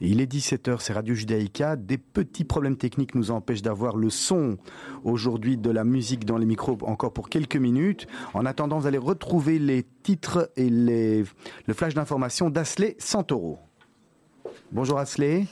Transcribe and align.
Il 0.00 0.20
est 0.20 0.30
17h, 0.30 0.78
c'est 0.80 0.92
Radio 0.92 1.14
Judaïka. 1.14 1.76
Des 1.76 1.98
petits 1.98 2.44
problèmes 2.44 2.76
techniques 2.76 3.14
nous 3.14 3.30
empêchent 3.30 3.62
d'avoir 3.62 3.96
le 3.96 4.10
son 4.10 4.58
aujourd'hui 5.04 5.56
de 5.56 5.70
la 5.70 5.84
musique 5.84 6.24
dans 6.24 6.36
les 6.36 6.46
micros 6.46 6.76
encore 6.82 7.12
pour 7.12 7.28
quelques 7.28 7.56
minutes. 7.56 8.06
En 8.34 8.44
attendant, 8.44 8.78
vous 8.78 8.86
allez 8.86 8.98
retrouver 8.98 9.58
les 9.58 9.84
titres 10.02 10.50
et 10.56 10.68
les, 10.68 11.24
le 11.66 11.74
flash 11.74 11.94
d'information 11.94 12.50
d'Asley 12.50 12.96
Santoro. 12.98 13.58
Bonjour 14.72 14.98
Asley. 14.98 15.46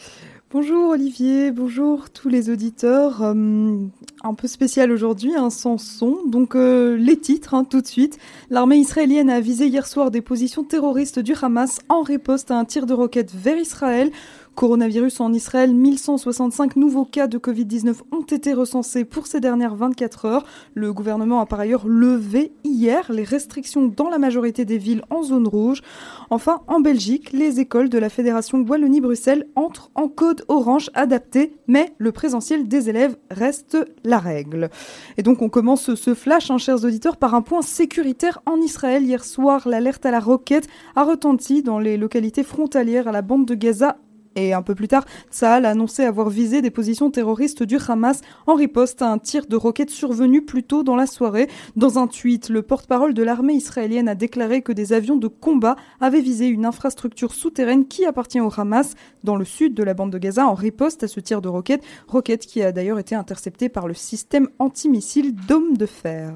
Bonjour 0.52 0.90
Olivier, 0.90 1.50
bonjour 1.50 2.10
tous 2.10 2.28
les 2.28 2.50
auditeurs. 2.50 3.22
Euh, 3.22 3.86
un 4.22 4.34
peu 4.34 4.46
spécial 4.46 4.92
aujourd'hui, 4.92 5.34
un 5.34 5.44
hein, 5.44 5.50
sans 5.50 5.78
son. 5.78 6.26
Donc 6.26 6.56
euh, 6.56 6.94
les 6.94 7.18
titres, 7.18 7.54
hein, 7.54 7.64
tout 7.64 7.80
de 7.80 7.86
suite. 7.86 8.18
L'armée 8.50 8.76
israélienne 8.76 9.30
a 9.30 9.40
visé 9.40 9.66
hier 9.66 9.86
soir 9.86 10.10
des 10.10 10.20
positions 10.20 10.62
terroristes 10.62 11.18
du 11.18 11.32
Hamas 11.40 11.80
en 11.88 12.02
riposte 12.02 12.50
à 12.50 12.58
un 12.58 12.66
tir 12.66 12.84
de 12.84 12.92
roquette 12.92 13.32
vers 13.34 13.56
Israël. 13.56 14.10
Coronavirus 14.54 15.20
en 15.20 15.32
Israël, 15.32 15.74
1165 15.74 16.76
nouveaux 16.76 17.06
cas 17.06 17.26
de 17.26 17.38
Covid-19 17.38 17.94
ont 18.12 18.22
été 18.22 18.52
recensés 18.52 19.06
pour 19.06 19.26
ces 19.26 19.40
dernières 19.40 19.74
24 19.74 20.26
heures. 20.26 20.44
Le 20.74 20.92
gouvernement 20.92 21.40
a 21.40 21.46
par 21.46 21.58
ailleurs 21.58 21.88
levé 21.88 22.52
hier 22.62 23.10
les 23.10 23.24
restrictions 23.24 23.86
dans 23.86 24.10
la 24.10 24.18
majorité 24.18 24.66
des 24.66 24.76
villes 24.76 25.02
en 25.08 25.22
zone 25.22 25.48
rouge. 25.48 25.80
Enfin, 26.28 26.60
en 26.66 26.80
Belgique, 26.80 27.32
les 27.32 27.60
écoles 27.60 27.88
de 27.88 27.98
la 27.98 28.10
Fédération 28.10 28.58
Wallonie-Bruxelles 28.58 29.46
entrent 29.56 29.90
en 29.94 30.08
code 30.08 30.44
orange 30.48 30.90
adapté, 30.92 31.56
mais 31.66 31.94
le 31.96 32.12
présentiel 32.12 32.68
des 32.68 32.90
élèves 32.90 33.16
reste 33.30 33.78
la 34.04 34.18
règle. 34.18 34.68
Et 35.16 35.22
donc 35.22 35.40
on 35.40 35.48
commence 35.48 35.94
ce 35.94 36.14
flash, 36.14 36.50
hein, 36.50 36.58
chers 36.58 36.84
auditeurs, 36.84 37.16
par 37.16 37.34
un 37.34 37.42
point 37.42 37.62
sécuritaire 37.62 38.42
en 38.44 38.58
Israël. 38.58 39.02
Hier 39.02 39.24
soir, 39.24 39.66
l'alerte 39.66 40.04
à 40.04 40.10
la 40.10 40.20
roquette 40.20 40.68
a 40.94 41.04
retenti 41.04 41.62
dans 41.62 41.78
les 41.78 41.96
localités 41.96 42.42
frontalières 42.42 43.08
à 43.08 43.12
la 43.12 43.22
bande 43.22 43.46
de 43.46 43.54
Gaza 43.54 43.96
et 44.36 44.52
un 44.52 44.62
peu 44.62 44.74
plus 44.74 44.88
tard, 44.88 45.04
Tsahal 45.30 45.66
a 45.66 45.70
annoncé 45.70 46.04
avoir 46.04 46.30
visé 46.30 46.62
des 46.62 46.70
positions 46.70 47.10
terroristes 47.10 47.62
du 47.62 47.78
Hamas 47.88 48.20
en 48.46 48.54
riposte 48.54 49.02
à 49.02 49.10
un 49.10 49.18
tir 49.18 49.46
de 49.46 49.56
roquettes 49.56 49.90
survenu 49.90 50.44
plus 50.44 50.62
tôt 50.62 50.82
dans 50.82 50.96
la 50.96 51.06
soirée. 51.06 51.48
Dans 51.76 51.98
un 51.98 52.06
tweet, 52.06 52.48
le 52.48 52.62
porte-parole 52.62 53.14
de 53.14 53.22
l'armée 53.22 53.54
israélienne 53.54 54.08
a 54.08 54.14
déclaré 54.14 54.62
que 54.62 54.72
des 54.72 54.92
avions 54.92 55.16
de 55.16 55.28
combat 55.28 55.76
avaient 56.00 56.20
visé 56.20 56.46
une 56.46 56.64
infrastructure 56.64 57.34
souterraine 57.34 57.86
qui 57.86 58.04
appartient 58.04 58.40
au 58.40 58.50
Hamas 58.56 58.94
dans 59.24 59.36
le 59.36 59.44
sud 59.44 59.74
de 59.74 59.82
la 59.82 59.94
bande 59.94 60.10
de 60.10 60.18
Gaza 60.18 60.46
en 60.46 60.54
riposte 60.54 61.02
à 61.02 61.08
ce 61.08 61.20
tir 61.20 61.42
de 61.42 61.48
roquettes, 61.48 61.84
roquette 62.08 62.46
qui 62.46 62.62
a 62.62 62.72
d'ailleurs 62.72 62.98
été 62.98 63.14
interceptée 63.14 63.68
par 63.68 63.86
le 63.86 63.94
système 63.94 64.48
antimissile 64.58 65.34
Dôme 65.34 65.76
de 65.76 65.86
fer. 65.86 66.34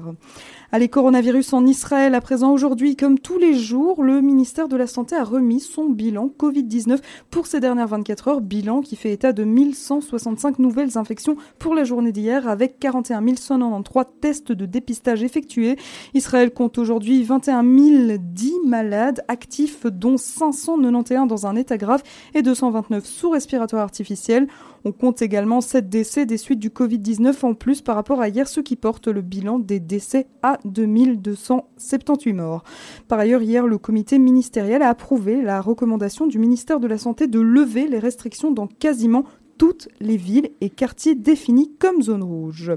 Allez, 0.73 0.89
coronavirus 0.89 1.53
en 1.53 1.65
Israël 1.65 2.13
à 2.13 2.19
présent. 2.19 2.51
Aujourd'hui, 2.51 2.97
comme 2.97 3.17
tous 3.17 3.37
les 3.37 3.53
jours, 3.53 4.03
le 4.03 4.19
ministère 4.19 4.67
de 4.67 4.75
la 4.75 4.85
Santé 4.85 5.15
a 5.15 5.23
remis 5.23 5.61
son 5.61 5.87
bilan 5.87 6.29
Covid-19 6.37 6.97
pour 7.31 7.47
ces 7.47 7.61
dernières 7.61 7.87
24 7.87 8.27
heures. 8.27 8.41
Bilan 8.41 8.81
qui 8.81 8.97
fait 8.97 9.13
état 9.13 9.31
de 9.31 9.45
1165 9.45 10.59
nouvelles 10.59 10.97
infections 10.97 11.37
pour 11.57 11.73
la 11.73 11.85
journée 11.85 12.11
d'hier 12.11 12.49
avec 12.49 12.79
41 12.79 13.23
193 13.37 14.05
tests 14.19 14.51
de 14.51 14.65
dépistage 14.65 15.23
effectués. 15.23 15.77
Israël 16.13 16.51
compte 16.51 16.77
aujourd'hui 16.77 17.23
21 17.23 17.63
010 17.63 18.53
malades 18.65 19.23
actifs, 19.29 19.85
dont 19.85 20.17
591 20.17 21.29
dans 21.29 21.47
un 21.47 21.55
état 21.55 21.77
grave 21.77 22.03
et 22.33 22.41
229 22.41 23.05
sous 23.05 23.29
respiratoire 23.29 23.83
artificiel. 23.83 24.49
On 24.87 24.93
compte 24.93 25.21
également 25.21 25.59
7 25.59 25.89
décès 25.89 26.25
des 26.25 26.37
suites 26.37 26.59
du 26.59 26.69
Covid-19 26.69 27.45
en 27.45 27.53
plus 27.55 27.81
par 27.81 27.95
rapport 27.95 28.21
à 28.21 28.29
hier, 28.29 28.47
ce 28.47 28.61
qui 28.61 28.77
porte 28.77 29.09
le 29.09 29.21
bilan 29.21 29.59
des 29.59 29.81
décès 29.81 30.27
à 30.43 30.59
2278 30.63 32.31
morts. 32.31 32.63
Par 33.09 33.19
ailleurs, 33.19 33.41
hier, 33.41 33.67
le 33.67 33.77
comité 33.77 34.17
ministériel 34.17 34.81
a 34.81 34.87
approuvé 34.87 35.41
la 35.41 35.59
recommandation 35.59 36.25
du 36.25 36.39
ministère 36.39 36.79
de 36.79 36.87
la 36.87 36.97
Santé 36.97 37.27
de 37.27 37.41
lever 37.41 37.89
les 37.89 37.99
restrictions 37.99 38.49
dans 38.49 38.67
quasiment 38.67 39.25
toutes 39.57 39.89
les 39.99 40.15
villes 40.15 40.51
et 40.61 40.69
quartiers 40.69 41.15
définis 41.15 41.69
comme 41.79 42.01
zone 42.01 42.23
rouge. 42.23 42.71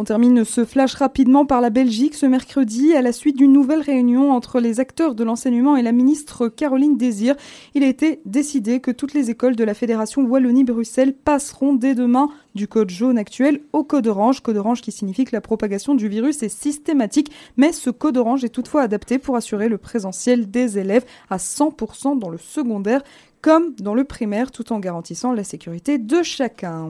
On 0.00 0.04
termine 0.04 0.44
ce 0.44 0.64
flash 0.64 0.94
rapidement 0.94 1.44
par 1.44 1.60
la 1.60 1.70
Belgique 1.70 2.14
ce 2.14 2.24
mercredi 2.24 2.94
à 2.94 3.02
la 3.02 3.10
suite 3.10 3.36
d'une 3.36 3.52
nouvelle 3.52 3.80
réunion 3.80 4.30
entre 4.30 4.60
les 4.60 4.78
acteurs 4.78 5.16
de 5.16 5.24
l'enseignement 5.24 5.76
et 5.76 5.82
la 5.82 5.90
ministre 5.90 6.46
Caroline 6.46 6.96
Désir. 6.96 7.34
Il 7.74 7.82
a 7.82 7.88
été 7.88 8.20
décidé 8.24 8.78
que 8.78 8.92
toutes 8.92 9.12
les 9.12 9.28
écoles 9.28 9.56
de 9.56 9.64
la 9.64 9.74
Fédération 9.74 10.22
Wallonie-Bruxelles 10.22 11.14
passeront 11.14 11.74
dès 11.74 11.96
demain 11.96 12.28
du 12.54 12.68
code 12.68 12.90
jaune 12.90 13.18
actuel 13.18 13.60
au 13.72 13.82
code 13.82 14.06
orange. 14.06 14.40
Code 14.40 14.58
orange 14.58 14.82
qui 14.82 14.92
signifie 14.92 15.24
que 15.24 15.34
la 15.34 15.40
propagation 15.40 15.96
du 15.96 16.06
virus 16.06 16.44
est 16.44 16.48
systématique, 16.48 17.32
mais 17.56 17.72
ce 17.72 17.90
code 17.90 18.18
orange 18.18 18.44
est 18.44 18.50
toutefois 18.50 18.82
adapté 18.82 19.18
pour 19.18 19.34
assurer 19.34 19.68
le 19.68 19.78
présentiel 19.78 20.48
des 20.48 20.78
élèves 20.78 21.06
à 21.28 21.38
100% 21.38 22.20
dans 22.20 22.30
le 22.30 22.38
secondaire 22.38 23.02
comme 23.42 23.74
dans 23.74 23.94
le 23.94 24.04
primaire 24.04 24.52
tout 24.52 24.72
en 24.72 24.78
garantissant 24.78 25.32
la 25.32 25.42
sécurité 25.42 25.98
de 25.98 26.22
chacun. 26.22 26.88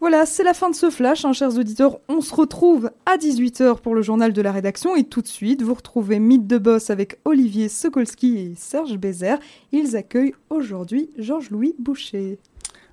Voilà, 0.00 0.24
c'est 0.24 0.44
la 0.44 0.54
fin 0.54 0.70
de 0.70 0.74
ce 0.74 0.88
flash, 0.88 1.26
hein, 1.26 1.34
chers 1.34 1.58
auditeurs. 1.58 1.98
On 2.08 2.22
se 2.22 2.34
retrouve 2.34 2.90
à 3.04 3.18
18h 3.18 3.82
pour 3.82 3.94
le 3.94 4.00
journal 4.00 4.32
de 4.32 4.40
la 4.40 4.50
rédaction 4.50 4.96
et 4.96 5.04
tout 5.04 5.20
de 5.20 5.26
suite, 5.26 5.60
vous 5.60 5.74
retrouvez 5.74 6.18
Mythe 6.18 6.46
de 6.46 6.56
Boss 6.56 6.88
avec 6.88 7.18
Olivier 7.26 7.68
Sokolski 7.68 8.38
et 8.38 8.54
Serge 8.56 8.96
Bézère. 8.96 9.38
Ils 9.72 9.96
accueillent 9.96 10.34
aujourd'hui 10.48 11.10
Georges-Louis 11.18 11.74
Boucher. 11.78 12.38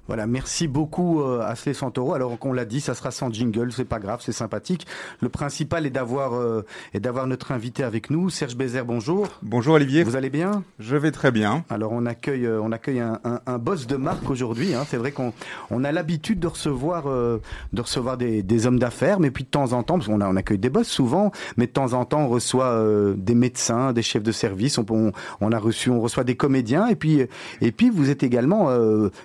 Voilà, 0.08 0.26
merci 0.26 0.68
beaucoup 0.68 1.22
euh, 1.22 1.42
à 1.42 1.56
Slay 1.56 1.74
Santoro. 1.74 2.14
Alors 2.14 2.40
qu'on 2.40 2.54
l'a 2.54 2.64
dit, 2.66 2.80
ça 2.80 2.94
sera 2.94 3.12
sans 3.12 3.30
jingle, 3.32 3.72
c'est 3.74 3.86
pas 3.86 4.00
grave, 4.00 4.22
c'est 4.24 4.32
sympathique. 4.32 4.88
Le 5.22 5.28
principal 5.28 5.86
est 5.86 5.90
d'avoir 5.90 6.34
euh, 6.34 6.66
est 6.94 7.00
d'avoir 7.02 7.28
notre 7.28 7.52
invité 7.52 7.84
avec 7.84 8.10
nous, 8.10 8.30
Serge 8.30 8.56
Bézère. 8.56 8.86
Bonjour. 8.86 9.28
Bonjour 9.44 9.76
Olivier. 9.76 10.04
Vous 10.04 10.16
allez 10.16 10.30
bien? 10.30 10.64
Je 10.80 10.96
vais 10.96 11.12
très 11.12 11.32
bien. 11.32 11.66
Alors 11.70 11.92
on 11.92 12.06
accueille 12.06 12.46
euh, 12.46 12.62
on 12.62 12.72
accueille 12.72 13.02
un, 13.02 13.20
un, 13.26 13.42
un 13.46 13.58
boss 13.58 13.86
de 13.86 13.98
marque 13.98 14.30
aujourd'hui. 14.30 14.74
Hein. 14.74 14.86
C'est 14.88 14.98
vrai 14.98 15.12
qu'on 15.12 15.34
on 15.72 15.84
a 15.84 15.92
l'habitude 15.92 16.40
de 16.40 16.48
recevoir 16.48 17.08
euh, 17.08 17.40
de 17.74 17.82
recevoir 17.82 18.18
des, 18.18 18.44
des 18.44 18.66
hommes 18.66 18.80
d'affaires, 18.80 19.20
mais 19.20 19.30
puis 19.30 19.44
de 19.44 19.50
temps 19.50 19.74
en 19.74 19.84
temps, 19.84 19.96
parce 19.96 20.08
qu'on 20.08 20.22
a 20.22 20.30
on 20.30 20.38
accueille 20.38 20.58
des 20.58 20.70
boss 20.70 20.88
souvent, 20.88 21.32
mais 21.58 21.68
de 21.68 21.72
temps 21.72 21.94
en 21.94 22.06
temps 22.06 22.22
on 22.22 22.30
reçoit 22.30 22.68
euh, 22.68 23.14
des 23.18 23.36
médecins, 23.36 23.92
des 23.92 24.04
chefs 24.04 24.24
de 24.24 24.32
service. 24.32 24.78
On, 24.78 24.86
on, 24.90 25.12
on, 25.42 25.52
a 25.52 25.60
reçu 25.60 25.90
on 25.90 26.00
reçoit 26.00 26.24
des 26.24 26.36
comédiens 26.36 26.88
et 26.88 26.96
puis 26.96 27.26
et 27.60 27.72
puis 27.74 27.90
vous 27.90 28.10
êtes 28.10 28.24
également 28.24 28.70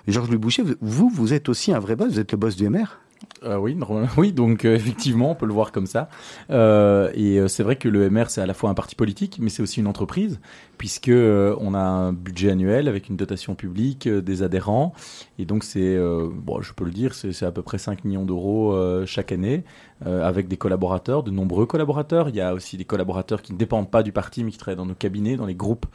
Georges 0.07 0.29
Louis 0.29 0.37
Boucher 0.37 0.63
vous, 0.63 0.72
vous 0.81 1.33
êtes 1.33 1.49
aussi 1.49 1.71
un 1.73 1.79
vrai 1.79 1.95
boss, 1.95 2.13
vous 2.13 2.19
êtes 2.19 2.31
le 2.31 2.37
boss 2.37 2.55
du 2.55 2.69
MR 2.69 2.99
euh, 3.43 3.57
oui, 4.17 4.31
donc 4.31 4.65
euh, 4.65 4.75
effectivement, 4.75 5.31
on 5.31 5.35
peut 5.35 5.45
le 5.45 5.53
voir 5.53 5.71
comme 5.71 5.85
ça. 5.85 6.09
Euh, 6.49 7.11
et 7.13 7.47
c'est 7.47 7.63
vrai 7.63 7.75
que 7.75 7.89
le 7.89 8.09
MR, 8.09 8.29
c'est 8.29 8.41
à 8.41 8.45
la 8.45 8.53
fois 8.53 8.69
un 8.69 8.73
parti 8.73 8.95
politique, 8.95 9.37
mais 9.41 9.49
c'est 9.49 9.63
aussi 9.63 9.79
une 9.79 9.87
entreprise, 9.87 10.39
puisque 10.77 11.09
euh, 11.09 11.55
on 11.59 11.73
a 11.73 11.79
un 11.79 12.13
budget 12.13 12.51
annuel 12.51 12.87
avec 12.87 13.09
une 13.09 13.15
dotation 13.15 13.55
publique, 13.55 14.07
des 14.07 14.43
adhérents, 14.43 14.93
et 15.39 15.45
donc 15.45 15.63
c'est, 15.63 15.97
bon, 15.97 16.61
je 16.61 16.73
peux 16.73 16.85
le 16.85 16.91
dire, 16.91 17.15
c'est 17.15 17.43
à 17.43 17.51
peu 17.51 17.61
près 17.61 17.77
5 17.77 18.05
millions 18.05 18.25
d'euros 18.25 18.75
chaque 19.05 19.31
année, 19.31 19.63
avec 20.05 20.47
des 20.47 20.57
collaborateurs, 20.57 21.23
de 21.23 21.31
nombreux 21.31 21.65
collaborateurs. 21.65 22.29
Il 22.29 22.35
y 22.35 22.41
a 22.41 22.53
aussi 22.53 22.77
des 22.77 22.85
collaborateurs 22.85 23.41
qui 23.41 23.53
ne 23.53 23.57
dépendent 23.57 23.89
pas 23.89 24.03
du 24.03 24.11
parti, 24.11 24.43
mais 24.43 24.51
qui 24.51 24.57
travaillent 24.57 24.77
dans 24.77 24.85
nos 24.85 24.93
cabinets, 24.93 25.35
dans 25.35 25.45
les 25.45 25.55
groupes 25.55 25.85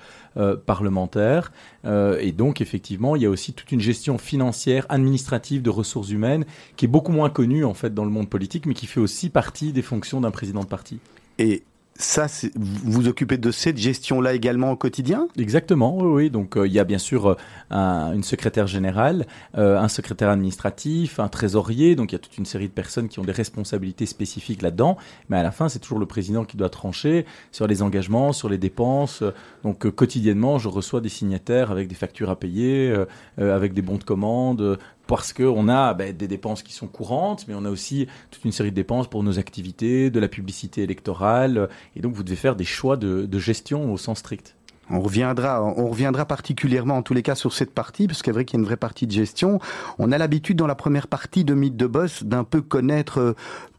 parlementaires. 0.67 1.53
et 1.85 2.33
donc, 2.33 2.61
effectivement, 2.61 3.17
il 3.17 3.23
y 3.23 3.27
a 3.27 3.31
aussi 3.31 3.53
toute 3.53 3.71
une 3.73 3.81
gestion 3.81 4.19
financière, 4.19 4.87
administrative, 4.89 5.63
de 5.63 5.71
ressources 5.71 6.11
humaines, 6.11 6.45
qui 6.77 6.87
est 6.87 6.89
beaucoup 6.89 7.13
moins 7.13 7.31
connu 7.31 7.65
en 7.65 7.75
fait 7.75 7.95
dans 7.95 8.05
le 8.05 8.11
monde 8.11 8.29
politique, 8.29 8.67
mais 8.67 8.75
qui 8.75 8.87
fait 8.87 9.01
aussi 9.01 9.31
partie 9.31 9.73
des 9.73 9.83
fonctions 9.83 10.21
d'un 10.21 10.31
président 10.31 10.61
de 10.61 10.69
parti. 10.69 10.99
Et 11.39 11.63
ça, 12.01 12.27
vous 12.55 12.93
vous 12.93 13.09
occupez 13.09 13.39
de 13.39 13.51
cette 13.51 13.77
gestion-là 13.77 14.33
également 14.33 14.71
au 14.71 14.77
quotidien? 14.77 15.27
Exactement, 15.37 15.99
oui, 15.99 16.07
oui. 16.07 16.31
Donc, 16.31 16.57
euh, 16.57 16.65
il 16.67 16.73
y 16.73 16.79
a 16.79 16.85
bien 16.85 16.99
sûr 16.99 17.27
euh, 17.27 17.37
un, 17.71 18.13
une 18.13 18.23
secrétaire 18.23 18.69
générale, 18.69 19.27
euh, 19.57 19.77
un 19.77 19.89
secrétaire 19.89 20.29
administratif, 20.29 21.19
un 21.19 21.27
trésorier. 21.27 21.97
Donc, 21.97 22.13
il 22.13 22.15
y 22.15 22.17
a 22.17 22.21
toute 22.21 22.39
une 22.39 22.47
série 22.47 22.69
de 22.69 22.73
personnes 22.73 23.09
qui 23.09 23.19
ont 23.19 23.25
des 23.25 23.33
responsabilités 23.33 24.07
spécifiques 24.07 24.63
là-dedans. 24.63 24.97
Mais 25.29 25.39
à 25.39 25.43
la 25.43 25.51
fin, 25.51 25.69
c'est 25.69 25.81
toujours 25.81 25.99
le 25.99 26.07
président 26.07 26.45
qui 26.45 26.57
doit 26.57 26.71
trancher 26.71 27.27
sur 27.51 27.67
les 27.67 27.83
engagements, 27.83 28.33
sur 28.33 28.49
les 28.49 28.59
dépenses. 28.59 29.25
Donc, 29.65 29.91
quotidiennement, 29.91 30.59
je 30.59 30.69
reçois 30.69 31.01
des 31.01 31.09
signataires 31.09 31.73
avec 31.73 31.89
des 31.89 31.97
factures 31.97 32.31
à 32.31 32.37
payer, 32.37 32.95
avec 33.39 33.75
des 33.75 33.83
bons 33.83 33.99
de 33.99 34.05
commande, 34.05 34.79
parce 35.09 35.33
qu'on 35.33 35.69
a 35.69 35.95
ben, 35.95 36.17
des 36.17 36.29
dépenses 36.29 36.63
qui 36.63 36.73
sont 36.73 36.87
courantes, 36.87 37.47
mais 37.49 37.55
on 37.57 37.65
a 37.65 37.71
aussi 37.71 38.07
toute 38.31 38.45
une 38.45 38.53
série 38.53 38.71
de 38.71 38.77
dépenses 38.77 39.09
pour 39.09 39.25
nos 39.25 39.39
activités, 39.39 40.11
de 40.11 40.21
la 40.21 40.29
publicité 40.29 40.83
électorale, 40.83 41.69
et 41.97 42.01
donc 42.01 42.15
vous 42.15 42.23
devez 42.23 42.37
faire 42.37 42.55
des 42.55 42.65
choix 42.65 42.97
de, 42.97 43.25
de 43.25 43.39
gestion 43.39 43.93
au 43.93 43.97
sens 43.97 44.19
strict. 44.19 44.55
On 44.91 45.01
reviendra, 45.01 45.63
on 45.63 45.89
reviendra 45.89 46.25
particulièrement 46.25 46.97
en 46.97 47.03
tous 47.03 47.15
les 47.15 47.23
cas 47.23 47.35
sur 47.35 47.53
cette 47.53 47.73
partie, 47.73 48.07
parce 48.07 48.23
qu'il 48.23 48.31
est 48.31 48.35
vrai 48.35 48.45
qu'il 48.45 48.59
y 48.59 48.61
a 48.61 48.61
une 48.61 48.67
vraie 48.67 48.77
partie 48.77 49.07
de 49.07 49.13
gestion. 49.13 49.61
On 49.99 50.13
a 50.13 50.19
l'habitude 50.19 50.57
dans 50.59 50.67
la 50.67 50.75
première 50.75 51.09
partie 51.09 51.45
de 51.45 51.55
Mythe 51.55 51.77
de 51.77 51.87
Boss 51.87 52.23
d'un 52.23 52.45
peu 52.45 52.61
connaître 52.61 53.35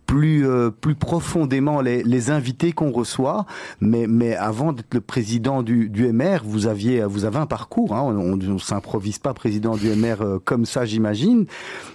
plus 0.10 0.48
euh, 0.48 0.72
plus 0.72 0.96
profondément 0.96 1.82
les, 1.82 2.02
les 2.02 2.32
invités 2.32 2.72
qu'on 2.72 2.92
reçoit. 2.92 3.46
Mais 3.80 4.08
mais 4.08 4.36
avant 4.36 4.74
d'être 4.74 4.96
le 4.96 5.02
président 5.02 5.62
du, 5.62 5.88
du 5.88 6.12
MR, 6.12 6.40
vous 6.44 6.66
aviez 6.66 7.04
vous 7.04 7.26
avez 7.26 7.38
un 7.38 7.46
parcours. 7.46 7.96
Hein. 7.96 8.02
On, 8.02 8.36
ne 8.36 8.58
s'improvise 8.58 9.20
pas 9.20 9.36
président 9.36 9.78
du 9.78 9.88
MR 9.90 10.22
euh, 10.22 10.40
comme 10.44 10.66
ça, 10.66 10.84
j'imagine. 10.84 11.46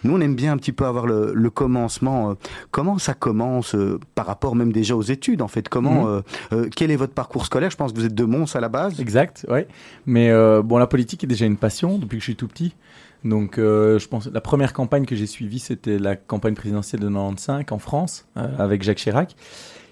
Nous, 0.05 0.14
on 0.14 0.20
aime 0.20 0.37
bien 0.37 0.52
un 0.52 0.56
petit 0.58 0.70
peu 0.70 0.87
avoir 0.87 1.06
le, 1.06 1.32
le 1.34 1.50
commencement. 1.50 2.31
Euh, 2.31 2.34
comment 2.70 2.99
ça 2.99 3.14
commence 3.14 3.75
par 4.14 4.26
rapport 4.26 4.55
même 4.55 4.72
déjà 4.72 4.94
aux 4.94 5.02
études 5.02 5.43
en 5.43 5.49
fait? 5.49 5.69
Comment 5.69 6.06
mhm. 6.52 6.70
quel 6.70 6.93
est 6.93 6.96
votre 6.96 7.14
parcours 7.14 7.44
scolaire? 7.46 7.70
Je 7.70 7.76
pense 7.76 7.93
que 7.93 7.99
vous 7.99 8.06
êtes 8.06 8.14
de 8.14 8.25
Mons 8.25 8.55
à 8.55 8.60
la 8.60 8.69
base. 8.69 9.00
Exact, 9.00 9.44
ouais. 9.49 9.67
Mais 10.06 10.31
bon, 10.62 10.78
la 10.78 10.87
politique 10.87 11.25
est 11.25 11.26
déjà 11.26 11.46
une 11.46 11.56
passion 11.56 11.99
depuis 11.99 12.19
que 12.19 12.20
je 12.20 12.26
suis 12.26 12.37
tout 12.37 12.49
petit. 12.49 12.75
Donc, 13.25 13.59
euh, 13.59 13.99
je 13.99 14.06
pense 14.06 14.26
la 14.26 14.41
première 14.41 14.73
campagne 14.73 15.06
que 15.06 15.17
j'ai 15.17 15.26
suivie, 15.26 15.59
c'était 15.59 15.99
la 15.99 16.15
campagne 16.15 16.55
présidentielle 16.55 17.00
de 17.00 17.09
95 17.09 17.65
en 17.71 17.79
France, 17.79 18.26
euh, 18.37 18.47
avec 18.59 18.82
Jacques 18.82 18.99
Chirac. 18.99 19.35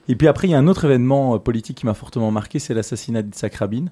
Et 0.09 0.17
puis 0.17 0.29
après, 0.29 0.49
il 0.49 0.51
y 0.51 0.55
a 0.55 0.59
un 0.59 0.67
autre 0.69 0.85
événement 0.85 1.35
euh, 1.35 1.39
politique 1.39 1.79
qui 1.79 1.87
m'a 1.87 1.95
fortement 1.95 2.31
marqué, 2.31 2.59
c'est 2.59 2.75
l'assassinat 2.75 3.23
d'Itzhak 3.23 3.55
Rabin. 3.55 3.87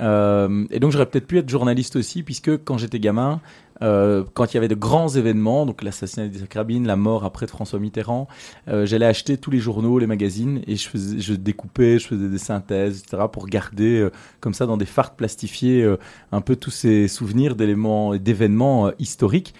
Et 0.00 0.80
donc 0.80 0.90
j'aurais 0.90 1.06
peut-être 1.06 1.26
pu 1.26 1.38
être 1.38 1.48
journaliste 1.48 1.96
aussi, 1.96 2.22
puisque 2.22 2.64
quand 2.64 2.78
j'étais 2.78 2.98
gamin, 2.98 3.40
euh, 3.82 4.24
quand 4.34 4.52
il 4.52 4.54
y 4.54 4.58
avait 4.58 4.68
de 4.68 4.74
grands 4.74 5.08
événements, 5.08 5.66
donc 5.66 5.82
l'assassinat 5.82 6.28
d'Isaac 6.28 6.54
Rabin, 6.54 6.84
la 6.84 6.96
mort 6.96 7.24
après 7.24 7.46
de 7.46 7.50
François 7.50 7.78
Mitterrand, 7.78 8.28
euh, 8.68 8.86
j'allais 8.86 9.06
acheter 9.06 9.36
tous 9.36 9.50
les 9.50 9.58
journaux, 9.58 9.98
les 9.98 10.06
magazines, 10.06 10.62
et 10.66 10.76
je, 10.76 10.88
faisais, 10.88 11.20
je 11.20 11.34
découpais, 11.34 11.98
je 11.98 12.06
faisais 12.06 12.28
des 12.28 12.38
synthèses, 12.38 13.02
etc., 13.02 13.24
pour 13.30 13.46
garder 13.46 14.00
euh, 14.00 14.10
comme 14.40 14.54
ça 14.54 14.66
dans 14.66 14.76
des 14.76 14.86
fardes 14.86 15.16
plastifiées 15.16 15.82
euh, 15.82 15.98
un 16.30 16.40
peu 16.40 16.56
tous 16.56 16.70
ces 16.70 17.08
souvenirs 17.08 17.56
d'éléments, 17.56 18.14
d'événements 18.16 18.92
historiques. 18.98 19.54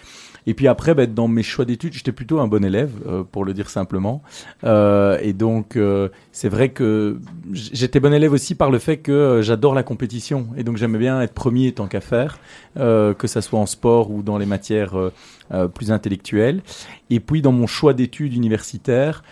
Et 0.46 0.54
puis 0.54 0.68
après, 0.68 0.94
bah, 0.94 1.06
dans 1.06 1.28
mes 1.28 1.42
choix 1.42 1.64
d'études, 1.64 1.92
j'étais 1.92 2.12
plutôt 2.12 2.40
un 2.40 2.48
bon 2.48 2.64
élève, 2.64 2.92
euh, 3.06 3.22
pour 3.22 3.44
le 3.44 3.54
dire 3.54 3.70
simplement. 3.70 4.22
Euh, 4.64 5.18
et 5.22 5.32
donc, 5.32 5.76
euh, 5.76 6.08
c'est 6.32 6.48
vrai 6.48 6.70
que 6.70 7.18
j'étais 7.52 8.00
bon 8.00 8.12
élève 8.12 8.32
aussi 8.32 8.54
par 8.54 8.70
le 8.70 8.78
fait 8.78 8.98
que 8.98 9.40
j'adore 9.42 9.74
la 9.74 9.82
compétition. 9.82 10.48
Et 10.56 10.64
donc, 10.64 10.76
j'aimais 10.76 10.98
bien 10.98 11.20
être 11.20 11.34
premier 11.34 11.72
tant 11.72 11.86
qu'à 11.86 12.00
faire, 12.00 12.38
que 12.76 13.26
ça 13.26 13.42
soit 13.42 13.58
en 13.58 13.66
sport 13.66 14.10
ou 14.10 14.22
dans 14.22 14.38
les 14.38 14.46
matières 14.46 14.94
plus 15.74 15.92
intellectuelles. 15.92 16.62
Et 17.10 17.20
puis, 17.20 17.42
dans 17.42 17.52
mon 17.52 17.66
choix 17.66 17.94
d'études 17.94 18.34
universitaires, 18.34 19.22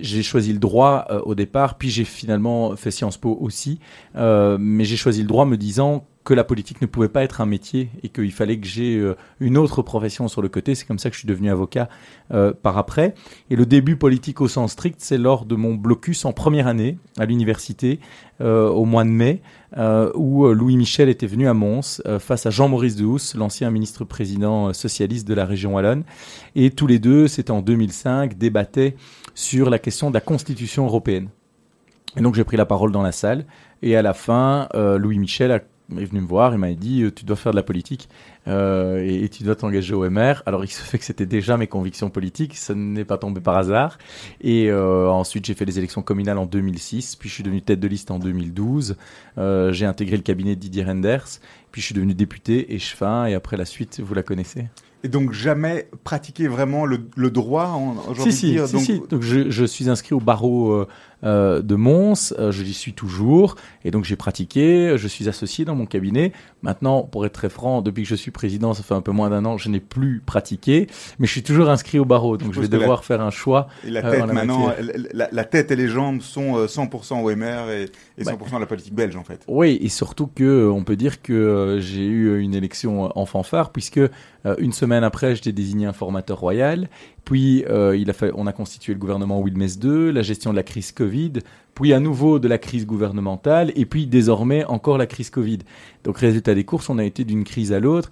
j'ai 0.00 0.22
choisi 0.22 0.52
le 0.52 0.58
droit 0.58 1.06
au 1.24 1.34
départ, 1.34 1.76
puis 1.76 1.90
j'ai 1.90 2.04
finalement 2.04 2.74
fait 2.76 2.90
Sciences 2.90 3.18
Po 3.18 3.36
aussi. 3.40 3.78
mais 4.14 4.84
j'ai 4.84 4.96
choisi 4.96 5.22
le 5.22 5.28
droit 5.28 5.44
me 5.44 5.56
disant 5.56 6.04
que 6.24 6.34
la 6.34 6.44
politique 6.44 6.80
ne 6.80 6.86
pouvait 6.86 7.08
pas 7.08 7.24
être 7.24 7.40
un 7.40 7.46
métier 7.46 7.90
et 8.02 8.08
qu'il 8.08 8.30
fallait 8.32 8.58
que 8.58 8.66
j'ai 8.66 8.96
euh, 8.96 9.16
une 9.40 9.58
autre 9.58 9.82
profession 9.82 10.28
sur 10.28 10.40
le 10.40 10.48
côté. 10.48 10.74
C'est 10.74 10.86
comme 10.86 10.98
ça 10.98 11.10
que 11.10 11.14
je 11.14 11.20
suis 11.20 11.28
devenu 11.28 11.50
avocat 11.50 11.88
euh, 12.32 12.52
par 12.52 12.78
après. 12.78 13.14
Et 13.50 13.56
le 13.56 13.66
début 13.66 13.96
politique 13.96 14.40
au 14.40 14.48
sens 14.48 14.72
strict, 14.72 14.96
c'est 14.98 15.18
lors 15.18 15.44
de 15.44 15.56
mon 15.56 15.74
blocus 15.74 16.24
en 16.24 16.32
première 16.32 16.68
année 16.68 16.98
à 17.18 17.26
l'université 17.26 17.98
euh, 18.40 18.68
au 18.68 18.84
mois 18.84 19.04
de 19.04 19.10
mai, 19.10 19.42
où 20.14 20.46
Louis 20.48 20.76
Michel 20.76 21.08
était 21.08 21.26
venu 21.26 21.48
à 21.48 21.54
Mons 21.54 22.02
face 22.18 22.44
à 22.44 22.50
Jean-Maurice 22.50 22.94
Dehousse, 22.94 23.34
l'ancien 23.34 23.70
ministre-président 23.70 24.74
socialiste 24.74 25.26
de 25.26 25.32
la 25.32 25.46
région 25.46 25.74
wallonne. 25.74 26.04
Et 26.54 26.70
tous 26.70 26.86
les 26.86 26.98
deux, 26.98 27.26
c'était 27.26 27.52
en 27.52 27.62
2005, 27.62 28.36
débattaient 28.36 28.96
sur 29.34 29.70
la 29.70 29.78
question 29.78 30.10
de 30.10 30.14
la 30.14 30.20
Constitution 30.20 30.84
européenne. 30.84 31.28
Et 32.18 32.20
donc 32.20 32.34
j'ai 32.34 32.44
pris 32.44 32.58
la 32.58 32.66
parole 32.66 32.92
dans 32.92 33.00
la 33.00 33.12
salle 33.12 33.46
et 33.80 33.96
à 33.96 34.02
la 34.02 34.12
fin, 34.12 34.68
Louis 34.74 35.18
Michel 35.18 35.52
a 35.52 35.60
est 35.96 36.04
venu 36.04 36.20
me 36.20 36.26
voir, 36.26 36.52
il 36.52 36.58
m'a 36.58 36.72
dit 36.72 37.02
euh, 37.02 37.12
tu 37.12 37.24
dois 37.24 37.36
faire 37.36 37.52
de 37.52 37.56
la 37.56 37.62
politique 37.62 38.08
euh, 38.48 39.04
et, 39.06 39.28
tu 39.28 39.44
dois 39.44 39.54
t'engager 39.54 39.94
au 39.94 40.08
MR. 40.08 40.42
Alors 40.46 40.64
il 40.64 40.68
se 40.68 40.82
fait 40.82 40.98
que 40.98 41.04
c'était 41.04 41.26
déjà 41.26 41.56
mes 41.56 41.66
convictions 41.66 42.10
politiques, 42.10 42.56
ça 42.56 42.74
n'est 42.74 43.04
pas 43.04 43.18
tombé 43.18 43.40
par 43.40 43.56
hasard. 43.56 43.98
Et 44.40 44.70
euh, 44.70 45.08
ensuite 45.08 45.46
j'ai 45.46 45.54
fait 45.54 45.64
les 45.64 45.78
élections 45.78 46.02
communales 46.02 46.38
en 46.38 46.46
2006, 46.46 47.16
puis 47.16 47.28
je 47.28 47.34
suis 47.34 47.44
devenu 47.44 47.62
tête 47.62 47.80
de 47.80 47.88
liste 47.88 48.10
en 48.10 48.18
2012. 48.18 48.96
Euh, 49.38 49.72
j'ai 49.72 49.86
intégré 49.86 50.16
le 50.16 50.22
cabinet 50.22 50.56
de 50.56 50.60
Didier 50.60 50.84
Renders, 50.84 51.26
puis 51.70 51.80
je 51.80 51.86
suis 51.86 51.94
devenu 51.94 52.14
député 52.14 52.74
et 52.74 52.78
chefin. 52.78 53.26
Et 53.26 53.34
après 53.34 53.56
la 53.56 53.64
suite, 53.64 54.00
vous 54.00 54.14
la 54.14 54.22
connaissez. 54.22 54.66
Et 55.04 55.08
donc 55.08 55.32
jamais 55.32 55.88
pratiquer 56.04 56.46
vraiment 56.46 56.86
le, 56.86 57.00
le 57.16 57.30
droit 57.32 57.76
aujourd'hui 58.08 58.32
si, 58.32 58.56
si, 58.56 58.78
si, 58.78 58.98
donc... 58.98 59.08
donc 59.08 59.22
je, 59.22 59.50
je, 59.50 59.64
suis 59.64 59.90
inscrit 59.90 60.14
au 60.14 60.20
barreau 60.20 60.86
de 61.22 61.74
Mons, 61.74 62.34
euh, 62.38 62.50
je 62.50 62.62
y 62.62 62.72
suis 62.72 62.92
toujours, 62.92 63.56
et 63.84 63.90
donc 63.90 64.04
j'ai 64.04 64.16
pratiqué, 64.16 64.96
je 64.96 65.08
suis 65.08 65.28
associé 65.28 65.64
dans 65.64 65.74
mon 65.74 65.86
cabinet. 65.86 66.32
Maintenant, 66.62 67.02
pour 67.02 67.26
être 67.26 67.32
très 67.32 67.48
franc, 67.48 67.82
depuis 67.82 68.02
que 68.02 68.08
je 68.08 68.14
suis 68.14 68.30
président, 68.30 68.74
ça 68.74 68.82
fait 68.82 68.94
un 68.94 69.00
peu 69.00 69.12
moins 69.12 69.30
d'un 69.30 69.44
an, 69.44 69.58
je 69.58 69.68
n'ai 69.68 69.80
plus 69.80 70.22
pratiqué, 70.24 70.86
mais 71.18 71.26
je 71.26 71.32
suis 71.32 71.42
toujours 71.42 71.68
inscrit 71.68 71.98
au 71.98 72.04
barreau, 72.04 72.36
donc 72.36 72.52
je, 72.52 72.60
vais 72.60 72.68
devoir 72.68 73.04
faire 73.04 73.20
un 73.20 73.30
choix. 73.30 73.68
Et 73.86 73.90
la 73.90 74.04
euh, 74.04 74.10
tête 74.10 74.32
maintenant, 74.32 74.72
la, 75.12 75.28
la, 75.30 75.44
tête 75.44 75.70
et 75.70 75.76
les 75.76 75.88
jambes 75.88 76.20
sont 76.20 76.64
100% 76.66 77.22
OMR 77.22 77.70
et, 77.70 77.90
et 78.18 78.24
100% 78.24 78.36
bah, 78.52 78.58
la 78.60 78.66
politique 78.66 78.94
belge 78.94 79.16
en 79.16 79.24
fait. 79.24 79.44
Oui, 79.48 79.78
et 79.80 79.88
surtout 79.88 80.28
que 80.28 80.68
on 80.68 80.84
peut 80.84 80.96
dire 80.96 81.22
que 81.22 81.78
j'ai 81.80 82.06
eu 82.06 82.40
une 82.40 82.54
élection 82.54 83.16
en 83.18 83.26
fanfare, 83.26 83.70
puisque 83.70 84.00
une 84.58 84.72
semaine 84.72 85.04
après, 85.04 85.36
j'étais 85.36 85.52
désigné 85.52 85.86
informateur 85.86 86.38
royal. 86.38 86.88
Puis, 87.24 87.64
euh, 87.68 87.96
il 87.96 88.10
a 88.10 88.12
fait, 88.12 88.32
on 88.34 88.46
a 88.46 88.52
constitué 88.52 88.92
le 88.92 88.98
gouvernement 88.98 89.40
Wilmes 89.40 89.68
II, 89.82 90.12
la 90.12 90.22
gestion 90.22 90.50
de 90.50 90.56
la 90.56 90.62
crise 90.62 90.90
Covid, 90.92 91.34
puis 91.74 91.92
à 91.92 92.00
nouveau 92.00 92.38
de 92.38 92.48
la 92.48 92.58
crise 92.58 92.86
gouvernementale, 92.86 93.72
et 93.76 93.86
puis 93.86 94.06
désormais 94.06 94.64
encore 94.64 94.98
la 94.98 95.06
crise 95.06 95.30
Covid. 95.30 95.58
Donc, 96.04 96.18
résultat 96.18 96.54
des 96.54 96.64
courses, 96.64 96.90
on 96.90 96.98
a 96.98 97.04
été 97.04 97.24
d'une 97.24 97.44
crise 97.44 97.72
à 97.72 97.80
l'autre. 97.80 98.10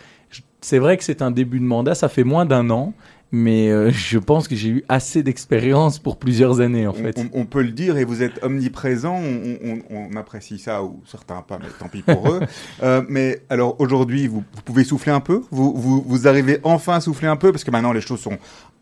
C'est 0.61 0.79
vrai 0.79 0.97
que 0.97 1.05
c'est 1.05 1.23
un 1.23 1.31
début 1.31 1.59
de 1.59 1.65
mandat, 1.65 1.95
ça 1.95 2.09
fait 2.09 2.25
moins 2.25 2.47
d'un 2.47 2.71
an 2.71 2.95
mais 3.33 3.71
euh, 3.71 3.91
je 3.93 4.19
pense 4.19 4.49
que 4.49 4.57
j'ai 4.57 4.69
eu 4.69 4.85
assez 4.89 5.23
d'expérience 5.23 5.99
pour 5.99 6.17
plusieurs 6.17 6.61
années 6.61 6.87
en 6.87 6.93
fait. 6.93 7.21
On, 7.33 7.45
peut 7.45 7.63
le 7.63 7.71
dire 7.71 7.97
et 7.97 8.05
vous 8.05 8.23
êtes 8.23 8.43
omniprésent, 8.43 9.17
on, 9.17 9.81
on, 9.91 10.17
apprécie 10.17 10.59
ça 10.59 10.83
ou 10.83 11.03
certains 11.07 11.43
pas, 11.43 11.59
mais 11.59 11.69
tant 11.79 11.89
pis 11.89 12.03
pour 12.03 12.31
eux. 12.31 12.41
Euh, 12.83 13.03
mais 13.09 13.43
alors 13.51 13.79
aujourd'hui, 13.81 14.27
vous, 14.27 14.43
vous, 14.55 14.63
pouvez 14.63 14.85
souffler 14.85 15.13
un 15.13 15.21
peu, 15.21 15.43
vous, 15.51 15.75
vous, 15.75 16.03
vous 16.07 16.29
arrivez 16.29 16.59
enfin 16.63 16.95
à 16.95 17.01
souffler 17.01 17.29
un 17.29 17.37
peu? 17.37 17.53
Parce 17.53 17.65
que 17.65 17.71
maintenant 17.71 17.93
les 17.93 18.01
choses 18.01 18.21
sont 18.21 18.39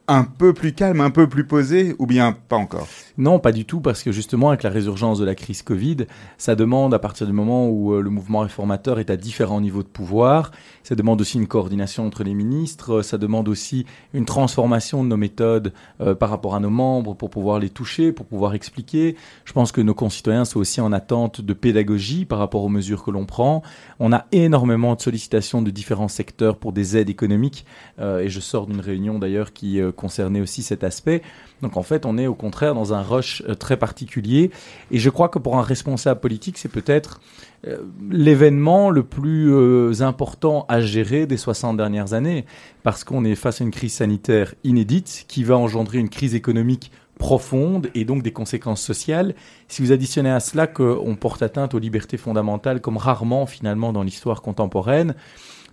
un 0.09 0.25
peu 0.25 0.55
plus 0.55 0.73
calme, 0.73 1.01
un 1.01 1.11
peu 1.11 1.29
plus 1.29 1.47
posé, 1.47 1.95
ou 1.99 2.07
bien 2.07 2.37
pas 2.49 2.57
encore? 2.57 2.89
Non, 3.19 3.39
pas 3.39 3.53
du 3.53 3.65
tout, 3.67 3.81
parce 3.81 4.03
que 4.03 4.11
justement, 4.11 4.49
avec 4.49 4.63
la 4.63 4.71
résurgence 4.71 5.19
de 5.19 5.25
la 5.25 5.35
crise 5.35 5.63
Covid, 5.63 6.07
ça 6.39 6.55
demande, 6.55 6.95
à 6.95 6.99
partir 6.99 7.27
du 7.27 7.33
moment 7.33 7.69
où 7.69 7.93
euh, 7.93 8.01
le 8.01 8.09
mouvement 8.09 8.41
réformateur 8.41 8.99
est 8.99 9.11
à 9.11 9.17
différents 9.17 9.61
niveaux 9.61 9.83
de 9.83 9.89
pouvoir, 9.89 10.51
ça 10.83 10.95
demande 10.95 11.21
aussi 11.21 11.37
une 11.37 11.47
coordination 11.47 12.07
entre 12.07 12.25
les 12.25 12.33
ministres, 12.33 13.03
ça 13.03 13.19
demande 13.19 13.49
aussi 13.49 13.85
une 14.15 14.25
transformation 14.25 15.05
de 15.05 15.09
nos 15.09 15.17
méthodes 15.17 15.73
euh, 16.01 16.15
par 16.15 16.31
rapport 16.31 16.55
à 16.55 16.61
nos 16.61 16.71
membres 16.71 17.15
pour 17.15 17.29
pouvoir 17.29 17.59
les 17.59 17.69
toucher, 17.69 18.13
pour 18.13 18.25
pouvoir 18.25 18.55
expliquer. 18.55 19.17
Je 19.45 19.53
pense 19.53 19.73
que 19.73 19.83
nos 19.83 19.95
concitoyens 19.95 20.47
sont 20.47 20.59
aussi 20.59 20.81
en 20.81 20.93
attente 20.93 21.43
de 21.43 21.53
pédagogie 21.53 22.25
par 22.25 22.39
rapport 22.39 22.65
aux 22.65 22.71
mesures 22.71 23.05
que 23.05 23.11
l'on 23.11 23.27
prend. 23.27 23.63
On 23.99 24.13
a 24.13 24.25
énormément 24.33 24.95
de 24.95 25.01
sollicitations 25.01 25.61
de 25.61 25.71
différents 25.71 26.09
secteurs 26.09 26.57
pour 26.57 26.73
des 26.73 26.97
aides 26.97 27.11
économiques, 27.11 27.67
euh, 27.99 28.21
et 28.21 28.29
je 28.31 28.41
sors 28.41 28.67
d'une 28.67 28.81
réunion 28.81 29.19
d'ailleurs 29.19 29.53
qui 29.53 29.81
euh, 29.81 29.93
concerner 29.99 30.41
aussi 30.41 30.63
cet 30.63 30.85
aspect. 30.85 31.21
Donc 31.61 31.77
en 31.77 31.83
fait, 31.83 32.07
on 32.07 32.17
est 32.17 32.27
au 32.27 32.35
contraire 32.35 32.75
dans 32.75 32.95
un 32.95 33.03
rush 33.03 33.43
euh, 33.47 33.55
très 33.55 33.77
particulier. 33.77 34.51
Et 34.91 34.99
je 34.99 35.11
crois 35.11 35.29
que 35.29 35.39
pour 35.39 35.59
un 35.59 35.63
responsable 35.63 36.21
politique, 36.21 36.57
c'est 36.57 36.71
peut-être 36.71 37.21
euh, 37.67 37.79
l'événement 38.11 38.89
le 38.89 39.03
plus 39.03 39.53
euh, 39.53 40.01
important 40.01 40.65
à 40.69 40.81
gérer 40.81 41.27
des 41.27 41.37
60 41.37 41.77
dernières 41.77 42.15
années, 42.15 42.47
parce 42.83 43.05
qu'on 43.05 43.25
est 43.25 43.35
face 43.35 43.61
à 43.61 43.65
une 43.65 43.73
crise 43.73 43.95
sanitaire 43.95 44.55
inédite 44.65 45.27
qui 45.29 45.45
va 45.45 45.59
engendrer 45.59 45.99
une 45.99 46.09
crise 46.09 46.35
économique 46.35 46.91
profonde 47.19 47.91
et 47.95 48.05
donc 48.05 48.23
des 48.23 48.33
conséquences 48.33 48.81
sociales. 48.81 49.35
Si 49.67 49.83
vous 49.83 49.93
additionnez 49.93 50.31
à 50.31 50.41
cela 50.41 50.69
qu'on 50.69 51.17
porte 51.17 51.43
atteinte 51.43 51.75
aux 51.75 51.79
libertés 51.81 52.17
fondamentales 52.17 52.81
comme 52.81 52.97
rarement 52.97 53.45
finalement 53.47 53.93
dans 53.93 54.05
l'histoire 54.05 54.41
contemporaine, 54.41 55.15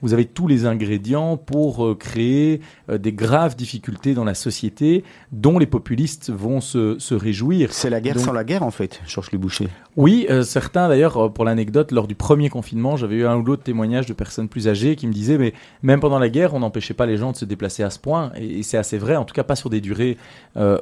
vous 0.02 0.14
avez 0.14 0.25
tous 0.25 0.48
les 0.48 0.66
ingrédients 0.66 1.38
pour 1.38 1.86
euh, 1.86 1.96
créer 1.96 2.62
euh, 2.90 2.98
des 2.98 3.14
graves 3.14 3.56
difficultés 3.56 4.14
dans 4.14 4.24
la 4.24 4.36
société 4.36 5.04
dont 5.32 5.60
les 5.60 5.66
populistes 5.66 6.32
vont 6.32 6.62
se, 6.62 7.00
se 7.00 7.16
réjouir. 7.16 7.74
C'est 7.74 7.90
la 7.90 8.02
guerre 8.02 8.20
sans 8.20 8.34
la 8.34 8.44
guerre 8.44 8.64
en 8.64 8.72
fait, 8.72 9.02
Georges 9.08 9.32
Boucher. 9.36 9.70
Oui, 9.98 10.28
euh, 10.30 10.44
certains 10.44 10.90
d'ailleurs, 10.90 11.32
pour 11.32 11.46
l'anecdote, 11.46 11.92
lors 11.92 12.08
du 12.08 12.16
premier 12.16 12.50
confinement, 12.50 12.98
j'avais 12.98 13.16
eu 13.16 13.25
un 13.25 13.38
ou 13.38 13.44
l'autre 13.44 13.64
témoignage 13.64 14.06
de 14.06 14.14
personnes 14.14 14.50
plus 14.50 14.68
âgées 14.68 14.96
qui 14.96 15.08
me 15.08 15.14
disaient, 15.14 15.38
mais 15.38 15.54
même 15.84 16.02
pendant 16.02 16.20
la 16.20 16.30
guerre, 16.30 16.54
on 16.54 16.60
n'empêchait 16.60 16.94
pas 16.94 17.06
les 17.06 17.16
gens 17.16 17.32
de 17.32 17.38
se 17.38 17.46
déplacer 17.46 17.82
à 17.82 17.90
ce 17.90 18.00
point, 18.00 18.32
et, 18.36 18.62
c'est 18.64 18.78
assez 18.78 18.98
vrai, 18.98 19.16
en 19.16 19.24
tout 19.24 19.34
cas 19.34 19.44
pas 19.44 19.56
sur 19.56 19.70
des 19.70 19.82
durées 19.82 20.18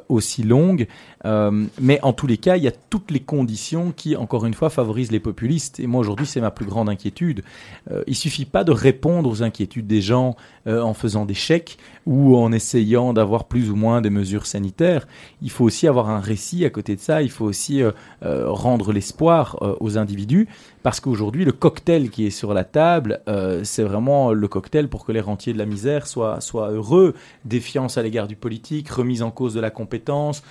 aussi 0.08 0.42
longues. 0.42 0.86
mais 1.24 2.00
en 2.02 2.12
tous 2.12 2.26
les 2.26 2.38
cas, 2.38 2.56
il 2.56 2.64
y 2.64 2.68
a 2.68 2.72
toutes 2.90 3.10
les 3.10 3.20
conditions 3.20 3.92
qui, 3.96 4.16
encore 4.16 4.46
une 4.46 4.54
fois, 4.54 4.70
favorisent 4.70 5.12
les 5.12 5.20
populistes. 5.20 5.80
Et 5.80 5.86
moi 5.86 6.00
aujourd'hui, 6.00 6.26
c'est 6.26 6.40
ma 6.40 6.50
plus 6.50 6.66
grande 6.66 6.88
inquiétude. 6.88 7.42
il 8.06 8.14
suffit 8.14 8.44
pas 8.44 8.64
de 8.64 8.72
répondre 8.72 9.28
aux 9.30 9.42
inquiétudes 9.42 9.86
des 9.86 10.00
gens 10.00 10.36
euh, 10.66 10.80
en 10.80 10.94
faisant 10.94 11.26
des 11.26 11.34
chèques 11.34 11.76
ou 12.06 12.38
en 12.38 12.50
essayant 12.50 13.12
d'avoir 13.12 13.44
plus 13.44 13.70
ou 13.70 13.76
moins 13.76 14.00
des 14.00 14.08
mesures 14.08 14.46
sanitaires. 14.46 15.06
Il 15.42 15.50
faut 15.50 15.62
aussi 15.62 15.86
avoir 15.86 16.08
un 16.08 16.20
récit 16.20 16.64
à 16.64 16.70
côté 16.70 16.96
de 16.96 17.00
ça. 17.02 17.20
Il 17.20 17.30
faut 17.30 17.44
aussi 17.44 17.82
euh, 17.82 17.92
euh, 18.24 18.48
rendre 19.04 19.14
l'espoir 19.14 19.76
aux 19.80 19.98
individus 19.98 20.48
parce 20.82 21.00
qu'aujourd'hui, 21.00 21.44
le 21.44 21.52
cocktail 21.52 22.10
qui 22.10 22.26
est 22.26 22.30
sur 22.30 22.52
la 22.52 22.64
table, 22.64 23.20
c'est 23.62 23.82
vraiment 23.82 24.32
le 24.32 24.48
cocktail 24.48 24.88
pour 24.88 25.04
que 25.04 25.12
les 25.12 25.20
rentiers 25.20 25.52
de 25.52 25.58
la 25.58 25.66
misère 25.66 26.06
soient, 26.06 26.40
soient 26.40 26.70
heureux. 26.70 27.14
Défiance 27.44 27.96
à 27.96 28.02
l'égard 28.02 28.28
du 28.28 28.36
politique, 28.36 28.88
remise 28.90 29.22
en 29.22 29.30
cause 29.30 29.54
de 29.54 29.60
la 29.60 29.70
compétence, 29.70 30.42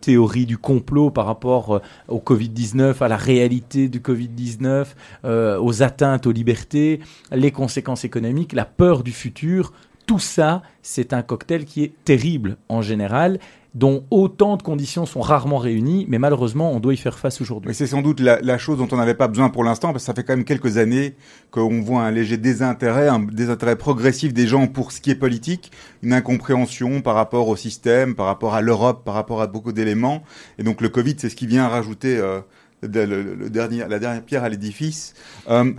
théorie 0.00 0.46
du 0.46 0.58
complot 0.58 1.10
par 1.10 1.26
rapport 1.26 1.80
au 2.08 2.18
Covid-19, 2.18 3.02
à 3.02 3.08
la 3.08 3.16
réalité 3.16 3.88
du 3.88 4.00
Covid-19, 4.00 5.58
aux 5.58 5.82
atteintes 5.82 6.26
aux 6.26 6.32
libertés, 6.32 7.00
les 7.32 7.50
conséquences 7.50 8.04
économiques, 8.04 8.52
la 8.52 8.66
peur 8.66 9.02
du 9.02 9.12
futur, 9.12 9.72
tout 10.06 10.18
ça, 10.18 10.62
c'est 10.80 11.12
un 11.12 11.20
cocktail 11.20 11.66
qui 11.66 11.84
est 11.84 11.92
terrible 12.04 12.56
en 12.70 12.80
général, 12.80 13.38
dont 13.74 14.04
autant 14.10 14.56
de 14.56 14.62
conditions 14.62 15.04
sont 15.04 15.20
rarement 15.20 15.58
réunies, 15.58 16.06
mais 16.08 16.18
malheureusement, 16.18 16.72
on 16.72 16.80
doit 16.80 16.94
y 16.94 16.96
faire 16.96 17.18
face 17.18 17.40
aujourd'hui. 17.40 17.74
c'est 17.74 17.86
sans 17.86 18.02
doute 18.02 18.20
la, 18.20 18.58
chose 18.58 18.78
dont 18.78 18.88
on 18.90 18.96
n'avait 18.96 19.14
pas 19.14 19.28
besoin 19.28 19.50
pour 19.50 19.62
l'instant, 19.62 19.92
parce 19.92 20.04
que 20.04 20.06
ça 20.06 20.14
fait 20.14 20.24
quand 20.24 20.34
même 20.34 20.44
quelques 20.44 20.78
années 20.78 21.14
qu'on 21.50 21.82
voit 21.82 22.02
un 22.02 22.10
léger 22.10 22.38
désintérêt, 22.38 23.08
un 23.08 23.20
désintérêt 23.20 23.76
progressif 23.76 24.32
des 24.32 24.46
gens 24.46 24.66
pour 24.66 24.92
ce 24.92 25.00
qui 25.00 25.10
est 25.10 25.14
politique, 25.14 25.70
une 26.02 26.12
incompréhension 26.12 27.02
par 27.02 27.14
rapport 27.14 27.48
au 27.48 27.56
système, 27.56 28.14
par 28.14 28.26
rapport 28.26 28.54
à 28.54 28.62
l'Europe, 28.62 29.04
par 29.04 29.14
rapport 29.14 29.42
à 29.42 29.46
beaucoup 29.46 29.72
d'éléments. 29.72 30.22
Et 30.58 30.62
donc 30.62 30.80
le 30.80 30.88
Covid, 30.88 31.16
c'est 31.18 31.28
ce 31.28 31.36
qui 31.36 31.46
vient 31.46 31.68
rajouter 31.68 32.16
euh, 32.16 32.40
la 32.82 33.98
dernière 33.98 34.22
pierre 34.22 34.44
à 34.44 34.48
l'édifice. 34.48 35.14
Euh, 35.50 35.72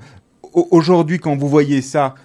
aujourd'hui, 0.54 1.20
quand 1.20 1.36
vous 1.36 1.50
voyez 1.50 1.82
ça, 1.82 2.16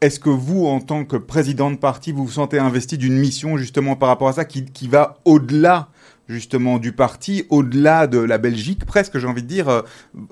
est-ce 0.00 0.18
que 0.18 0.30
vous, 0.30 0.66
en 0.66 0.80
tant 0.80 1.04
que 1.04 1.16
président 1.16 1.70
de 1.70 1.76
parti, 1.76 2.12
vous 2.12 2.24
vous 2.24 2.32
sentez 2.32 2.58
investi 2.58 2.96
d'une 2.96 3.18
mission 3.18 3.56
justement 3.56 3.96
par 3.96 4.08
rapport 4.08 4.28
à 4.28 4.32
ça 4.32 4.44
qui, 4.44 4.88
va 4.88 5.18
au-delà 5.24 5.88
justement 6.26 6.78
du 6.78 6.92
parti, 6.92 7.44
au-delà 7.50 8.06
de 8.06 8.18
la 8.18 8.38
Belgique, 8.38 8.84
presque, 8.84 9.18
j'ai 9.18 9.26
envie 9.26 9.42
de 9.42 9.48
dire, 9.48 9.68
euh, 9.68 9.82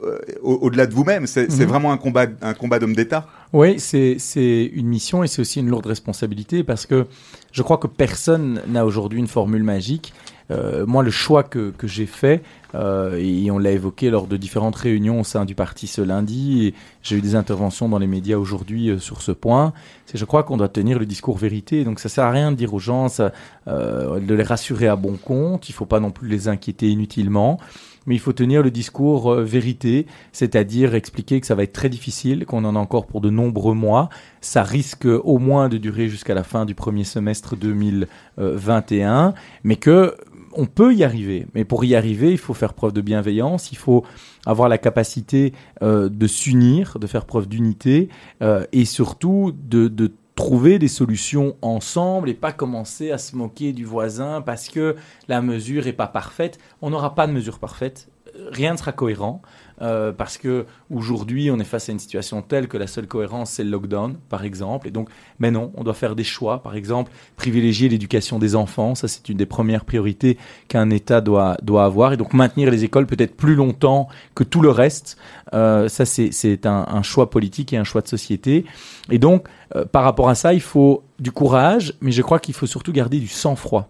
euh, 0.05 0.19
au-delà 0.43 0.87
de 0.87 0.95
vous-même? 0.95 1.27
C'est 1.27 1.49
mhm. 1.49 1.65
vraiment 1.65 1.93
un 1.93 1.97
combat, 1.97 2.27
un 2.41 2.55
combat 2.55 2.79
d'homme 2.79 2.95
d'État? 2.95 3.27
Oui, 3.53 3.81
c'est 3.81 4.71
une 4.73 4.87
mission 4.87 5.25
et 5.25 5.27
c'est 5.27 5.41
aussi 5.43 5.61
une 5.61 5.69
lourde 5.69 5.87
responsabilité 5.87 6.63
parce 6.63 6.87
que 6.87 7.07
je 7.53 7.63
crois 7.63 7.79
que 7.79 7.89
personne 7.89 8.63
n'a 8.69 8.87
aujourd'hui 8.87 9.19
une 9.19 9.27
formule 9.27 9.65
magique. 9.65 10.15
Euh, 10.50 10.87
moi, 10.87 11.02
le 11.02 11.11
choix 11.11 11.43
que, 11.43 11.71
que 11.71 11.87
j'ai 11.87 12.07
fait, 12.07 12.43
euh, 12.75 13.17
et 13.19 13.50
on 13.50 13.59
l'a 13.59 13.73
évoqué 13.73 14.11
lors 14.11 14.26
de 14.26 14.37
différentes 14.37 14.76
réunions 14.76 15.21
au 15.21 15.25
sein 15.25 15.45
du 15.45 15.55
parti 15.55 15.87
ce 15.87 16.00
lundi, 16.00 16.67
et 16.67 16.75
j'ai 17.02 17.17
eu 17.17 17.21
des 17.21 17.35
interventions 17.35 17.88
dans 17.88 17.99
les 17.99 18.07
médias 18.07 18.37
aujourd'hui 18.37 18.90
euh, 18.90 18.99
sur 18.99 19.23
ce 19.23 19.33
point, 19.33 19.73
c'est 20.07 20.19
je 20.19 20.25
crois 20.25 20.43
qu'on 20.43 20.57
doit 20.57 20.69
tenir 20.69 20.99
le 20.99 21.07
discours 21.07 21.37
vérité. 21.37 21.85
Donc 21.85 22.00
ça 22.00 22.09
sert 22.09 22.25
à 22.25 22.31
rien 22.31 22.50
de 22.50 22.57
dire 22.57 22.73
aux 22.73 22.78
gens 22.78 23.09
ça, 23.09 23.33
de 23.67 24.35
les 24.35 24.43
rassurer 24.43 24.88
à 24.88 24.97
bon 24.97 25.17
compte, 25.17 25.69
il 25.69 25.73
faut 25.73 25.87
pas 25.87 26.00
non 26.00 26.11
plus 26.11 26.28
les 26.28 26.49
inquiéter 26.49 26.88
inutilement 26.88 27.59
mais 28.07 28.14
il 28.14 28.21
faut 28.21 28.33
tenir 28.33 28.62
le 28.62 28.71
discours 28.71 29.35
vérité, 29.35 30.07
c'est-à-dire 30.33 30.95
expliquer 30.95 31.43
que 31.43 31.47
ça 31.47 31.55
va 31.55 31.62
être 31.64 31.75
très 31.75 31.90
difficile, 31.90 32.47
qu'on 32.47 32.64
en 32.64 32.75
a 32.75 32.78
encore 32.78 33.07
pour 33.07 33.21
de 33.21 33.28
nombreux 33.28 33.75
mois. 33.75 34.09
Ça 34.40 34.62
risque 34.62 35.05
au 35.05 35.37
moins 35.37 35.69
de 35.69 35.76
durer 35.76 36.09
jusqu'à 36.09 36.33
la 36.33 36.43
fin 36.43 36.64
du 36.64 36.75
premier 36.75 37.05
semestre 37.05 37.55
2021, 37.55 39.35
mais 39.62 39.76
que 39.76 40.17
on 40.59 40.67
peut 40.67 40.93
y 40.93 41.05
arriver, 41.05 41.47
mais 41.55 41.65
pour 41.65 41.85
y 41.85 41.95
arriver, 41.95 42.33
il 42.33 42.38
faut 42.38 42.53
faire 42.53 42.75
preuve 42.75 42.93
de 42.93 43.00
bienveillance, 43.00 43.71
il 43.71 43.79
faut 43.79 44.05
avoir 44.45 44.69
la 44.69 44.77
capacité 44.77 45.53
euh, 45.83 46.09
de 46.09 46.27
s'unir, 46.27 46.99
de 46.99 47.07
faire 47.07 47.27
preuve 47.27 47.47
d'unité, 47.49 48.09
euh, 48.43 48.67
et 48.73 48.85
surtout 48.85 49.53
de, 49.57 49.87
de, 49.87 50.12
trouver 50.35 50.79
des 50.79 50.87
solutions 50.87 51.57
ensemble 51.62 52.29
et 52.29 52.35
pas 52.35 52.53
commencer 52.53 53.11
à 53.11 53.19
se 53.19 53.35
moquer 53.35 53.73
du 53.73 53.85
voisin 53.85 54.41
parce 54.41 54.69
que 54.69 54.95
la 55.27 55.43
mesure 55.43 55.88
est 55.88 55.93
pas 55.93 56.07
parfaite. 56.07 56.59
On 56.81 56.91
n'aura 56.91 57.17
pas 57.17 57.27
de 57.27 57.33
mesure 57.33 57.59
parfaite, 57.59 58.09
rien 58.53 58.71
ne 58.71 58.79
sera 58.79 58.93
cohérent. 58.93 59.43
Euh, 59.81 60.13
parce 60.13 60.39
que 60.39 60.67
aujourd'hui 60.91 61.53
on 61.53 61.61
est 61.61 61.65
face 61.65 61.89
à 61.89 61.93
une 61.93 62.01
situation 62.01 62.43
telle 62.43 62.67
que 62.67 62.77
la 62.77 62.89
seule 62.89 63.07
cohérence 63.07 63.51
c'est 63.51 63.65
le 63.65 63.71
lockdown 63.71 64.17
par 64.29 64.45
exemple. 64.45 64.89
Et 64.89 64.91
donc 64.91 65.09
mais 65.39 65.51
non 65.51 65.73
on 65.77 65.85
doit 65.85 65.95
faire 65.95 66.17
des 66.17 66.25
choix. 66.25 66.63
Par 66.63 66.75
exemple 66.75 67.13
privilégier 67.37 67.89
l'éducation 67.89 68.39
des 68.39 68.57
enfants. 68.57 68.95
Ça 68.95 69.07
c'est 69.07 69.29
une 69.29 69.37
des 69.37 69.47
premières 69.47 69.85
priorités 69.85 70.37
qu'un 70.67 70.91
État 70.91 71.21
doit 71.21 71.57
avoir. 71.85 72.13
Et 72.13 72.17
donc 72.17 72.35
maintenir 72.35 72.71
les 72.71 72.85
écoles 72.85 73.07
peut-être 73.07 73.37
plus 73.37 73.55
longtemps 73.55 74.09
que 74.35 74.43
tout 74.43 74.63
le 74.63 74.71
reste. 74.71 75.17
Euh, 75.55 75.89
ça 75.89 76.05
c'est 76.05 76.67
un, 76.67 77.03
choix 77.03 77.31
politique 77.31 77.73
et 77.73 77.77
un 77.77 77.85
choix 77.85 78.01
de 78.01 78.09
société. 78.09 78.65
Et 79.11 79.19
donc 79.19 79.49
euh, 79.77 79.85
par 79.85 80.03
rapport 80.03 80.29
à 80.29 80.35
ça 80.35 80.55
il 80.55 80.61
faut 80.61 81.05
du 81.21 81.31
courage 81.31 81.95
mais 82.01 82.11
je 82.11 82.23
crois 82.23 82.41
qu'il 82.41 82.55
faut 82.55 82.67
surtout 82.67 82.93
garder 82.93 83.21
du 83.21 83.29
sang-froid. 83.29 83.89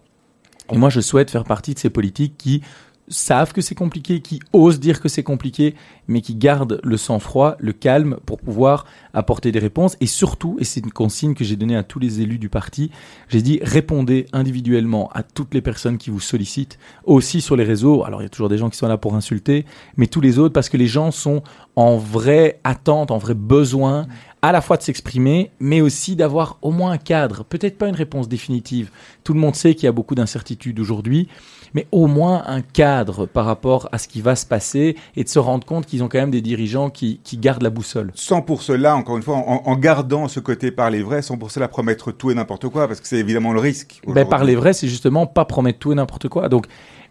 Et 0.71 0.77
moi 0.77 0.89
je 0.89 0.99
souhaite 0.99 1.31
faire 1.31 1.45
partie 1.45 1.73
de 1.73 1.79
ces 1.79 1.89
politiques 1.89 2.35
qui 2.37 2.61
savent 3.09 3.53
que 3.53 3.61
c'est 3.61 3.75
compliqué, 3.75 4.21
qui 4.21 4.39
osent 4.53 4.79
dire 4.79 5.01
que 5.01 5.09
c'est 5.09 5.23
compliqué, 5.23 5.75
mais 6.07 6.21
qui 6.21 6.35
gardent 6.35 6.79
le 6.83 6.97
sang-froid, 6.97 7.55
le 7.59 7.73
calme 7.73 8.17
pour 8.25 8.39
pouvoir 8.39 8.85
apporter 9.13 9.51
des 9.51 9.59
réponses. 9.59 9.97
Et 9.99 10.07
surtout, 10.07 10.57
et 10.59 10.63
c'est 10.63 10.79
une 10.79 10.91
consigne 10.91 11.33
que 11.33 11.43
j'ai 11.43 11.55
donnée 11.55 11.75
à 11.75 11.83
tous 11.83 11.99
les 11.99 12.21
élus 12.21 12.39
du 12.39 12.49
parti, 12.49 12.91
j'ai 13.27 13.41
dit 13.41 13.59
répondez 13.61 14.25
individuellement 14.33 15.09
à 15.13 15.23
toutes 15.23 15.53
les 15.53 15.61
personnes 15.61 15.97
qui 15.97 16.09
vous 16.09 16.19
sollicitent, 16.19 16.79
aussi 17.03 17.41
sur 17.41 17.55
les 17.55 17.63
réseaux. 17.63 18.03
Alors 18.03 18.21
il 18.21 18.25
y 18.25 18.27
a 18.27 18.29
toujours 18.29 18.49
des 18.49 18.57
gens 18.57 18.69
qui 18.69 18.77
sont 18.77 18.87
là 18.87 18.97
pour 18.97 19.15
insulter, 19.15 19.65
mais 19.97 20.07
tous 20.07 20.21
les 20.21 20.39
autres 20.39 20.53
parce 20.53 20.69
que 20.69 20.77
les 20.77 20.87
gens 20.87 21.11
sont 21.11 21.43
en 21.75 21.97
vraie 21.97 22.59
attente, 22.63 23.11
en 23.11 23.17
vrai 23.17 23.33
besoin 23.33 24.07
à 24.41 24.51
la 24.51 24.61
fois 24.61 24.77
de 24.77 24.81
s'exprimer, 24.81 25.51
mais 25.59 25.81
aussi 25.81 26.15
d'avoir 26.15 26.57
au 26.61 26.71
moins 26.71 26.91
un 26.91 26.97
cadre, 26.97 27.43
peut-être 27.43 27.77
pas 27.77 27.87
une 27.87 27.95
réponse 27.95 28.29
définitive. 28.29 28.89
Tout 29.23 29.33
le 29.33 29.39
monde 29.39 29.55
sait 29.55 29.75
qu'il 29.75 29.83
y 29.83 29.87
a 29.87 29.91
beaucoup 29.91 30.15
d'incertitudes 30.15 30.79
aujourd'hui, 30.79 31.27
mais 31.73 31.87
au 31.91 32.07
moins 32.07 32.43
un 32.47 32.61
cadre 32.61 33.25
par 33.25 33.45
rapport 33.45 33.89
à 33.91 33.97
ce 33.97 34.07
qui 34.07 34.21
va 34.21 34.35
se 34.35 34.45
passer 34.45 34.95
et 35.15 35.23
de 35.23 35.29
se 35.29 35.39
rendre 35.39 35.65
compte 35.65 35.85
qu'ils 35.85 36.03
ont 36.03 36.07
quand 36.07 36.19
même 36.19 36.31
des 36.31 36.41
dirigeants 36.41 36.89
qui, 36.89 37.19
qui, 37.23 37.37
gardent 37.37 37.63
la 37.63 37.69
boussole. 37.69 38.11
Sans 38.15 38.41
pour 38.41 38.61
cela, 38.61 38.95
encore 38.95 39.17
une 39.17 39.23
fois, 39.23 39.35
en, 39.35 39.75
gardant 39.75 40.27
ce 40.27 40.39
côté 40.39 40.71
parler 40.71 41.01
vrai, 41.01 41.21
sans 41.21 41.37
pour 41.37 41.51
cela 41.51 41.67
promettre 41.67 42.11
tout 42.11 42.31
et 42.31 42.35
n'importe 42.35 42.67
quoi, 42.67 42.87
parce 42.87 42.99
que 42.99 43.07
c'est 43.07 43.17
évidemment 43.17 43.53
le 43.53 43.59
risque. 43.59 44.01
Ben, 44.07 44.27
parler 44.27 44.55
vrai, 44.55 44.73
c'est 44.73 44.87
justement 44.87 45.25
pas 45.25 45.45
promettre 45.45 45.79
tout 45.79 45.91
et 45.91 45.95
n'importe 45.95 46.27
quoi. 46.27 46.49
Donc 46.49 46.65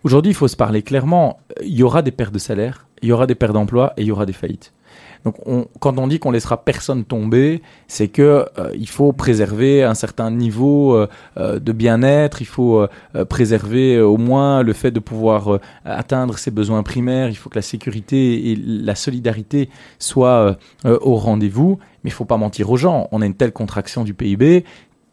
aujourd'hui, 0.04 0.32
il 0.32 0.34
faut 0.34 0.48
se 0.48 0.56
parler 0.56 0.82
clairement. 0.82 1.38
Il 1.62 1.74
y 1.74 1.82
aura 1.82 2.02
des 2.02 2.12
pertes 2.12 2.34
de 2.34 2.38
salaire, 2.38 2.86
il 3.02 3.08
y 3.08 3.12
aura 3.12 3.26
des 3.26 3.34
pertes 3.34 3.52
d'emploi 3.54 3.92
et 3.96 4.02
il 4.02 4.08
y 4.08 4.12
aura 4.12 4.26
des 4.26 4.32
faillites. 4.32 4.72
Donc, 5.24 5.36
quand 5.80 5.98
on 5.98 6.06
dit 6.06 6.18
qu'on 6.18 6.30
laissera 6.30 6.64
personne 6.64 7.04
tomber, 7.04 7.62
c'est 7.86 8.08
que 8.08 8.46
euh, 8.58 8.72
il 8.74 8.88
faut 8.88 9.12
préserver 9.12 9.82
un 9.82 9.94
certain 9.94 10.30
niveau 10.30 10.94
euh, 10.94 11.08
euh, 11.36 11.58
de 11.58 11.72
bien-être. 11.72 12.40
Il 12.40 12.46
faut 12.46 12.86
préserver 13.28 14.00
au 14.00 14.16
moins 14.16 14.62
le 14.62 14.72
fait 14.72 14.90
de 14.90 15.00
pouvoir 15.00 15.58
atteindre 15.84 16.38
ses 16.38 16.50
besoins 16.50 16.82
primaires. 16.82 17.28
Il 17.28 17.36
faut 17.36 17.50
que 17.50 17.56
la 17.56 17.62
sécurité 17.62 18.50
et 18.50 18.56
la 18.56 18.94
solidarité 18.94 19.68
soient 19.98 20.56
au 20.84 21.16
rendez-vous. 21.16 21.78
Mais 22.04 22.10
il 22.10 22.12
faut 22.12 22.24
pas 22.24 22.36
mentir 22.36 22.70
aux 22.70 22.76
gens. 22.76 23.08
On 23.12 23.22
a 23.22 23.26
une 23.26 23.34
telle 23.34 23.52
contraction 23.52 24.04
du 24.04 24.14
PIB 24.14 24.64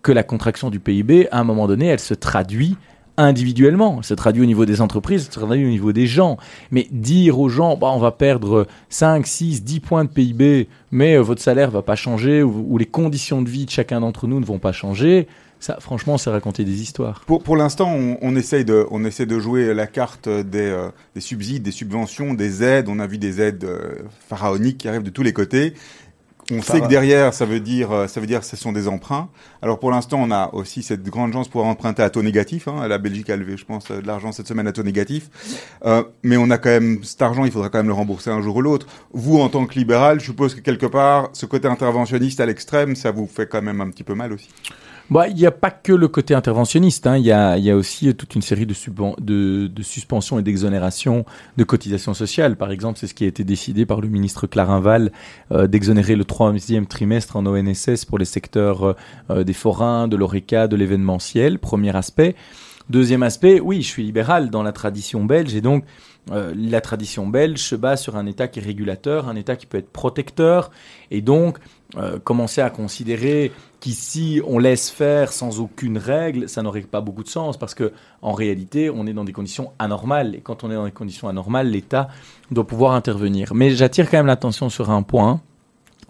que 0.03 0.11
la 0.11 0.23
contraction 0.23 0.69
du 0.69 0.79
PIB, 0.79 1.27
à 1.31 1.39
un 1.39 1.43
moment 1.43 1.67
donné, 1.67 1.87
elle 1.87 1.99
se 1.99 2.13
traduit 2.13 2.77
individuellement. 3.17 4.01
Ça 4.01 4.15
traduit 4.15 4.43
au 4.43 4.45
niveau 4.45 4.65
des 4.65 4.81
entreprises, 4.81 5.29
ça 5.31 5.41
traduit 5.41 5.65
au 5.65 5.69
niveau 5.69 5.93
des 5.93 6.07
gens. 6.07 6.37
Mais 6.71 6.87
dire 6.91 7.39
aux 7.39 7.49
gens, 7.49 7.77
bah, 7.77 7.87
on 7.93 7.99
va 7.99 8.11
perdre 8.11 8.67
5, 8.89 9.25
6, 9.25 9.63
10 9.63 9.79
points 9.79 10.03
de 10.03 10.09
PIB, 10.09 10.67
mais 10.91 11.15
euh, 11.15 11.21
votre 11.21 11.41
salaire 11.41 11.71
va 11.71 11.81
pas 11.81 11.95
changer, 11.95 12.43
ou, 12.43 12.77
les 12.77 12.85
conditions 12.85 13.41
de 13.41 13.49
vie 13.49 13.65
de 13.65 13.71
chacun 13.71 14.01
d'entre 14.01 14.27
nous 14.27 14.39
ne 14.39 14.45
vont 14.45 14.59
pas 14.59 14.71
changer, 14.71 15.27
ça, 15.59 15.77
franchement, 15.79 16.17
c'est 16.17 16.29
raconter 16.29 16.63
des 16.63 16.81
histoires. 16.81 17.21
Pour, 17.25 17.41
pour 17.41 17.55
l'instant, 17.55 17.91
on, 17.91 18.17
on, 18.21 18.35
essaye 18.35 18.65
de, 18.65 18.85
on 18.91 19.03
essaie 19.05 19.25
de 19.25 19.39
jouer 19.39 19.73
la 19.73 19.87
carte 19.87 20.27
des, 20.29 20.59
euh, 20.59 20.89
des 21.15 21.21
subsides, 21.21 21.63
des 21.63 21.71
subventions, 21.71 22.33
des 22.33 22.61
aides. 22.61 22.87
On 22.89 22.99
a 22.99 23.07
vu 23.07 23.17
des 23.17 23.41
aides 23.41 23.63
euh, 23.63 24.03
pharaoniques 24.29 24.79
qui 24.79 24.87
arrivent 24.87 25.03
de 25.03 25.09
tous 25.09 25.23
les 25.23 25.33
côtés. 25.33 25.73
On 26.51 26.61
sait 26.61 26.79
que 26.79 26.87
derrière, 26.87 27.33
ça 27.33 27.45
veut 27.45 27.59
dire, 27.59 27.91
euh, 27.91 28.07
ça 28.07 28.19
veut 28.19 28.27
dire, 28.27 28.43
ce 28.43 28.55
sont 28.55 28.71
des 28.71 28.87
emprunts. 28.87 29.29
Alors 29.63 29.79
pour 29.79 29.89
l'instant, 29.89 30.19
on 30.21 30.29
a 30.29 30.53
aussi 30.53 30.83
cette 30.83 31.03
grande 31.03 31.33
chance 31.33 31.47
pour 31.47 31.65
emprunter 31.65 32.03
à 32.03 32.11
taux 32.11 32.21
négatif. 32.21 32.67
Hein. 32.67 32.87
La 32.87 32.99
Belgique 32.99 33.31
a 33.31 33.35
levé, 33.35 33.57
je 33.57 33.65
pense, 33.65 33.89
de 33.89 34.05
l'argent 34.05 34.31
cette 34.31 34.47
semaine 34.47 34.67
à 34.67 34.71
taux 34.71 34.83
négatif. 34.83 35.29
Euh, 35.85 36.03
mais 36.21 36.37
on 36.37 36.51
a 36.51 36.59
quand 36.59 36.69
même 36.69 37.03
cet 37.03 37.23
argent, 37.23 37.45
il 37.45 37.51
faudra 37.51 37.69
quand 37.69 37.79
même 37.79 37.87
le 37.87 37.93
rembourser 37.93 38.29
un 38.29 38.41
jour 38.41 38.57
ou 38.57 38.61
l'autre. 38.61 38.85
Vous, 39.11 39.39
en 39.39 39.49
tant 39.49 39.65
que 39.65 39.73
libéral, 39.73 40.19
je 40.19 40.25
suppose 40.25 40.53
que 40.53 40.59
quelque 40.61 40.85
part, 40.85 41.29
ce 41.33 41.47
côté 41.47 41.67
interventionniste 41.67 42.39
à 42.39 42.45
l'extrême, 42.45 42.95
ça 42.95 43.09
vous 43.09 43.25
fait 43.25 43.47
quand 43.47 43.63
même 43.63 43.81
un 43.81 43.89
petit 43.89 44.03
peu 44.03 44.13
mal 44.13 44.31
aussi. 44.31 44.49
Bah, 45.11 45.27
il 45.27 45.35
n'y 45.35 45.45
a 45.45 45.51
pas 45.51 45.69
que 45.69 45.93
le 45.93 46.07
côté 46.07 46.33
interventionniste. 46.33 47.05
Hein. 47.05 47.17
Il 47.17 47.25
y, 47.25 47.31
a, 47.31 47.57
y, 47.57 47.69
a, 47.69 47.75
aussi 47.75 48.13
toute 48.15 48.33
une 48.33 48.41
série 48.41 48.65
de, 48.65 48.73
de, 49.21 49.67
de 49.67 49.83
suspensions 49.83 50.39
et 50.39 50.41
d'exonérations 50.41 51.25
de 51.57 51.63
cotisations 51.63 52.15
sociales. 52.15 52.55
Par 52.55 52.71
exemple, 52.71 52.97
c'est 52.97 53.05
ce 53.05 53.13
qui 53.13 53.23
a 53.23 53.27
été 53.27 53.43
décidé 53.43 53.85
par 53.85 54.01
le 54.01 54.07
ministre 54.07 54.47
Clarinval 54.47 55.11
euh, 55.51 55.67
d'exonérer 55.67 56.15
le 56.15 56.25
troisième 56.25 56.87
trimestre 56.87 57.35
en 57.35 57.45
ONSS 57.45 58.05
pour 58.05 58.17
les 58.17 58.25
secteurs 58.25 58.95
euh, 59.29 59.43
des 59.43 59.53
forains, 59.53 60.07
de 60.07 60.15
l'ORECA, 60.15 60.67
de 60.67 60.75
l'événementiel. 60.75 61.59
Premier 61.59 61.95
aspect. 61.95 62.35
Deuxième 62.89 63.23
aspect, 63.23 63.59
oui, 63.59 63.81
je 63.81 63.87
suis 63.87 64.03
libéral 64.03 64.49
dans 64.49 64.61
la 64.61 64.71
tradition 64.71 65.23
belge 65.25 65.55
et 65.55 65.61
donc 65.61 65.85
euh, 66.31 66.53
la 66.57 66.81
tradition 66.81 67.27
belge 67.27 67.59
se 67.59 67.75
base 67.75 68.01
sur 68.01 68.15
un 68.15 68.25
État 68.25 68.47
qui 68.47 68.59
est 68.59 68.63
régulateur, 68.63 69.29
un 69.29 69.35
État 69.35 69.55
qui 69.55 69.65
peut 69.65 69.77
être 69.77 69.91
protecteur 69.91 70.71
et 71.11 71.21
donc 71.21 71.59
euh, 71.97 72.17
commencer 72.17 72.61
à 72.61 72.71
considérer 72.71 73.51
qu'ici 73.79 74.41
on 74.47 74.57
laisse 74.57 74.89
faire 74.89 75.31
sans 75.31 75.59
aucune 75.59 75.99
règle, 75.99 76.49
ça 76.49 76.63
n'aurait 76.63 76.81
pas 76.81 77.01
beaucoup 77.01 77.23
de 77.23 77.29
sens 77.29 77.57
parce 77.57 77.75
que 77.75 77.93
en 78.23 78.33
réalité 78.33 78.89
on 78.89 79.05
est 79.05 79.13
dans 79.13 79.23
des 79.23 79.33
conditions 79.33 79.71
anormales 79.77 80.33
et 80.35 80.41
quand 80.41 80.63
on 80.63 80.71
est 80.71 80.75
dans 80.75 80.85
des 80.85 80.91
conditions 80.91 81.27
anormales, 81.27 81.69
l'État 81.69 82.07
doit 82.49 82.65
pouvoir 82.65 82.93
intervenir. 82.93 83.53
Mais 83.53 83.71
j'attire 83.71 84.09
quand 84.09 84.17
même 84.17 84.25
l'attention 84.25 84.69
sur 84.69 84.89
un 84.89 85.03
point 85.03 85.41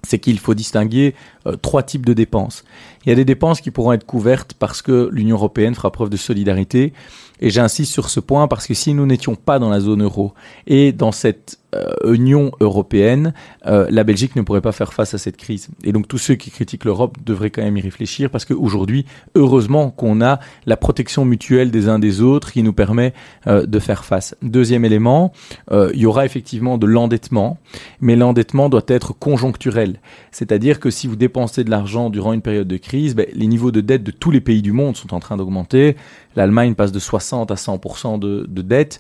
c'est 0.06 0.20
qu'il 0.20 0.40
faut 0.40 0.54
distinguer 0.54 1.16
euh, 1.48 1.56
trois 1.58 1.84
types 1.84 2.06
de 2.06 2.14
dépenses. 2.14 2.64
Il 3.06 3.10
y 3.10 3.12
a 3.12 3.16
des 3.16 3.26
dépenses 3.26 3.62
qui 3.62 3.72
pourront 3.72 3.94
être 3.94 4.06
couvertes 4.06 4.54
parce 4.54 4.82
que 4.82 5.10
l'Union 5.12 5.38
européenne 5.38 5.76
fera 5.76 5.92
preuve 5.92 6.10
de 6.10 6.18
solidarité. 6.18 6.94
Et 7.42 7.50
j'insiste 7.50 7.92
sur 7.92 8.10
ce 8.10 8.20
point 8.20 8.48
parce 8.48 8.66
que 8.66 8.74
si 8.74 8.94
nous 8.94 9.06
n'étions 9.06 9.36
pas 9.36 9.60
dans 9.60 9.70
la 9.70 9.80
zone 9.80 10.04
euro 10.04 10.34
et 10.68 10.92
dans 10.94 11.12
cette 11.12 11.60
euh, 11.76 12.14
Union 12.14 12.52
européenne, 12.62 13.34
euh, 13.66 13.88
la 13.90 14.04
Belgique 14.06 14.36
ne 14.36 14.42
pourrait 14.42 14.62
pas 14.62 14.72
faire 14.72 14.94
face 14.94 15.14
à 15.14 15.18
cette 15.18 15.36
crise. 15.36 15.68
Et 15.84 15.92
donc 15.92 16.08
tous 16.08 16.18
ceux 16.18 16.36
qui 16.36 16.50
critiquent 16.50 16.86
l'Europe 16.86 17.18
devraient 17.26 17.50
quand 17.50 17.64
même 17.64 17.76
y 17.76 17.82
réfléchir 17.82 18.30
parce 18.30 18.46
qu'aujourd'hui, 18.46 19.06
heureusement 19.34 19.90
qu'on 19.90 20.22
a 20.22 20.40
la 20.66 20.78
protection 20.78 21.26
mutuelle 21.26 21.72
des 21.72 21.90
uns 21.90 22.00
des 22.00 22.22
autres 22.22 22.54
qui 22.54 22.64
nous 22.64 22.74
permet 22.74 23.14
euh, 23.48 23.66
de 23.66 23.80
faire 23.80 24.06
face. 24.06 24.36
Deuxième 24.42 24.86
élément, 24.86 25.34
il 25.72 26.00
y 26.00 26.06
aura 26.06 26.26
effectivement 26.26 26.78
de 26.78 26.86
l'endettement, 26.86 27.58
mais 28.00 28.16
l'endettement 28.16 28.70
doit 28.70 28.86
être 28.88 29.14
conjoncturel. 29.14 30.00
C'est-à-dire 30.32 30.80
que 30.80 30.90
si 30.90 31.08
vous 31.08 31.16
dépensez 31.16 31.64
de 31.64 31.70
l'argent 31.70 32.10
durant 32.10 32.34
une 32.34 32.42
période 32.42 32.68
de 32.68 32.78
crise, 32.78 32.95
ben, 33.16 33.26
les 33.34 33.48
niveaux 33.48 33.72
de 33.72 33.82
dette 33.82 34.04
de 34.04 34.12
tous 34.12 34.32
les 34.32 34.42
pays 34.42 34.62
du 34.62 34.72
monde 34.72 34.96
sont 34.96 35.14
en 35.14 35.20
train 35.20 35.38
d'augmenter. 35.38 35.96
L'Allemagne 36.36 36.76
passe 36.76 36.92
de 36.92 37.00
60 37.00 37.52
à 37.52 37.56
100% 37.56 38.20
de, 38.20 38.46
de 38.48 38.62
dette. 38.62 39.00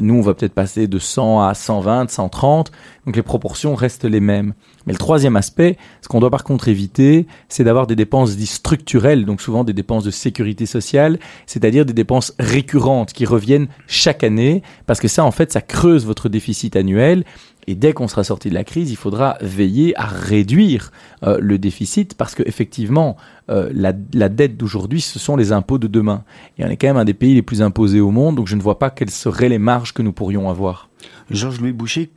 nous, 0.00 0.14
on 0.14 0.20
va 0.20 0.34
peut-être 0.34 0.52
passer 0.52 0.86
de 0.86 0.98
100 0.98 1.40
à 1.40 1.54
120, 1.54 2.10
130, 2.10 2.72
donc 3.06 3.16
les 3.16 3.22
proportions 3.22 3.74
restent 3.74 4.04
les 4.04 4.20
mêmes. 4.20 4.54
Mais 4.86 4.92
le 4.92 4.98
troisième 4.98 5.36
aspect, 5.36 5.78
ce 6.02 6.08
qu'on 6.08 6.20
doit 6.20 6.30
par 6.30 6.44
contre 6.44 6.68
éviter, 6.68 7.26
c'est 7.48 7.64
d'avoir 7.64 7.86
des 7.86 7.96
dépenses 7.96 8.36
dites 8.36 8.48
structurelles, 8.48 9.24
donc 9.24 9.40
souvent 9.40 9.64
des 9.64 9.72
dépenses 9.72 10.04
de 10.04 10.10
sécurité 10.10 10.66
sociale, 10.66 11.18
c'est-à-dire 11.46 11.86
des 11.86 11.92
dépenses 11.92 12.34
récurrentes 12.38 13.12
qui 13.12 13.24
reviennent 13.24 13.68
chaque 13.86 14.24
année, 14.24 14.62
parce 14.86 15.00
que 15.00 15.08
ça 15.08 15.24
en 15.24 15.30
fait 15.30 15.52
ça 15.52 15.60
creuse 15.60 16.04
votre 16.04 16.28
déficit 16.28 16.76
annuel 16.76 17.24
et 17.66 17.74
dès 17.74 17.92
qu'on 17.92 18.08
sera 18.08 18.24
sorti 18.24 18.48
de 18.48 18.54
la 18.54 18.64
crise, 18.64 18.90
il 18.90 18.96
faudra 18.96 19.36
veiller 19.40 19.96
à 19.98 20.06
réduire 20.06 20.90
euh, 21.22 21.38
le 21.40 21.58
déficit 21.58 22.14
parce 22.14 22.34
que 22.34 22.42
effectivement, 22.46 23.16
euh, 23.50 23.70
la, 23.72 23.92
la, 24.12 24.28
dette 24.28 24.56
d'aujourd'hui, 24.56 25.00
ce 25.00 25.18
sont 25.18 25.36
les 25.36 25.52
impôts 25.52 25.78
de 25.78 25.86
demain. 25.86 26.24
Et 26.58 26.64
on 26.64 26.68
est 26.68 26.76
quand 26.76 26.88
même 26.88 26.96
un 26.96 27.04
des 27.04 27.14
pays 27.14 27.34
les 27.34 27.42
plus 27.42 27.62
imposés 27.62 28.00
au 28.00 28.10
monde, 28.10 28.36
donc 28.36 28.46
je 28.46 28.56
ne 28.56 28.62
vois 28.62 28.78
pas 28.78 28.90
quelles 28.90 29.10
seraient 29.10 29.48
les 29.48 29.58
marges 29.58 29.92
que 29.92 30.02
nous 30.02 30.12
pourrions 30.12 30.50
avoir. 30.50 30.88
Georges-Louis 31.30 31.72
Boucher, 31.72 32.10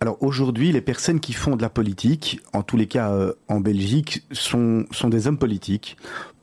alors 0.00 0.16
aujourd'hui, 0.22 0.70
les 0.72 0.80
personnes 0.80 1.20
qui 1.20 1.32
font 1.32 1.56
de 1.56 1.62
la 1.62 1.70
politique, 1.70 2.40
en 2.52 2.62
tous 2.62 2.76
les 2.76 2.86
cas 2.86 3.10
euh, 3.10 3.32
en 3.48 3.60
Belgique, 3.60 4.24
sont, 4.30 4.84
sont 4.90 5.08
des 5.08 5.26
hommes 5.26 5.38
politiques. 5.38 5.96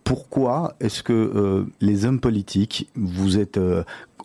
Pourquoi 0.04 0.76
est-ce 0.82 1.02
que 1.02 1.14
euh, 1.14 1.66
les 1.82 2.06
hommes 2.06 2.20
politiques, 2.20 2.90
vous 2.96 3.40
êtes 3.40 3.58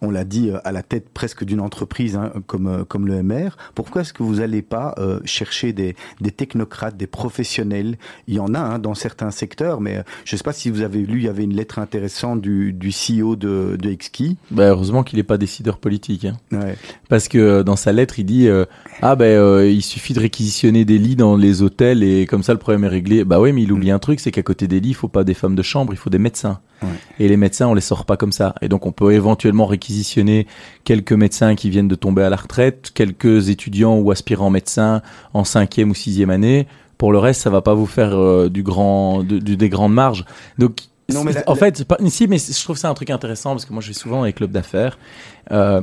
on 0.03 0.11
l'a 0.11 0.25
dit, 0.25 0.51
euh, 0.51 0.59
à 0.65 0.73
la 0.73 0.83
tête 0.83 1.09
presque 1.11 1.45
d'une 1.45 1.61
entreprise 1.61 2.17
hein, 2.17 2.33
comme, 2.47 2.67
euh, 2.67 2.85
comme 2.85 3.07
le 3.07 3.23
MR. 3.23 3.57
Pourquoi 3.75 4.03
est-ce 4.03 4.13
que 4.13 4.23
vous 4.23 4.37
n'allez 4.37 4.63
pas 4.63 4.95
euh, 4.99 5.21
chercher 5.25 5.73
des, 5.73 5.95
des, 6.21 6.31
technocrates, 6.31 6.97
des 6.97 7.07
professionnels? 7.07 7.97
Il 8.27 8.35
y 8.35 8.41
en 8.41 8.55
a 8.55 8.59
hein, 8.59 8.79
dans 8.79 8.95
certains 8.95 9.31
secteurs, 9.31 9.81
mais 9.81 10.03
je 10.25 10.35
ne 10.35 10.39
sais 10.39 10.45
pas 10.45 10.53
si 10.53 10.71
vous 10.71 10.83
avez 10.83 11.01
lu, 11.01 11.19
il 11.19 11.25
y 11.25 11.29
avait 11.29 11.45
une 11.45 11.55
lettre 11.55 11.79
intéressante 11.79 12.41
du, 12.41 12.73
du 12.73 12.91
CEO 12.91 13.37
de, 13.37 13.77
de 13.81 13.91
Exki. 13.91 14.37
Bah, 14.51 14.69
heureusement 14.69 15.03
qu'il 15.03 15.19
n'est 15.19 15.25
pas 15.25 15.39
décideur 15.39 15.79
politique. 15.79 16.25
Hein. 16.25 16.37
Ouais. 16.53 16.77
Parce 17.09 17.29
que 17.29 17.63
dans 17.63 17.77
sa 17.77 17.93
lettre, 17.93 18.19
il 18.19 18.25
dit 18.25 18.49
Ah 19.03 19.17
ben 19.17 19.65
il 19.65 19.83
suffit 19.83 20.15
de 20.15 20.21
réquisitionner 20.21 20.85
des 20.85 20.99
lits 20.99 21.17
dans 21.17 21.37
les 21.37 21.63
hôtels 21.63 22.03
et 22.03 22.27
comme 22.27 22.43
ça 22.43 22.53
le 22.53 22.59
problème 22.59 22.85
est 22.85 22.89
réglé. 22.89 23.25
Bah 23.25 23.41
oui, 23.41 23.53
mais 23.53 23.63
il 23.63 23.73
oublie 23.73 23.91
un 23.91 23.99
truc, 23.99 24.21
c'est 24.21 24.31
qu'à 24.31 24.43
côté 24.43 24.69
des 24.69 24.81
lits, 24.81 24.91
il 24.91 24.95
faut 24.95 25.09
pas 25.09 25.25
des 25.25 25.35
femmes 25.35 25.55
de 25.55 25.63
chambre, 25.63 25.93
il 25.93 25.97
faut 25.97 26.11
des 26.11 26.19
médecins. 26.19 26.61
Et 27.19 27.29
les 27.29 27.37
médecins, 27.37 27.67
on 27.67 27.75
les 27.75 27.81
sort 27.81 28.07
pas 28.07 28.17
comme 28.17 28.33
ça. 28.33 28.55
Et 28.63 28.69
donc, 28.69 28.87
on 28.87 28.93
peut 28.93 29.13
éventuellement 29.13 29.67
réquisitionner 29.67 29.90
quelques 30.85 31.13
médecins 31.13 31.55
qui 31.55 31.71
viennent 31.71 31.89
de 31.89 31.95
tomber 31.95 32.23
à 32.23 32.31
la 32.31 32.37
retraite, 32.37 32.91
quelques 32.95 33.49
étudiants 33.49 33.99
ou 33.99 34.11
aspirants 34.11 34.51
médecins 34.51 35.03
en 35.35 35.45
cinquième 35.45 35.91
ou 35.91 35.95
sixième 35.95 36.31
année. 36.31 36.67
Pour 36.99 37.13
le 37.13 37.19
reste, 37.19 37.41
ça 37.41 37.51
va 37.51 37.63
pas 37.63 37.75
vous 37.75 37.87
faire 37.87 38.19
euh, 38.19 38.49
du 38.49 38.63
grand, 38.63 39.23
du, 39.23 39.57
des 39.57 39.69
grandes 39.69 39.95
marges. 39.95 40.25
Donc, 40.59 40.83
non, 41.13 41.25
mais 41.25 41.33
en 41.47 41.55
fait, 41.55 41.85
pas, 41.85 41.97
ici, 42.01 42.29
mais 42.29 42.39
je 42.39 42.63
trouve 42.63 42.77
ça 42.77 42.89
un 42.89 42.95
truc 42.95 43.11
intéressant 43.11 43.51
parce 43.51 43.65
que 43.65 43.73
moi, 43.73 43.83
je 43.83 43.89
vais 43.89 43.95
souvent 43.95 44.19
dans 44.19 44.25
les 44.25 44.33
clubs 44.33 44.51
d'affaires. 44.51 44.99
Euh, 45.51 45.81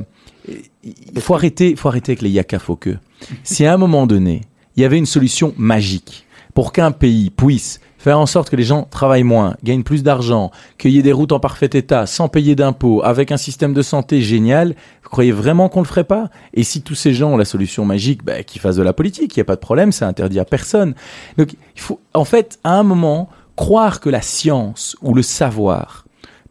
il 0.84 1.20
faut 1.20 1.34
arrêter, 1.34 1.76
faut 1.76 1.88
arrêter 1.88 2.12
avec 2.12 2.22
les 2.22 2.30
yaka 2.30 2.58
que. 2.80 2.96
Si 3.42 3.66
à 3.66 3.74
un 3.74 3.76
moment 3.76 4.06
donné, 4.06 4.42
il 4.76 4.82
y 4.82 4.84
avait 4.84 4.96
une 4.96 5.06
solution 5.06 5.52
magique 5.58 6.26
pour 6.54 6.72
qu'un 6.72 6.92
pays 6.92 7.30
puisse 7.30 7.80
faire 8.08 8.18
en 8.18 8.24
sorte 8.24 8.48
que 8.48 8.56
les 8.56 8.62
gens 8.62 8.84
travaillent 8.84 9.22
moins, 9.22 9.54
gagnent 9.62 9.82
plus 9.82 10.02
d'argent, 10.02 10.50
qu'il 10.78 11.02
des 11.02 11.12
routes 11.12 11.32
en 11.32 11.40
parfait 11.40 11.68
état, 11.74 12.06
sans 12.06 12.30
payer 12.30 12.54
d'impôts, 12.54 13.02
avec 13.04 13.32
un 13.32 13.36
système 13.36 13.74
de 13.74 13.82
santé 13.82 14.22
génial, 14.22 14.68
vous 15.02 15.10
croyez 15.10 15.30
vraiment 15.30 15.68
qu'on 15.68 15.80
le 15.80 15.86
ferait 15.86 16.04
pas? 16.04 16.30
Et 16.54 16.64
si 16.64 16.80
tous 16.80 16.94
ces 16.94 17.12
gens 17.12 17.32
ont 17.32 17.36
la 17.36 17.44
solution 17.44 17.84
magique, 17.84 18.24
bah, 18.24 18.42
qu'ils 18.44 18.62
fassent 18.62 18.76
de 18.76 18.82
la 18.82 18.94
politique, 18.94 19.36
il 19.36 19.40
n'y 19.40 19.42
a 19.42 19.44
pas 19.44 19.56
de 19.56 19.60
problème, 19.60 19.92
ça 19.92 20.08
interdit 20.08 20.40
à 20.40 20.46
personne. 20.46 20.94
Donc 21.36 21.52
il 21.52 21.82
faut, 21.82 22.00
en 22.14 22.24
fait, 22.24 22.58
à 22.64 22.78
un 22.78 22.82
moment, 22.82 23.28
croire 23.56 24.00
que 24.00 24.08
la 24.08 24.22
science 24.22 24.96
ou 25.02 25.12
le 25.12 25.20
savoir 25.20 26.06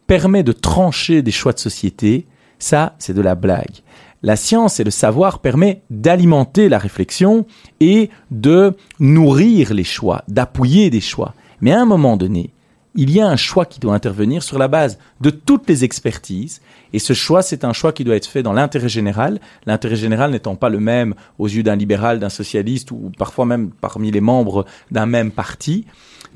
permet 0.06 0.44
de 0.44 0.52
trancher 0.52 1.22
des 1.22 1.32
choix 1.32 1.52
de 1.52 1.58
société, 1.58 2.28
ça, 2.60 2.94
c'est 3.00 3.14
de 3.14 3.20
la 3.20 3.34
blague. 3.34 3.82
La 4.22 4.36
science 4.36 4.78
et 4.78 4.84
le 4.84 4.92
savoir 4.92 5.40
permet 5.40 5.82
d'alimenter 5.90 6.68
la 6.68 6.78
réflexion 6.78 7.46
et 7.80 8.10
de 8.30 8.76
nourrir 9.00 9.74
les 9.74 9.82
choix, 9.82 10.22
d'appuyer 10.28 10.90
des 10.90 11.00
choix. 11.00 11.34
Mais 11.60 11.72
à 11.72 11.80
un 11.80 11.84
moment 11.84 12.16
donné, 12.16 12.52
il 12.94 13.10
y 13.10 13.20
a 13.20 13.28
un 13.28 13.36
choix 13.36 13.66
qui 13.66 13.80
doit 13.80 13.94
intervenir 13.94 14.42
sur 14.42 14.58
la 14.58 14.68
base 14.68 14.98
de 15.20 15.30
toutes 15.30 15.68
les 15.68 15.84
expertises. 15.84 16.60
Et 16.92 16.98
ce 16.98 17.12
choix, 17.12 17.42
c'est 17.42 17.64
un 17.64 17.72
choix 17.72 17.92
qui 17.92 18.02
doit 18.02 18.16
être 18.16 18.26
fait 18.26 18.42
dans 18.42 18.52
l'intérêt 18.52 18.88
général. 18.88 19.40
L'intérêt 19.66 19.96
général 19.96 20.30
n'étant 20.30 20.56
pas 20.56 20.68
le 20.68 20.80
même 20.80 21.14
aux 21.38 21.48
yeux 21.48 21.62
d'un 21.62 21.76
libéral, 21.76 22.18
d'un 22.18 22.28
socialiste 22.28 22.90
ou 22.90 23.12
parfois 23.16 23.46
même 23.46 23.70
parmi 23.70 24.10
les 24.10 24.20
membres 24.20 24.64
d'un 24.90 25.06
même 25.06 25.30
parti 25.30 25.84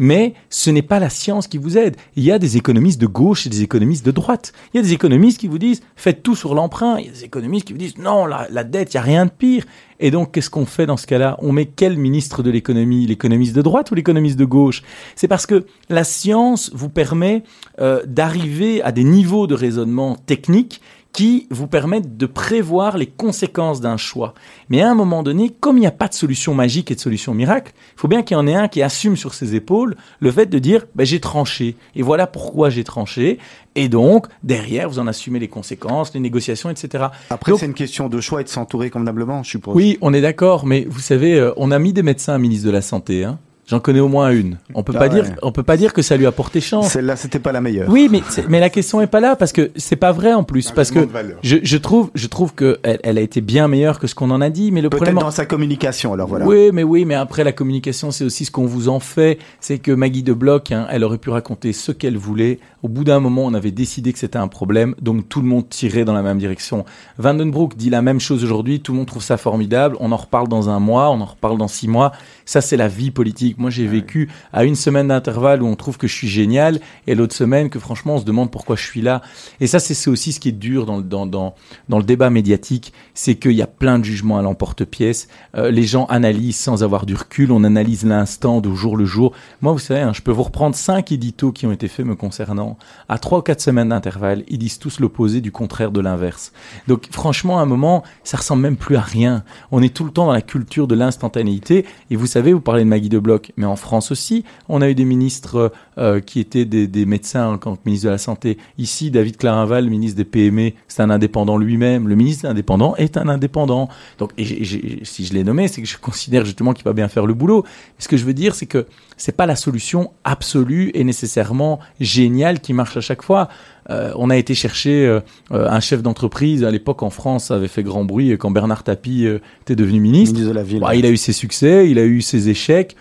mais 0.02 0.34
ce 0.50 0.68
n'est 0.68 0.82
pas 0.82 0.98
la 0.98 1.08
science 1.08 1.46
qui 1.46 1.58
vous 1.58 1.78
aide. 1.78 1.96
Il 2.16 2.24
y 2.24 2.32
a 2.32 2.40
des 2.40 2.56
économistes 2.56 3.00
de 3.00 3.06
gauche 3.06 3.46
et 3.46 3.48
des 3.48 3.62
économistes 3.62 4.04
de 4.04 4.10
droite. 4.10 4.52
Il 4.74 4.78
y 4.78 4.80
a 4.80 4.82
des 4.82 4.92
économistes 4.92 5.38
qui 5.38 5.46
vous 5.46 5.60
disent 5.60 5.80
faites 5.94 6.24
tout 6.24 6.34
sur 6.34 6.56
l'emprunt. 6.56 6.98
Il 6.98 7.06
y 7.06 7.08
a 7.08 7.12
des 7.12 7.24
économistes 7.24 7.68
qui 7.68 7.72
vous 7.72 7.78
disent 7.78 7.98
non, 7.98 8.26
la, 8.26 8.64
dette, 8.64 8.92
il 8.92 8.96
n'y 8.96 9.00
a 9.00 9.02
rien 9.02 9.26
de 9.26 9.30
pire. 9.30 9.64
Et 10.00 10.10
donc, 10.10 10.32
qu'est-ce 10.32 10.50
qu'on 10.50 10.66
fait 10.66 10.86
dans 10.86 10.96
ce 10.96 11.06
cas-là? 11.06 11.36
On 11.40 11.52
met 11.52 11.66
quel 11.66 11.96
ministre 11.96 12.42
de 12.42 12.50
l'économie? 12.50 13.06
L'économiste 13.06 13.54
de 13.54 13.62
droite 13.62 13.92
ou 13.92 13.94
l'économiste 13.94 14.36
de 14.36 14.44
gauche? 14.44 14.82
C'est 15.14 15.28
parce 15.28 15.46
que 15.46 15.66
la 15.88 16.02
science 16.02 16.72
vous 16.74 16.88
permet 16.88 17.44
euh, 17.78 18.02
d'arriver 18.04 18.82
à 18.82 18.90
des 18.90 19.04
niveaux 19.04 19.46
de 19.46 19.54
raisonnement 19.54 20.16
techniques 20.26 20.80
qui 21.12 21.46
vous 21.50 21.66
permettent 21.66 22.16
de 22.16 22.26
prévoir 22.26 22.96
les 22.96 23.06
conséquences 23.06 23.80
d'un 23.80 23.96
choix. 23.96 24.34
Mais 24.70 24.80
à 24.80 24.90
un 24.90 24.94
moment 24.94 25.22
donné, 25.22 25.50
comme 25.60 25.76
il 25.76 25.80
n'y 25.80 25.86
a 25.86 25.92
pas 25.92 26.08
de 26.08 26.14
solution 26.14 26.54
magique 26.54 26.90
et 26.90 26.94
de 26.94 27.00
solution 27.00 27.34
miracle, 27.34 27.72
il 27.96 28.00
faut 28.00 28.08
bien 28.08 28.22
qu'il 28.22 28.36
y 28.36 28.40
en 28.40 28.46
ait 28.46 28.54
un 28.54 28.68
qui 28.68 28.82
assume 28.82 29.16
sur 29.16 29.34
ses 29.34 29.54
épaules 29.54 29.96
le 30.20 30.30
fait 30.30 30.46
de 30.46 30.58
dire 30.58 30.86
ben, 30.94 31.04
j'ai 31.04 31.20
tranché 31.20 31.76
et 31.94 32.02
voilà 32.02 32.26
pourquoi 32.26 32.70
j'ai 32.70 32.84
tranché. 32.84 33.38
Et 33.74 33.88
donc 33.88 34.26
derrière, 34.42 34.88
vous 34.88 34.98
en 34.98 35.06
assumez 35.06 35.38
les 35.38 35.48
conséquences, 35.48 36.14
les 36.14 36.20
négociations, 36.20 36.70
etc. 36.70 37.04
Après, 37.30 37.52
c'est 37.56 37.66
une 37.66 37.74
question 37.74 38.08
de 38.08 38.20
choix 38.20 38.40
et 38.40 38.44
de 38.44 38.48
s'entourer 38.48 38.90
convenablement, 38.90 39.42
je 39.42 39.50
suppose. 39.50 39.74
Oui, 39.74 39.98
on 40.00 40.14
est 40.14 40.20
d'accord, 40.20 40.66
mais 40.66 40.86
vous 40.88 41.00
savez, 41.00 41.38
euh, 41.38 41.52
on 41.56 41.70
a 41.70 41.78
mis 41.78 41.92
des 41.92 42.02
médecins 42.02 42.34
à 42.34 42.38
ministre 42.38 42.66
de 42.66 42.72
la 42.72 42.82
santé. 42.82 43.24
Hein. 43.24 43.38
J'en 43.68 43.78
connais 43.78 44.00
au 44.00 44.08
moins 44.08 44.30
une. 44.30 44.58
On 44.74 44.82
peut 44.82 44.92
ah 44.96 44.98
pas 44.98 45.08
dire, 45.08 45.24
on 45.40 45.52
peut 45.52 45.62
pas 45.62 45.76
dire 45.76 45.92
que 45.92 46.02
ça 46.02 46.16
lui 46.16 46.26
a 46.26 46.32
porté 46.32 46.60
chance. 46.60 46.88
Celle-là, 46.88 47.14
c'était 47.14 47.38
pas 47.38 47.52
la 47.52 47.60
meilleure. 47.60 47.88
Oui, 47.88 48.08
mais 48.10 48.20
mais 48.48 48.58
la 48.58 48.70
question 48.70 49.00
est 49.00 49.06
pas 49.06 49.20
là 49.20 49.36
parce 49.36 49.52
que 49.52 49.70
c'est 49.76 49.96
pas 49.96 50.10
vrai 50.10 50.32
en 50.32 50.42
plus 50.42 50.72
parce 50.72 50.90
que 50.90 51.06
je, 51.42 51.58
je, 51.62 51.76
trouve 51.76 52.10
je 52.14 52.26
trouve 52.26 52.54
que 52.54 52.80
elle, 52.82 52.98
elle, 53.04 53.18
a 53.18 53.20
été 53.20 53.40
bien 53.40 53.68
meilleure 53.68 54.00
que 54.00 54.08
ce 54.08 54.16
qu'on 54.16 54.30
en 54.32 54.40
a 54.40 54.50
dit. 54.50 54.72
Mais 54.72 54.80
le 54.80 54.90
problème 54.90 55.14
dans 55.14 55.30
sa 55.30 55.46
communication, 55.46 56.12
alors 56.12 56.26
voilà. 56.26 56.44
Oui, 56.44 56.70
mais 56.72 56.82
oui, 56.82 57.04
mais 57.04 57.14
après 57.14 57.44
la 57.44 57.52
communication, 57.52 58.10
c'est 58.10 58.24
aussi 58.24 58.44
ce 58.44 58.50
qu'on 58.50 58.66
vous 58.66 58.88
en 58.88 58.98
fait. 58.98 59.38
C'est 59.60 59.78
que 59.78 59.92
Maggie 59.92 60.24
de 60.24 60.32
Bloch, 60.32 60.72
hein, 60.72 60.88
elle 60.90 61.04
aurait 61.04 61.18
pu 61.18 61.30
raconter 61.30 61.72
ce 61.72 61.92
qu'elle 61.92 62.16
voulait. 62.16 62.58
Au 62.82 62.88
bout 62.88 63.04
d'un 63.04 63.20
moment, 63.20 63.44
on 63.44 63.54
avait 63.54 63.70
décidé 63.70 64.12
que 64.12 64.18
c'était 64.18 64.38
un 64.38 64.48
problème, 64.48 64.96
donc 65.00 65.28
tout 65.28 65.40
le 65.40 65.46
monde 65.46 65.68
tirait 65.68 66.04
dans 66.04 66.14
la 66.14 66.22
même 66.22 66.38
direction. 66.38 66.84
Vandenbroek 67.18 67.76
dit 67.76 67.90
la 67.90 68.02
même 68.02 68.18
chose 68.18 68.42
aujourd'hui. 68.42 68.80
Tout 68.80 68.90
le 68.90 68.98
monde 68.98 69.06
trouve 69.06 69.22
ça 69.22 69.36
formidable. 69.36 69.96
On 70.00 70.10
en 70.10 70.16
reparle 70.16 70.48
dans 70.48 70.68
un 70.68 70.80
mois, 70.80 71.10
on 71.10 71.20
en 71.20 71.26
reparle 71.26 71.58
dans 71.58 71.68
six 71.68 71.86
mois. 71.86 72.10
Ça, 72.44 72.60
c'est 72.60 72.76
la 72.76 72.88
vie 72.88 73.12
politique 73.12 73.51
Moi, 73.58 73.70
j'ai 73.70 73.86
vécu 73.86 74.28
à 74.52 74.64
une 74.64 74.76
semaine 74.76 75.08
d'intervalle 75.08 75.62
où 75.62 75.66
on 75.66 75.76
trouve 75.76 75.98
que 75.98 76.06
je 76.06 76.14
suis 76.14 76.28
génial 76.28 76.80
et 77.06 77.14
l'autre 77.14 77.34
semaine 77.34 77.70
que 77.70 77.78
franchement, 77.78 78.14
on 78.14 78.18
se 78.18 78.24
demande 78.24 78.50
pourquoi 78.50 78.76
je 78.76 78.84
suis 78.84 79.02
là. 79.02 79.22
Et 79.60 79.66
ça, 79.66 79.78
c'est 79.78 80.08
aussi 80.08 80.32
ce 80.32 80.40
qui 80.40 80.48
est 80.48 80.52
dur 80.52 80.86
dans, 80.86 81.00
dans, 81.00 81.26
dans, 81.26 81.54
dans 81.88 81.98
le 81.98 82.04
débat 82.04 82.30
médiatique, 82.30 82.92
c'est 83.14 83.34
qu'il 83.34 83.52
y 83.52 83.62
a 83.62 83.66
plein 83.66 83.98
de 83.98 84.04
jugements 84.04 84.38
à 84.38 84.42
l'emporte-pièce. 84.42 85.28
Euh, 85.56 85.70
les 85.70 85.84
gens 85.84 86.06
analysent 86.06 86.56
sans 86.56 86.82
avoir 86.82 87.06
du 87.06 87.14
recul. 87.14 87.52
On 87.52 87.64
analyse 87.64 88.04
l'instant 88.04 88.60
de 88.60 88.72
jour 88.74 88.96
le 88.96 89.04
jour. 89.04 89.32
Moi, 89.60 89.72
vous 89.72 89.78
savez, 89.78 90.00
hein, 90.00 90.12
je 90.12 90.22
peux 90.22 90.30
vous 90.30 90.42
reprendre 90.42 90.74
cinq 90.74 91.12
éditos 91.12 91.52
qui 91.52 91.66
ont 91.66 91.72
été 91.72 91.88
faits 91.88 92.06
me 92.06 92.14
concernant 92.14 92.78
à 93.08 93.18
trois 93.18 93.38
ou 93.38 93.42
quatre 93.42 93.60
semaines 93.60 93.90
d'intervalle. 93.90 94.44
Ils 94.48 94.58
disent 94.58 94.78
tous 94.78 95.00
l'opposé 95.00 95.40
du 95.40 95.52
contraire 95.52 95.92
de 95.92 96.00
l'inverse. 96.00 96.52
Donc, 96.88 97.08
franchement, 97.10 97.58
à 97.58 97.62
un 97.62 97.66
moment, 97.66 98.02
ça 98.24 98.36
ressemble 98.36 98.62
même 98.62 98.76
plus 98.76 98.96
à 98.96 99.00
rien. 99.00 99.44
On 99.70 99.82
est 99.82 99.94
tout 99.94 100.04
le 100.04 100.10
temps 100.10 100.26
dans 100.26 100.32
la 100.32 100.42
culture 100.42 100.86
de 100.86 100.94
l'instantanéité. 100.94 101.84
Et 102.10 102.16
vous 102.16 102.26
savez, 102.26 102.52
vous 102.52 102.60
parlez 102.60 102.84
de 102.84 102.88
Maggie 102.88 103.08
de 103.08 103.18
Bloch, 103.18 103.41
mais 103.56 103.66
en 103.66 103.76
France 103.76 104.10
aussi, 104.10 104.44
on 104.68 104.82
a 104.82 104.88
eu 104.88 104.94
des 104.94 105.04
ministres 105.04 105.72
euh, 105.98 106.20
qui 106.20 106.40
étaient 106.40 106.64
des, 106.64 106.86
des 106.86 107.06
médecins 107.06 107.58
quand 107.60 107.84
ministre 107.84 108.06
de 108.06 108.10
la 108.10 108.18
Santé. 108.18 108.58
Ici, 108.78 109.10
David 109.10 109.36
Clarinval, 109.36 109.88
ministre 109.88 110.16
des 110.16 110.24
PME, 110.24 110.72
c'est 110.88 111.02
un 111.02 111.10
indépendant 111.10 111.58
lui-même. 111.58 112.08
Le 112.08 112.14
ministre 112.14 112.46
indépendant 112.46 112.96
est 112.96 113.16
un 113.16 113.28
indépendant. 113.28 113.88
Donc, 114.18 114.32
et 114.38 114.64
si 115.04 115.26
je 115.26 115.34
l'ai 115.34 115.44
nommé, 115.44 115.68
c'est 115.68 115.82
que 115.82 115.88
je 115.88 115.98
considère 115.98 116.44
justement 116.44 116.72
qu'il 116.72 116.84
va 116.84 116.92
bien 116.92 117.08
faire 117.08 117.26
le 117.26 117.34
boulot. 117.34 117.64
ce 117.98 118.08
que 118.08 118.16
je 118.16 118.24
veux 118.24 118.34
dire, 118.34 118.54
c'est 118.54 118.66
que 118.66 118.86
c'est 119.16 119.36
pas 119.36 119.46
la 119.46 119.56
solution 119.56 120.12
absolue 120.24 120.90
et 120.94 121.04
nécessairement 121.04 121.78
géniale 122.00 122.60
qui 122.60 122.72
marche 122.72 122.96
à 122.96 123.00
chaque 123.00 123.22
fois. 123.22 123.48
Euh, 123.90 124.12
on 124.16 124.30
a 124.30 124.36
été 124.36 124.54
chercher 124.54 125.06
euh, 125.06 125.20
un 125.50 125.80
chef 125.80 126.02
d'entreprise 126.02 126.64
à 126.64 126.70
l'époque 126.70 127.02
en 127.02 127.10
France, 127.10 127.46
ça 127.46 127.56
avait 127.56 127.68
fait 127.68 127.82
grand 127.82 128.04
bruit 128.04 128.30
quand 128.38 128.50
Bernard 128.50 128.84
Tapie 128.84 129.26
était 129.62 129.76
devenu 129.76 130.00
ministre. 130.00 130.40
de 130.40 130.50
la 130.50 130.62
ville. 130.62 130.80
Bah, 130.80 130.94
il 130.94 131.04
a 131.04 131.10
eu 131.10 131.16
ses 131.16 131.32
succès, 131.32 131.90
il 131.90 131.98
a 131.98 132.04
eu 132.04 132.22
ses 132.22 132.48
échecs 132.48 132.96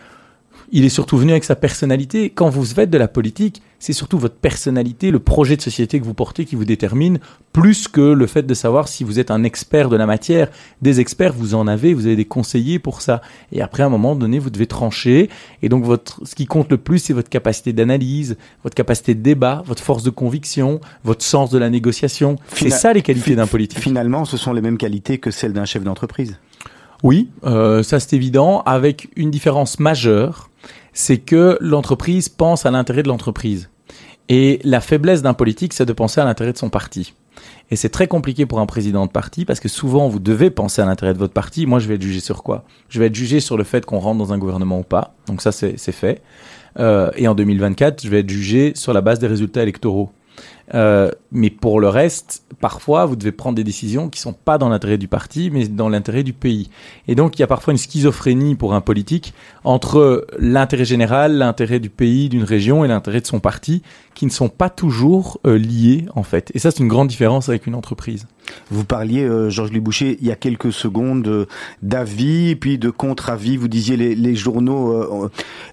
il 0.71 0.85
est 0.85 0.89
surtout 0.89 1.17
venu 1.17 1.31
avec 1.31 1.43
sa 1.43 1.55
personnalité. 1.55 2.29
Quand 2.29 2.49
vous 2.49 2.63
faites 2.63 2.89
de 2.89 2.97
la 2.97 3.07
politique, 3.07 3.61
c'est 3.79 3.93
surtout 3.93 4.17
votre 4.17 4.35
personnalité, 4.35 5.11
le 5.11 5.19
projet 5.19 5.57
de 5.57 5.61
société 5.61 5.99
que 5.99 6.05
vous 6.05 6.13
portez 6.13 6.45
qui 6.45 6.55
vous 6.55 6.65
détermine, 6.65 7.19
plus 7.51 7.87
que 7.87 7.99
le 7.99 8.27
fait 8.27 8.43
de 8.43 8.53
savoir 8.53 8.87
si 8.87 9.03
vous 9.03 9.19
êtes 9.19 9.31
un 9.31 9.43
expert 9.43 9.89
de 9.89 9.97
la 9.97 10.05
matière. 10.05 10.49
Des 10.81 10.99
experts, 10.99 11.33
vous 11.33 11.55
en 11.55 11.67
avez, 11.67 11.93
vous 11.93 12.05
avez 12.05 12.15
des 12.15 12.25
conseillers 12.25 12.79
pour 12.79 13.01
ça. 13.01 13.21
Et 13.51 13.61
après, 13.61 13.83
à 13.83 13.87
un 13.87 13.89
moment 13.89 14.15
donné, 14.15 14.39
vous 14.39 14.49
devez 14.49 14.67
trancher. 14.67 15.29
Et 15.61 15.67
donc, 15.67 15.83
votre, 15.83 16.21
ce 16.25 16.35
qui 16.35 16.45
compte 16.45 16.71
le 16.71 16.77
plus, 16.77 16.99
c'est 16.99 17.13
votre 17.13 17.29
capacité 17.29 17.73
d'analyse, 17.73 18.37
votre 18.63 18.75
capacité 18.75 19.15
de 19.15 19.21
débat, 19.21 19.63
votre 19.65 19.83
force 19.83 20.03
de 20.03 20.11
conviction, 20.11 20.79
votre 21.03 21.23
sens 21.23 21.49
de 21.49 21.57
la 21.57 21.69
négociation. 21.69 22.37
C'est 22.53 22.69
ça 22.69 22.93
les 22.93 23.01
qualités 23.01 23.35
d'un 23.35 23.47
politique. 23.47 23.79
Finalement, 23.79 24.25
ce 24.25 24.37
sont 24.37 24.53
les 24.53 24.61
mêmes 24.61 24.77
qualités 24.77 25.17
que 25.17 25.31
celles 25.31 25.53
d'un 25.53 25.65
chef 25.65 25.83
d'entreprise. 25.83 26.37
Oui, 27.03 27.29
euh, 27.45 27.81
ça 27.81 27.99
c'est 27.99 28.15
évident, 28.15 28.61
avec 28.67 29.09
une 29.15 29.31
différence 29.31 29.79
majeure, 29.79 30.50
c'est 30.93 31.17
que 31.17 31.57
l'entreprise 31.61 32.29
pense 32.29 32.65
à 32.65 32.71
l'intérêt 32.71 33.03
de 33.03 33.07
l'entreprise. 33.07 33.69
Et 34.29 34.59
la 34.63 34.81
faiblesse 34.81 35.21
d'un 35.21 35.33
politique, 35.33 35.73
c'est 35.73 35.85
de 35.85 35.93
penser 35.93 36.21
à 36.21 36.25
l'intérêt 36.25 36.53
de 36.53 36.57
son 36.57 36.69
parti. 36.69 37.13
Et 37.69 37.75
c'est 37.75 37.89
très 37.89 38.07
compliqué 38.07 38.45
pour 38.45 38.59
un 38.59 38.65
président 38.65 39.05
de 39.05 39.11
parti 39.11 39.45
parce 39.45 39.59
que 39.59 39.69
souvent 39.69 40.09
vous 40.09 40.19
devez 40.19 40.49
penser 40.49 40.81
à 40.81 40.85
l'intérêt 40.85 41.13
de 41.13 41.17
votre 41.17 41.33
parti. 41.33 41.65
Moi, 41.65 41.79
je 41.79 41.87
vais 41.87 41.95
être 41.95 42.01
jugé 42.01 42.19
sur 42.19 42.43
quoi? 42.43 42.65
Je 42.89 42.99
vais 42.99 43.07
être 43.07 43.15
jugé 43.15 43.39
sur 43.39 43.57
le 43.57 43.63
fait 43.63 43.85
qu'on 43.85 43.99
rentre 43.99 44.17
dans 44.17 44.33
un 44.33 44.37
gouvernement 44.37 44.79
ou 44.79 44.83
pas. 44.83 45.15
Donc 45.27 45.41
ça, 45.41 45.51
c'est 45.51 45.77
fait. 45.77 46.21
Euh, 46.79 47.11
et 47.15 47.27
en 47.27 47.35
2024, 47.35 48.03
je 48.03 48.09
vais 48.09 48.19
être 48.19 48.29
jugé 48.29 48.73
sur 48.75 48.93
la 48.93 49.01
base 49.01 49.19
des 49.19 49.27
résultats 49.27 49.63
électoraux. 49.63 50.11
Euh, 50.73 51.11
mais 51.31 51.49
pour 51.49 51.79
le 51.79 51.89
reste, 51.89 52.43
parfois, 52.59 53.05
vous 53.05 53.15
devez 53.15 53.31
prendre 53.31 53.55
des 53.55 53.63
décisions 53.63 54.09
qui 54.09 54.19
sont 54.19 54.33
pas 54.33 54.57
dans 54.57 54.69
l'intérêt 54.69 54.97
du 54.97 55.07
parti, 55.07 55.49
mais 55.51 55.67
dans 55.67 55.89
l'intérêt 55.89 56.23
du 56.23 56.33
pays. 56.33 56.69
Et 57.07 57.15
donc, 57.15 57.37
il 57.37 57.41
y 57.41 57.43
a 57.43 57.47
parfois 57.47 57.71
une 57.71 57.77
schizophrénie 57.77 58.55
pour 58.55 58.73
un 58.73 58.81
politique 58.81 59.33
entre 59.63 60.27
l'intérêt 60.39 60.85
général, 60.85 61.37
l'intérêt 61.37 61.79
du 61.79 61.89
pays, 61.89 62.29
d'une 62.29 62.43
région 62.43 62.85
et 62.85 62.87
l'intérêt 62.87 63.21
de 63.21 63.27
son 63.27 63.39
parti, 63.39 63.81
qui 64.13 64.25
ne 64.25 64.31
sont 64.31 64.49
pas 64.49 64.69
toujours 64.69 65.39
euh, 65.45 65.57
liés, 65.57 66.05
en 66.15 66.23
fait. 66.23 66.51
Et 66.53 66.59
ça, 66.59 66.71
c'est 66.71 66.79
une 66.79 66.87
grande 66.87 67.07
différence 67.07 67.49
avec 67.49 67.67
une 67.67 67.75
entreprise. 67.75 68.27
Vous 68.69 68.83
parliez, 68.83 69.23
euh, 69.23 69.49
Georges 69.49 69.71
Liboucher, 69.71 70.17
il 70.21 70.27
y 70.27 70.31
a 70.31 70.35
quelques 70.35 70.71
secondes 70.71 71.27
euh, 71.27 71.45
d'avis, 71.81 72.55
puis 72.55 72.77
de 72.77 72.89
contre-avis. 72.89 73.57
Vous 73.57 73.67
disiez 73.67 73.97
les, 73.97 74.35
journaux. 74.35 75.23
Euh, 75.23 75.29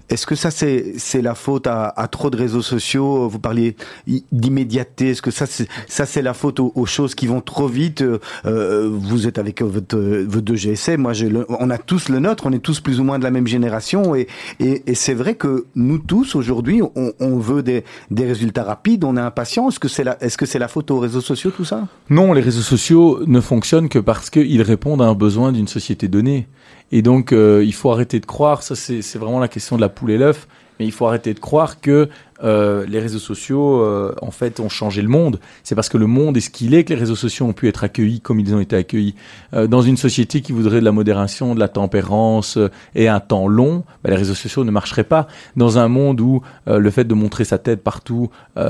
est-ce 0.09 0.25
que 0.25 0.35
ça, 0.35 0.51
c'est, 0.51 1.21
la 1.21 1.35
faute 1.35 1.67
à, 1.67 2.07
trop 2.11 2.29
de 2.29 2.37
réseaux 2.37 2.61
sociaux? 2.61 3.29
Vous 3.29 3.39
parliez 3.39 3.75
d'immédiateté. 4.31 5.11
Est-ce 5.11 5.21
que 5.21 5.31
ça, 5.31 5.45
c'est, 5.45 6.21
la 6.21 6.33
faute 6.33 6.59
aux, 6.59 6.85
choses 6.85 7.15
qui 7.15 7.27
vont 7.27 7.41
trop 7.41 7.67
vite? 7.67 8.03
Vous 8.43 9.27
êtes 9.27 9.37
avec 9.37 9.61
votre, 9.61 9.97
votre 9.97 10.45
deux 10.45 10.55
GSM. 10.55 11.01
Moi, 11.01 11.13
on 11.59 11.69
a 11.69 11.77
tous 11.77 12.09
le 12.09 12.19
nôtre. 12.19 12.45
On 12.45 12.51
est 12.51 12.59
tous 12.59 12.79
plus 12.79 12.99
ou 12.99 13.03
moins 13.03 13.19
de 13.19 13.23
la 13.23 13.31
même 13.31 13.47
génération. 13.47 14.15
Et, 14.15 14.27
c'est 14.93 15.13
vrai 15.13 15.35
que 15.35 15.65
nous 15.75 15.97
tous, 15.97 16.35
aujourd'hui, 16.35 16.81
on, 16.95 17.37
veut 17.37 17.63
des, 17.63 17.83
résultats 18.11 18.63
rapides. 18.63 19.03
On 19.03 19.17
est 19.17 19.21
impatient. 19.21 19.69
Est-ce 19.69 19.79
que 19.79 19.87
c'est 19.87 20.03
la, 20.03 20.21
est-ce 20.21 20.37
que 20.37 20.45
c'est 20.45 20.59
la 20.59 20.67
faute 20.67 20.91
aux 20.91 20.99
réseaux 20.99 21.21
sociaux, 21.21 21.51
tout 21.51 21.65
ça? 21.65 21.87
Non, 22.09 22.33
les 22.33 22.41
réseaux 22.41 22.61
sociaux 22.69 23.21
ne 23.25 23.41
fonctionnent 23.41 23.89
que 23.89 23.99
parce 23.99 24.29
qu'ils 24.29 24.61
répondent 24.61 25.01
à 25.01 25.05
un 25.05 25.15
besoin 25.15 25.51
d'une 25.51 25.67
société 25.67 26.07
donnée. 26.07 26.47
Et 26.91 27.01
donc, 27.01 27.33
euh, 27.33 27.63
il 27.65 27.73
faut 27.73 27.91
arrêter 27.91 28.19
de 28.19 28.25
croire, 28.25 28.63
ça 28.63 28.75
c'est 28.75 29.17
vraiment 29.17 29.39
la 29.39 29.47
question 29.47 29.75
de 29.75 29.81
la 29.81 29.89
poule 29.89 30.11
et 30.11 30.17
l'œuf, 30.17 30.47
mais 30.79 30.85
il 30.85 30.91
faut 30.91 31.05
arrêter 31.05 31.33
de 31.33 31.39
croire 31.39 31.81
que 31.81 32.09
euh, 32.43 32.85
les 32.85 32.99
réseaux 32.99 33.19
sociaux, 33.19 33.81
euh, 33.81 34.13
en 34.21 34.31
fait, 34.31 34.59
ont 34.59 34.69
changé 34.69 35.01
le 35.01 35.07
monde. 35.07 35.39
C'est 35.63 35.75
parce 35.75 35.89
que 35.89 35.97
le 35.97 36.07
monde 36.07 36.37
est 36.37 36.41
ce 36.41 36.49
qu'il 36.49 36.73
est 36.73 36.83
que 36.83 36.93
les 36.93 36.99
réseaux 36.99 37.15
sociaux 37.15 37.45
ont 37.45 37.53
pu 37.53 37.67
être 37.67 37.83
accueillis 37.83 38.21
comme 38.21 38.39
ils 38.39 38.53
ont 38.53 38.59
été 38.59 38.75
accueillis. 38.75 39.15
Euh, 39.53 39.67
dans 39.67 39.81
une 39.81 39.97
société 39.97 40.41
qui 40.41 40.51
voudrait 40.51 40.79
de 40.79 40.85
la 40.85 40.91
modération, 40.91 41.53
de 41.55 41.59
la 41.59 41.67
tempérance 41.67 42.57
et 42.95 43.07
un 43.07 43.19
temps 43.19 43.47
long, 43.47 43.83
bah, 44.03 44.09
les 44.11 44.15
réseaux 44.15 44.35
sociaux 44.35 44.63
ne 44.63 44.71
marcheraient 44.71 45.03
pas. 45.03 45.27
Dans 45.55 45.77
un 45.77 45.87
monde 45.87 46.21
où 46.21 46.41
le 46.67 46.89
fait 46.91 47.03
de 47.03 47.13
montrer 47.13 47.43
sa 47.43 47.57
tête 47.57 47.83
partout 47.83 48.29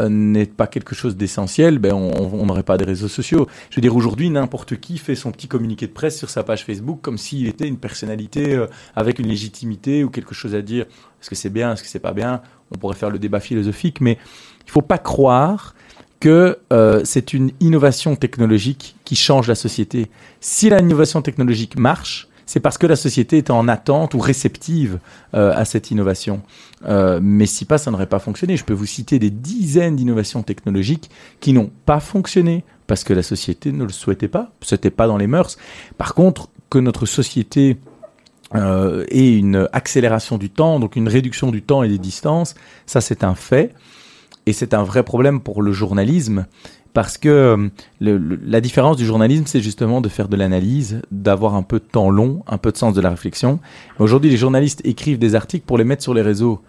n'est 0.09 0.45
pas 0.45 0.67
quelque 0.67 0.95
chose 0.95 1.15
d'essentiel, 1.17 1.79
ben 1.79 1.93
on 1.93 2.45
n'aurait 2.45 2.63
pas 2.63 2.77
des 2.77 2.85
réseaux 2.85 3.07
sociaux. 3.07 3.47
Je 3.69 3.75
veux 3.75 3.81
dire, 3.81 3.95
aujourd'hui, 3.95 4.29
n'importe 4.29 4.79
qui 4.79 4.97
fait 4.97 5.15
son 5.15 5.31
petit 5.31 5.47
communiqué 5.47 5.87
de 5.87 5.91
presse 5.91 6.17
sur 6.17 6.29
sa 6.29 6.43
page 6.43 6.65
Facebook 6.65 6.99
comme 7.01 7.17
s'il 7.17 7.47
était 7.47 7.67
une 7.67 7.77
personnalité 7.77 8.63
avec 8.95 9.19
une 9.19 9.27
légitimité 9.27 10.03
ou 10.03 10.09
quelque 10.09 10.33
chose 10.33 10.55
à 10.55 10.61
dire. 10.61 10.85
Est-ce 11.21 11.29
que 11.29 11.35
c'est 11.35 11.49
bien, 11.49 11.73
est-ce 11.73 11.83
que 11.83 11.89
c'est 11.89 11.99
pas 11.99 12.13
bien? 12.13 12.41
On 12.73 12.77
pourrait 12.77 12.95
faire 12.95 13.09
le 13.09 13.19
débat 13.19 13.39
philosophique, 13.39 14.01
mais 14.01 14.13
il 14.13 14.67
ne 14.67 14.71
faut 14.71 14.81
pas 14.81 14.97
croire 14.97 15.75
que 16.19 16.59
euh, 16.73 17.01
c'est 17.05 17.33
une 17.33 17.51
innovation 17.59 18.15
technologique 18.15 18.95
qui 19.05 19.15
change 19.15 19.47
la 19.47 19.55
société. 19.55 20.09
Si 20.41 20.69
l'innovation 20.69 21.21
technologique 21.21 21.77
marche, 21.77 22.27
c'est 22.45 22.59
parce 22.59 22.77
que 22.79 22.87
la 22.87 22.95
société 22.95 23.37
est 23.37 23.51
en 23.51 23.67
attente 23.67 24.15
ou 24.15 24.19
réceptive 24.19 24.99
euh, 25.35 25.53
à 25.55 25.65
cette 25.65 25.91
innovation. 25.91 26.41
Euh, 26.87 27.19
mais 27.21 27.45
si 27.45 27.63
pas, 27.63 27.77
ça 27.77 27.91
n'aurait 27.91 28.07
pas 28.07 28.17
fonctionné. 28.17 28.57
Je 28.57 28.65
peux 28.65 28.73
vous 28.73 28.87
citer 28.87 29.19
des 29.19 29.29
dizaines 29.29 29.95
d'innovations 29.95 30.41
technologiques 30.41 31.11
qui 31.39 31.53
n'ont 31.53 31.69
pas 31.85 31.99
fonctionné 31.99 32.63
parce 32.87 33.03
que 33.03 33.13
la 33.13 33.21
société 33.21 33.71
ne 33.71 33.83
le 33.83 33.91
souhaitait 33.91 34.27
pas, 34.27 34.51
ce 34.61 34.73
n'était 34.73 34.89
pas 34.89 35.05
dans 35.05 35.17
les 35.17 35.27
mœurs. 35.27 35.57
Par 35.99 36.15
contre, 36.15 36.49
que 36.71 36.79
notre 36.79 37.05
société 37.05 37.77
euh, 38.55 39.05
et 39.09 39.35
une 39.35 39.67
accélération 39.73 40.37
du 40.37 40.49
temps, 40.49 40.79
donc 40.79 40.95
une 40.95 41.07
réduction 41.07 41.51
du 41.51 41.61
temps 41.61 41.83
et 41.83 41.89
des 41.89 41.97
distances, 41.99 42.55
ça 42.85 43.01
c'est 43.01 43.23
un 43.23 43.35
fait. 43.35 43.73
Et 44.45 44.53
c'est 44.53 44.73
un 44.73 44.83
vrai 44.83 45.03
problème 45.03 45.41
pour 45.41 45.61
le 45.61 45.71
journalisme, 45.71 46.47
parce 46.93 47.17
que 47.17 47.29
euh, 47.29 47.69
la 47.99 48.61
différence 48.61 48.97
du 48.97 49.05
journalisme, 49.05 49.43
c'est 49.45 49.61
justement 49.61 50.01
de 50.01 50.09
faire 50.09 50.27
de 50.27 50.35
l'analyse, 50.35 51.01
d'avoir 51.11 51.55
un 51.55 51.61
peu 51.61 51.79
de 51.79 51.85
temps 51.85 52.09
long, 52.09 52.43
un 52.47 52.57
peu 52.57 52.71
de 52.71 52.77
sens 52.77 52.93
de 52.93 53.01
la 53.01 53.11
réflexion. 53.11 53.59
Aujourd'hui, 53.99 54.31
les 54.31 54.37
journalistes 54.37 54.81
écrivent 54.85 55.19
des 55.19 55.35
articles 55.35 55.65
pour 55.65 55.77
les 55.77 55.83
mettre 55.83 56.01
sur 56.01 56.13
les 56.13 56.23
réseaux. 56.23 56.61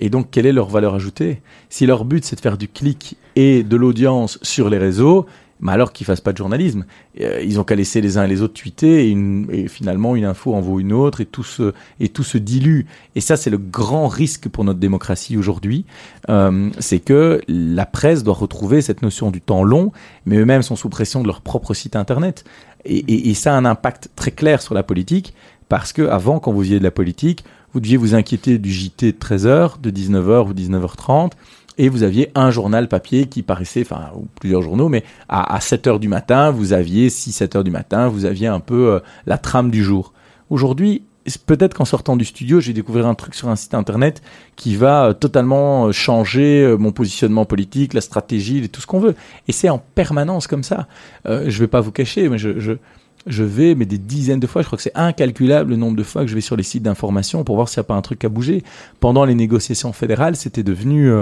Et 0.00 0.10
donc, 0.10 0.28
quelle 0.30 0.46
est 0.46 0.52
leur 0.52 0.68
valeur 0.68 0.94
ajoutée? 0.94 1.42
Si 1.68 1.86
leur 1.86 2.04
but, 2.04 2.24
c'est 2.24 2.36
de 2.36 2.40
faire 2.40 2.58
du 2.58 2.68
clic 2.68 3.16
et 3.36 3.62
de 3.62 3.76
l'audience 3.76 4.38
sur 4.42 4.68
les 4.68 4.78
réseaux, 4.78 5.26
mais 5.60 5.72
alors 5.72 5.92
qu'ils 5.92 6.06
fassent 6.06 6.20
pas 6.20 6.32
de 6.32 6.36
journalisme. 6.36 6.84
Euh, 7.20 7.42
ils 7.42 7.58
ont 7.58 7.64
qu'à 7.64 7.74
laisser 7.74 8.00
les 8.00 8.18
uns 8.18 8.24
et 8.24 8.28
les 8.28 8.42
autres 8.42 8.54
tweeter 8.54 9.10
et, 9.10 9.68
finalement 9.68 10.16
une 10.16 10.24
info 10.24 10.54
en 10.54 10.60
vaut 10.60 10.80
une 10.80 10.92
autre 10.92 11.20
et 11.20 11.26
tout 11.26 11.42
se, 11.42 11.72
et 12.00 12.08
tout 12.08 12.22
se 12.22 12.38
dilue. 12.38 12.82
Et 13.14 13.20
ça, 13.20 13.36
c'est 13.36 13.50
le 13.50 13.58
grand 13.58 14.08
risque 14.08 14.48
pour 14.48 14.64
notre 14.64 14.78
démocratie 14.78 15.36
aujourd'hui. 15.36 15.84
Euh, 16.28 16.70
c'est 16.78 17.00
que 17.00 17.40
la 17.48 17.86
presse 17.86 18.22
doit 18.22 18.34
retrouver 18.34 18.82
cette 18.82 19.02
notion 19.02 19.30
du 19.30 19.40
temps 19.40 19.64
long, 19.64 19.92
mais 20.26 20.36
eux-mêmes 20.36 20.62
sont 20.62 20.76
sous 20.76 20.88
pression 20.88 21.22
de 21.22 21.26
leur 21.26 21.40
propre 21.40 21.74
site 21.74 21.96
internet. 21.96 22.44
Et, 22.84 23.30
et, 23.30 23.34
ça 23.34 23.54
a 23.54 23.56
un 23.56 23.64
impact 23.64 24.10
très 24.14 24.30
clair 24.30 24.62
sur 24.62 24.72
la 24.72 24.82
politique 24.82 25.34
parce 25.68 25.92
que 25.92 26.02
avant, 26.02 26.38
quand 26.38 26.52
vous 26.52 26.62
faisiez 26.62 26.78
de 26.78 26.84
la 26.84 26.92
politique, 26.92 27.44
vous 27.72 27.80
deviez 27.80 27.96
vous 27.96 28.14
inquiéter 28.14 28.58
du 28.58 28.72
JT 28.72 29.12
de 29.12 29.18
13h, 29.18 29.80
de 29.80 29.90
19h 29.90 30.48
ou 30.48 30.54
19h30 30.54 31.32
et 31.78 31.88
vous 31.88 32.02
aviez 32.02 32.30
un 32.34 32.50
journal 32.50 32.88
papier 32.88 33.26
qui 33.26 33.42
paraissait, 33.42 33.82
enfin, 33.82 34.10
ou 34.16 34.26
plusieurs 34.40 34.62
journaux, 34.62 34.88
mais 34.88 35.04
à, 35.28 35.54
à 35.54 35.60
7 35.60 35.86
heures 35.86 36.00
du 36.00 36.08
matin, 36.08 36.50
vous 36.50 36.72
aviez 36.72 37.08
6-7 37.08 37.56
heures 37.56 37.64
du 37.64 37.70
matin, 37.70 38.08
vous 38.08 38.24
aviez 38.24 38.48
un 38.48 38.60
peu 38.60 38.92
euh, 38.92 39.00
la 39.26 39.38
trame 39.38 39.70
du 39.70 39.82
jour. 39.82 40.12
Aujourd'hui, 40.50 41.02
peut-être 41.46 41.74
qu'en 41.74 41.84
sortant 41.84 42.16
du 42.16 42.24
studio, 42.24 42.58
j'ai 42.58 42.72
découvert 42.72 43.06
un 43.06 43.14
truc 43.14 43.34
sur 43.34 43.48
un 43.48 43.54
site 43.54 43.74
internet 43.74 44.22
qui 44.56 44.74
va 44.74 45.06
euh, 45.06 45.12
totalement 45.12 45.86
euh, 45.86 45.92
changer 45.92 46.74
mon 46.78 46.90
positionnement 46.90 47.44
politique, 47.44 47.94
la 47.94 48.00
stratégie, 48.00 48.68
tout 48.68 48.80
ce 48.80 48.86
qu'on 48.86 48.98
veut. 48.98 49.14
Et 49.46 49.52
c'est 49.52 49.68
en 49.68 49.78
permanence 49.78 50.48
comme 50.48 50.64
ça. 50.64 50.88
Je 51.24 51.58
vais 51.58 51.68
pas 51.68 51.80
vous 51.80 51.92
cacher, 51.92 52.28
mais 52.28 52.38
je, 52.38 53.42
vais, 53.44 53.74
mais 53.76 53.84
des 53.84 53.98
dizaines 53.98 54.40
de 54.40 54.46
fois, 54.48 54.62
je 54.62 54.66
crois 54.66 54.78
que 54.78 54.82
c'est 54.82 54.96
incalculable 54.96 55.70
le 55.70 55.76
nombre 55.76 55.96
de 55.96 56.02
fois 56.02 56.22
que 56.22 56.28
je 56.28 56.34
vais 56.34 56.40
sur 56.40 56.56
les 56.56 56.62
sites 56.64 56.82
d'information 56.82 57.44
pour 57.44 57.54
voir 57.54 57.68
s'il 57.68 57.80
n'y 57.80 57.84
a 57.84 57.88
pas 57.88 57.94
un 57.94 58.02
truc 58.02 58.24
à 58.24 58.28
bouger. 58.28 58.64
Pendant 58.98 59.24
les 59.24 59.34
négociations 59.34 59.92
fédérales, 59.92 60.34
c'était 60.34 60.62
devenu, 60.62 61.12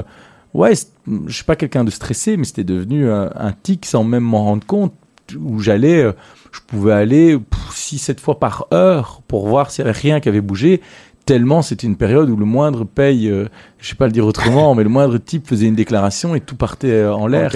ouais, 0.54 0.72
je 1.26 1.32
suis 1.32 1.44
pas 1.44 1.56
quelqu'un 1.56 1.84
de 1.84 1.90
stressé, 1.90 2.36
mais 2.36 2.44
c'était 2.44 2.64
devenu 2.64 3.10
un, 3.10 3.30
un 3.34 3.52
tic 3.52 3.86
sans 3.86 4.04
même 4.04 4.24
m'en 4.24 4.44
rendre 4.44 4.66
compte, 4.66 4.94
où 5.38 5.58
j'allais, 5.58 6.02
euh, 6.02 6.12
je 6.52 6.60
pouvais 6.66 6.92
aller 6.92 7.38
6-7 7.72 8.20
fois 8.20 8.38
par 8.38 8.66
heure 8.72 9.22
pour 9.26 9.48
voir 9.48 9.70
s'il 9.70 9.84
y 9.84 9.88
avait 9.88 9.98
rien 9.98 10.20
qui 10.20 10.28
avait 10.28 10.40
bougé 10.40 10.80
tellement 11.26 11.60
c'était 11.60 11.86
une 11.86 11.96
période 11.96 12.30
où 12.30 12.36
le 12.36 12.46
moindre 12.46 12.84
paye, 12.84 13.28
euh, 13.28 13.48
je 13.78 13.88
sais 13.88 13.96
pas 13.96 14.06
le 14.06 14.12
dire 14.12 14.24
autrement, 14.24 14.74
mais 14.76 14.84
le 14.84 14.88
moindre 14.88 15.18
type 15.18 15.46
faisait 15.46 15.66
une 15.66 15.74
déclaration 15.74 16.34
et 16.34 16.40
tout 16.40 16.56
partait 16.56 16.92
euh, 16.92 17.14
en 17.14 17.26
l'air. 17.26 17.50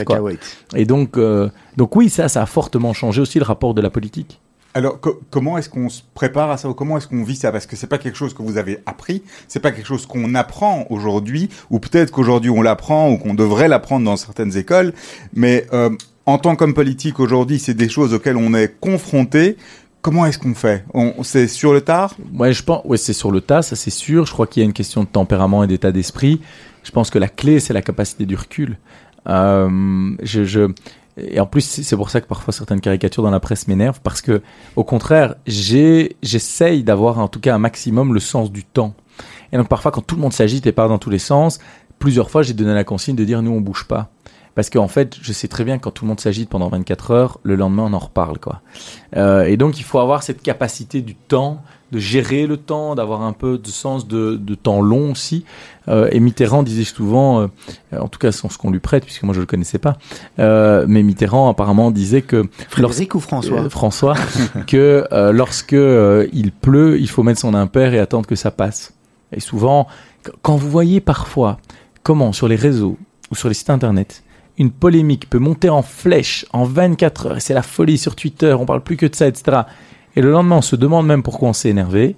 Et 0.75 0.85
donc, 0.85 1.17
euh, 1.17 1.49
donc 1.77 1.97
oui, 1.97 2.11
ça, 2.11 2.29
ça 2.29 2.43
a 2.43 2.47
fortement 2.47 2.93
changé 2.93 3.23
aussi 3.23 3.39
le 3.39 3.45
rapport 3.45 3.73
de 3.73 3.81
la 3.81 3.89
politique. 3.89 4.41
Alors, 4.73 5.01
co- 5.01 5.21
comment 5.31 5.59
est-ce 5.59 5.69
qu'on 5.69 5.89
se 5.89 6.03
prépare 6.15 6.51
à 6.51 6.57
ça 6.57 6.69
ou 6.69 6.75
comment 6.75 6.97
est-ce 6.97 7.09
qu'on 7.09 7.25
vit 7.25 7.35
ça? 7.35 7.51
Parce 7.51 7.67
que 7.67 7.75
c'est 7.75 7.89
pas 7.89 7.99
quelque 7.99 8.17
chose 8.17 8.35
que 8.35 8.43
vous 8.43 8.57
avez 8.57 8.79
appris, 8.87 9.23
c'est 9.49 9.59
pas 9.61 9.73
quelque 9.73 9.87
chose 9.87 10.07
qu'on 10.07 10.35
apprend 10.37 10.87
aujourd'hui, 10.91 11.49
ou 11.71 11.81
peut-être 11.81 12.13
qu'aujourd'hui 12.13 12.51
on 12.51 12.63
l'apprend 12.63 13.11
ou 13.11 13.19
qu'on 13.19 13.35
devrait 13.35 13.67
l'apprendre 13.69 14.05
dans 14.05 14.17
certaines 14.17 14.57
écoles, 14.57 14.93
mais 15.35 15.67
euh, 15.73 15.91
en 16.27 16.39
tant 16.39 16.55
qu'homme 16.55 16.75
politique 16.75 17.19
aujourd'hui, 17.19 17.59
c'est 17.59 17.75
des 17.75 17.89
choses 17.89 18.15
auxquelles 18.15 18.37
on 18.37 18.55
est 18.55 18.79
confronté. 18.81 19.57
Comment 20.03 20.25
est-ce 20.25 20.39
qu'on 20.39 20.55
fait? 20.55 20.85
C'est 21.25 21.49
sur 21.49 21.73
le 21.75 21.81
tard? 21.81 22.15
Ouais, 22.39 22.53
je 22.53 22.63
pense, 22.63 22.83
ouais, 22.85 22.97
c'est 22.97 23.13
sur 23.13 23.31
le 23.33 23.41
tas, 23.41 23.63
ça 23.63 23.75
c'est 23.77 23.91
sûr. 23.91 24.25
Je 24.25 24.33
crois 24.33 24.47
qu'il 24.47 24.63
y 24.63 24.65
a 24.65 24.67
une 24.67 24.73
question 24.73 25.03
de 25.03 25.09
tempérament 25.09 25.63
et 25.65 25.67
d'état 25.67 25.93
d'esprit. 25.93 26.41
Je 26.85 26.91
pense 26.91 27.11
que 27.11 27.19
la 27.19 27.29
clé, 27.29 27.61
c'est 27.61 27.75
la 27.75 27.83
capacité 27.83 28.25
du 28.25 28.37
recul. 28.37 28.79
Euh, 29.29 30.13
je, 30.23 30.45
je, 30.45 30.71
et 31.29 31.41
en 31.41 31.47
plus, 31.47 31.63
c'est 31.63 31.97
pour 31.97 32.11
ça 32.11 32.21
que 32.21 32.27
parfois 32.27 32.53
certaines 32.53 32.81
caricatures 32.81 33.23
dans 33.23 33.31
la 33.31 33.41
presse 33.41 33.69
m'énervent, 33.69 34.01
parce 34.03 34.21
que, 34.21 34.43
au 34.77 34.85
contraire, 34.85 35.35
j'essaye 35.47 36.83
d'avoir 36.83 37.19
en 37.19 37.29
tout 37.29 37.41
cas 37.41 37.55
un 37.55 37.59
maximum 37.59 38.15
le 38.15 38.21
sens 38.21 38.51
du 38.51 38.65
temps. 38.65 38.95
Et 39.53 39.57
donc 39.57 39.69
parfois, 39.69 39.91
quand 39.91 40.03
tout 40.03 40.17
le 40.17 40.23
monde 40.23 40.33
s'agite 40.33 40.67
et 40.67 40.73
part 40.73 40.89
dans 40.89 40.99
tous 40.99 41.11
les 41.11 41.19
sens, 41.19 41.59
plusieurs 41.99 42.31
fois, 42.31 42.43
j'ai 42.43 42.55
donné 42.55 42.75
la 42.75 42.85
consigne 42.85 43.17
de 43.17 43.25
dire 43.25 43.43
nous, 43.43 43.53
on 43.53 43.61
bouge 43.61 43.85
pas. 43.85 44.11
Parce 44.55 44.69
qu'en 44.69 44.89
fait, 44.89 45.17
je 45.21 45.33
sais 45.33 45.49
très 45.49 45.65
bien 45.65 45.79
que 45.79 45.85
quand 45.85 45.91
tout 45.93 46.05
le 46.05 46.09
monde 46.09 46.21
s'agite 46.21 46.49
pendant 46.49 46.69
24 46.69 47.11
heures, 47.13 47.41
le 47.45 47.55
lendemain, 47.55 47.85
on 47.85 47.93
en 47.93 47.99
reparle, 47.99 48.39
quoi. 48.39 48.63
Euh, 49.17 49.45
et 49.45 49.57
donc, 49.57 49.79
il 49.79 49.85
faut 49.85 50.01
avoir 50.01 50.23
cette 50.23 50.43
capacité 50.43 51.03
du 51.03 51.15
temps, 51.15 51.63
de 51.93 51.99
gérer 51.99 52.47
le 52.47 52.57
temps, 52.57 52.95
d'avoir 52.95 53.23
un 53.23 53.33
peu 53.33 53.59
de 53.59 53.67
sens 53.69 54.07
de, 54.07 54.37
de 54.37 54.55
temps 54.55 54.81
long 54.81 55.13
aussi. 55.13 55.45
Euh, 55.89 56.09
et 56.13 56.21
Mitterrand 56.21 56.63
disait 56.63 56.85
souvent, 56.85 57.41
euh, 57.41 57.47
en 57.99 58.09
tout 58.09 58.19
cas, 58.19 58.31
sans 58.33 58.49
ce 58.49 58.59
qu'on 58.59 58.71
lui 58.71 58.79
prête, 58.79 59.05
puisque 59.05 59.23
moi 59.25 59.35
je 59.35 59.41
le 59.41 59.47
connaissais 59.47 59.79
pas, 59.79 59.97
euh, 60.39 60.85
mais 60.89 61.03
Mitterrand 61.03 61.49
apparemment 61.49 61.91
disait 61.91 62.23
que 62.23 62.45
Frédéric 62.69 63.15
ou 63.15 63.21
François 63.21 63.69
François, 63.71 64.15
que 64.67 65.05
lorsque 65.33 65.73
il 65.73 66.53
pleut, 66.53 66.99
il 67.01 67.09
faut 67.09 67.23
mettre 67.23 67.41
son 67.41 67.55
impair 67.55 67.95
et 67.95 67.99
attendre 67.99 68.27
que 68.27 68.37
ça 68.37 68.51
passe. 68.51 68.93
Et 69.33 69.41
souvent, 69.41 69.87
qu- 70.25 70.31
quand 70.43 70.57
vous 70.57 70.71
voyez 70.71 71.01
parfois 71.01 71.59
comment 72.03 72.33
sur 72.33 72.49
les 72.49 72.57
réseaux 72.57 72.97
ou 73.31 73.35
sur 73.35 73.49
les 73.49 73.55
sites 73.55 73.71
internet, 73.71 74.23
une 74.59 74.71
polémique 74.71 75.31
peut 75.31 75.39
monter 75.39 75.71
en 75.71 75.83
flèche 75.83 76.45
en 76.53 76.65
24 76.65 77.27
heures, 77.27 77.37
et 77.39 77.41
c'est 77.41 77.55
la 77.55 77.63
folie 77.63 77.97
sur 77.97 78.15
Twitter, 78.15 78.53
on 78.59 78.67
parle 78.67 78.83
plus 78.83 78.97
que 78.97 79.07
de 79.07 79.15
ça, 79.15 79.27
etc. 79.27 79.63
Et 80.17 80.23
le 80.23 80.31
lendemain, 80.31 80.57
on 80.57 80.63
se 80.63 80.77
demande 80.77 81.07
même 81.07 81.23
pourquoi 81.23 81.49
on 81.49 81.53
s'est 81.53 81.69
énervé. 81.69 82.17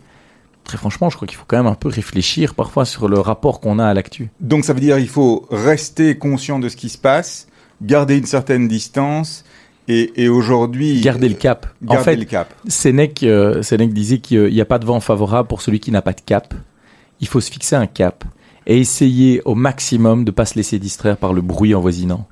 Très 0.65 0.79
franchement, 0.79 1.11
je 1.11 1.17
crois 1.17 1.27
qu'il 1.27 1.37
faut 1.37 1.45
quand 1.47 1.57
même 1.57 1.67
un 1.67 1.75
peu 1.75 1.89
réfléchir 1.89 2.55
parfois 2.55 2.85
sur 2.85 3.09
le 3.09 3.19
rapport 3.19 3.61
qu'on 3.61 3.79
a 3.79 3.87
à 3.87 3.95
l'actu. 3.95 4.31
Donc 4.41 4.65
ça 4.65 4.73
veut 4.73 4.81
dire 4.81 4.99
il 4.99 5.09
faut 5.09 5.47
rester 5.51 6.17
conscient 6.17 6.59
de 6.59 6.69
ce 6.69 6.77
qui 6.77 6.89
se 6.89 6.99
passe, 6.99 7.49
garder 7.83 8.17
une 8.17 8.27
certaine 8.27 8.69
distance 8.69 9.45
et, 9.89 10.13
et 10.23 10.29
aujourd'hui 10.29 11.01
Garder 11.01 11.29
le 11.29 11.35
cap. 11.35 11.67
En 11.87 11.95
garder 11.95 12.05
fait, 12.05 12.17
le 12.17 12.25
cap. 12.25 12.55
Sénèque, 12.69 13.25
euh, 13.25 13.63
Sénèque 13.63 13.93
disait 13.93 14.19
qu'il 14.19 14.53
n'y 14.53 14.61
a 14.61 14.65
pas 14.65 14.79
de 14.79 14.87
vent 14.87 15.01
favorable 15.01 15.49
pour 15.49 15.63
celui 15.63 15.81
qui 15.81 15.91
n'a 15.91 16.03
pas 16.03 16.13
de 16.13 16.21
cap. 16.21 16.55
Il 17.21 17.27
faut 17.27 17.41
se 17.41 17.51
fixer 17.51 17.75
un 17.75 17.87
cap 17.87 18.25
et 18.67 18.79
essayer 18.79 19.43
au 19.45 19.57
maximum 19.57 20.25
de 20.25 20.31
pas 20.31 20.47
se 20.47 20.55
laisser 20.55 20.79
distraire 20.79 21.17
par 21.17 21.33
le 21.33 21.41
bruit 21.41 21.75
envoisinant. 21.75 22.27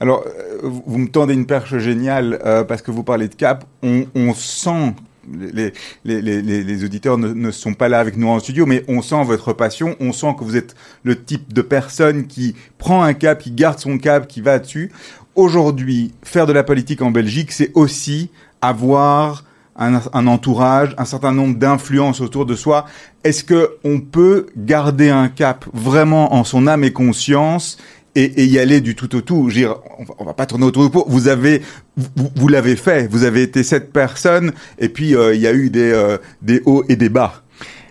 Alors, 0.00 0.24
euh, 0.26 0.58
vous 0.62 0.98
me 0.98 1.08
tendez 1.08 1.34
une 1.34 1.46
perche 1.46 1.76
géniale 1.78 2.38
euh, 2.44 2.64
parce 2.64 2.82
que 2.82 2.90
vous 2.90 3.02
parlez 3.02 3.28
de 3.28 3.34
cap. 3.34 3.64
On, 3.82 4.06
on 4.14 4.32
sent, 4.34 4.94
les, 5.30 5.72
les, 6.04 6.22
les- 6.22 6.62
les 6.64 6.84
auditeurs 6.84 7.18
ne, 7.18 7.28
ne 7.28 7.50
sont 7.50 7.74
pas 7.74 7.88
là 7.90 8.00
avec 8.00 8.16
nous 8.16 8.28
en 8.28 8.38
studio, 8.40 8.64
mais 8.66 8.82
on 8.88 9.02
sent 9.02 9.22
votre 9.24 9.52
passion. 9.52 9.96
On 10.00 10.12
sent 10.12 10.34
que 10.38 10.44
vous 10.44 10.56
êtes 10.56 10.74
le 11.02 11.22
type 11.22 11.52
de 11.52 11.60
personne 11.62 12.26
qui 12.26 12.54
prend 12.78 13.02
un 13.02 13.12
cap, 13.12 13.38
qui 13.40 13.50
garde 13.50 13.78
son 13.78 13.98
cap, 13.98 14.26
qui 14.26 14.40
va 14.40 14.58
dessus. 14.58 14.90
Aujourd'hui, 15.34 16.12
faire 16.22 16.46
de 16.46 16.52
la 16.52 16.62
politique 16.64 17.02
en 17.02 17.10
Belgique, 17.10 17.52
c'est 17.52 17.70
aussi 17.74 18.30
avoir 18.62 19.44
un, 19.76 20.00
un 20.12 20.26
entourage, 20.26 20.94
un 20.98 21.04
certain 21.04 21.32
nombre 21.32 21.56
d'influences 21.56 22.20
autour 22.20 22.44
de 22.46 22.54
soi. 22.54 22.84
Est-ce 23.24 23.44
que 23.44 23.76
on 23.84 24.00
peut 24.00 24.46
garder 24.56 25.10
un 25.10 25.28
cap 25.28 25.66
vraiment 25.72 26.34
en 26.34 26.44
son 26.44 26.66
âme 26.66 26.84
et 26.84 26.92
conscience 26.92 27.78
et, 28.14 28.24
et 28.24 28.44
y 28.44 28.58
aller 28.58 28.80
du 28.80 28.94
tout 28.94 29.14
au 29.14 29.20
tout. 29.20 29.48
Je 29.48 29.54
veux 29.54 29.60
dire, 29.60 29.76
on, 29.98 30.04
va, 30.04 30.24
va 30.26 30.34
pas 30.34 30.46
tourner 30.46 30.64
autour 30.64 30.84
du 30.84 30.90
pot. 30.90 31.04
Vous 31.08 31.28
avez, 31.28 31.62
vous, 31.96 32.30
vous 32.34 32.48
l'avez 32.48 32.76
fait. 32.76 33.08
Vous 33.10 33.24
avez 33.24 33.42
été 33.42 33.62
cette 33.62 33.92
personne. 33.92 34.52
Et 34.78 34.88
puis 34.88 35.14
euh, 35.14 35.34
il 35.34 35.40
y 35.40 35.46
a 35.46 35.52
eu 35.52 35.70
des, 35.70 35.92
euh, 35.92 36.18
des 36.42 36.62
hauts 36.66 36.84
et 36.88 36.96
des 36.96 37.08
bas. 37.08 37.42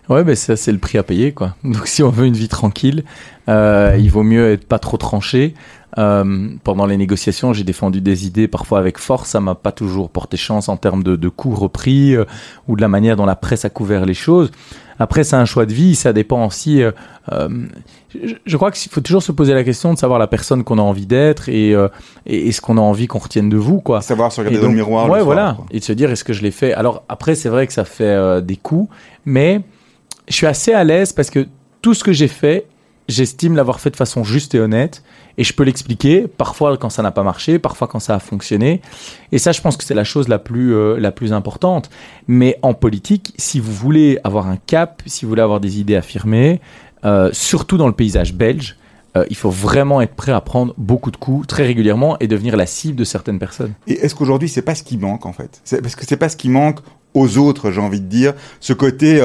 Ouais, 0.10 0.24
ben 0.24 0.36
ça 0.36 0.56
c'est 0.56 0.72
le 0.72 0.80
prix 0.80 0.98
à 0.98 1.04
payer 1.04 1.34
quoi. 1.34 1.56
Donc 1.64 1.88
si 1.88 2.02
on 2.02 2.10
veut 2.10 2.26
une 2.26 2.34
vie 2.34 2.48
tranquille, 2.48 3.04
euh, 3.48 3.96
il 4.00 4.10
vaut 4.10 4.24
mieux 4.24 4.52
être 4.52 4.66
pas 4.66 4.80
trop 4.80 4.98
tranché. 4.98 5.54
Euh, 5.98 6.50
pendant 6.64 6.86
les 6.86 6.98
négociations, 6.98 7.52
j'ai 7.52 7.64
défendu 7.64 8.00
des 8.02 8.28
idées 8.28 8.48
parfois 8.48 8.80
avec 8.80 8.98
force. 8.98 9.30
Ça 9.30 9.40
m'a 9.40 9.56
pas 9.56 9.72
toujours 9.72 10.10
porté 10.10 10.38
chance 10.38 10.70
en 10.70 10.78
termes 10.78 11.04
de, 11.04 11.16
de 11.16 11.30
coûts 11.30 11.56
repris 11.56 12.16
euh, 12.16 12.26
ou 12.68 12.76
de 12.76 12.82
la 12.82 12.88
manière 12.88 13.16
dont 13.16 13.26
la 13.26 13.36
presse 13.36 13.66
a 13.66 13.70
couvert 13.70 14.06
les 14.06 14.14
choses. 14.14 14.52
Après, 15.00 15.24
c'est 15.24 15.36
un 15.36 15.46
choix 15.46 15.66
de 15.66 15.74
vie. 15.74 15.96
Ça 15.96 16.14
dépend 16.14 16.46
aussi. 16.46 16.84
euh, 16.84 16.92
euh, 17.32 17.48
je, 18.14 18.36
je 18.46 18.58
crois 18.58 18.70
qu'il 18.72 18.92
faut 18.92 19.02
toujours 19.02 19.24
se 19.24 19.32
poser 19.32 19.54
la 19.54 19.64
question 19.64 19.94
de 19.94 19.98
savoir 19.98 20.20
la 20.20 20.28
personne 20.28 20.64
qu'on 20.64 20.78
a 20.78 20.82
envie 20.82 21.06
d'être 21.06 21.48
et, 21.50 21.74
euh, 21.74 21.88
et, 22.26 22.48
et 22.48 22.52
ce 22.52 22.60
qu'on 22.62 22.78
a 22.78 22.82
envie 22.82 23.08
qu'on 23.08 23.20
retienne 23.20 23.50
de 23.50 23.58
vous, 23.58 23.80
quoi. 23.82 24.02
Savoir 24.02 24.32
se 24.32 24.42
regarder 24.42 24.58
Et 24.58 24.62
dans 24.62 24.68
le 24.68 24.72
donc, 24.74 24.76
miroir. 24.78 25.06
le 25.08 25.12
Ouais, 25.14 25.20
soir, 25.20 25.26
voilà. 25.26 25.54
quoi. 25.58 25.66
Et 25.72 25.80
de 25.80 25.84
se 25.84 25.94
dire, 25.94 26.12
est-ce 26.12 26.24
que 26.24 26.34
je 26.34 26.42
l'ai 26.42 26.52
fait? 26.52 26.74
Alors 26.74 27.04
après, 27.10 27.36
c'est 27.36 27.50
vrai 27.50 27.66
que 27.68 27.74
ça 27.74 27.86
fait 27.86 28.42
des 28.42 28.56
coups, 28.58 28.90
mais 29.26 29.62
je 30.28 30.34
suis 30.36 30.48
assez 30.48 30.74
à 30.74 30.84
l'aise 30.84 31.14
parce 31.14 31.30
que 31.30 31.48
tout 31.82 31.94
ce 31.94 32.04
que 32.04 32.12
j'ai 32.12 32.28
fait, 32.28 32.66
j'estime 33.10 33.56
l'avoir 33.56 33.82
fait 33.82 33.90
de 33.90 33.98
façon 33.98 34.24
juste 34.24 34.56
et 34.56 34.60
honnête. 34.60 35.04
Et 35.38 35.44
je 35.44 35.54
peux 35.54 35.64
l'expliquer, 35.64 36.28
parfois 36.28 36.78
quand 36.78 36.90
ça 36.90 37.02
n'a 37.02 37.12
pas 37.12 37.24
marché, 37.24 37.60
parfois 37.60 37.88
quand 37.88 38.00
ça 38.00 38.16
a 38.16 38.20
fonctionné. 38.20 38.82
Et 39.32 39.38
ça, 39.38 39.52
je 39.52 39.62
pense 39.62 39.78
que 39.78 39.84
c'est 39.84 39.94
la 39.94 40.04
chose 40.04 40.28
la 40.28 40.38
plus, 40.38 40.74
euh, 40.74 40.98
la 41.00 41.12
plus 41.12 41.34
importante. 41.34 41.90
Mais 42.28 42.58
en 42.62 42.74
politique, 42.74 43.34
si 43.38 43.60
vous 43.60 43.74
voulez 43.74 44.20
avoir 44.24 44.48
un 44.48 44.58
cap, 44.58 45.02
si 45.06 45.26
vous 45.26 45.30
voulez 45.30 45.42
avoir 45.42 45.60
des 45.60 45.80
idées 45.80 45.96
affirmées, 45.96 46.62
euh, 47.06 47.30
surtout 47.34 47.78
dans 47.78 47.88
le 47.88 47.94
paysage 47.94 48.34
belge, 48.34 48.78
euh, 49.18 49.26
il 49.30 49.36
faut 49.36 49.50
vraiment 49.50 50.02
être 50.02 50.14
prêt 50.14 50.32
à 50.32 50.42
prendre 50.42 50.74
beaucoup 50.78 51.10
de 51.10 51.18
coups 51.18 51.48
très 51.48 51.66
régulièrement 51.66 52.18
et 52.20 52.28
devenir 52.28 52.56
la 52.56 52.68
cible 52.68 52.98
de 52.98 53.04
certaines 53.04 53.40
personnes. 53.40 53.74
Et 53.88 53.94
est-ce 53.94 54.14
qu'aujourd'hui 54.14 54.50
c'est 54.50 54.62
pas 54.62 54.76
ce 54.76 54.84
qui 54.84 54.98
manque 54.98 55.26
en 55.26 55.34
fait? 55.34 55.64
Parce 55.82 55.96
que 55.96 56.06
c'est 56.06 56.18
pas 56.18 56.30
ce 56.30 56.38
qui 56.38 56.50
manque 56.50 56.80
aux 57.16 57.40
autres, 57.40 57.72
j'ai 57.72 57.82
envie 57.82 58.02
de 58.02 58.06
dire. 58.06 58.34
Ce 58.60 58.72
côté, 58.72 59.20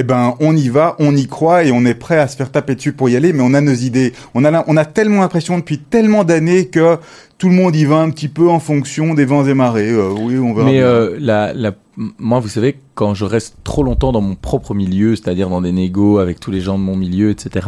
eh 0.00 0.02
ben, 0.02 0.34
on 0.40 0.56
y 0.56 0.68
va, 0.68 0.96
on 0.98 1.14
y 1.14 1.26
croit 1.26 1.64
et 1.64 1.72
on 1.72 1.84
est 1.84 1.94
prêt 1.94 2.18
à 2.18 2.26
se 2.26 2.36
faire 2.36 2.50
taper 2.50 2.74
dessus 2.74 2.92
pour 2.92 3.08
y 3.10 3.16
aller, 3.16 3.32
mais 3.32 3.42
on 3.42 3.52
a 3.54 3.60
nos 3.60 3.74
idées. 3.74 4.12
On 4.34 4.44
a, 4.44 4.50
la- 4.50 4.64
on 4.66 4.76
a 4.76 4.84
tellement 4.86 5.20
l'impression 5.20 5.58
depuis 5.58 5.78
tellement 5.78 6.24
d'années 6.24 6.66
que 6.68 6.96
tout 7.38 7.48
le 7.48 7.54
monde 7.54 7.74
y 7.76 7.84
va 7.84 7.96
un 7.96 8.10
petit 8.10 8.28
peu 8.28 8.48
en 8.50 8.60
fonction 8.60 9.14
des 9.14 9.24
vents 9.24 9.46
et 9.46 9.54
marées. 9.54 9.90
Euh, 9.90 10.10
oui, 10.18 10.38
on 10.38 10.52
verra. 10.54 10.70
Mais 10.70 10.80
euh, 10.80 11.16
la, 11.18 11.52
la, 11.54 11.68
m- 11.98 12.10
moi, 12.18 12.38
vous 12.38 12.48
savez, 12.48 12.76
quand 12.94 13.14
je 13.14 13.24
reste 13.24 13.56
trop 13.64 13.82
longtemps 13.82 14.12
dans 14.12 14.20
mon 14.20 14.34
propre 14.34 14.74
milieu, 14.74 15.16
c'est-à-dire 15.16 15.48
dans 15.48 15.62
des 15.62 15.72
négos 15.72 16.18
avec 16.18 16.38
tous 16.38 16.50
les 16.50 16.60
gens 16.60 16.78
de 16.78 16.82
mon 16.84 16.96
milieu, 16.96 17.30
etc., 17.30 17.66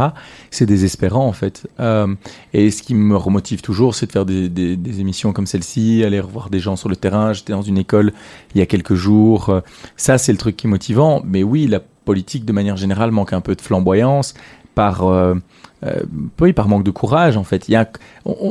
c'est 0.51 0.67
désespérant 0.67 1.27
en 1.27 1.33
fait. 1.33 1.67
Euh, 1.81 2.07
et 2.53 2.71
ce 2.71 2.83
qui 2.83 2.95
me 2.95 3.17
remotive 3.17 3.63
toujours, 3.63 3.95
c'est 3.95 4.07
de 4.07 4.13
faire 4.13 4.27
des, 4.27 4.49
des, 4.51 4.77
des 4.77 5.01
émissions 5.01 5.33
comme 5.33 5.47
celle-ci, 5.47 6.03
aller 6.05 6.21
revoir 6.21 6.51
des 6.51 6.61
gens 6.61 6.77
sur 6.77 6.89
le 6.91 6.97
terrain. 6.97 7.33
J'étais 7.33 7.53
dans 7.55 7.63
une 7.63 7.79
école 7.79 8.13
il 8.55 8.59
y 8.59 8.63
a 8.63 8.67
quelques 8.67 8.95
jours. 8.95 9.61
Ça, 9.97 10.19
c'est 10.19 10.33
le 10.33 10.39
truc 10.39 10.57
qui 10.57 10.67
est 10.67 10.71
motivant. 10.71 11.23
Mais 11.25 11.43
oui, 11.43 11.67
la 11.67 11.81
politique, 12.05 12.45
de 12.45 12.53
manière 12.53 12.77
générale, 12.77 13.11
manque 13.11 13.33
un 13.33 13.41
peu 13.41 13.55
de 13.55 13.61
flamboyance 13.61 14.35
par... 14.75 15.05
euh, 15.05 15.35
euh, 15.85 16.01
oui, 16.41 16.53
par 16.53 16.69
manque 16.69 16.85
de 16.85 16.93
courage, 16.93 17.37
en 17.37 17.43
fait. 17.43 17.69
Il 17.69 17.73
y 17.73 17.77
a 17.77 17.89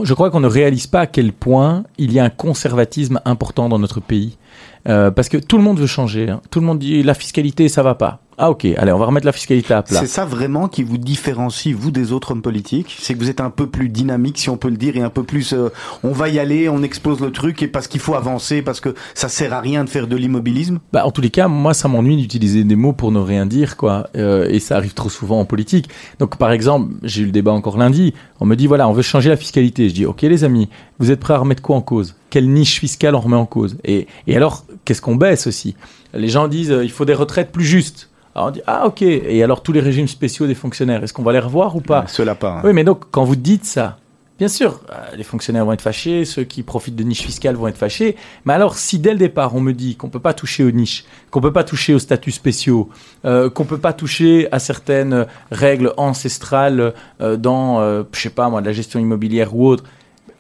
je 0.04 0.14
crois 0.14 0.30
qu'on 0.32 0.42
ne 0.42 0.48
réalise 0.48 0.88
pas 0.88 1.02
à 1.02 1.08
quel 1.08 1.32
point 1.32 1.84
il 1.98 2.12
y 2.12 2.20
a 2.20 2.26
un 2.26 2.30
conservatisme 2.30 3.22
important 3.24 3.70
dans 3.70 3.80
notre 3.80 4.02
pays. 4.02 4.38
Euh, 4.90 5.12
parce 5.12 5.30
que 5.30 5.38
tout 5.38 5.58
le 5.58 5.64
monde 5.64 5.80
veut 5.80 5.88
changer. 5.88 6.30
hein. 6.30 6.42
Tout 6.50 6.60
le 6.60 6.66
monde 6.66 6.80
dit 6.80 7.04
la 7.04 7.14
fiscalité, 7.14 7.70
ça 7.70 7.84
va 7.84 7.96
pas. 7.96 8.20
Ah 8.44 8.50
ok, 8.50 8.66
allez, 8.66 8.92
on 8.92 8.98
va 8.98 9.06
remettre 9.06 9.28
la 9.28 9.34
fiscalité 9.34 9.72
à 9.72 9.84
plat. 9.84 10.00
C'est 10.00 10.08
ça 10.08 10.26
vraiment 10.26 10.68
qui 10.68 10.82
vous 10.82 10.98
différencie, 10.98 11.76
vous, 11.76 11.92
des 11.92 12.12
autres 12.12 12.32
hommes 12.32 12.42
politiques? 12.42 12.98
C'est 13.00 13.14
que 13.14 13.20
vous 13.20 13.30
êtes 13.30 13.40
un 13.40 13.52
peu 13.52 13.68
plus 13.68 13.88
dynamique, 13.88 14.40
si 14.40 14.50
on 14.50 14.58
peut 14.58 14.70
le 14.70 14.78
dire, 14.78 14.98
et 14.98 15.02
un 15.02 15.12
peu 15.12 15.22
plus... 15.22 15.54
euh, 15.54 15.70
on 16.04 16.10
va 16.10 16.28
y 16.28 16.40
aller, 16.40 16.68
on 16.68 16.82
explose 16.82 17.20
le 17.20 17.32
truc, 17.32 17.62
et 17.62 17.68
parce 17.68 17.88
qu'il 17.88 18.00
faut 18.00 18.16
avancer, 18.16 18.64
parce 18.64 18.80
que 18.80 18.96
ça 19.14 19.30
sert 19.30 19.54
à 19.54 19.62
rien 19.62 19.84
de 19.84 19.90
faire 19.92 20.08
de 20.08 20.16
l'immobilisme? 20.16 20.80
Bah, 20.92 21.06
en 21.06 21.12
tous 21.12 21.22
les 21.22 21.30
cas, 21.30 21.48
moi, 21.48 21.76
ça 21.76 21.88
m'ennuie 21.88 22.18
d'utiliser 22.18 22.64
des 22.64 22.76
mots 22.76 22.94
pour 22.94 23.12
ne 23.12 23.20
rien 23.20 23.46
dire, 23.46 23.78
quoi. 23.78 24.10
Euh, 24.16 24.48
et 24.50 24.60
ça 24.60 24.76
arrive 24.76 24.96
trop 24.96 25.10
souvent 25.10 25.40
en 25.40 25.46
politique. 25.46 25.88
Donc, 26.18 26.38
par 26.38 26.52
exemple, 26.52 26.96
j'ai 27.04 27.22
eu 27.22 27.26
le 27.26 27.32
débat 27.32 27.52
encore 27.52 27.78
lundi. 27.78 28.16
On 28.40 28.48
me 28.48 28.56
dit, 28.56 28.66
voilà, 28.66 28.90
on 28.90 28.94
veut 28.94 29.04
changer 29.04 29.30
la 29.30 29.38
fiscalité. 29.38 29.88
Je 29.88 29.94
dis, 29.94 30.06
ok, 30.08 30.24
les 30.24 30.44
amis, 30.44 30.68
vous 30.98 31.12
êtes 31.12 31.20
prêts 31.20 31.36
à 31.36 31.38
remettre 31.38 31.62
quoi 31.62 31.76
en 31.76 31.82
cause? 31.82 32.16
Quelle 32.32 32.50
niche 32.50 32.80
fiscale 32.80 33.14
on 33.14 33.20
remet 33.20 33.36
en 33.36 33.46
cause? 33.46 33.78
Et, 33.84 34.08
et 34.26 34.36
alors, 34.36 34.66
qu'est-ce 34.84 35.04
qu'on 35.04 35.16
baisse 35.16 35.46
aussi? 35.46 35.76
Les 36.16 36.28
gens 36.28 36.48
disent 36.48 36.72
euh, 36.72 36.84
il 36.84 36.90
faut 36.90 37.06
des 37.06 37.14
retraites 37.14 37.52
plus 37.52 37.66
justes. 37.66 38.08
Alors 38.36 38.48
on 38.48 38.52
dit 38.52 38.62
ah 38.68 38.86
ok. 38.88 39.02
Et 39.02 39.44
alors 39.44 39.62
tous 39.64 39.72
les 39.74 39.82
régimes 39.82 40.08
spéciaux 40.08 40.48
des 40.48 40.56
fonctionnaires, 40.56 41.04
est-ce 41.04 41.14
qu'on 41.14 41.24
va 41.24 41.34
les 41.34 41.40
revoir 41.40 41.76
ou 41.76 41.82
pas 41.82 42.06
Cela 42.08 42.36
pas. 42.36 42.58
hein. 42.58 42.62
Oui, 42.64 42.74
mais 42.74 42.84
donc 42.84 43.04
quand 43.12 43.24
vous 43.24 43.36
dites 43.36 43.66
ça, 43.66 43.98
bien 44.40 44.48
sûr, 44.48 44.80
euh, 44.90 45.16
les 45.16 45.24
fonctionnaires 45.24 45.66
vont 45.66 45.74
être 45.74 45.82
fâchés, 45.82 46.26
ceux 46.26 46.44
qui 46.44 46.64
profitent 46.64 46.96
de 46.96 47.04
niches 47.04 47.22
fiscales 47.24 47.56
vont 47.56 47.68
être 47.68 47.78
fâchés. 47.78 48.16
Mais 48.46 48.54
alors, 48.54 48.76
si 48.76 49.00
dès 49.00 49.12
le 49.12 49.18
départ 49.20 49.54
on 49.56 49.60
me 49.62 49.74
dit 49.74 49.96
qu'on 49.98 50.10
peut 50.10 50.20
pas 50.20 50.34
toucher 50.34 50.64
aux 50.64 50.72
niches, 50.72 51.04
qu'on 51.30 51.42
peut 51.42 51.54
pas 51.54 51.64
toucher 51.64 51.94
aux 51.94 52.00
statuts 52.00 52.32
spéciaux, 52.32 52.90
euh, 53.26 53.50
qu'on 53.50 53.66
peut 53.66 53.78
pas 53.78 53.94
toucher 53.94 54.48
à 54.52 54.60
certaines 54.60 55.26
règles 55.52 55.94
ancestrales 55.98 56.94
euh, 57.22 57.38
dans, 57.38 57.82
euh, 57.82 58.04
je 58.14 58.20
sais 58.22 58.30
pas 58.30 58.50
moi, 58.50 58.62
de 58.62 58.66
la 58.66 58.74
gestion 58.74 59.00
immobilière 59.00 59.56
ou 59.56 59.68
autre. 59.68 59.84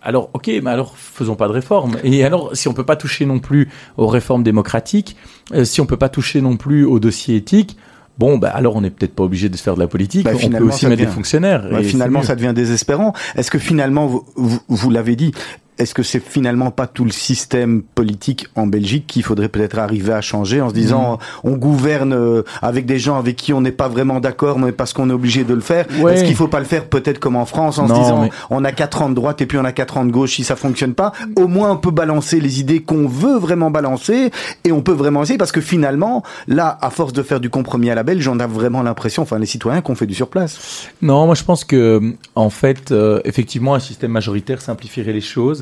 Alors, 0.03 0.31
ok, 0.33 0.47
mais 0.63 0.71
alors 0.71 0.97
faisons 0.97 1.35
pas 1.35 1.47
de 1.47 1.53
réformes. 1.53 1.97
Et 2.03 2.23
alors, 2.25 2.49
si 2.55 2.67
on 2.67 2.73
peut 2.73 2.85
pas 2.85 2.95
toucher 2.95 3.27
non 3.27 3.37
plus 3.37 3.69
aux 3.97 4.07
réformes 4.07 4.41
démocratiques, 4.41 5.15
euh, 5.15 5.19
si 5.63 5.81
on 5.81 5.85
peut 5.85 5.97
pas 5.97 6.09
toucher 6.09 6.41
non 6.41 6.57
plus 6.57 6.85
aux 6.85 6.99
dossiers 6.99 7.35
éthiques, 7.35 7.77
bon, 8.17 8.37
bah 8.37 8.49
alors 8.49 8.75
on 8.75 8.81
n'est 8.81 8.89
peut-être 8.89 9.15
pas 9.15 9.23
obligé 9.23 9.49
de 9.49 9.57
se 9.57 9.63
faire 9.63 9.75
de 9.75 9.79
la 9.79 9.87
politique. 9.87 10.25
Bah, 10.25 10.31
on 10.33 10.37
peut 10.37 10.41
finalement, 10.41 10.67
aussi 10.67 10.87
mettre 10.87 11.01
des 11.01 11.07
fonctionnaires. 11.07 11.79
Et 11.79 11.83
finalement, 11.83 12.23
ça 12.23 12.35
devient 12.35 12.53
désespérant. 12.55 13.13
Est-ce 13.35 13.51
que 13.51 13.59
finalement, 13.59 14.07
vous, 14.07 14.25
vous, 14.35 14.59
vous 14.67 14.89
l'avez 14.89 15.15
dit, 15.15 15.31
est-ce 15.77 15.93
que 15.93 16.03
c'est 16.03 16.19
finalement 16.23 16.69
pas 16.69 16.85
tout 16.87 17.05
le 17.05 17.11
système 17.11 17.81
politique 17.81 18.47
en 18.55 18.67
Belgique 18.67 19.05
qu'il 19.07 19.23
faudrait 19.23 19.49
peut-être 19.49 19.79
arriver 19.79 20.13
à 20.13 20.21
changer 20.21 20.61
en 20.61 20.69
se 20.69 20.73
disant 20.73 21.17
on 21.43 21.53
gouverne 21.53 22.13
euh, 22.13 22.43
avec 22.61 22.85
des 22.85 22.99
gens 22.99 23.17
avec 23.17 23.35
qui 23.35 23.51
on 23.53 23.61
n'est 23.61 23.71
pas 23.71 23.87
vraiment 23.87 24.19
d'accord, 24.19 24.59
mais 24.59 24.71
parce 24.71 24.93
qu'on 24.93 25.09
est 25.09 25.13
obligé 25.13 25.43
de 25.43 25.53
le 25.53 25.61
faire. 25.61 25.85
Ouais. 25.99 26.13
Est-ce 26.13 26.23
qu'il 26.23 26.35
faut 26.35 26.47
pas 26.47 26.59
le 26.59 26.65
faire 26.65 26.85
peut-être 26.85 27.19
comme 27.19 27.35
en 27.35 27.45
France 27.45 27.79
en 27.79 27.87
Non, 27.87 27.95
se 27.95 27.99
disant 28.01 28.21
mais- 28.21 28.29
on 28.49 28.63
a 28.63 28.71
quatre 28.71 29.01
ans 29.01 29.09
de 29.09 29.15
droite 29.15 29.41
et 29.41 29.45
puis 29.45 29.57
on 29.57 29.65
a 29.65 29.71
quatre 29.71 29.97
ans 29.97 30.05
de 30.05 30.11
gauche 30.11 30.35
si 30.35 30.43
ça 30.43 30.55
fonctionne 30.55 30.93
pas 30.93 31.13
Au 31.35 31.47
moins 31.47 31.71
on 31.71 31.77
peut 31.77 31.91
balancer 31.91 32.39
les 32.39 32.59
idées 32.59 32.81
qu'on 32.81 33.07
veut 33.07 33.37
vraiment 33.37 33.71
balancer 33.71 34.29
et 34.63 34.71
on 34.71 34.81
peut 34.81 34.91
vraiment 34.93 35.23
essayer 35.23 35.37
parce 35.39 35.51
que 35.51 35.61
finalement 35.61 36.23
là, 36.47 36.77
à 36.81 36.89
force 36.89 37.13
de 37.13 37.23
faire 37.23 37.39
du 37.39 37.49
compromis 37.49 37.89
à 37.89 37.95
la 37.95 38.03
belge, 38.03 38.27
on 38.27 38.39
a 38.39 38.47
vraiment 38.47 38.83
l'impression, 38.83 39.23
enfin 39.23 39.39
les 39.39 39.45
citoyens, 39.45 39.81
qu'on 39.81 39.95
fait 39.95 40.05
du 40.05 40.13
surplace. 40.15 40.87
Non, 41.01 41.25
moi 41.25 41.35
je 41.35 41.43
pense 41.43 41.63
que 41.63 42.01
en 42.35 42.49
fait, 42.49 42.91
euh, 42.91 43.19
effectivement, 43.25 43.73
un 43.75 43.79
système 43.79 44.11
majoritaire 44.11 44.61
simplifierait 44.61 45.13
les 45.13 45.21
choses, 45.21 45.60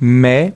mais 0.00 0.52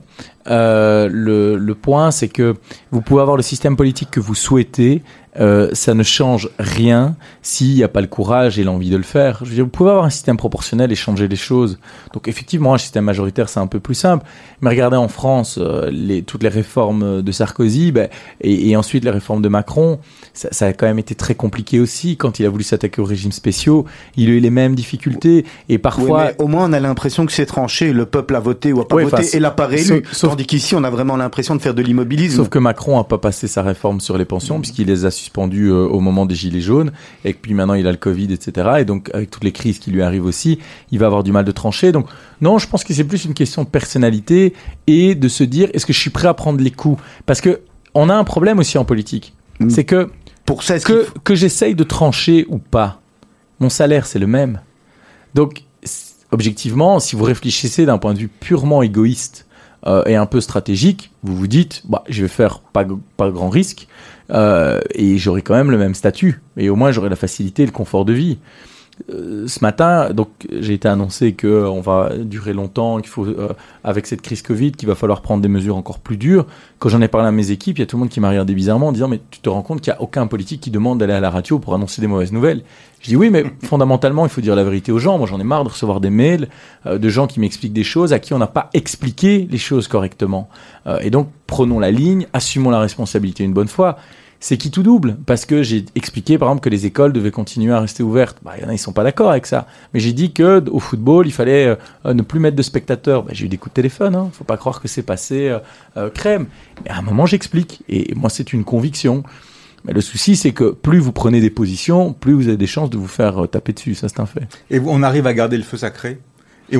euh, 0.47 1.07
le, 1.11 1.57
le 1.57 1.75
point, 1.75 2.11
c'est 2.11 2.27
que 2.27 2.55
vous 2.91 3.01
pouvez 3.01 3.21
avoir 3.21 3.37
le 3.37 3.43
système 3.43 3.75
politique 3.75 4.09
que 4.11 4.19
vous 4.19 4.35
souhaitez, 4.35 5.03
euh, 5.39 5.69
ça 5.73 5.93
ne 5.93 6.03
change 6.03 6.49
rien 6.59 7.15
s'il 7.41 7.73
n'y 7.75 7.83
a 7.83 7.87
pas 7.87 8.01
le 8.01 8.07
courage 8.07 8.59
et 8.59 8.63
l'envie 8.63 8.89
de 8.89 8.97
le 8.97 9.03
faire. 9.03 9.39
Je 9.43 9.49
veux 9.49 9.55
dire, 9.55 9.63
vous 9.63 9.69
pouvez 9.69 9.89
avoir 9.91 10.05
un 10.05 10.09
système 10.09 10.35
proportionnel 10.37 10.91
et 10.91 10.95
changer 10.95 11.27
les 11.27 11.35
choses. 11.37 11.79
Donc 12.13 12.27
effectivement, 12.27 12.73
un 12.73 12.77
système 12.77 13.05
majoritaire, 13.05 13.47
c'est 13.47 13.59
un 13.59 13.67
peu 13.67 13.79
plus 13.79 13.95
simple. 13.95 14.25
Mais 14.61 14.69
regardez 14.69 14.97
en 14.97 15.07
France, 15.07 15.57
euh, 15.61 15.89
les, 15.91 16.21
toutes 16.23 16.43
les 16.43 16.49
réformes 16.49 17.21
de 17.21 17.31
Sarkozy 17.31 17.91
ben, 17.91 18.09
et, 18.41 18.69
et 18.69 18.75
ensuite 18.75 19.03
les 19.05 19.09
réformes 19.11 19.41
de 19.41 19.47
Macron, 19.49 19.99
ça, 20.33 20.49
ça 20.51 20.65
a 20.67 20.73
quand 20.73 20.85
même 20.85 20.99
été 20.99 21.15
très 21.15 21.35
compliqué 21.35 21.79
aussi. 21.79 22.17
Quand 22.17 22.39
il 22.39 22.45
a 22.45 22.49
voulu 22.49 22.63
s'attaquer 22.63 23.01
aux 23.01 23.05
régimes 23.05 23.31
spéciaux, 23.31 23.85
il 24.17 24.29
a 24.29 24.33
eu 24.33 24.39
les 24.39 24.49
mêmes 24.49 24.75
difficultés. 24.75 25.45
Et 25.69 25.73
Oui, 25.73 25.77
parfois, 25.77 26.25
mais 26.25 26.35
au 26.43 26.47
moins 26.47 26.69
on 26.69 26.73
a 26.73 26.79
l'impression 26.79 27.25
que 27.25 27.31
c'est 27.31 27.45
tranché, 27.45 27.93
le 27.93 28.05
peuple 28.05 28.35
a 28.35 28.39
voté 28.39 28.73
ou 28.73 28.81
a 28.81 28.87
pas 28.87 29.01
voté 29.01 29.35
et 29.35 29.39
l'a 29.39 29.51
pas 29.51 29.67
réélu. 29.67 30.03
sauf- 30.11 30.31
Tandis 30.31 30.45
qu'ici 30.45 30.75
on 30.75 30.83
a 30.83 30.89
vraiment 30.89 31.15
l'impression 31.15 31.55
de 31.55 31.61
faire 31.61 31.73
de 31.73 31.81
l'immobilisme. 31.81 32.35
Sauf 32.35 32.49
que 32.49 32.59
Macron 32.59 32.99
a 32.99 33.03
pas 33.05 33.17
passé 33.17 33.47
sa 33.47 33.61
réforme 33.61 34.01
sur 34.01 34.17
les 34.17 34.25
pensions 34.25 34.59
puisqu'il 34.59 34.87
les 34.87 35.05
a 35.05 35.11
suspendues 35.21 35.71
euh, 35.71 35.85
au 35.87 35.99
moment 35.99 36.25
des 36.25 36.35
gilets 36.35 36.61
jaunes 36.61 36.91
et 37.23 37.33
puis 37.33 37.53
maintenant 37.53 37.75
il 37.75 37.87
a 37.87 37.91
le 37.91 37.97
Covid, 37.97 38.31
etc. 38.33 38.69
Et 38.79 38.85
donc 38.85 39.09
avec 39.13 39.29
toutes 39.31 39.43
les 39.43 39.51
crises 39.51 39.79
qui 39.79 39.91
lui 39.91 40.01
arrivent 40.01 40.25
aussi, 40.25 40.59
il 40.91 40.99
va 40.99 41.05
avoir 41.05 41.23
du 41.23 41.31
mal 41.31 41.45
de 41.45 41.51
trancher. 41.51 41.91
Donc 41.91 42.07
non, 42.41 42.57
je 42.57 42.67
pense 42.67 42.83
que 42.83 42.93
c'est 42.93 43.03
plus 43.03 43.25
une 43.25 43.33
question 43.33 43.63
de 43.63 43.69
personnalité 43.69 44.53
et 44.87 45.15
de 45.15 45.27
se 45.27 45.43
dire 45.43 45.69
est-ce 45.73 45.85
que 45.85 45.93
je 45.93 45.99
suis 45.99 46.09
prêt 46.09 46.27
à 46.27 46.33
prendre 46.33 46.61
les 46.61 46.71
coups? 46.71 47.01
Parce 47.25 47.41
que 47.41 47.61
on 47.93 48.09
a 48.09 48.15
un 48.15 48.23
problème 48.23 48.59
aussi 48.59 48.77
en 48.77 48.85
politique, 48.85 49.33
Mm. 49.61 49.69
c'est 49.69 49.83
que 49.83 50.09
Pour 50.45 50.63
ça, 50.63 50.79
que, 50.79 51.07
que 51.23 51.35
j'essaye 51.35 51.75
de 51.75 51.83
trancher 51.83 52.45
ou 52.49 52.57
pas, 52.57 52.99
mon 53.59 53.69
salaire 53.69 54.05
c'est 54.05 54.19
le 54.19 54.27
même. 54.27 54.61
Donc, 55.33 55.63
objectivement, 56.31 56.99
si 56.99 57.15
vous 57.15 57.23
réfléchissez 57.23 57.85
d'un 57.85 57.97
point 57.97 58.13
de 58.13 58.19
vue 58.19 58.27
purement 58.27 58.81
égoïste 58.81 59.45
euh, 59.87 60.03
et 60.05 60.15
un 60.15 60.25
peu 60.25 60.41
stratégique, 60.41 61.11
vous 61.23 61.35
vous 61.35 61.47
dites, 61.47 61.83
bah, 61.87 62.03
je 62.09 62.23
vais 62.23 62.27
faire 62.27 62.59
pas, 62.59 62.85
pas 63.17 63.29
grand 63.29 63.49
risque 63.49 63.87
euh, 64.31 64.79
et 64.93 65.17
j'aurai 65.17 65.41
quand 65.41 65.55
même 65.55 65.71
le 65.71 65.77
même 65.77 65.95
statut. 65.95 66.41
Et 66.57 66.69
au 66.69 66.75
moins, 66.75 66.91
j'aurai 66.91 67.09
la 67.09 67.15
facilité 67.15 67.63
et 67.63 67.65
le 67.65 67.71
confort 67.71 68.05
de 68.05 68.13
vie. 68.13 68.37
Euh, 69.09 69.47
ce 69.47 69.59
matin, 69.61 70.11
donc 70.11 70.29
j'ai 70.51 70.73
été 70.73 70.87
annoncé 70.87 71.33
que 71.33 71.65
on 71.65 71.81
va 71.81 72.11
durer 72.17 72.53
longtemps, 72.53 72.97
qu'il 72.97 73.09
faut 73.09 73.25
euh, 73.25 73.49
avec 73.83 74.05
cette 74.05 74.21
crise 74.21 74.41
Covid, 74.41 74.73
qu'il 74.73 74.87
va 74.87 74.95
falloir 74.95 75.21
prendre 75.21 75.41
des 75.41 75.47
mesures 75.47 75.77
encore 75.77 75.99
plus 75.99 76.17
dures. 76.17 76.45
Quand 76.79 76.89
j'en 76.89 77.01
ai 77.01 77.07
parlé 77.07 77.27
à 77.27 77.31
mes 77.31 77.51
équipes, 77.51 77.77
il 77.77 77.81
y 77.81 77.83
a 77.83 77.85
tout 77.85 77.95
le 77.95 78.01
monde 78.01 78.09
qui 78.09 78.19
m'a 78.19 78.29
regardé 78.29 78.53
bizarrement 78.53 78.87
en 78.87 78.91
disant 78.91 79.07
mais 79.07 79.21
tu 79.31 79.39
te 79.39 79.49
rends 79.49 79.61
compte 79.61 79.81
qu'il 79.81 79.91
n'y 79.91 79.97
a 79.97 80.01
aucun 80.01 80.27
politique 80.27 80.61
qui 80.61 80.71
demande 80.71 80.99
d'aller 80.99 81.13
à 81.13 81.19
la 81.19 81.29
radio 81.29 81.57
pour 81.57 81.73
annoncer 81.73 82.01
des 82.01 82.07
mauvaises 82.07 82.31
nouvelles? 82.31 82.63
Je 82.99 83.07
dis 83.07 83.15
oui, 83.15 83.29
mais 83.29 83.45
fondamentalement, 83.63 84.25
il 84.25 84.29
faut 84.29 84.41
dire 84.41 84.55
la 84.55 84.63
vérité 84.63 84.91
aux 84.91 84.99
gens. 84.99 85.17
Moi, 85.17 85.27
j'en 85.27 85.39
ai 85.39 85.43
marre 85.43 85.63
de 85.63 85.69
recevoir 85.69 85.99
des 85.99 86.11
mails 86.11 86.47
euh, 86.85 86.97
de 86.97 87.09
gens 87.09 87.27
qui 87.27 87.39
m'expliquent 87.39 87.73
des 87.73 87.83
choses 87.83 88.13
à 88.13 88.19
qui 88.19 88.33
on 88.33 88.39
n'a 88.39 88.47
pas 88.47 88.69
expliqué 88.73 89.47
les 89.49 89.57
choses 89.57 89.87
correctement. 89.87 90.49
Euh, 90.85 90.99
et 91.01 91.09
donc, 91.09 91.29
prenons 91.47 91.79
la 91.79 91.91
ligne, 91.91 92.27
assumons 92.33 92.69
la 92.69 92.79
responsabilité 92.79 93.43
une 93.43 93.53
bonne 93.53 93.67
fois. 93.67 93.97
C'est 94.43 94.57
qui 94.57 94.71
tout 94.71 94.81
double? 94.81 95.17
Parce 95.27 95.45
que 95.45 95.61
j'ai 95.61 95.85
expliqué, 95.93 96.39
par 96.39 96.49
exemple, 96.49 96.63
que 96.63 96.69
les 96.69 96.87
écoles 96.87 97.13
devaient 97.13 97.29
continuer 97.29 97.71
à 97.73 97.79
rester 97.79 98.01
ouvertes. 98.01 98.39
Bah, 98.41 98.53
il 98.57 98.63
y 98.63 98.65
en 98.65 98.69
a, 98.69 98.73
ils 98.73 98.79
sont 98.79 98.91
pas 98.91 99.03
d'accord 99.03 99.29
avec 99.29 99.45
ça. 99.45 99.67
Mais 99.93 99.99
j'ai 99.99 100.13
dit 100.13 100.33
que 100.33 100.67
au 100.71 100.79
football, 100.79 101.27
il 101.27 101.31
fallait 101.31 101.67
euh, 101.67 101.75
euh, 102.07 102.15
ne 102.15 102.23
plus 102.23 102.39
mettre 102.39 102.57
de 102.57 102.63
spectateurs. 102.63 103.21
Bah, 103.21 103.33
j'ai 103.35 103.45
eu 103.45 103.49
des 103.49 103.57
coups 103.57 103.73
de 103.73 103.75
téléphone. 103.75 104.15
Hein. 104.15 104.31
Faut 104.33 104.43
pas 104.43 104.57
croire 104.57 104.81
que 104.81 104.87
c'est 104.87 105.03
passé 105.03 105.55
euh, 105.95 106.09
crème. 106.09 106.47
Mais 106.83 106.89
à 106.89 106.97
un 106.97 107.03
moment, 107.03 107.27
j'explique. 107.27 107.83
Et 107.87 108.15
moi, 108.15 108.31
c'est 108.31 108.51
une 108.51 108.63
conviction. 108.63 109.21
Mais 109.85 109.93
le 109.93 110.01
souci, 110.01 110.35
c'est 110.35 110.53
que 110.53 110.71
plus 110.71 110.97
vous 110.97 111.11
prenez 111.11 111.39
des 111.39 111.51
positions, 111.51 112.11
plus 112.11 112.33
vous 112.33 112.47
avez 112.47 112.57
des 112.57 112.67
chances 112.67 112.89
de 112.89 112.97
vous 112.97 113.07
faire 113.07 113.47
taper 113.47 113.73
dessus. 113.73 113.93
Ça, 113.93 114.09
c'est 114.09 114.21
un 114.21 114.25
fait. 114.25 114.47
Et 114.71 114.79
on 114.79 115.03
arrive 115.03 115.27
à 115.27 115.35
garder 115.35 115.57
le 115.57 115.63
feu 115.63 115.77
sacré. 115.77 116.17
Et 116.71 116.77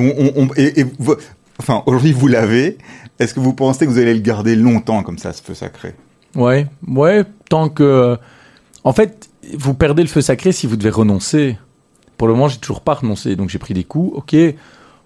enfin, 1.60 1.84
aujourd'hui, 1.86 2.12
vous 2.12 2.26
l'avez. 2.26 2.76
Est-ce 3.20 3.34
que 3.34 3.40
vous 3.40 3.54
pensez 3.54 3.86
que 3.86 3.90
vous 3.92 3.98
allez 3.98 4.14
le 4.14 4.20
garder 4.20 4.56
longtemps 4.56 5.04
comme 5.04 5.18
ça, 5.18 5.32
ce 5.32 5.40
feu 5.40 5.54
sacré? 5.54 5.94
Ouais, 6.36 6.66
ouais, 6.88 7.24
tant 7.48 7.68
que. 7.68 8.16
En 8.84 8.92
fait, 8.92 9.28
vous 9.56 9.74
perdez 9.74 10.02
le 10.02 10.08
feu 10.08 10.20
sacré 10.20 10.52
si 10.52 10.66
vous 10.66 10.76
devez 10.76 10.90
renoncer. 10.90 11.58
Pour 12.16 12.28
le 12.28 12.34
moment, 12.34 12.48
j'ai 12.48 12.58
toujours 12.58 12.80
pas 12.82 12.94
renoncé, 12.94 13.36
donc 13.36 13.48
j'ai 13.50 13.58
pris 13.58 13.74
des 13.74 13.84
coups, 13.84 14.16
ok. 14.16 14.36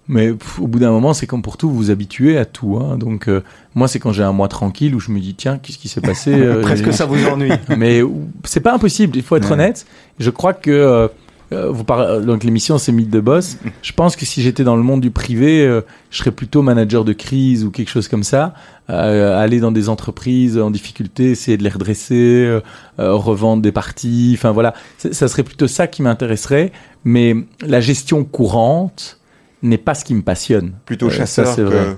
Mais 0.09 0.33
pff, 0.33 0.61
au 0.61 0.69
bout 0.69 0.79
d'un 0.79 0.91
moment, 0.93 1.15
c'est 1.15 1.27
comme 1.27 1.43
pour 1.43 1.57
tout, 1.57 1.69
vous 1.69 1.75
vous 1.77 1.91
habituez 1.91 2.39
à 2.39 2.45
tout. 2.45 2.79
Hein. 2.81 2.97
Donc, 2.97 3.27
euh, 3.29 3.43
moi, 3.75 3.89
c'est 3.89 3.99
quand 3.99 4.13
j'ai 4.13 4.23
un 4.23 4.31
mois 4.33 4.47
tranquille 4.47 4.95
où 4.95 5.01
je 5.01 5.11
me 5.11 5.19
dis, 5.19 5.35
tiens, 5.35 5.59
qu'est-ce 5.59 5.79
qui 5.79 5.89
s'est 5.89 6.01
passé 6.01 6.33
euh, 6.35 6.61
presque 6.63 6.93
ça 6.93 7.07
vous 7.07 7.27
ennuie 7.27 7.51
mais 7.77 8.03
c'est 8.45 8.61
pas 8.61 8.73
impossible, 8.73 9.17
il 9.17 9.23
faut 9.25 9.35
être 9.37 9.47
Ouais. 9.47 9.53
honnête. 9.55 9.85
Je 10.21 10.31
crois 10.31 10.53
que 10.55 11.11
euh, 11.53 11.57
euh, 11.57 11.71
vous 11.71 11.85
parlez 11.85 12.25
donc 12.25 12.45
l'émission 12.45 12.79
c'est 12.79 12.93
Mythe 12.93 13.11
de 13.11 13.21
boss. 13.21 13.59
Je 13.83 13.93
pense 13.93 14.17
que 14.17 14.25
si 14.25 14.43
j'étais 14.43 14.65
dans 14.65 14.77
le 14.77 14.83
monde 14.83 15.01
du 15.01 15.11
privé, 15.11 15.65
euh, 15.65 15.83
je 16.11 16.19
serais 16.19 16.31
plutôt 16.33 16.63
manager 16.63 17.05
de 17.05 17.13
crise 17.13 17.65
ou 17.65 17.71
quelque 17.71 17.89
chose 17.89 18.09
comme 18.09 18.23
ça, 18.23 18.55
euh, 18.91 19.39
aller 19.39 19.61
dans 19.61 19.73
des 19.73 19.89
entreprises 19.89 20.59
en 20.59 20.71
difficulté, 20.71 21.31
essayer 21.31 21.57
de 21.57 21.63
les 21.63 21.71
redresser, 21.71 22.45
euh, 22.45 22.61
euh, 22.99 23.15
revendre 23.15 23.63
des 23.63 23.73
parties, 23.73 24.35
enfin 24.37 24.53
voilà, 24.53 24.75
ça 24.99 25.29
serait 25.29 25.45
plutôt 25.45 25.69
ça 25.69 25.87
qui 25.87 26.03
m'intéresserait, 26.03 26.73
mais 27.05 27.35
la 27.61 27.81
gestion 27.81 28.25
courante 28.25 29.21
n'est 29.63 29.79
pas 29.79 29.95
ce 29.95 30.05
qui 30.05 30.15
me 30.15 30.23
passionne. 30.23 30.73
Plutôt 30.85 31.07
Euh, 31.07 31.11
ça, 31.11 31.45
chasseur 31.45 31.55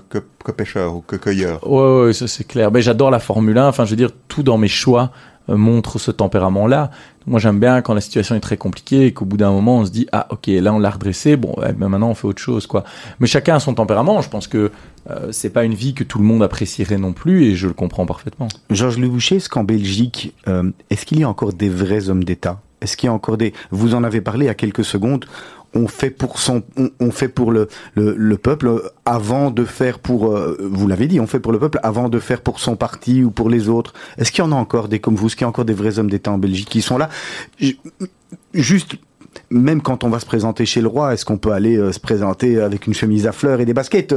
que, 0.08 0.18
que, 0.18 0.24
que 0.44 0.52
pêcheur 0.52 0.94
ou 0.94 1.00
que 1.00 1.16
cueilleur 1.16 1.68
Ouais, 1.68 2.06
ouais, 2.06 2.12
ça 2.12 2.28
c'est 2.28 2.44
clair. 2.44 2.70
Ben, 2.70 2.80
j'adore 2.80 3.10
la 3.10 3.18
Formule 3.18 3.58
1. 3.58 3.68
Enfin, 3.68 3.84
je 3.84 3.90
veux 3.90 3.96
dire, 3.96 4.10
tout 4.28 4.42
dans 4.42 4.58
mes 4.58 4.68
choix 4.68 5.10
euh, 5.10 5.37
montre 5.48 5.98
ce 5.98 6.10
tempérament-là. 6.10 6.90
Moi, 7.26 7.40
j'aime 7.40 7.60
bien 7.60 7.82
quand 7.82 7.94
la 7.94 8.00
situation 8.00 8.34
est 8.34 8.40
très 8.40 8.56
compliquée 8.56 9.06
et 9.06 9.12
qu'au 9.12 9.24
bout 9.24 9.36
d'un 9.36 9.50
moment, 9.50 9.78
on 9.78 9.86
se 9.86 9.90
dit 9.90 10.06
ah 10.12 10.26
ok, 10.30 10.46
là 10.46 10.72
on 10.72 10.78
l'a 10.78 10.90
redressé. 10.90 11.36
Bon, 11.36 11.54
ouais, 11.58 11.72
ben, 11.72 11.88
maintenant 11.88 12.10
on 12.10 12.14
fait 12.14 12.26
autre 12.26 12.40
chose, 12.40 12.66
quoi. 12.66 12.84
Mais 13.20 13.26
chacun 13.26 13.56
a 13.56 13.60
son 13.60 13.74
tempérament. 13.74 14.22
Je 14.22 14.28
pense 14.28 14.46
que 14.46 14.70
euh, 15.10 15.28
c'est 15.30 15.50
pas 15.50 15.64
une 15.64 15.74
vie 15.74 15.94
que 15.94 16.04
tout 16.04 16.18
le 16.18 16.24
monde 16.24 16.42
apprécierait 16.42 16.98
non 16.98 17.12
plus, 17.12 17.44
et 17.44 17.56
je 17.56 17.66
le 17.66 17.74
comprends 17.74 18.06
parfaitement. 18.06 18.48
Georges 18.70 18.98
Leboucher, 18.98 19.36
est-ce 19.36 19.48
qu'en 19.48 19.64
Belgique, 19.64 20.34
euh, 20.48 20.70
est-ce 20.90 21.06
qu'il 21.06 21.20
y 21.20 21.24
a 21.24 21.28
encore 21.28 21.52
des 21.52 21.68
vrais 21.68 22.08
hommes 22.08 22.24
d'État? 22.24 22.60
Est-ce 22.80 22.96
qu'il 22.96 23.08
y 23.08 23.10
a 23.10 23.12
encore 23.12 23.36
des... 23.36 23.52
Vous 23.70 23.94
en 23.94 24.04
avez 24.04 24.20
parlé 24.20 24.48
a 24.48 24.54
quelques 24.54 24.84
secondes. 24.84 25.24
On 25.78 25.86
fait 25.86 26.10
pour 26.10 26.38
son, 26.40 26.62
on, 26.98 27.10
fait 27.10 27.28
pour 27.28 27.52
le, 27.52 27.68
le, 27.94 28.14
le 28.16 28.36
peuple 28.36 28.82
avant 29.04 29.50
de 29.50 29.64
faire 29.64 30.00
pour, 30.00 30.34
euh, 30.34 30.56
vous 30.60 30.88
l'avez 30.88 31.06
dit, 31.06 31.20
on 31.20 31.26
fait 31.26 31.38
pour 31.40 31.52
le 31.52 31.58
peuple 31.58 31.78
avant 31.82 32.08
de 32.08 32.18
faire 32.18 32.40
pour 32.40 32.58
son 32.58 32.74
parti 32.74 33.22
ou 33.22 33.30
pour 33.30 33.48
les 33.48 33.68
autres. 33.68 33.92
Est-ce 34.16 34.32
qu'il 34.32 34.42
y 34.44 34.46
en 34.46 34.52
a 34.52 34.56
encore 34.56 34.88
des 34.88 34.98
comme 34.98 35.14
vous 35.14 35.26
Est-ce 35.26 35.36
qu'il 35.36 35.44
y 35.44 35.44
a 35.44 35.48
encore 35.48 35.64
des 35.64 35.74
vrais 35.74 35.98
hommes 35.98 36.10
d'État 36.10 36.32
en 36.32 36.38
Belgique 36.38 36.68
qui 36.68 36.82
sont 36.82 36.98
là? 36.98 37.08
Juste 38.54 38.96
même 39.50 39.80
quand 39.80 40.04
on 40.04 40.08
va 40.08 40.20
se 40.20 40.26
présenter 40.26 40.66
chez 40.66 40.80
le 40.80 40.88
roi, 40.88 41.14
est-ce 41.14 41.24
qu'on 41.24 41.38
peut 41.38 41.52
aller 41.52 41.76
se 41.92 42.00
présenter 42.00 42.60
avec 42.60 42.86
une 42.86 42.94
chemise 42.94 43.26
à 43.26 43.32
fleurs 43.32 43.60
et 43.60 43.64
des 43.64 43.74
baskets 43.74 44.14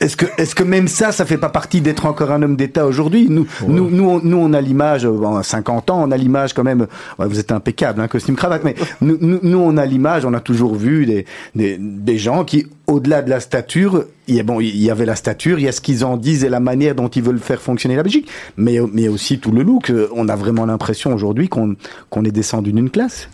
Est-ce 0.00 0.16
que, 0.16 0.26
est-ce 0.38 0.54
que 0.54 0.62
même 0.62 0.88
ça, 0.88 1.12
ça 1.12 1.24
fait 1.24 1.38
pas 1.38 1.48
partie 1.48 1.80
d'être 1.80 2.06
encore 2.06 2.30
un 2.30 2.42
homme 2.42 2.56
d'État 2.56 2.86
aujourd'hui? 2.86 3.26
Nous, 3.28 3.46
nous, 3.66 3.90
nous, 3.90 4.04
on, 4.04 4.20
nous, 4.22 4.36
on 4.36 4.52
a 4.52 4.60
l'image, 4.60 5.06
à 5.06 5.42
50 5.42 5.90
ans, 5.90 6.02
on 6.02 6.10
a 6.10 6.16
l'image 6.16 6.52
quand 6.52 6.64
même. 6.64 6.86
vous 7.18 7.38
êtes 7.38 7.52
impeccable, 7.52 8.00
hein, 8.00 8.08
costume 8.08 8.36
cravate, 8.36 8.64
mais 8.64 8.74
nous, 9.00 9.18
nous, 9.20 9.58
on 9.58 9.76
a 9.76 9.86
l'image, 9.86 10.24
on 10.24 10.34
a 10.34 10.40
toujours 10.40 10.74
vu 10.74 11.06
des, 11.06 11.26
des, 11.54 11.76
des 11.78 12.18
gens 12.18 12.44
qui, 12.44 12.66
au-delà 12.86 13.22
de 13.22 13.30
la 13.30 13.40
stature, 13.40 14.04
il 14.28 14.36
y, 14.36 14.40
a, 14.40 14.42
bon, 14.42 14.60
il 14.60 14.76
y 14.76 14.90
avait 14.90 15.06
la 15.06 15.16
stature, 15.16 15.58
il 15.58 15.64
y 15.64 15.68
a 15.68 15.72
ce 15.72 15.80
qu'ils 15.80 16.04
en 16.04 16.16
disent 16.16 16.44
et 16.44 16.48
la 16.48 16.60
manière 16.60 16.94
dont 16.94 17.08
ils 17.08 17.22
veulent 17.22 17.38
faire 17.38 17.60
fonctionner 17.60 17.96
la 17.96 18.02
Belgique, 18.02 18.28
mais, 18.56 18.78
mais 18.92 19.08
aussi 19.08 19.38
tout 19.38 19.50
le 19.50 19.62
look. 19.62 19.92
On 20.14 20.28
a 20.28 20.36
vraiment 20.36 20.66
l'impression 20.66 21.12
aujourd'hui 21.14 21.48
qu'on 21.48 21.76
qu'on 22.10 22.24
est 22.24 22.30
descendu 22.30 22.72
d'une 22.72 22.90
classe. 22.90 23.28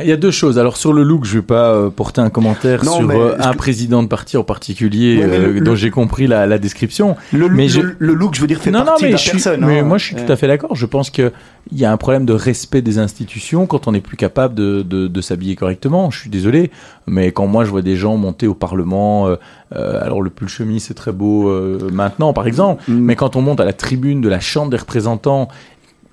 Il 0.00 0.06
y 0.06 0.12
a 0.12 0.16
deux 0.16 0.30
choses. 0.30 0.58
Alors 0.58 0.76
sur 0.76 0.92
le 0.92 1.02
look, 1.02 1.24
je 1.24 1.38
vais 1.38 1.42
pas 1.42 1.70
euh, 1.70 1.90
porter 1.90 2.20
un 2.20 2.30
commentaire 2.30 2.82
sur 2.84 3.10
euh, 3.10 3.34
un 3.38 3.52
président 3.54 4.02
de 4.02 4.08
parti 4.08 4.36
en 4.36 4.44
particulier 4.44 5.20
euh, 5.22 5.60
dont 5.60 5.74
j'ai 5.74 5.90
compris 5.90 6.26
la, 6.26 6.46
la 6.46 6.58
description. 6.58 7.16
Le, 7.32 7.48
mais 7.48 7.68
le, 7.68 8.14
look, 8.14 8.34
je 8.34 8.40
veux 8.40 8.46
dire, 8.46 8.60
fait 8.60 8.70
non, 8.70 8.84
partie 8.84 9.04
non, 9.04 9.10
mais 9.10 9.14
de 9.14 9.24
la 9.24 9.30
personne. 9.30 9.64
Mais 9.66 9.80
hein. 9.80 9.84
moi, 9.84 9.98
je 9.98 10.04
suis 10.04 10.16
tout 10.16 10.30
à 10.30 10.36
fait 10.36 10.46
d'accord. 10.46 10.74
Je 10.74 10.86
pense 10.86 11.10
que 11.10 11.32
il 11.72 11.78
y 11.78 11.84
a 11.84 11.90
un 11.90 11.96
problème 11.96 12.26
de 12.26 12.32
respect 12.32 12.80
des 12.80 12.98
institutions 12.98 13.66
quand 13.66 13.88
on 13.88 13.92
n'est 13.92 14.00
plus 14.00 14.16
capable 14.16 14.54
de, 14.54 14.82
de, 14.82 15.08
de 15.08 15.20
s'habiller 15.20 15.56
correctement. 15.56 16.10
Je 16.12 16.20
suis 16.20 16.30
désolé, 16.30 16.70
mais 17.08 17.32
quand 17.32 17.48
moi 17.48 17.64
je 17.64 17.70
vois 17.70 17.82
des 17.82 17.96
gens 17.96 18.16
monter 18.16 18.46
au 18.46 18.54
Parlement, 18.54 19.26
euh, 19.26 19.36
alors 19.72 20.22
le 20.22 20.30
pull 20.30 20.48
chemise 20.48 20.84
c'est 20.84 20.94
très 20.94 21.10
beau 21.10 21.50
maintenant, 21.90 22.32
par 22.32 22.46
exemple, 22.46 22.76
Mm. 22.88 22.94
mais 22.94 23.16
quand 23.16 23.36
on 23.36 23.42
monte 23.42 23.60
à 23.60 23.64
la 23.64 23.72
tribune 23.72 24.20
de 24.20 24.28
la 24.28 24.40
Chambre 24.40 24.70
des 24.70 24.76
représentants 24.76 25.48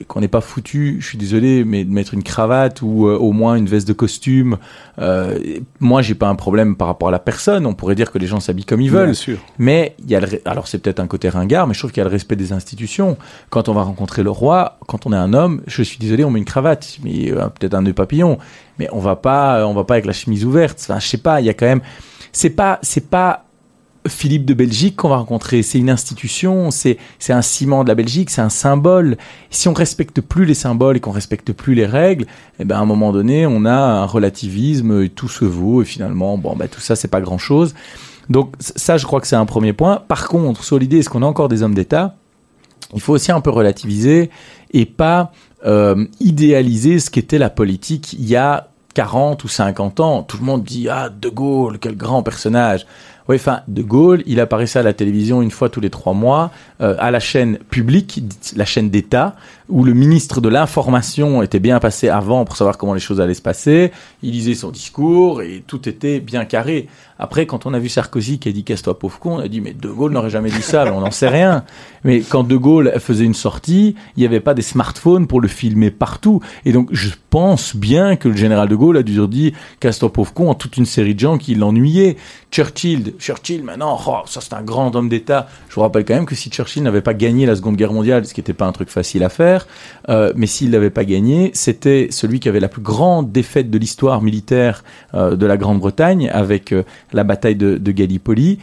et 0.04 0.06
qu'on 0.06 0.20
n'est 0.20 0.28
pas 0.28 0.42
foutu, 0.42 0.98
je 1.00 1.08
suis 1.08 1.18
désolé, 1.18 1.64
mais 1.64 1.86
de 1.86 1.92
mettre 1.92 2.14
une 2.14 2.24
cravate 2.24 2.82
ou 2.82 3.08
euh, 3.08 3.18
au 3.18 3.32
moins 3.32 3.56
une 3.56 3.68
veste 3.68 3.88
de 3.88 3.94
costume, 3.94 4.58
euh, 5.00 5.40
moi 5.80 6.02
j'ai 6.02 6.14
pas 6.14 6.28
un 6.28 6.36
problème 6.36 6.76
par 6.76 6.88
rapport 6.90 7.08
à 7.08 7.12
la 7.12 7.20
personne. 7.20 7.66
On 7.66 7.74
pourrait 7.74 7.96
dire 7.96 8.12
que 8.12 8.18
les 8.20 8.28
gens 8.28 8.42
s'habillent 8.42 8.66
comme 8.66 8.82
ils 8.82 8.92
veulent, 8.92 9.06
Bien 9.06 9.14
sûr. 9.14 9.38
mais 9.58 9.96
il 10.00 10.12
y 10.12 10.16
a 10.16 10.20
le, 10.20 10.28
alors 10.44 10.68
c'est 10.68 10.78
peut-être 10.80 11.00
un 11.00 11.08
côté 11.08 11.30
ringard, 11.30 11.68
mais 11.68 11.74
je 11.74 11.80
trouve 11.80 11.92
qu'il 11.92 12.02
y 12.02 12.06
a 12.06 12.08
le 12.08 12.12
respect 12.12 12.36
des 12.36 12.52
institutions. 12.52 13.18
Quand 13.50 13.70
on 13.70 13.74
va 13.74 13.84
rencontrer 13.84 14.24
le 14.24 14.30
roi, 14.30 14.78
quand 14.88 15.06
on 15.06 15.14
est 15.14 15.18
un 15.18 15.34
homme, 15.34 15.62
je 15.68 15.82
suis 15.84 15.98
désolé, 16.00 16.26
on 16.26 16.32
met 16.32 16.40
une 16.40 16.46
cravate, 16.46 16.98
mais 17.04 17.32
euh, 17.32 17.48
peut-être 17.48 17.74
un 17.74 17.82
nœud 17.82 17.94
papillon, 17.94 18.38
mais 18.80 18.90
on 18.92 19.00
va 19.00 19.16
pas, 19.16 19.66
on 19.66 19.74
va 19.74 19.86
pas 19.86 19.94
avec 19.94 20.06
la 20.06 20.14
chemise 20.14 20.44
ouverte. 20.46 20.80
Enfin, 20.82 21.00
je 21.00 21.08
sais 21.08 21.18
pas, 21.18 21.40
il 21.40 21.46
y 21.46 21.50
a 21.50 21.54
quand 21.54 21.66
même, 21.66 21.82
c'est 22.34 22.50
pas, 22.50 22.80
c'est 22.82 23.10
pas 23.10 23.46
Philippe 24.08 24.46
de 24.46 24.54
Belgique 24.54 24.96
qu'on 24.96 25.10
va 25.10 25.18
rencontrer. 25.18 25.64
C'est 25.64 25.80
une 25.80 25.90
institution, 25.90 26.72
c'est 26.72 26.98
un 27.30 27.42
ciment 27.42 27.84
de 27.84 27.90
la 27.90 27.96
Belgique, 27.96 28.30
c'est 28.30 28.42
un 28.42 28.50
symbole. 28.50 29.18
Si 29.50 29.68
on 29.68 29.74
respecte 29.74 30.22
plus 30.22 30.46
les 30.46 30.54
symboles 30.54 30.98
et 30.98 31.00
qu'on 31.00 31.12
respecte 31.12 31.52
plus 31.54 31.76
les 31.76 31.86
règles, 31.86 32.26
eh 32.60 32.66
ben 32.66 32.78
à 32.78 32.80
un 32.80 32.86
moment 32.86 33.12
donné, 33.12 33.46
on 33.46 33.66
a 33.66 33.76
un 33.76 34.06
relativisme, 34.06 35.04
et 35.04 35.10
tout 35.10 35.30
se 35.30 35.46
vaut 35.46 35.82
et 35.82 35.86
finalement, 35.86 36.38
bon, 36.38 36.56
ben 36.56 36.68
tout 36.68 36.82
ça 36.82 36.96
c'est 36.96 37.08
pas 37.08 37.22
grand 37.22 37.38
chose. 37.38 37.74
Donc 38.30 38.54
ça, 38.60 38.98
je 38.98 39.06
crois 39.06 39.22
que 39.22 39.28
c'est 39.28 39.36
un 39.36 39.46
premier 39.46 39.74
point. 39.74 40.02
Par 40.08 40.28
contre, 40.28 40.64
sur 40.64 40.80
l'idée, 40.80 41.00
est-ce 41.00 41.10
qu'on 41.10 41.24
a 41.24 41.26
encore 41.26 41.50
des 41.50 41.64
hommes 41.64 41.76
d'État? 41.76 42.16
Il 42.94 43.02
faut 43.02 43.14
aussi 43.14 43.32
un 43.32 43.42
peu 43.42 43.50
relativiser 43.50 44.30
et 44.72 44.86
pas 44.86 45.32
euh, 45.66 46.06
idéaliser 46.20 47.00
ce 47.00 47.10
qu'était 47.10 47.38
la 47.38 47.50
politique 47.50 48.14
il 48.14 48.28
y 48.28 48.36
a 48.36 48.70
40 48.94 49.44
ou 49.44 49.48
50 49.48 50.00
ans. 50.00 50.24
Tout 50.24 50.38
le 50.38 50.44
monde 50.44 50.64
dit 50.64 50.88
ah 50.90 51.10
De 51.10 51.30
Gaulle, 51.30 51.80
quel 51.80 51.96
grand 51.96 52.24
personnage. 52.24 52.86
Oui, 53.30 53.38
enfin, 53.38 53.62
De 53.68 53.82
Gaulle, 53.82 54.22
il 54.26 54.40
apparaissait 54.40 54.80
à 54.80 54.84
la 54.84 54.94
télévision 54.94 55.42
une 55.42 55.52
fois 55.52 55.70
tous 55.70 55.80
les 55.80 55.90
trois 55.90 56.14
mois, 56.14 56.52
euh, 56.82 56.96
à 57.00 57.10
la 57.10 57.20
chaîne 57.20 57.58
publique, 57.58 58.22
la 58.56 58.66
chaîne 58.66 58.90
d'État, 58.90 59.36
où 59.70 59.86
le 59.86 59.94
ministre 59.94 60.42
de 60.42 60.50
l'Information 60.50 61.42
était 61.42 61.60
bien 61.60 61.80
passé 61.80 62.10
avant 62.10 62.44
pour 62.44 62.58
savoir 62.58 62.78
comment 62.78 62.94
les 62.94 63.00
choses 63.00 63.22
allaient 63.22 63.34
se 63.34 63.42
passer. 63.42 63.92
Il 64.22 64.32
lisait 64.32 64.56
son 64.56 64.72
discours 64.72 65.42
et 65.42 65.64
tout 65.66 65.88
était 65.88 66.20
bien 66.20 66.44
carré. 66.44 66.88
Après, 67.18 67.46
quand 67.46 67.66
on 67.66 67.74
a 67.74 67.80
vu 67.80 67.88
Sarkozy 67.88 68.40
qui 68.40 68.50
a 68.50 68.52
dit 68.52 68.66
casse-toi 68.66 69.00
pauvre 69.00 69.20
con, 69.20 69.38
on 69.38 69.40
a 69.40 69.48
dit 69.48 69.62
mais 69.62 69.74
De 69.74 69.88
Gaulle 69.88 70.12
n'aurait 70.12 70.30
jamais 70.30 70.50
dit 70.50 70.62
ça, 70.62 70.92
on 70.94 71.00
n'en 71.00 71.12
sait 71.12 71.30
rien. 71.30 71.64
Mais 72.04 72.20
quand 72.20 72.44
De 72.44 72.58
Gaulle 72.58 72.92
faisait 73.00 73.24
une 73.24 73.34
sortie, 73.34 73.96
il 74.18 74.20
n'y 74.20 74.26
avait 74.26 74.42
pas 74.42 74.54
des 74.54 74.62
smartphones 74.62 75.28
pour 75.28 75.40
le 75.40 75.48
filmer 75.48 75.92
partout. 75.92 76.42
Et 76.66 76.74
donc, 76.74 76.90
je 76.92 77.10
pense 77.30 77.76
bien 77.76 78.18
que 78.18 78.28
le 78.28 78.36
général 78.36 78.68
De 78.68 78.76
Gaulle 78.76 78.98
a 78.98 79.04
dû 79.04 79.26
dire 79.28 79.54
casse-toi 79.80 80.12
pauvre 80.12 80.34
con 80.34 80.52
à 80.52 80.56
toute 80.56 80.76
une 80.76 80.86
série 80.86 81.16
de 81.16 81.20
gens 81.20 81.38
qui 81.38 81.56
l'ennuyaient. 81.56 82.18
Churchill, 82.52 83.13
Churchill 83.20 83.64
maintenant, 83.64 84.00
oh, 84.08 84.18
ça 84.26 84.42
c'est 84.42 84.54
un 84.54 84.62
grand 84.62 84.96
homme 84.96 85.10
d'État. 85.10 85.48
Je 85.70 85.76
vous 85.76 85.82
rappelle 85.82 86.06
quand 86.06 86.16
même 86.16 86.26
que 86.26 86.36
si 86.36 86.50
Churchill 86.50 86.84
n'avait 86.84 87.02
pas 87.02 87.14
gagné 87.14 87.46
la 87.46 87.56
Seconde 87.56 87.76
Guerre 87.76 87.94
mondiale, 87.94 88.26
ce 88.26 88.34
qui 88.34 88.40
n'était 88.40 88.54
pas 88.54 88.66
un 88.66 88.72
truc 88.72 88.90
facile 88.90 89.24
à 89.24 89.30
faire, 89.30 89.68
euh, 90.10 90.34
mais 90.36 90.48
s'il 90.48 90.72
l'avait 90.72 90.90
pas 90.90 91.06
gagné, 91.06 91.52
c'était 91.54 92.08
celui 92.12 92.40
qui 92.40 92.50
avait 92.50 92.60
la 92.60 92.68
plus 92.68 92.82
grande 92.82 93.32
défaite 93.32 93.70
de 93.70 93.78
l'histoire 93.78 94.22
militaire 94.22 94.84
euh, 95.14 95.36
de 95.36 95.46
la 95.46 95.58
Grande-Bretagne 95.58 96.30
avec 96.32 96.72
euh, 96.72 96.84
la 97.12 97.24
bataille 97.24 97.56
de, 97.56 97.78
de 97.78 97.92
Gallipoli. 97.92 98.60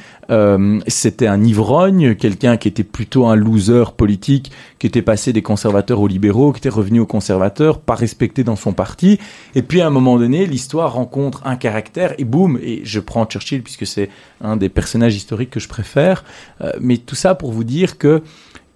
C'était 0.86 1.26
un 1.26 1.42
ivrogne, 1.42 2.14
quelqu'un 2.14 2.56
qui 2.56 2.68
était 2.68 2.84
plutôt 2.84 3.26
un 3.26 3.34
loser 3.34 3.92
politique, 3.96 4.52
qui 4.78 4.86
était 4.86 5.02
passé 5.02 5.32
des 5.32 5.42
conservateurs 5.42 6.00
aux 6.00 6.06
libéraux, 6.06 6.52
qui 6.52 6.58
était 6.58 6.68
revenu 6.68 7.00
aux 7.00 7.06
conservateurs, 7.06 7.80
pas 7.80 7.96
respecté 7.96 8.44
dans 8.44 8.54
son 8.54 8.72
parti. 8.72 9.18
Et 9.56 9.62
puis 9.62 9.80
à 9.80 9.88
un 9.88 9.90
moment 9.90 10.18
donné, 10.18 10.46
l'histoire 10.46 10.92
rencontre 10.92 11.42
un 11.44 11.56
caractère 11.56 12.14
et 12.18 12.24
boum. 12.24 12.60
Et 12.62 12.82
je 12.84 13.00
prends 13.00 13.24
Churchill 13.26 13.62
puisque 13.62 13.86
c'est 13.86 14.08
un 14.40 14.56
des 14.56 14.68
personnages 14.68 15.14
historiques 15.14 15.50
que 15.50 15.60
je 15.60 15.68
préfère. 15.68 16.24
Euh, 16.60 16.72
mais 16.80 16.96
tout 16.96 17.14
ça 17.14 17.34
pour 17.34 17.52
vous 17.52 17.64
dire 17.64 17.98
que 17.98 18.22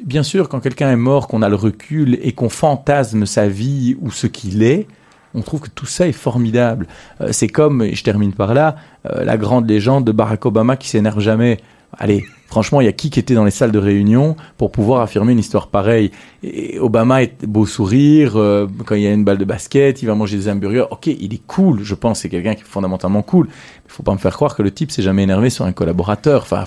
bien 0.04 0.22
sûr, 0.22 0.48
quand 0.48 0.60
quelqu'un 0.60 0.90
est 0.90 0.96
mort, 0.96 1.28
qu'on 1.28 1.42
a 1.42 1.48
le 1.48 1.56
recul 1.56 2.18
et 2.22 2.32
qu'on 2.32 2.48
fantasme 2.48 3.26
sa 3.26 3.48
vie 3.48 3.96
ou 4.00 4.10
ce 4.10 4.26
qu'il 4.26 4.62
est, 4.62 4.86
on 5.34 5.42
trouve 5.42 5.60
que 5.60 5.70
tout 5.70 5.86
ça 5.86 6.06
est 6.06 6.12
formidable. 6.12 6.86
Euh, 7.20 7.28
c'est 7.32 7.48
comme, 7.48 7.82
et 7.82 7.94
je 7.94 8.04
termine 8.04 8.32
par 8.32 8.54
là, 8.54 8.76
euh, 9.06 9.24
la 9.24 9.36
grande 9.36 9.68
légende 9.68 10.04
de 10.04 10.12
Barack 10.12 10.46
Obama 10.46 10.76
qui 10.76 10.88
s'énerve 10.88 11.20
jamais. 11.20 11.58
Allez, 11.98 12.24
franchement, 12.54 12.80
il 12.80 12.84
y 12.84 12.88
a 12.88 12.92
qui 12.92 13.10
qui 13.10 13.18
était 13.18 13.34
dans 13.34 13.44
les 13.44 13.50
salles 13.50 13.72
de 13.72 13.80
réunion 13.80 14.36
pour 14.58 14.70
pouvoir 14.70 15.00
affirmer 15.00 15.32
une 15.32 15.40
histoire 15.40 15.66
pareille? 15.66 16.12
Et 16.44 16.78
Obama 16.78 17.20
est 17.20 17.44
beau 17.44 17.66
sourire, 17.66 18.36
euh, 18.36 18.68
quand 18.86 18.94
il 18.94 19.02
y 19.02 19.08
a 19.08 19.12
une 19.12 19.24
balle 19.24 19.38
de 19.38 19.44
basket, 19.44 20.02
il 20.02 20.06
va 20.06 20.14
manger 20.14 20.36
des 20.36 20.48
hamburgers. 20.48 20.86
Ok, 20.92 21.08
il 21.08 21.34
est 21.34 21.44
cool, 21.48 21.82
je 21.82 21.96
pense, 21.96 22.20
c'est 22.20 22.28
quelqu'un 22.28 22.54
qui 22.54 22.60
est 22.60 22.64
fondamentalement 22.64 23.22
cool. 23.22 23.48
Il 23.86 23.90
faut 23.90 24.04
pas 24.04 24.12
me 24.12 24.18
faire 24.18 24.34
croire 24.34 24.54
que 24.54 24.62
le 24.62 24.70
type 24.70 24.92
s'est 24.92 25.02
jamais 25.02 25.24
énervé 25.24 25.50
sur 25.50 25.64
un 25.64 25.72
collaborateur. 25.72 26.42
Enfin, 26.42 26.64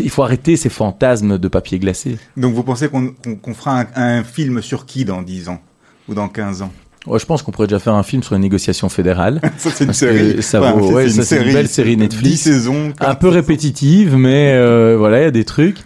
il 0.00 0.08
faut 0.08 0.22
arrêter 0.22 0.56
ces 0.56 0.70
fantasmes 0.70 1.36
de 1.36 1.48
papier 1.48 1.78
glacé. 1.78 2.16
Donc 2.38 2.54
vous 2.54 2.62
pensez 2.62 2.88
qu'on 2.88 3.54
fera 3.54 3.80
un, 3.80 3.86
un 3.96 4.24
film 4.24 4.62
sur 4.62 4.86
qui 4.86 5.04
dans 5.04 5.20
10 5.20 5.50
ans 5.50 5.60
ou 6.08 6.14
dans 6.14 6.28
15 6.28 6.62
ans? 6.62 6.72
Ouais, 7.06 7.18
je 7.18 7.24
pense 7.26 7.42
qu'on 7.42 7.52
pourrait 7.52 7.68
déjà 7.68 7.78
faire 7.78 7.94
un 7.94 8.02
film 8.02 8.22
sur 8.22 8.34
les 8.34 8.40
négociations 8.40 8.88
fédérales. 8.88 9.40
Ça 9.56 9.70
c'est 9.70 9.84
une 9.84 9.92
série. 9.92 10.42
ça 10.42 10.60
Enfin, 10.60 10.72
vaut- 10.72 10.92
ouais, 10.92 11.08
ça, 11.08 11.22
c'est 11.22 11.42
une 11.46 11.52
belle 11.52 11.68
série 11.68 11.96
Netflix. 11.96 12.28
10 12.28 12.36
saisons. 12.36 12.92
un 13.00 13.14
peu 13.14 13.28
répétitive, 13.28 14.16
mais 14.16 14.52
euh, 14.54 14.96
voilà, 14.98 15.20
il 15.20 15.24
y 15.24 15.26
a 15.26 15.30
des 15.30 15.44
trucs. 15.44 15.78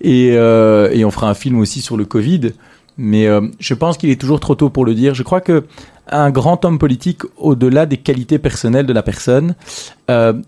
Et, 0.00 0.32
euh, 0.34 0.90
et 0.92 1.04
on 1.04 1.10
fera 1.10 1.28
un 1.30 1.34
film 1.34 1.58
aussi 1.58 1.80
sur 1.80 1.96
le 1.96 2.04
Covid. 2.04 2.52
Mais 2.96 3.26
euh, 3.26 3.40
je 3.58 3.74
pense 3.74 3.96
qu'il 3.96 4.10
est 4.10 4.20
toujours 4.20 4.40
trop 4.40 4.54
tôt 4.54 4.70
pour 4.70 4.84
le 4.84 4.94
dire. 4.94 5.14
Je 5.14 5.22
crois 5.22 5.40
que 5.40 5.64
un 6.10 6.30
grand 6.30 6.64
homme 6.64 6.78
politique, 6.78 7.22
au-delà 7.36 7.84
des 7.86 7.96
qualités 7.98 8.38
personnelles 8.38 8.86
de 8.86 8.92
la 8.94 9.02
personne, 9.02 9.54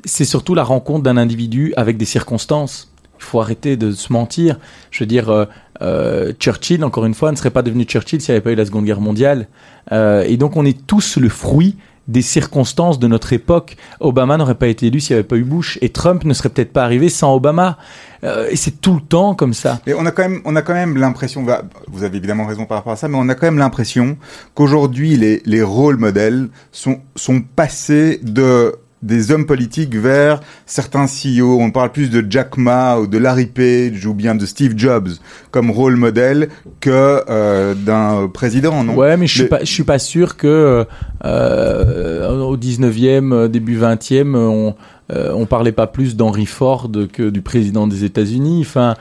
c'est 0.06 0.24
surtout 0.24 0.54
la 0.54 0.64
rencontre 0.64 1.02
d'un 1.02 1.18
individu 1.18 1.74
avec 1.76 1.98
des 1.98 2.06
circonstances. 2.06 2.90
Il 3.18 3.24
faut 3.24 3.40
arrêter 3.42 3.76
de 3.76 3.92
se 3.92 4.10
mentir. 4.10 4.58
Je 4.90 5.00
veux 5.04 5.06
dire, 5.06 5.46
euh, 5.82 6.32
Churchill, 6.38 6.84
encore 6.84 7.04
une 7.06 7.14
fois, 7.14 7.30
ne 7.30 7.36
serait 7.36 7.50
pas 7.50 7.62
devenu 7.62 7.84
Churchill 7.84 8.20
s'il 8.20 8.32
n'y 8.32 8.36
avait 8.36 8.44
pas 8.44 8.52
eu 8.52 8.56
la 8.56 8.66
Seconde 8.66 8.84
Guerre 8.84 9.00
mondiale. 9.00 9.48
Euh, 9.92 10.24
et 10.26 10.36
donc, 10.36 10.56
on 10.56 10.64
est 10.64 10.86
tous 10.86 11.16
le 11.16 11.28
fruit 11.28 11.76
des 12.08 12.22
circonstances 12.22 12.98
de 12.98 13.06
notre 13.06 13.32
époque. 13.32 13.76
Obama 14.00 14.36
n'aurait 14.36 14.56
pas 14.56 14.66
été 14.66 14.86
élu 14.86 14.98
s'il 14.98 15.14
n'y 15.14 15.20
avait 15.20 15.28
pas 15.28 15.36
eu 15.36 15.44
Bush, 15.44 15.78
et 15.80 15.90
Trump 15.90 16.24
ne 16.24 16.34
serait 16.34 16.48
peut-être 16.48 16.72
pas 16.72 16.82
arrivé 16.82 17.08
sans 17.08 17.34
Obama. 17.36 17.78
Euh, 18.24 18.48
et 18.50 18.56
c'est 18.56 18.80
tout 18.80 18.94
le 18.94 19.00
temps 19.00 19.34
comme 19.36 19.54
ça. 19.54 19.80
Et 19.86 19.94
on 19.94 20.04
a 20.06 20.10
quand 20.10 20.22
même, 20.22 20.40
on 20.44 20.56
a 20.56 20.62
quand 20.62 20.74
même 20.74 20.96
l'impression, 20.96 21.44
va- 21.44 21.62
vous 21.86 22.02
avez 22.02 22.16
évidemment 22.18 22.46
raison 22.46 22.64
par 22.66 22.78
rapport 22.78 22.94
à 22.94 22.96
ça, 22.96 23.06
mais 23.06 23.16
on 23.16 23.28
a 23.28 23.34
quand 23.36 23.46
même 23.46 23.58
l'impression 23.58 24.16
qu'aujourd'hui 24.54 25.16
les, 25.16 25.40
les 25.46 25.62
rôles 25.62 25.98
modèles 25.98 26.48
sont, 26.72 26.98
sont 27.14 27.42
passés 27.42 28.18
de 28.22 28.74
des 29.02 29.32
hommes 29.32 29.46
politiques 29.46 29.96
vers 29.96 30.40
certains 30.66 31.06
CEO. 31.06 31.58
On 31.60 31.70
parle 31.70 31.90
plus 31.90 32.10
de 32.10 32.24
Jack 32.28 32.56
Ma 32.56 32.98
ou 32.98 33.06
de 33.06 33.18
Larry 33.18 33.46
Page 33.46 34.04
ou 34.06 34.14
bien 34.14 34.34
de 34.34 34.44
Steve 34.44 34.74
Jobs 34.76 35.08
comme 35.50 35.70
rôle 35.70 35.96
modèle 35.96 36.48
que 36.80 37.22
euh, 37.28 37.74
d'un 37.74 38.28
président, 38.28 38.84
non? 38.84 38.94
Ouais, 38.94 39.16
mais 39.16 39.26
je 39.26 39.38
suis 39.38 39.48
pas, 39.48 39.60
je 39.60 39.70
suis 39.70 39.84
pas 39.84 39.98
sûr 39.98 40.36
que 40.36 40.86
euh, 41.24 42.38
au 42.40 42.56
19e, 42.56 43.32
euh, 43.32 43.48
début 43.48 43.78
20e, 43.78 44.36
on 44.36 44.74
euh, 45.12 45.32
on 45.34 45.46
parlait 45.46 45.72
pas 45.72 45.86
plus 45.86 46.14
d'Henry 46.14 46.46
Ford 46.46 46.88
que 47.12 47.30
du 47.30 47.42
président 47.42 47.86
des 47.88 48.04
États-Unis. 48.04 48.60
Enfin, 48.60 48.94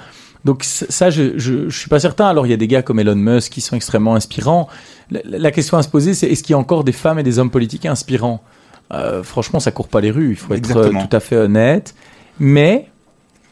donc 0.44 0.64
ça, 0.64 1.10
je, 1.10 1.38
je, 1.38 1.70
je 1.70 1.78
suis 1.78 1.90
pas 1.90 2.00
certain. 2.00 2.26
Alors 2.28 2.48
il 2.48 2.50
y 2.50 2.54
a 2.54 2.58
des 2.58 2.68
gars 2.68 2.82
comme 2.82 3.00
Elon 3.00 3.16
Musk 3.16 3.52
qui 3.52 3.62
sont 3.62 3.76
extrêmement 3.76 4.16
inspirants. 4.16 4.68
La, 5.12 5.20
la 5.26 5.52
question 5.52 5.78
à 5.78 5.84
se 5.84 5.90
poser, 5.90 6.14
c'est 6.14 6.28
est-ce 6.28 6.42
qu'il 6.42 6.54
y 6.54 6.56
a 6.56 6.58
encore 6.58 6.84
des 6.84 6.94
femmes 6.94 7.20
et 7.20 7.24
des 7.24 7.38
hommes 7.38 7.52
politiques 7.52 7.86
inspirants? 7.86 8.42
Euh, 8.94 9.24
Franchement, 9.24 9.60
ça 9.60 9.72
court 9.72 9.88
pas 9.88 10.02
les 10.02 10.12
rues. 10.12 10.32
Il 10.32 10.36
faut 10.36 10.54
être 10.54 10.76
euh, 10.76 10.92
tout 10.92 11.16
à 11.16 11.20
fait 11.20 11.36
honnête. 11.38 11.96
Mais 12.40 12.88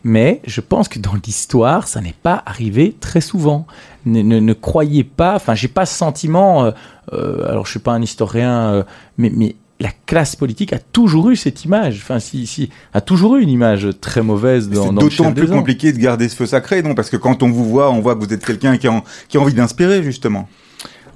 mais 0.03 0.41
je 0.45 0.61
pense 0.61 0.87
que 0.87 0.99
dans 0.99 1.15
l'histoire, 1.25 1.87
ça 1.87 1.99
n'est 1.99 2.13
pas 2.23 2.41
arrivé 2.45 2.95
très 2.99 3.19
souvent. 3.19 3.67
Ne, 4.05 4.21
ne, 4.21 4.39
ne 4.39 4.53
croyez 4.53 5.03
pas, 5.03 5.35
enfin, 5.35 5.53
j'ai 5.53 5.67
pas 5.67 5.85
ce 5.85 5.95
sentiment, 5.95 6.63
euh, 6.65 6.71
euh, 7.11 7.49
alors 7.49 7.65
je 7.65 7.71
suis 7.71 7.79
pas 7.79 7.91
un 7.91 8.01
historien, 8.01 8.85
mais, 9.17 9.29
mais 9.35 9.55
la 9.81 9.89
classe 10.05 10.35
politique 10.37 10.71
a 10.71 10.79
toujours 10.79 11.29
eu 11.31 11.35
cette 11.35 11.65
image, 11.65 11.99
enfin, 12.01 12.19
si, 12.19 12.47
si, 12.47 12.69
a 12.93 13.01
toujours 13.01 13.35
eu 13.35 13.41
une 13.41 13.49
image 13.49 13.89
très 13.99 14.21
mauvaise 14.21 14.69
dans, 14.69 14.83
C'est 14.83 14.87
dans 14.93 14.93
d'autant 15.01 15.33
plus 15.33 15.47
compliqué 15.49 15.91
de 15.91 15.97
garder 15.99 16.29
ce 16.29 16.35
feu 16.37 16.45
sacré, 16.45 16.81
non 16.83 16.95
Parce 16.95 17.09
que 17.09 17.17
quand 17.17 17.43
on 17.43 17.49
vous 17.49 17.65
voit, 17.65 17.91
on 17.91 17.99
voit 17.99 18.15
que 18.15 18.19
vous 18.23 18.31
êtes 18.33 18.45
quelqu'un 18.45 18.77
qui, 18.77 18.87
a 18.87 18.93
en- 18.93 19.03
qui 19.27 19.37
a 19.37 19.41
envie 19.41 19.53
d'inspirer, 19.53 20.03
justement. 20.03 20.47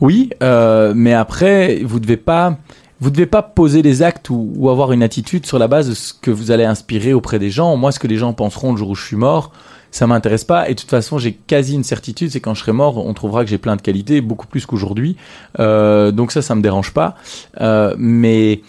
Oui, 0.01 0.31
euh, 0.43 0.93
mais 0.95 1.13
après, 1.13 1.81
vous 1.85 1.99
devez 1.99 2.17
pas, 2.17 2.57
vous 3.01 3.09
devez 3.09 3.25
pas 3.25 3.41
poser 3.41 3.81
des 3.81 4.03
actes 4.03 4.29
ou, 4.29 4.69
avoir 4.69 4.91
une 4.91 5.01
attitude 5.01 5.47
sur 5.47 5.57
la 5.57 5.67
base 5.67 5.89
de 5.89 5.95
ce 5.95 6.13
que 6.13 6.29
vous 6.29 6.51
allez 6.51 6.63
inspirer 6.63 7.13
auprès 7.13 7.39
des 7.39 7.49
gens. 7.49 7.75
Moi, 7.75 7.91
ce 7.91 7.99
que 7.99 8.07
les 8.07 8.17
gens 8.17 8.31
penseront 8.33 8.71
le 8.71 8.77
jour 8.77 8.89
où 8.89 8.95
je 8.95 9.03
suis 9.03 9.15
mort, 9.15 9.51
ça 9.89 10.05
m'intéresse 10.05 10.43
pas. 10.43 10.69
Et 10.69 10.75
de 10.75 10.79
toute 10.79 10.89
façon, 10.89 11.17
j'ai 11.17 11.33
quasi 11.33 11.73
une 11.73 11.83
certitude, 11.83 12.29
c'est 12.29 12.39
quand 12.39 12.53
je 12.53 12.61
serai 12.61 12.73
mort, 12.73 13.03
on 13.03 13.13
trouvera 13.15 13.43
que 13.43 13.49
j'ai 13.49 13.57
plein 13.57 13.75
de 13.75 13.81
qualités, 13.81 14.21
beaucoup 14.21 14.45
plus 14.45 14.67
qu'aujourd'hui. 14.67 15.17
Euh, 15.59 16.11
donc 16.11 16.31
ça, 16.31 16.43
ça 16.43 16.53
me 16.53 16.61
dérange 16.61 16.93
pas. 16.93 17.15
Euh, 17.59 17.95
mais 17.97 18.61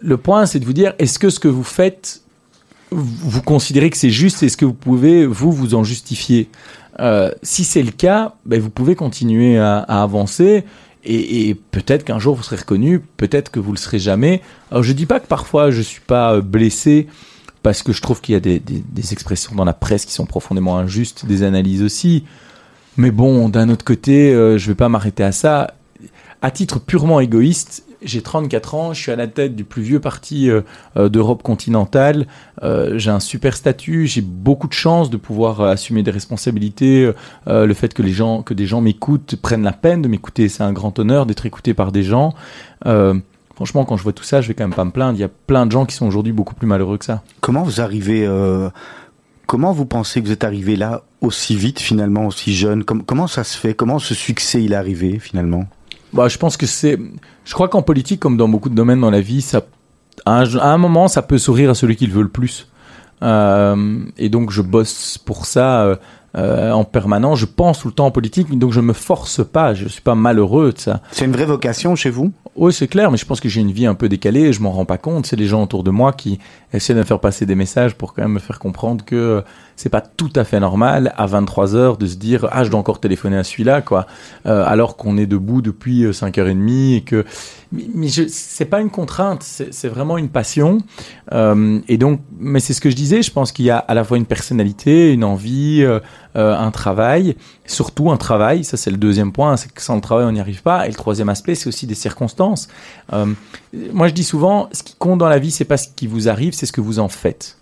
le, 0.00 0.16
point, 0.16 0.46
c'est 0.46 0.60
de 0.60 0.64
vous 0.64 0.72
dire, 0.72 0.94
est-ce 0.98 1.18
que 1.18 1.28
ce 1.28 1.38
que 1.38 1.48
vous 1.48 1.62
faites, 1.62 2.22
vous 2.90 3.42
considérez 3.42 3.90
que 3.90 3.98
c'est 3.98 4.08
juste 4.08 4.42
Est-ce 4.42 4.56
que 4.56 4.64
vous 4.64 4.72
pouvez, 4.72 5.26
vous, 5.26 5.52
vous 5.52 5.74
en 5.74 5.84
justifier? 5.84 6.48
Euh, 7.00 7.30
Si 7.42 7.64
c'est 7.64 7.82
le 7.82 7.90
cas, 7.90 8.32
ben, 8.46 8.58
vous 8.60 8.70
pouvez 8.70 8.94
continuer 8.94 9.58
à 9.58 9.80
avancer. 9.80 10.64
Et, 11.06 11.54
peut-être 11.70 12.04
qu'un 12.04 12.18
jour 12.18 12.34
vous 12.34 12.42
serez 12.42 12.56
reconnu, 12.56 13.00
peut-être 13.00 13.50
que 13.50 13.60
vous 13.60 13.72
le 13.72 13.78
serez 13.78 13.98
jamais. 13.98 14.40
Alors 14.70 14.82
je 14.82 14.92
dis 14.92 15.06
pas 15.06 15.20
que 15.20 15.26
parfois 15.26 15.70
je 15.70 15.82
suis 15.82 16.00
pas 16.00 16.34
euh, 16.34 16.40
blessé 16.40 17.08
parce 17.62 17.82
que 17.82 17.92
je 17.92 18.00
trouve 18.00 18.20
qu'il 18.20 18.34
y 18.34 18.36
a 18.36 18.40
des 18.40 19.12
expressions 19.12 19.54
dans 19.54 19.64
la 19.64 19.72
presse 19.72 20.04
qui 20.04 20.12
sont 20.12 20.26
profondément 20.26 20.76
injustes, 20.76 21.24
des 21.24 21.42
analyses 21.42 21.82
aussi. 21.82 22.24
Mais 22.96 23.10
bon, 23.10 23.48
d'un 23.48 23.68
autre 23.70 23.84
côté, 23.84 24.32
euh, 24.32 24.58
je 24.58 24.68
vais 24.68 24.74
pas 24.74 24.88
m'arrêter 24.88 25.24
à 25.24 25.32
ça. 25.32 25.74
À 26.42 26.50
titre 26.50 26.78
purement 26.78 27.20
égoïste, 27.20 27.83
j'ai 28.04 28.22
34 28.22 28.74
ans, 28.74 28.92
je 28.92 29.00
suis 29.00 29.12
à 29.12 29.16
la 29.16 29.26
tête 29.26 29.56
du 29.56 29.64
plus 29.64 29.82
vieux 29.82 30.00
parti 30.00 30.50
euh, 30.50 30.60
euh, 30.96 31.08
d'Europe 31.08 31.42
continentale. 31.42 32.26
Euh, 32.62 32.98
j'ai 32.98 33.10
un 33.10 33.20
super 33.20 33.56
statut, 33.56 34.06
j'ai 34.06 34.20
beaucoup 34.20 34.68
de 34.68 34.72
chance 34.72 35.10
de 35.10 35.16
pouvoir 35.16 35.60
assumer 35.62 36.02
des 36.02 36.10
responsabilités. 36.10 37.10
Le 37.46 37.74
fait 37.74 37.92
que 37.94 38.02
les 38.02 38.12
gens, 38.12 38.42
que 38.42 38.54
des 38.54 38.66
gens 38.66 38.80
m'écoutent, 38.80 39.36
prennent 39.36 39.62
la 39.64 39.72
peine 39.72 40.02
de 40.02 40.08
m'écouter, 40.08 40.48
c'est 40.48 40.62
un 40.62 40.72
grand 40.72 40.98
honneur 40.98 41.26
d'être 41.26 41.46
écouté 41.46 41.74
par 41.74 41.92
des 41.92 42.02
gens. 42.02 42.34
Franchement, 43.54 43.84
quand 43.84 43.96
je 43.96 44.02
vois 44.02 44.12
tout 44.12 44.24
ça, 44.24 44.40
je 44.40 44.48
vais 44.48 44.54
quand 44.54 44.64
même 44.64 44.74
pas 44.74 44.84
me 44.84 44.90
plaindre. 44.90 45.16
Il 45.18 45.20
y 45.20 45.24
a 45.24 45.28
plein 45.28 45.64
de 45.66 45.72
gens 45.72 45.86
qui 45.86 45.94
sont 45.94 46.06
aujourd'hui 46.06 46.32
beaucoup 46.32 46.54
plus 46.54 46.66
malheureux 46.66 46.98
que 46.98 47.04
ça. 47.04 47.22
Comment 47.40 47.62
vous 47.62 47.80
arrivez 47.80 48.28
Comment 49.46 49.72
vous 49.72 49.84
pensez 49.86 50.20
que 50.22 50.26
vous 50.26 50.32
êtes 50.32 50.44
arrivé 50.44 50.74
là 50.74 51.02
aussi 51.20 51.54
vite 51.54 51.78
finalement, 51.78 52.26
aussi 52.26 52.54
jeune? 52.54 52.82
Com- 52.82 53.02
Comment 53.04 53.26
ça 53.26 53.44
se 53.44 53.56
fait? 53.58 53.74
Comment 53.74 53.98
ce 53.98 54.14
succès 54.14 54.62
il 54.62 54.72
est 54.72 54.76
arrivé 54.76 55.18
finalement? 55.18 55.66
Bah, 56.14 56.28
je 56.28 56.38
pense 56.38 56.56
que 56.56 56.66
c'est. 56.66 56.98
Je 57.44 57.54
crois 57.54 57.68
qu'en 57.68 57.82
politique, 57.82 58.20
comme 58.20 58.36
dans 58.36 58.48
beaucoup 58.48 58.68
de 58.68 58.74
domaines 58.74 59.00
dans 59.00 59.10
la 59.10 59.20
vie, 59.20 59.42
ça, 59.42 59.62
à 60.24 60.38
un, 60.38 60.56
à 60.56 60.68
un 60.68 60.78
moment, 60.78 61.08
ça 61.08 61.22
peut 61.22 61.38
sourire 61.38 61.70
à 61.70 61.74
celui 61.74 61.96
qui 61.96 62.06
le 62.06 62.12
veut 62.12 62.22
le 62.22 62.28
plus. 62.28 62.68
Euh, 63.22 63.98
et 64.16 64.28
donc, 64.28 64.50
je 64.50 64.62
bosse 64.62 65.18
pour 65.18 65.46
ça 65.46 65.82
euh, 65.82 65.96
euh, 66.36 66.70
en 66.72 66.84
permanence. 66.84 67.38
Je 67.38 67.46
pense 67.46 67.80
tout 67.80 67.88
le 67.88 67.94
temps 67.94 68.06
en 68.06 68.10
politique, 68.10 68.56
donc 68.58 68.72
je 68.72 68.80
me 68.80 68.92
force 68.92 69.44
pas. 69.44 69.74
Je 69.74 69.88
suis 69.88 70.02
pas 70.02 70.14
malheureux 70.14 70.72
de 70.72 70.78
ça. 70.78 71.00
C'est 71.10 71.24
une 71.24 71.32
vraie 71.32 71.46
vocation 71.46 71.96
chez 71.96 72.10
vous? 72.10 72.32
Oui, 72.56 72.72
c'est 72.72 72.86
clair, 72.86 73.10
mais 73.10 73.16
je 73.16 73.26
pense 73.26 73.40
que 73.40 73.48
j'ai 73.48 73.60
une 73.60 73.72
vie 73.72 73.86
un 73.86 73.94
peu 73.94 74.08
décalée 74.08 74.42
et 74.42 74.52
je 74.52 74.60
m'en 74.60 74.70
rends 74.70 74.84
pas 74.84 74.98
compte. 74.98 75.26
C'est 75.26 75.36
les 75.36 75.46
gens 75.46 75.62
autour 75.64 75.82
de 75.82 75.90
moi 75.90 76.12
qui 76.12 76.38
essaient 76.76 76.94
de 76.94 76.98
me 76.98 77.04
faire 77.04 77.20
passer 77.20 77.46
des 77.46 77.54
messages 77.54 77.94
pour 77.94 78.14
quand 78.14 78.22
même 78.22 78.32
me 78.32 78.38
faire 78.38 78.58
comprendre 78.58 79.04
que 79.04 79.14
euh, 79.14 79.40
c'est 79.76 79.88
pas 79.88 80.00
tout 80.00 80.32
à 80.36 80.44
fait 80.44 80.60
normal 80.60 81.12
à 81.16 81.26
23 81.26 81.74
heures 81.74 81.96
de 81.96 82.06
se 82.06 82.16
dire 82.16 82.48
ah 82.52 82.64
je 82.64 82.70
dois 82.70 82.80
encore 82.80 83.00
téléphoner 83.00 83.36
à 83.36 83.44
celui-là 83.44 83.82
quoi, 83.82 84.06
euh, 84.46 84.64
alors 84.66 84.96
qu'on 84.96 85.16
est 85.16 85.26
debout 85.26 85.62
depuis 85.62 86.04
5h30 86.04 86.96
et 86.96 87.00
que 87.02 87.24
mais, 87.72 87.86
mais 87.94 88.08
je, 88.08 88.22
c'est 88.28 88.66
pas 88.66 88.80
une 88.80 88.90
contrainte, 88.90 89.42
c'est, 89.42 89.88
vraiment 89.88 90.16
une 90.16 90.28
passion. 90.28 90.78
Euh, 91.32 91.80
et 91.88 91.98
donc, 91.98 92.20
mais 92.38 92.60
c'est 92.60 92.72
ce 92.72 92.80
que 92.80 92.88
je 92.88 92.94
disais. 92.94 93.22
Je 93.22 93.32
pense 93.32 93.50
qu'il 93.50 93.64
y 93.64 93.70
a 93.70 93.78
à 93.78 93.94
la 93.94 94.04
fois 94.04 94.16
une 94.16 94.26
personnalité, 94.26 95.12
une 95.12 95.24
envie, 95.24 95.84
euh, 96.36 96.44
euh, 96.44 96.58
un 96.58 96.70
travail, 96.70 97.36
surtout 97.66 98.10
un 98.10 98.16
travail. 98.16 98.64
Ça, 98.64 98.76
c'est 98.76 98.90
le 98.90 98.96
deuxième 98.96 99.32
point. 99.32 99.56
C'est 99.56 99.72
que 99.72 99.80
sans 99.80 99.94
le 99.94 100.00
travail, 100.00 100.26
on 100.26 100.32
n'y 100.32 100.40
arrive 100.40 100.62
pas. 100.62 100.86
Et 100.86 100.88
le 100.88 100.94
troisième 100.94 101.28
aspect, 101.28 101.54
c'est 101.54 101.68
aussi 101.68 101.86
des 101.86 101.94
circonstances. 101.94 102.68
Euh, 103.12 103.26
moi, 103.92 104.08
je 104.08 104.14
dis 104.14 104.24
souvent, 104.24 104.68
ce 104.72 104.82
qui 104.82 104.94
compte 104.96 105.18
dans 105.18 105.28
la 105.28 105.38
vie, 105.38 105.50
c'est 105.50 105.64
pas 105.64 105.76
ce 105.76 105.88
qui 105.94 106.06
vous 106.06 106.28
arrive, 106.28 106.52
c'est 106.52 106.66
ce 106.66 106.72
que 106.72 106.80
vous 106.80 106.98
en 106.98 107.08
faites. 107.08 107.58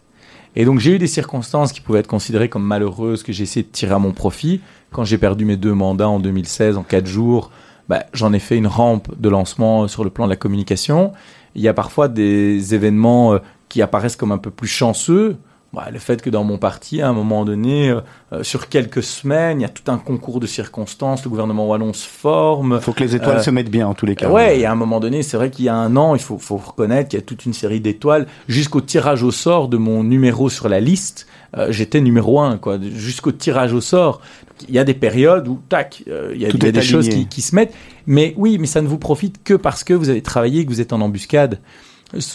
Et 0.56 0.64
donc, 0.64 0.80
j'ai 0.80 0.92
eu 0.92 0.98
des 0.98 1.06
circonstances 1.06 1.72
qui 1.72 1.80
pouvaient 1.80 2.00
être 2.00 2.06
considérées 2.06 2.48
comme 2.48 2.64
malheureuses 2.64 3.22
que 3.22 3.32
j'ai 3.32 3.44
essayé 3.44 3.62
de 3.62 3.70
tirer 3.70 3.94
à 3.94 3.98
mon 3.98 4.12
profit. 4.12 4.60
Quand 4.90 5.04
j'ai 5.04 5.18
perdu 5.18 5.44
mes 5.44 5.56
deux 5.56 5.74
mandats 5.74 6.08
en 6.08 6.18
2016, 6.18 6.76
en 6.76 6.82
quatre 6.82 7.06
jours, 7.06 7.50
bah, 7.88 8.04
j'en 8.12 8.32
ai 8.32 8.38
fait 8.38 8.56
une 8.56 8.66
rampe 8.66 9.18
de 9.18 9.28
lancement 9.28 9.88
sur 9.88 10.04
le 10.04 10.10
plan 10.10 10.26
de 10.26 10.30
la 10.30 10.36
communication. 10.36 11.12
Il 11.54 11.62
y 11.62 11.68
a 11.68 11.74
parfois 11.74 12.08
des 12.08 12.74
événements 12.74 13.34
euh, 13.34 13.38
qui 13.68 13.80
apparaissent 13.82 14.16
comme 14.16 14.32
un 14.32 14.38
peu 14.38 14.50
plus 14.50 14.68
chanceux. 14.68 15.36
Bah, 15.72 15.88
le 15.90 15.98
fait 15.98 16.20
que 16.20 16.28
dans 16.28 16.44
mon 16.44 16.58
parti, 16.58 17.00
à 17.00 17.08
un 17.08 17.14
moment 17.14 17.46
donné, 17.46 17.88
euh, 17.88 18.00
euh, 18.34 18.42
sur 18.42 18.68
quelques 18.68 19.02
semaines, 19.02 19.60
il 19.60 19.62
y 19.62 19.64
a 19.64 19.70
tout 19.70 19.90
un 19.90 19.96
concours 19.96 20.38
de 20.38 20.46
circonstances, 20.46 21.24
le 21.24 21.30
gouvernement 21.30 21.66
wallon 21.66 21.94
se 21.94 22.06
forme. 22.06 22.76
Il 22.78 22.84
faut 22.84 22.92
que 22.92 23.02
les 23.02 23.16
étoiles 23.16 23.38
Euh, 23.38 23.42
se 23.42 23.50
mettent 23.50 23.70
bien 23.70 23.88
en 23.88 23.94
tous 23.94 24.04
les 24.04 24.14
cas. 24.14 24.28
Ouais, 24.28 24.60
et 24.60 24.66
à 24.66 24.72
un 24.72 24.74
moment 24.74 25.00
donné, 25.00 25.22
c'est 25.22 25.38
vrai 25.38 25.50
qu'il 25.50 25.64
y 25.64 25.70
a 25.70 25.74
un 25.74 25.96
an, 25.96 26.14
il 26.14 26.20
faut, 26.20 26.36
faut 26.36 26.58
reconnaître 26.58 27.08
qu'il 27.08 27.18
y 27.18 27.22
a 27.22 27.24
toute 27.24 27.46
une 27.46 27.54
série 27.54 27.80
d'étoiles. 27.80 28.26
Jusqu'au 28.48 28.82
tirage 28.82 29.22
au 29.22 29.30
sort 29.30 29.68
de 29.68 29.78
mon 29.78 30.04
numéro 30.04 30.50
sur 30.50 30.68
la 30.68 30.78
liste, 30.78 31.26
euh, 31.56 31.68
j'étais 31.70 32.02
numéro 32.02 32.38
un, 32.38 32.58
quoi. 32.58 32.78
Jusqu'au 32.80 33.32
tirage 33.32 33.72
au 33.72 33.80
sort. 33.80 34.20
Il 34.68 34.74
y 34.74 34.78
a 34.78 34.84
des 34.84 34.94
périodes 34.94 35.48
où, 35.48 35.58
tac, 35.70 36.04
euh, 36.06 36.32
il 36.34 36.40
y 36.42 36.44
a, 36.44 36.48
il 36.50 36.62
y 36.62 36.68
a 36.68 36.72
des 36.72 36.82
choses 36.82 37.08
qui, 37.08 37.26
qui 37.26 37.40
se 37.40 37.54
mettent. 37.54 37.74
Mais 38.06 38.34
oui, 38.36 38.58
mais 38.58 38.66
ça 38.66 38.82
ne 38.82 38.88
vous 38.88 38.98
profite 38.98 39.42
que 39.42 39.54
parce 39.54 39.84
que 39.84 39.94
vous 39.94 40.08
avez 40.08 40.22
travaillé 40.22 40.64
que 40.64 40.70
vous 40.70 40.80
êtes 40.80 40.92
en 40.92 41.00
embuscade. 41.00 41.60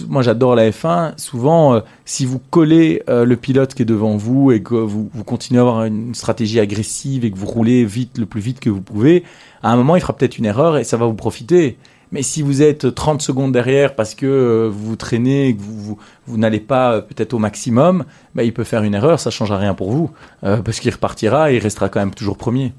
Moi, 0.07 0.24
j'adore 0.24 0.55
la 0.55 0.70
F1. 0.70 1.18
Souvent, 1.18 1.76
euh, 1.76 1.80
si 2.05 2.26
vous 2.26 2.39
collez 2.39 3.03
euh, 3.09 3.26
le 3.26 3.36
pilote 3.36 3.76
qui 3.76 3.84
est 3.84 3.86
devant 3.86 4.18
vous 4.18 4.51
et 4.51 4.61
que 4.63 4.74
vous, 4.74 5.09
continuez 5.26 5.59
à 5.59 5.61
avoir 5.61 5.86
une 5.86 6.15
stratégie 6.15 6.59
agressive 6.59 7.26
et 7.26 7.32
que 7.32 7.38
vous 7.38 7.45
roulez 7.45 7.86
vite, 7.86 8.18
le 8.18 8.26
plus 8.26 8.41
vite 8.41 8.59
que 8.59 8.70
vous 8.70 8.82
pouvez, 8.82 9.24
à 9.61 9.72
un 9.72 9.76
moment, 9.76 9.95
il 9.95 10.01
fera 10.01 10.15
peut-être 10.15 10.38
une 10.38 10.45
erreur 10.45 10.78
et 10.78 10.84
ça 10.84 10.97
va 10.97 11.05
vous 11.05 11.13
profiter. 11.13 11.78
Mais 12.11 12.24
si 12.24 12.41
vous 12.41 12.61
êtes 12.61 12.95
30 12.95 13.22
secondes 13.22 13.51
derrière 13.51 13.93
parce 13.93 14.15
que 14.15 14.26
euh, 14.26 14.70
vous 14.72 14.89
vous 14.89 14.95
traînez 14.95 15.55
que 15.55 15.61
vous, 15.61 15.97
n'allez 16.38 16.61
pas 16.61 17.01
peut-être 17.01 17.34
au 17.34 17.39
maximum, 17.39 18.05
bah, 18.34 18.43
il 18.43 18.53
peut 18.53 18.63
faire 18.63 18.82
une 18.82 18.95
erreur, 18.95 19.20
ça 19.20 19.30
changera 19.30 19.57
rien 19.57 19.76
pour 19.76 19.91
vous. 19.91 20.09
Parce 20.41 20.80
qu'il 20.80 20.91
repartira 20.91 21.51
et 21.51 21.57
il 21.57 21.59
restera 21.59 21.89
quand 21.89 21.99
même 21.99 22.13
toujours 22.13 22.38
premier. 22.38 22.74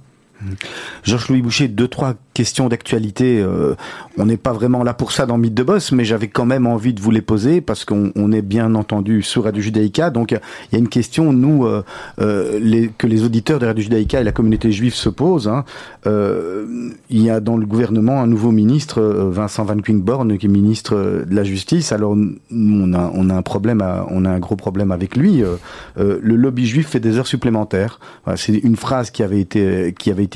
Georges-Louis 1.03 1.43
Boucher, 1.43 1.69
deux, 1.69 1.89
trois 1.89 2.15
questions 2.39 2.69
d'actualité. 2.69 3.41
Euh, 3.41 3.75
on 4.17 4.27
n'est 4.27 4.37
pas 4.37 4.53
vraiment 4.53 4.85
là 4.85 4.95
pour 4.95 5.11
ça 5.11 5.27
dans 5.27 5.39
Mythe 5.39 5.55
de 5.55 5.65
Boss, 5.65 5.91
mais 5.91 6.05
j'avais 6.05 6.29
quand 6.29 6.47
même 6.47 6.67
envie 6.67 6.95
de 6.95 7.01
vous 7.01 7.11
les 7.11 7.23
poser 7.23 7.61
parce 7.61 7.85
qu'on 7.85 8.13
on 8.15 8.31
est 8.31 8.43
bien 8.43 8.77
entendu 8.77 9.23
sur 9.23 9.45
Radio 9.45 9.61
Judaïka. 9.61 10.11
Donc, 10.11 10.31
il 10.31 10.39
y 10.73 10.77
a 10.77 10.79
une 10.79 10.89
question, 10.89 11.33
nous, 11.33 11.67
euh, 11.67 11.83
euh, 12.21 12.87
que 12.97 13.09
les 13.09 13.25
auditeurs 13.25 13.59
de 13.59 13.67
Radio 13.67 13.83
Judaïka 13.83 14.21
et 14.21 14.25
la 14.25 14.31
communauté 14.31 14.71
juive 14.71 14.95
se 14.95 15.09
posent. 15.09 15.49
Hein. 15.49 15.65
Il 16.07 17.23
y 17.23 17.29
a 17.29 17.41
dans 17.41 17.57
le 17.57 17.67
gouvernement 17.67 18.23
un 18.23 18.27
nouveau 18.27 18.53
ministre, 18.53 19.01
Vincent 19.03 19.65
Van 19.65 19.79
Quinborn, 19.79 20.39
qui 20.39 20.47
est 20.47 20.49
ministre 20.49 21.25
de 21.29 21.35
la 21.35 21.45
Justice. 21.45 21.93
Alors, 21.93 22.17
on 22.53 22.93
a, 22.95 23.11
on 23.15 23.31
a 23.31 23.35
un 23.35 23.43
problème, 23.43 23.83
on 24.11 24.25
a 24.25 24.31
un 24.31 24.39
gros 24.39 24.57
problème 24.57 24.93
avec 24.93 25.17
lui. 25.17 25.43
Le 25.97 26.37
lobby 26.37 26.67
juif 26.67 26.89
fait 26.89 27.01
des 27.01 27.19
heures 27.19 27.27
supplémentaires. 27.27 28.01
C'est 28.37 28.55
une 28.55 28.77
phrase 28.77 29.11
qui 29.11 29.23
avait 29.23 29.41
été 29.41 29.95
qui 29.99 30.11
avait 30.11 30.28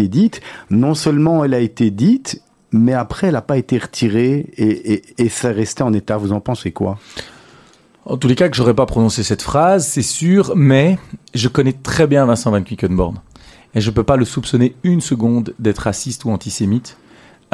Non 0.70 0.94
seulement 0.94 1.44
elle 1.44 1.54
a 1.54 1.60
été 1.60 1.90
dite, 1.90 2.42
mais 2.72 2.94
après 2.94 3.28
elle 3.28 3.34
n'a 3.34 3.42
pas 3.42 3.58
été 3.58 3.78
retirée 3.78 4.46
et, 4.56 4.94
et, 4.94 5.02
et 5.18 5.28
ça 5.28 5.50
restait 5.50 5.82
en 5.82 5.92
état. 5.92 6.16
Vous 6.16 6.32
en 6.32 6.40
pensez 6.40 6.72
quoi? 6.72 6.98
En 8.04 8.16
tous 8.16 8.26
les 8.26 8.34
cas, 8.34 8.48
que 8.48 8.56
j'aurais 8.56 8.74
pas 8.74 8.86
prononcé 8.86 9.22
cette 9.22 9.42
phrase, 9.42 9.86
c'est 9.86 10.02
sûr, 10.02 10.54
mais 10.56 10.98
je 11.34 11.46
connais 11.46 11.72
très 11.72 12.08
bien 12.08 12.26
Vincent 12.26 12.50
Van 12.50 12.62
Quickenborn. 12.62 13.18
Et 13.74 13.80
je 13.80 13.90
peux 13.92 14.02
pas 14.02 14.16
le 14.16 14.24
soupçonner 14.24 14.74
une 14.82 15.00
seconde 15.00 15.54
d'être 15.60 15.78
raciste 15.78 16.24
ou 16.24 16.30
antisémite. 16.30 16.98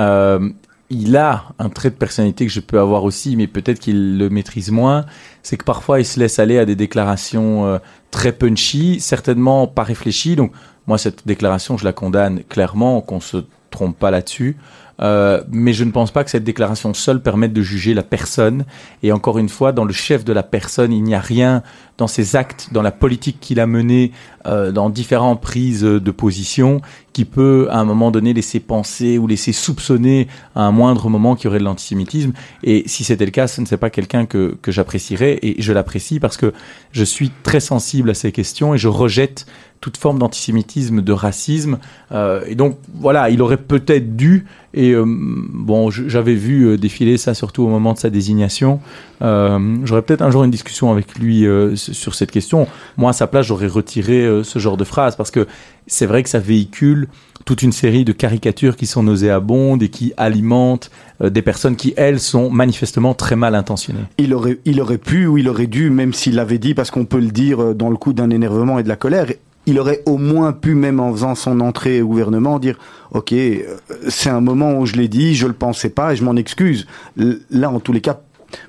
Euh, 0.01 0.49
il 0.91 1.19
a 1.19 1.53
un 1.59 1.69
trait 1.69 1.91
de 1.91 1.97
personnalité 1.97 2.47
que 2.47 2.53
je 2.53 2.61
peux 2.61 2.81
avoir 2.81 3.05
aussi, 3.05 3.37
mais 3.37 3.47
peut-être 3.47 3.79
qu'il 3.79 4.17
le 4.17 4.31
maîtrise 4.31 4.71
moins. 4.71 5.05
C'est 5.43 5.59
que 5.59 5.65
parfois 5.65 6.01
il 6.01 6.07
se 6.07 6.19
laisse 6.19 6.39
aller 6.39 6.59
à 6.59 6.65
des 6.65 6.77
déclarations 6.77 7.67
euh, 7.67 7.79
très 8.11 8.33
punchy, 8.33 9.01
certainement 9.01 9.67
pas 9.67 9.83
réfléchies. 9.83 10.37
Donc 10.37 10.53
moi, 10.87 10.99
cette 10.99 11.27
déclaration, 11.27 11.77
je 11.77 11.85
la 11.85 11.93
condamne 11.93 12.43
clairement, 12.49 13.01
qu'on 13.01 13.21
se 13.21 13.45
trompe 13.71 13.99
pas 13.99 14.11
là-dessus. 14.11 14.57
Euh, 15.01 15.43
mais 15.51 15.73
je 15.73 15.85
ne 15.85 15.93
pense 15.93 16.11
pas 16.11 16.25
que 16.25 16.31
cette 16.31 16.45
déclaration 16.45 16.93
seule 16.93 17.23
permette 17.23 17.53
de 17.53 17.63
juger 17.63 17.95
la 17.95 18.03
personne. 18.03 18.65
Et 19.03 19.13
encore 19.13 19.39
une 19.39 19.49
fois, 19.49 19.73
dans 19.73 19.85
le 19.85 19.93
chef 19.93 20.25
de 20.25 20.33
la 20.33 20.43
personne, 20.43 20.93
il 20.93 21.03
n'y 21.03 21.15
a 21.15 21.21
rien 21.21 21.63
dans 21.99 22.07
ses 22.07 22.37
actes, 22.37 22.69
dans 22.73 22.83
la 22.83 22.93
politique 22.93 23.39
qu'il 23.41 23.61
a 23.61 23.67
menée, 23.67 24.13
euh, 24.47 24.73
dans 24.73 24.89
différentes 24.89 25.41
prises 25.41 25.83
de 25.83 26.11
position, 26.11 26.81
qui 27.13 27.25
peut 27.25 27.67
à 27.71 27.81
un 27.81 27.85
moment 27.85 28.13
donné 28.13 28.33
laisser 28.33 28.61
penser 28.61 29.19
ou 29.19 29.27
laisser 29.27 29.53
soupçonner 29.53 30.29
à 30.55 30.63
un 30.63 30.71
moindre 30.71 31.11
moment 31.11 31.35
qu'il 31.35 31.47
y 31.47 31.49
aurait 31.49 31.59
de 31.59 31.65
l'antisémitisme. 31.65 32.33
Et 32.63 32.85
si 32.87 33.03
c'était 33.03 33.25
le 33.25 33.33
cas, 33.33 33.49
ce 33.49 33.61
ne 33.61 33.67
serait 33.67 33.77
pas 33.77 33.91
quelqu'un 33.91 34.25
que, 34.25 34.57
que 34.63 34.71
j'apprécierais. 34.71 35.41
Et 35.43 35.61
je 35.61 35.73
l'apprécie 35.73 36.21
parce 36.21 36.37
que 36.37 36.53
je 36.93 37.05
suis 37.05 37.33
très 37.43 37.61
sensible 37.61 38.11
à 38.11 38.15
ces 38.15 38.31
questions 38.31 38.75
et 38.75 38.79
je 38.79 38.89
rejette 38.89 39.47
toute 39.81 39.97
forme 39.97 40.19
d'antisémitisme, 40.19 41.03
de 41.03 41.13
racisme. 41.13 41.79
Euh, 42.13 42.43
et 42.47 42.55
donc 42.55 42.79
voilà, 42.95 43.31
il 43.31 43.43
aurait 43.43 43.57
peut-être 43.59 44.17
dû, 44.17 44.47
et 44.75 44.93
euh, 44.93 45.05
bon, 45.07 45.91
j'avais 45.91 46.35
vu 46.35 46.65
euh, 46.65 46.77
défiler 46.77 47.17
ça 47.17 47.35
surtout 47.35 47.63
au 47.63 47.69
moment 47.69 47.93
de 47.93 47.99
sa 47.99 48.11
désignation. 48.11 48.81
j'aurais 49.21 50.03
peut-être 50.03 50.23
un 50.23 50.31
jour 50.31 50.45
une 50.45 50.51
discussion 50.51 50.91
avec 50.91 51.19
lui 51.19 51.47
sur 51.93 52.15
cette 52.15 52.31
question. 52.31 52.67
Moi, 52.97 53.11
à 53.11 53.13
sa 53.13 53.27
place, 53.27 53.47
j'aurais 53.47 53.67
retiré 53.67 54.29
ce 54.43 54.59
genre 54.59 54.77
de 54.77 54.85
phrase 54.85 55.17
parce 55.17 55.31
que 55.31 55.47
c'est 55.87 56.07
vrai 56.07 56.23
que 56.23 56.29
ça 56.29 56.39
véhicule 56.39 57.09
toute 57.45 57.63
une 57.63 57.73
série 57.73 58.05
de 58.05 58.13
caricatures 58.13 58.77
qui 58.77 58.87
sont 58.87 59.03
nauséabondes 59.03 59.83
et 59.83 59.89
qui 59.89 60.13
alimentent 60.17 60.91
des 61.23 61.43
personnes 61.43 61.77
qui, 61.77 61.95
elles, 61.97 62.21
sont 62.21 62.51
manifestement 62.51 63.15
très 63.15 63.37
mal 63.37 63.55
intentionnées. 63.55 64.05
Il 64.19 64.35
aurait, 64.35 64.59
il 64.65 64.81
aurait 64.81 64.99
pu 64.99 65.27
ou 65.27 65.39
il 65.39 65.49
aurait 65.49 65.67
dû, 65.67 65.91
même 65.91 66.13
s'il 66.13 66.35
l'avait 66.35 66.59
dit, 66.59 66.75
parce 66.75 66.91
qu'on 66.91 67.05
peut 67.05 67.21
le 67.21 67.31
dire 67.31 67.75
dans 67.75 67.91
le 67.91 67.97
coup 67.97 68.13
d'un 68.13 68.31
énervement 68.31 68.79
et 68.79 68.83
de 68.83 68.89
la 68.89 68.97
colère, 68.97 69.27
il 69.69 69.79
aurait 69.79 70.03
au 70.07 70.17
moins 70.17 70.53
pu, 70.53 70.75
même 70.75 70.99
en 70.99 71.13
faisant 71.13 71.35
son 71.35 71.61
entrée 71.61 72.01
au 72.01 72.09
gouvernement, 72.09 72.59
dire 72.59 72.79
Ok, 73.11 73.33
euh, 73.33 73.77
c'est 74.09 74.31
un 74.31 74.41
moment 74.41 74.79
où 74.79 74.87
je 74.87 74.95
l'ai 74.95 75.09
dit, 75.09 75.35
je 75.35 75.47
le 75.47 75.53
pensais 75.53 75.91
pas 75.91 76.13
et 76.13 76.17
je 76.17 76.25
m'en 76.25 76.37
excuse. 76.37 76.87
Là, 77.17 77.71
en 77.71 77.79
tous 77.79 77.93
les 77.93 78.01
cas, 78.01 78.21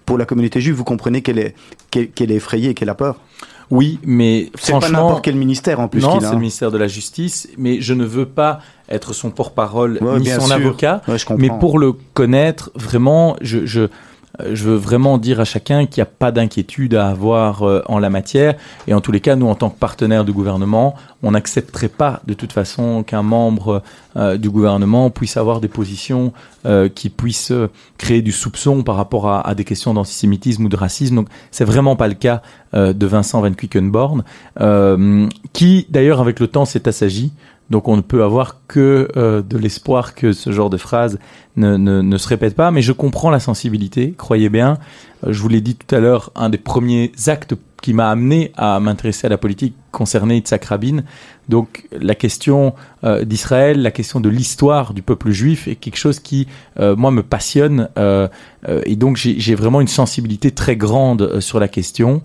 pour 0.06 0.18
la 0.18 0.26
communauté 0.26 0.62
juive, 0.62 0.76
vous 0.76 0.84
comprenez 0.84 1.22
qu'elle 1.22 1.40
est, 1.40 1.56
qu'elle 1.92 2.32
est 2.32 2.36
effrayée, 2.36 2.74
qu'elle 2.74 2.90
a 2.90 2.96
peur. 2.96 3.20
Oui, 3.72 4.00
mais 4.04 4.52
c'est 4.56 4.72
pas 4.80 4.90
n'importe 4.90 5.24
quel 5.24 5.36
ministère 5.36 5.80
en 5.80 5.88
plus. 5.88 6.02
Non, 6.02 6.20
c'est 6.20 6.32
le 6.32 6.38
ministère 6.38 6.72
de 6.72 6.78
la 6.78 6.88
Justice, 6.88 7.48
mais 7.58 7.82
je 7.82 7.94
ne 7.94 8.04
veux 8.04 8.26
pas 8.26 8.62
être 8.90 9.14
son 9.14 9.30
porte-parole 9.30 10.00
ni 10.20 10.28
son 10.28 10.50
avocat. 10.52 11.02
mais 11.38 11.50
pour 11.60 11.78
le 11.78 11.94
connaître, 12.14 12.72
vraiment, 12.76 13.36
je, 13.42 13.66
je 13.66 13.88
je 14.52 14.64
veux 14.66 14.76
vraiment 14.76 15.18
dire 15.18 15.40
à 15.40 15.46
chacun 15.46 15.86
qu'il 15.86 16.02
n'y 16.02 16.08
a 16.08 16.12
pas 16.12 16.32
d'inquiétude 16.32 16.96
à 16.96 17.08
avoir 17.08 17.64
euh, 17.64 17.82
en 17.88 18.00
la 18.00 18.10
matière. 18.10 18.56
Et 18.88 18.94
en 18.94 19.02
tous 19.02 19.12
les 19.12 19.20
cas, 19.20 19.36
nous, 19.36 19.48
en 19.48 19.56
tant 19.56 19.70
que 19.70 19.80
partenaire 19.80 20.26
du 20.26 20.32
gouvernement, 20.32 20.96
on 21.24 21.32
n'accepterait 21.32 21.90
pas 21.90 22.22
de 22.28 22.34
toute 22.34 22.54
façon 22.54 23.04
qu'un 23.04 23.24
membre 23.24 23.84
euh, 24.16 24.38
du 24.38 24.50
gouvernement 24.50 25.10
puisse 25.10 25.38
avoir 25.38 25.62
des 25.62 25.68
positions 25.68 26.34
qui 26.94 27.10
puissent 27.10 27.54
créer 27.98 28.22
du 28.22 28.34
soupçon 28.34 28.84
par 28.84 28.98
rapport 28.98 29.30
à, 29.30 29.56
des 29.56 29.64
questions 29.64 29.94
d'antisémitisme 29.94 30.66
ou 30.66 30.70
de 30.70 30.76
racisme. 30.76 31.16
Donc, 31.16 31.30
c'est 31.52 31.64
vraiment 31.64 31.96
pas 31.96 32.10
le 32.10 32.16
cas 32.16 32.42
de 32.74 33.06
Vincent 33.06 33.40
Van 33.40 33.54
Quickenborn, 33.54 34.26
qui, 35.54 35.88
d'ailleurs, 35.90 36.20
avec 36.20 36.42
le 36.42 36.48
temps, 36.48 36.66
s'est 36.66 36.90
assagi 36.90 37.32
donc 37.70 37.88
on 37.88 37.96
ne 37.96 38.02
peut 38.02 38.24
avoir 38.24 38.58
que 38.68 39.08
euh, 39.16 39.42
de 39.42 39.58
l'espoir 39.58 40.16
que 40.16 40.34
ce 40.34 40.52
genre 40.52 40.70
de 40.70 40.78
phrase 40.78 41.20
ne, 41.56 41.78
ne, 41.78 42.02
ne, 42.02 42.18
se 42.18 42.28
répète 42.28 42.56
pas, 42.56 42.72
mais 42.72 42.82
je 42.82 42.92
comprends 42.92 43.30
la 43.30 43.40
sensibilité, 43.40 44.14
croyez 44.18 44.50
bien. 44.50 44.78
Euh, 45.26 45.34
je 45.34 45.42
vous 45.42 45.50
l'ai 45.50 45.62
dit 45.62 45.76
tout 45.76 45.94
à 45.94 46.00
l'heure, 46.00 46.32
un 46.36 46.50
des 46.50 46.58
premiers 46.58 47.12
actes 47.28 47.56
qui 47.82 47.94
m'a 47.94 48.10
amené 48.10 48.52
à 48.58 48.80
m'intéresser 48.80 49.28
à 49.28 49.30
la 49.30 49.38
politique 49.38 49.74
concernait 49.92 50.36
Yitzhak 50.36 50.66
Rabin. 50.66 51.04
Donc 51.48 51.88
la 51.92 52.14
question 52.14 52.74
euh, 53.04 53.24
d'Israël, 53.24 53.82
la 53.82 53.92
question 53.92 54.20
de 54.20 54.30
l'histoire 54.30 54.94
du 54.94 55.02
peuple 55.02 55.32
juif 55.32 55.68
est 55.68 55.76
quelque 55.76 55.98
chose 55.98 56.20
qui, 56.20 56.48
moi, 56.78 57.12
me 57.12 57.24
passionne. 57.24 57.88
et 57.98 58.96
donc 58.96 59.16
j'ai 59.16 59.56
vraiment 59.56 59.80
une 59.80 59.88
sensibilité 59.88 60.52
très 60.52 60.76
grande 60.76 61.40
sur 61.40 61.60
la 61.60 61.68
question. 61.70 62.22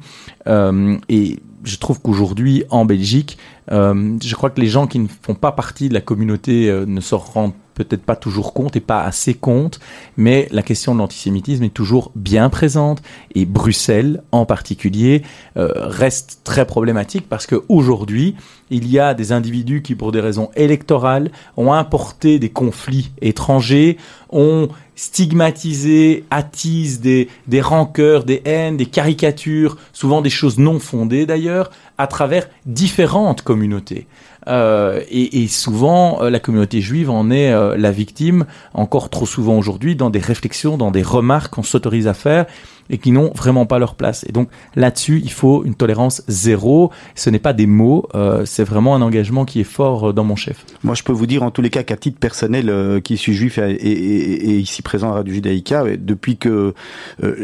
et 0.46 1.38
je 1.64 1.76
trouve 1.78 2.00
qu'aujourd'hui, 2.00 2.64
en 2.70 2.84
Belgique, 2.84 3.38
euh, 3.72 4.18
je 4.22 4.34
crois 4.34 4.50
que 4.50 4.60
les 4.60 4.66
gens 4.66 4.86
qui 4.86 4.98
ne 4.98 5.08
font 5.22 5.34
pas 5.34 5.52
partie 5.52 5.88
de 5.88 5.94
la 5.94 6.00
communauté 6.00 6.68
euh, 6.68 6.84
ne 6.86 7.00
s'en 7.00 7.18
rendent 7.18 7.54
peut-être 7.74 8.02
pas 8.02 8.14
toujours 8.14 8.54
compte 8.54 8.76
et 8.76 8.80
pas 8.80 9.02
assez 9.02 9.34
compte, 9.34 9.80
mais 10.16 10.48
la 10.52 10.62
question 10.62 10.94
de 10.94 11.00
l'antisémitisme 11.00 11.64
est 11.64 11.74
toujours 11.74 12.12
bien 12.14 12.48
présente. 12.48 13.02
Et 13.34 13.46
Bruxelles 13.46 14.22
en 14.30 14.46
particulier 14.46 15.22
euh, 15.56 15.72
reste 15.74 16.40
très 16.44 16.66
problématique 16.66 17.28
parce 17.28 17.46
qu'aujourd'hui 17.46 18.36
il 18.70 18.88
y 18.88 18.98
a 18.98 19.12
des 19.14 19.32
individus 19.32 19.82
qui 19.82 19.94
pour 19.94 20.12
des 20.12 20.20
raisons 20.20 20.50
électorales 20.56 21.30
ont 21.56 21.72
importé 21.72 22.38
des 22.38 22.48
conflits 22.48 23.10
étrangers, 23.20 23.98
ont 24.30 24.68
stigmatisé, 24.96 26.24
attisent 26.30 27.00
des, 27.00 27.28
des 27.46 27.60
rancœurs, 27.60 28.24
des 28.24 28.42
haines, 28.44 28.76
des 28.76 28.86
caricatures, 28.86 29.76
souvent 29.92 30.20
des 30.20 30.30
choses 30.30 30.58
non 30.58 30.78
fondées 30.78 31.26
d'ailleurs, 31.26 31.70
à 31.98 32.06
travers 32.06 32.48
différentes 32.66 33.42
communautés. 33.42 34.06
Euh, 34.46 35.00
et, 35.08 35.42
et, 35.42 35.48
souvent, 35.48 36.22
euh, 36.22 36.30
la 36.30 36.38
communauté 36.38 36.80
juive 36.80 37.10
en 37.10 37.30
est 37.30 37.52
euh, 37.52 37.76
la 37.76 37.90
victime, 37.90 38.44
encore 38.74 39.08
trop 39.08 39.26
souvent 39.26 39.56
aujourd'hui, 39.56 39.96
dans 39.96 40.10
des 40.10 40.18
réflexions, 40.18 40.76
dans 40.76 40.90
des 40.90 41.02
remarques 41.02 41.54
qu'on 41.54 41.62
s'autorise 41.62 42.06
à 42.06 42.14
faire 42.14 42.46
et 42.90 42.98
qui 42.98 43.12
n'ont 43.12 43.30
vraiment 43.34 43.66
pas 43.66 43.78
leur 43.78 43.94
place. 43.94 44.24
Et 44.28 44.32
donc 44.32 44.48
là-dessus, 44.76 45.20
il 45.22 45.30
faut 45.30 45.64
une 45.64 45.74
tolérance 45.74 46.22
zéro. 46.28 46.90
Ce 47.14 47.30
n'est 47.30 47.38
pas 47.38 47.52
des 47.52 47.66
mots, 47.66 48.08
euh, 48.14 48.44
c'est 48.44 48.64
vraiment 48.64 48.94
un 48.94 49.02
engagement 49.02 49.44
qui 49.44 49.60
est 49.60 49.64
fort 49.64 50.10
euh, 50.10 50.12
dans 50.12 50.24
mon 50.24 50.36
chef. 50.36 50.64
Moi, 50.82 50.94
je 50.94 51.02
peux 51.02 51.12
vous 51.12 51.26
dire 51.26 51.42
en 51.42 51.50
tous 51.50 51.62
les 51.62 51.70
cas 51.70 51.82
qu'à 51.82 51.96
titre 51.96 52.18
personnel, 52.18 52.68
euh, 52.68 53.00
qui 53.00 53.16
suis 53.16 53.34
juif 53.34 53.58
et, 53.58 53.72
et, 53.72 54.58
ici 54.58 54.82
présent 54.82 55.10
à 55.10 55.14
Radio 55.14 55.34
Judaïka, 55.34 55.84
depuis 55.98 56.36
que 56.36 56.74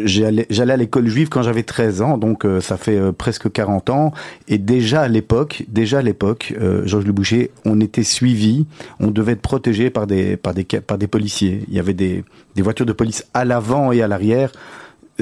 j'allais 0.05 0.47
à 0.51 0.77
l'école 0.77 1.07
juive 1.09 1.29
quand 1.29 1.43
j'avais 1.43 1.63
13 1.63 2.03
ans, 2.03 2.19
donc 2.19 2.47
ça 2.61 2.77
fait 2.77 3.13
presque 3.13 3.51
40 3.51 3.91
ans, 3.91 4.13
et 4.49 4.59
déjà 4.59 5.03
à 5.03 5.09
l'époque, 5.09 5.65
déjà 5.69 5.99
à 5.99 6.03
l'époque, 6.03 6.55
Georges 6.85 7.05
Le 7.05 7.13
Boucher, 7.13 7.51
on 7.65 7.81
était 7.81 8.03
suivi, 8.03 8.67
on 9.01 9.11
devait 9.11 9.33
être 9.33 9.43
protégé 9.43 9.91
par 9.91 10.07
des 10.07 10.37
par 10.37 10.55
des 10.55 10.65
par 10.65 10.99
des 10.99 11.07
policiers. 11.07 11.63
Il 11.69 11.75
y 11.75 11.79
avait 11.79 11.95
des 11.95 12.25
des 12.55 12.63
voitures 12.63 12.87
de 12.87 12.93
police 12.93 13.27
à 13.35 13.45
l'avant 13.45 13.93
et 13.93 14.03
à 14.03 14.09
l'arrière 14.09 14.53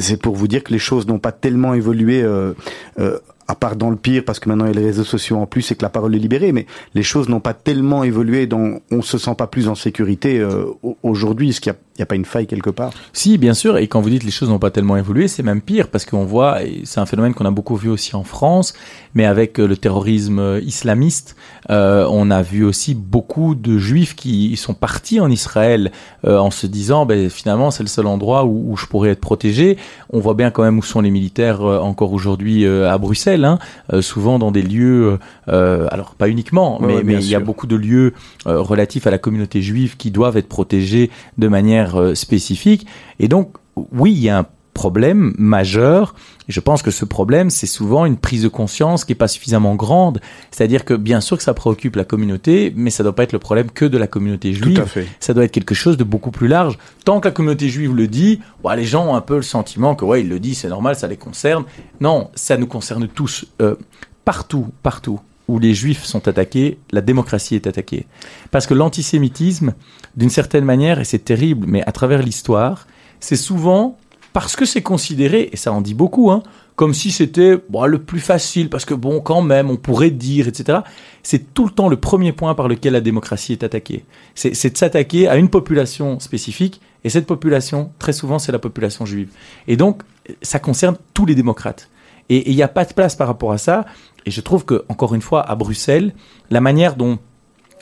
c'est 0.01 0.21
pour 0.21 0.35
vous 0.35 0.49
dire 0.49 0.65
que 0.65 0.73
les 0.73 0.79
choses 0.79 1.07
n'ont 1.07 1.19
pas 1.19 1.33
tellement 1.33 1.75
évolué 1.75 2.23
euh, 2.23 2.55
euh, 2.99 3.19
à 3.49 3.55
part 3.55 3.77
dans 3.77 3.89
le 3.89 3.97
pire, 3.97 4.23
parce 4.27 4.39
que 4.39 4.49
maintenant 4.49 4.67
il 4.67 4.75
y 4.75 4.77
a 4.77 4.81
les 4.81 4.87
réseaux 4.87 5.05
sociaux 5.05 5.39
en 5.39 5.47
plus 5.47 5.73
et 5.73 5.75
que 5.75 5.83
la 5.83 5.89
parole 5.89 6.15
est 6.15 6.19
libérée, 6.19 6.53
mais 6.53 6.67
les 6.95 7.03
choses 7.03 7.31
n'ont 7.31 7.41
pas 7.41 7.55
tellement 7.55 8.05
évolué, 8.05 8.47
donc 8.47 8.83
on 8.91 9.01
se 9.01 9.17
sent 9.17 9.35
pas 9.37 9.47
plus 9.47 9.69
en 9.69 9.75
sécurité 9.75 10.39
euh, 10.39 10.67
aujourd'hui. 11.03 11.49
Est-ce 11.49 11.63
qu'il 11.63 11.75
n'y 11.99 12.03
a, 12.03 12.07
pas 12.07 12.15
une 12.15 12.27
faille 12.27 12.47
quelque 12.47 12.69
part? 12.69 12.93
Si, 13.15 13.39
bien 13.39 13.55
sûr. 13.55 13.79
Et 13.79 13.89
quand 13.89 14.03
vous 14.03 14.11
dites 14.11 14.23
les 14.23 14.31
choses 14.31 14.51
n'ont 14.51 14.59
pas 14.59 14.71
tellement 14.71 14.99
évolué, 14.99 15.29
c'est 15.29 15.43
même 15.43 15.63
pire, 15.63 15.89
parce 15.89 16.05
qu'on 16.05 16.27
voit, 16.27 16.59
c'est 16.85 17.01
un 17.01 17.07
phénomène 17.07 17.33
qu'on 17.33 17.47
a 17.47 17.51
beaucoup 17.51 17.77
vu 17.77 17.89
aussi 17.89 18.15
en 18.15 18.23
France, 18.23 18.75
mais 19.15 19.25
avec 19.25 19.59
euh, 19.59 19.67
le 19.67 19.79
terrorisme 19.79 20.39
euh, 20.39 20.61
islamiste, 20.61 21.35
euh, 21.71 22.07
on 22.11 22.31
a 22.31 22.43
vu 22.43 22.65
aussi 22.65 22.95
beaucoup 22.95 23.55
de 23.55 23.79
juifs 23.79 24.15
qui 24.15 24.57
sont 24.57 24.75
partis 24.75 25.21
en 25.21 25.31
Israël 25.31 25.91
euh, 26.27 26.39
en 26.39 26.51
se 26.51 26.67
disant, 26.67 27.07
ben, 27.07 27.29
finalement, 27.29 27.71
c'est 27.71 27.83
le 27.83 27.89
seul 27.89 28.07
endroit 28.07 28.45
où, 28.45 28.73
où, 28.73 28.77
je 28.77 28.87
pourrais 28.87 29.11
être 29.11 29.21
protégé. 29.21 29.77
On 30.11 30.21
voit 30.21 30.35
bien 30.35 30.51
quand 30.51 30.63
même 30.63 30.79
où 30.79 30.83
sont 30.83 31.01
les 31.01 31.11
militaires 31.11 31.63
encore 31.63 32.13
aujourd'hui 32.13 32.67
à 32.67 32.97
Bruxelles 32.99 33.45
Hein, 33.45 33.59
euh, 33.93 34.03
souvent 34.03 34.39
dans 34.39 34.51
des 34.51 34.63
lieux, 34.63 35.19
euh, 35.49 35.87
alors 35.91 36.15
pas 36.15 36.29
uniquement, 36.29 36.79
mais, 36.81 37.03
mais 37.03 37.15
il 37.15 37.29
y 37.29 37.35
a 37.35 37.41
beaucoup 37.41 37.67
de 37.67 37.77
lieux 37.77 38.13
euh, 38.47 38.61
relatifs 38.61 39.07
à 39.07 39.11
la 39.11 39.19
communauté 39.19 39.63
juive 39.63 39.97
qui 39.97 40.11
doivent 40.11 40.37
être 40.37 40.49
protégés 40.49 41.11
de 41.39 41.49
manière 41.49 42.17
spécifique. 42.17 42.87
Et 43.19 43.29
donc, 43.29 43.53
oui, 43.93 44.13
il 44.13 44.23
y 44.23 44.29
a 44.29 44.39
un 44.39 44.47
problème 44.79 45.35
majeur. 45.39 46.15
Je 46.47 46.61
pense 46.61 46.83
que 46.83 46.93
ce 46.93 47.05
problème, 47.05 47.51
c'est 47.51 47.67
souvent 47.67 48.07
une 48.07 48.17
prise 48.17 48.45
de 48.45 48.49
conscience 48.49 49.05
qui 49.05 49.11
est 49.11 49.17
pas 49.17 49.27
suffisamment 49.27 49.75
grande. 49.75 50.21
C'est-à-dire 50.53 50.85
que 50.85 50.95
bien 50.95 51.21
sûr 51.21 51.37
que 51.37 51.43
ça 51.43 51.53
préoccupe 51.53 51.97
la 51.97 52.05
communauté, 52.05 52.73
mais 52.77 52.91
ça 52.91 53.03
doit 53.03 53.17
pas 53.17 53.25
être 53.25 53.33
le 53.33 53.41
problème 53.41 53.73
que 53.73 53.85
de 53.85 53.99
la 53.99 54.07
communauté 54.07 54.53
juive. 54.53 54.77
Tout 54.77 54.83
à 54.83 54.87
fait. 54.87 55.09
Ça 55.19 55.35
doit 55.35 55.43
être 55.43 55.51
quelque 55.51 55.75
chose 55.75 55.97
de 55.97 56.05
beaucoup 56.05 56.31
plus 56.31 56.47
large. 56.47 56.79
Tant 57.05 57.19
que 57.19 57.27
la 57.27 57.33
communauté 57.33 57.69
juive 57.69 57.93
le 57.93 58.07
dit, 58.07 58.39
bah, 58.63 58.77
les 58.77 58.85
gens 58.85 59.05
ont 59.09 59.17
un 59.17 59.21
peu 59.21 59.35
le 59.35 59.43
sentiment 59.43 59.97
que 59.97 60.05
ouais, 60.05 60.21
il 60.21 60.29
le 60.29 60.39
dit, 60.39 60.55
c'est 60.55 60.69
normal, 60.69 60.95
ça 60.95 61.09
les 61.09 61.17
concerne. 61.17 61.65
Non, 62.01 62.31
ça 62.37 62.57
nous 62.57 62.69
concerne 62.69 63.09
tous. 63.09 63.47
Euh, 63.61 63.75
partout, 64.25 64.69
partout 64.85 65.19
où 65.49 65.59
les 65.59 65.75
juifs 65.75 66.05
sont 66.05 66.29
attaqués, 66.29 66.79
la 66.93 67.01
démocratie 67.01 67.57
est 67.57 67.67
attaquée. 67.67 68.07
Parce 68.53 68.69
que 68.69 68.75
l'antisémitisme, 68.75 69.75
d'une 70.17 70.31
certaine 70.31 70.65
manière, 70.65 71.01
et 71.01 71.05
c'est 71.05 71.25
terrible, 71.25 71.67
mais 71.67 71.83
à 71.83 71.91
travers 71.91 72.23
l'histoire, 72.23 72.87
c'est 73.19 73.37
souvent 73.37 73.99
parce 74.33 74.57
que 74.57 74.65
c'est 74.65 74.83
considéré, 74.83 75.49
et 75.53 75.57
ça 75.57 75.73
en 75.73 75.81
dit 75.81 75.95
beaucoup, 75.95 76.31
hein, 76.31 76.43
comme 76.77 76.95
si 76.95 77.11
c'était 77.11 77.59
le 77.87 77.99
plus 77.99 78.21
facile, 78.21 78.71
parce 78.71 78.85
que 78.85 78.95
bon, 78.95 79.21
quand 79.21 79.43
même, 79.43 79.71
on 79.71 79.77
pourrait 79.77 80.11
dire, 80.11 80.47
etc. 80.47 80.81
C'est 81.23 81.53
tout 81.53 81.65
le 81.65 81.71
temps 81.71 81.89
le 81.89 81.97
premier 81.97 82.33
point 82.33 82.55
par 82.55 82.69
lequel 82.69 82.93
la 82.93 83.01
démocratie 83.01 83.53
est 83.53 83.65
attaquée. 83.65 84.05
C'est 84.35 84.71
de 84.71 84.79
s'attaquer 84.79 85.29
à 85.29 85.37
une 85.37 85.49
population 85.49 86.21
spécifique, 86.21 86.81
et 87.05 87.11
cette 87.11 87.27
population, 87.27 87.93
très 87.99 88.13
souvent, 88.13 88.39
c'est 88.39 88.53
la 88.53 88.59
population 88.59 89.07
juive. 89.07 89.31
Et 89.67 89.77
donc, 89.77 90.03
ça 90.43 90.59
concerne 90.59 90.97
tous 91.15 91.27
les 91.27 91.35
démocrates. 91.35 91.89
Et 92.29 92.51
il 92.51 92.57
n'y 92.57 92.63
a 92.63 92.69
pas 92.69 92.85
de 92.85 92.93
place 92.93 93.17
par 93.17 93.29
rapport 93.29 93.53
à 93.53 93.59
ça. 93.59 93.87
Et 94.27 94.31
je 94.31 94.41
trouve 94.41 94.65
que, 94.65 94.85
encore 94.89 95.15
une 95.15 95.23
fois, 95.23 95.49
à 95.49 95.55
Bruxelles, 95.55 96.15
la 96.51 96.61
manière 96.61 96.97
dont 96.97 97.19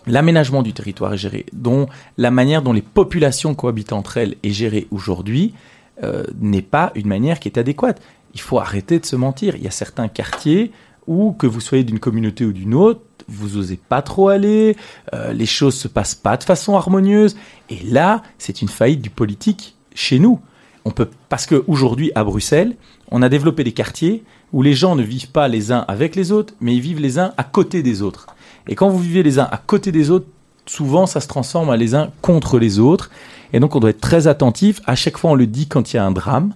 l'aménagement 0.06 0.62
du 0.62 0.72
territoire 0.72 1.14
est 1.14 1.18
géré, 1.18 1.46
dont 1.52 1.88
la 2.16 2.30
manière 2.30 2.62
dont 2.62 2.72
les 2.72 2.82
populations 2.82 3.54
cohabitent 3.54 3.92
entre 3.92 4.18
elles 4.18 4.36
est 4.42 4.50
gérée 4.50 4.86
aujourd'hui, 4.90 5.54
euh, 6.02 6.24
n'est 6.40 6.62
pas 6.62 6.92
une 6.94 7.06
manière 7.06 7.40
qui 7.40 7.48
est 7.48 7.58
adéquate. 7.58 8.00
il 8.34 8.40
faut 8.40 8.58
arrêter 8.58 8.98
de 8.98 9.06
se 9.06 9.16
mentir. 9.16 9.56
Il 9.56 9.62
y 9.62 9.66
a 9.66 9.70
certains 9.70 10.08
quartiers 10.08 10.72
où, 11.06 11.32
que 11.32 11.46
vous 11.46 11.60
soyez 11.60 11.84
d'une 11.84 11.98
communauté 11.98 12.44
ou 12.44 12.52
d'une 12.52 12.74
autre, 12.74 13.00
vous 13.28 13.56
osez 13.56 13.78
pas 13.88 14.02
trop 14.02 14.28
aller, 14.28 14.76
euh, 15.14 15.32
les 15.32 15.46
choses 15.46 15.74
se 15.74 15.88
passent 15.88 16.14
pas 16.14 16.36
de 16.36 16.44
façon 16.44 16.76
harmonieuse. 16.76 17.36
Et 17.70 17.78
là, 17.84 18.22
c'est 18.38 18.62
une 18.62 18.68
faillite 18.68 19.00
du 19.00 19.10
politique 19.10 19.76
chez 19.94 20.18
nous. 20.18 20.40
On 20.84 20.90
peut, 20.90 21.08
parce 21.28 21.46
qu'aujourd'hui, 21.46 22.12
à 22.14 22.24
Bruxelles, 22.24 22.76
on 23.10 23.22
a 23.22 23.28
développé 23.28 23.64
des 23.64 23.72
quartiers 23.72 24.22
où 24.52 24.62
les 24.62 24.74
gens 24.74 24.94
ne 24.94 25.02
vivent 25.02 25.30
pas 25.30 25.48
les 25.48 25.72
uns 25.72 25.84
avec 25.88 26.14
les 26.14 26.30
autres, 26.30 26.54
mais 26.60 26.74
ils 26.74 26.80
vivent 26.80 27.00
les 27.00 27.18
uns 27.18 27.32
à 27.36 27.44
côté 27.44 27.82
des 27.82 28.02
autres. 28.02 28.26
Et 28.68 28.74
quand 28.74 28.88
vous 28.88 28.98
vivez 28.98 29.22
les 29.22 29.38
uns 29.38 29.48
à 29.50 29.58
côté 29.58 29.92
des 29.92 30.10
autres, 30.10 30.26
souvent 30.66 31.06
ça 31.06 31.20
se 31.20 31.28
transforme 31.28 31.70
à 31.70 31.76
les 31.76 31.94
uns 31.94 32.10
contre 32.22 32.58
les 32.58 32.78
autres. 32.78 33.10
Et 33.52 33.60
donc 33.60 33.74
on 33.74 33.80
doit 33.80 33.90
être 33.90 34.00
très 34.00 34.26
attentif. 34.26 34.80
À 34.86 34.94
chaque 34.94 35.18
fois, 35.18 35.30
on 35.30 35.34
le 35.34 35.46
dit 35.46 35.66
quand 35.68 35.92
il 35.92 35.96
y 35.96 35.98
a 35.98 36.04
un 36.04 36.10
drame. 36.10 36.52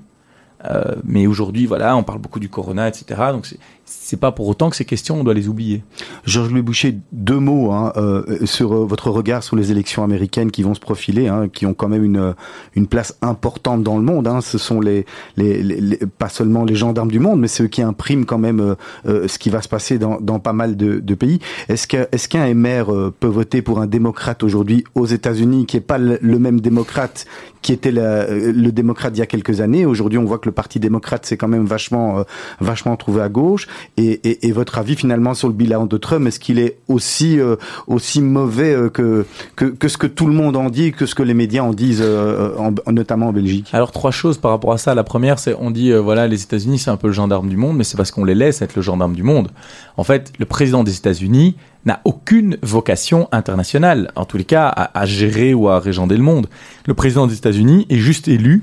Euh, 0.66 0.96
mais 1.04 1.26
aujourd'hui, 1.26 1.66
voilà, 1.66 1.96
on 1.96 2.02
parle 2.02 2.18
beaucoup 2.18 2.40
du 2.40 2.50
corona, 2.50 2.86
etc. 2.88 3.20
Donc 3.32 3.46
c'est 3.92 4.18
pas 4.18 4.30
pour 4.30 4.46
autant 4.46 4.70
que 4.70 4.76
ces 4.76 4.84
questions, 4.84 5.20
on 5.20 5.24
doit 5.24 5.34
les 5.34 5.48
oublier. 5.48 5.82
Georges-Louis 6.24 6.62
Boucher, 6.62 6.96
deux 7.10 7.40
mots 7.40 7.72
hein, 7.72 7.92
euh, 7.96 8.46
sur 8.46 8.72
euh, 8.72 8.84
votre 8.84 9.10
regard 9.10 9.42
sur 9.42 9.56
les 9.56 9.72
élections 9.72 10.04
américaines 10.04 10.52
qui 10.52 10.62
vont 10.62 10.74
se 10.74 10.80
profiler, 10.80 11.26
hein, 11.26 11.48
qui 11.52 11.66
ont 11.66 11.74
quand 11.74 11.88
même 11.88 12.04
une, 12.04 12.34
une 12.76 12.86
place 12.86 13.16
importante 13.20 13.82
dans 13.82 13.96
le 13.96 14.04
monde. 14.04 14.28
Hein. 14.28 14.42
Ce 14.42 14.58
sont 14.58 14.80
les, 14.80 15.06
les, 15.36 15.60
les, 15.62 15.96
pas 16.18 16.28
seulement 16.28 16.64
les 16.64 16.76
gendarmes 16.76 17.10
du 17.10 17.18
monde, 17.18 17.40
mais 17.40 17.48
ceux 17.48 17.66
qui 17.66 17.82
impriment 17.82 18.26
quand 18.26 18.38
même 18.38 18.60
euh, 18.60 18.74
euh 19.06 19.28
ce 19.28 19.38
qui 19.38 19.50
va 19.50 19.60
se 19.60 19.68
passer 19.68 19.98
dans, 19.98 20.20
dans 20.20 20.38
pas 20.38 20.52
mal 20.52 20.76
de, 20.76 21.00
de 21.00 21.14
pays. 21.14 21.40
Est-ce 21.68 21.88
qu'un 21.88 22.06
est 22.12 22.28
qu'un 22.28 22.54
MR 22.54 22.92
euh, 22.92 23.12
peut 23.18 23.26
voter 23.26 23.60
pour 23.60 23.80
un 23.80 23.86
démocrate 23.88 24.44
aujourd'hui 24.44 24.84
aux 24.94 25.06
États-Unis, 25.06 25.66
qui 25.66 25.76
est 25.76 25.80
pas 25.80 25.98
le, 25.98 26.18
le 26.22 26.38
même 26.38 26.60
démocrate 26.60 27.26
qui 27.62 27.72
était 27.72 27.92
la, 27.92 28.26
le 28.30 28.70
démocrate 28.70 29.12
il 29.16 29.18
y 29.18 29.22
a 29.22 29.26
quelques 29.26 29.60
années? 29.60 29.84
Aujourd'hui, 29.84 30.18
on 30.18 30.24
voit 30.24 30.38
que 30.38 30.48
le 30.48 30.54
Parti 30.54 30.80
démocrate 30.80 31.26
s'est 31.26 31.36
quand 31.36 31.48
même 31.48 31.66
vachement, 31.66 32.24
vachement 32.60 32.96
trouvé 32.96 33.20
à 33.20 33.28
gauche. 33.28 33.66
Et, 33.96 34.20
et, 34.28 34.48
et, 34.48 34.52
votre 34.52 34.78
avis 34.78 34.96
finalement 34.96 35.34
sur 35.34 35.48
le 35.48 35.54
bilan 35.54 35.86
de 35.86 35.96
Trump, 35.96 36.26
est-ce 36.26 36.40
qu'il 36.40 36.58
est 36.58 36.78
aussi 36.88 37.38
euh, 37.38 37.56
aussi 37.86 38.20
mauvais 38.20 38.74
euh, 38.74 38.88
que, 38.88 39.26
que, 39.56 39.66
que 39.66 39.88
ce 39.88 39.98
que 39.98 40.06
tout 40.06 40.26
le 40.26 40.32
monde 40.32 40.56
en 40.56 40.70
dit, 40.70 40.92
que 40.92 41.06
ce 41.06 41.14
que 41.14 41.22
les 41.22 41.34
médias 41.34 41.62
en 41.62 41.72
disent, 41.72 42.02
euh, 42.02 42.56
en, 42.58 42.72
notamment 42.92 43.28
en 43.28 43.32
Belgique? 43.32 43.68
Alors 43.72 43.92
trois 43.92 44.10
choses 44.10 44.38
par 44.38 44.50
rapport 44.50 44.72
à 44.72 44.78
ça. 44.78 44.94
La 44.94 45.04
première, 45.04 45.38
c'est 45.38 45.54
on 45.58 45.70
dit 45.70 45.92
voilà 45.92 46.26
les 46.28 46.42
États-Unis 46.42 46.78
c'est 46.78 46.90
un 46.90 46.96
peu 46.96 47.08
le 47.08 47.12
gendarme 47.12 47.48
du 47.48 47.56
monde, 47.56 47.76
mais 47.76 47.84
c'est 47.84 47.96
parce 47.96 48.10
qu'on 48.10 48.24
les 48.24 48.34
laisse 48.34 48.62
être 48.62 48.76
le 48.76 48.82
gendarme 48.82 49.14
du 49.14 49.22
monde. 49.22 49.50
En 49.96 50.04
fait, 50.04 50.32
le 50.38 50.46
président 50.46 50.84
des 50.84 50.96
États-Unis 50.96 51.56
n'a 51.86 52.00
aucune 52.04 52.58
vocation 52.62 53.28
internationale, 53.32 54.10
en 54.14 54.24
tous 54.24 54.36
les 54.36 54.44
cas 54.44 54.68
à, 54.68 54.98
à 54.98 55.06
gérer 55.06 55.54
ou 55.54 55.68
à 55.68 55.78
régenter 55.80 56.16
le 56.16 56.22
monde. 56.22 56.48
Le 56.86 56.94
président 56.94 57.26
des 57.26 57.34
États-Unis 57.34 57.86
est 57.88 57.96
juste 57.96 58.28
élu 58.28 58.62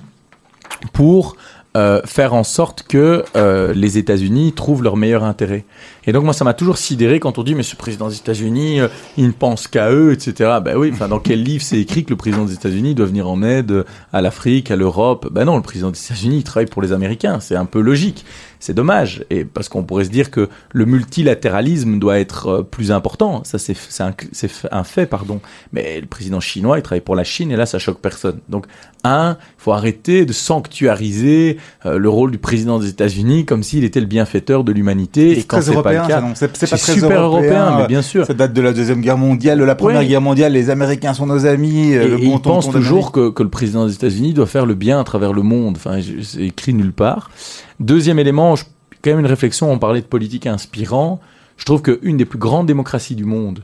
pour 0.93 1.35
euh, 1.35 1.56
faire 2.05 2.33
en 2.33 2.43
sorte 2.43 2.83
que 2.83 3.23
euh, 3.35 3.73
les 3.73 3.97
États-Unis 3.97 4.53
trouvent 4.53 4.83
leur 4.83 4.97
meilleur 4.97 5.23
intérêt. 5.23 5.65
Et 6.07 6.13
donc 6.13 6.23
moi, 6.23 6.33
ça 6.33 6.45
m'a 6.45 6.53
toujours 6.53 6.77
sidéré 6.77 7.19
quand 7.19 7.37
on 7.37 7.43
dit 7.43 7.53
mais 7.53 7.63
ce 7.63 7.75
président 7.75 8.07
des 8.07 8.15
États-Unis, 8.15 8.79
euh, 8.79 8.87
il 9.17 9.27
ne 9.27 9.31
pense 9.33 9.67
qu'à 9.67 9.91
eux, 9.91 10.13
etc. 10.13 10.57
Ben 10.63 10.77
oui, 10.77 10.89
enfin 10.91 11.07
dans 11.07 11.19
quel 11.19 11.43
livre 11.43 11.63
c'est 11.63 11.79
écrit 11.79 12.05
que 12.05 12.09
le 12.09 12.15
président 12.15 12.45
des 12.45 12.53
États-Unis 12.53 12.95
doit 12.95 13.05
venir 13.05 13.29
en 13.29 13.43
aide 13.43 13.83
à 14.13 14.21
l'Afrique, 14.21 14.71
à 14.71 14.75
l'Europe? 14.75 15.27
Ben 15.31 15.45
non, 15.45 15.57
le 15.57 15.61
président 15.61 15.91
des 15.91 15.99
États-Unis, 15.99 16.37
il 16.37 16.43
travaille 16.43 16.67
pour 16.67 16.81
les 16.81 16.93
Américains. 16.93 17.39
C'est 17.39 17.55
un 17.55 17.65
peu 17.65 17.81
logique. 17.81 18.25
C'est 18.59 18.73
dommage, 18.73 19.23
et 19.29 19.45
parce 19.45 19.69
qu'on 19.69 19.83
pourrait 19.83 20.05
se 20.05 20.09
dire 20.09 20.31
que 20.31 20.49
le 20.73 20.85
multilatéralisme 20.85 21.99
doit 21.99 22.17
être 22.17 22.47
euh, 22.47 22.63
plus 22.63 22.91
important. 22.91 23.43
Ça, 23.43 23.59
c'est 23.59 23.75
un, 23.99 24.13
un, 24.71 24.83
fait, 24.83 25.05
pardon. 25.05 25.41
Mais 25.73 26.01
le 26.01 26.07
président 26.07 26.39
chinois, 26.39 26.79
il 26.79 26.81
travaille 26.81 27.01
pour 27.01 27.15
la 27.15 27.23
Chine, 27.23 27.51
et 27.51 27.55
là, 27.55 27.67
ça 27.67 27.77
choque 27.77 27.99
personne. 28.01 28.39
Donc, 28.49 28.65
un, 29.03 29.37
il 29.39 29.61
faut 29.61 29.73
arrêter 29.73 30.25
de 30.25 30.33
sanctuariser 30.33 31.57
euh, 31.85 31.99
le 31.99 32.09
rôle 32.09 32.31
du 32.31 32.39
président 32.39 32.79
des 32.79 32.89
États-Unis 32.89 33.45
comme 33.45 33.61
s'il 33.61 33.83
était 33.83 33.99
le 33.99 34.07
bienfaiteur 34.07 34.63
de 34.63 34.71
l'humanité. 34.71 35.37
Et 35.37 35.43
quand 35.43 35.61
c'est 35.61 35.81
pas 35.81 35.96
c'est 36.35 36.69
pas 36.69 36.77
très 36.77 36.93
super 36.93 37.21
européen, 37.21 37.77
mais 37.77 37.87
bien 37.87 38.01
sûr. 38.01 38.25
Ça 38.25 38.33
date 38.33 38.53
de 38.53 38.61
la 38.61 38.73
deuxième 38.73 39.01
guerre 39.01 39.17
mondiale, 39.17 39.59
de 39.59 39.63
la 39.63 39.75
première 39.75 40.03
guerre 40.05 40.21
mondiale. 40.21 40.53
Les 40.53 40.69
Américains 40.69 41.13
sont 41.13 41.25
nos 41.25 41.45
amis. 41.45 41.93
Euh, 41.93 42.03
et, 42.03 42.07
le 42.07 42.17
bon 42.17 42.35
ils 42.35 42.41
pensent 42.41 42.69
toujours 42.69 43.11
que, 43.11 43.29
que 43.29 43.43
le 43.43 43.49
président 43.49 43.85
des 43.85 43.93
États-Unis 43.93 44.33
doit 44.33 44.45
faire 44.45 44.65
le 44.65 44.75
bien 44.75 44.99
à 44.99 45.03
travers 45.03 45.33
le 45.33 45.41
monde. 45.41 45.77
Enfin, 45.77 45.99
c'est 46.23 46.41
écrit 46.41 46.73
nulle 46.73 46.93
part. 46.93 47.29
Deuxième 47.79 48.19
élément, 48.19 48.55
je, 48.55 48.63
quand 49.01 49.11
même 49.11 49.19
une 49.19 49.25
réflexion, 49.25 49.71
on 49.71 49.79
parlait 49.79 50.01
de 50.01 50.05
politique 50.05 50.47
inspirant. 50.47 51.19
Je 51.57 51.65
trouve 51.65 51.81
qu'une 51.81 52.17
des 52.17 52.25
plus 52.25 52.39
grandes 52.39 52.67
démocraties 52.67 53.15
du 53.15 53.25
monde, 53.25 53.63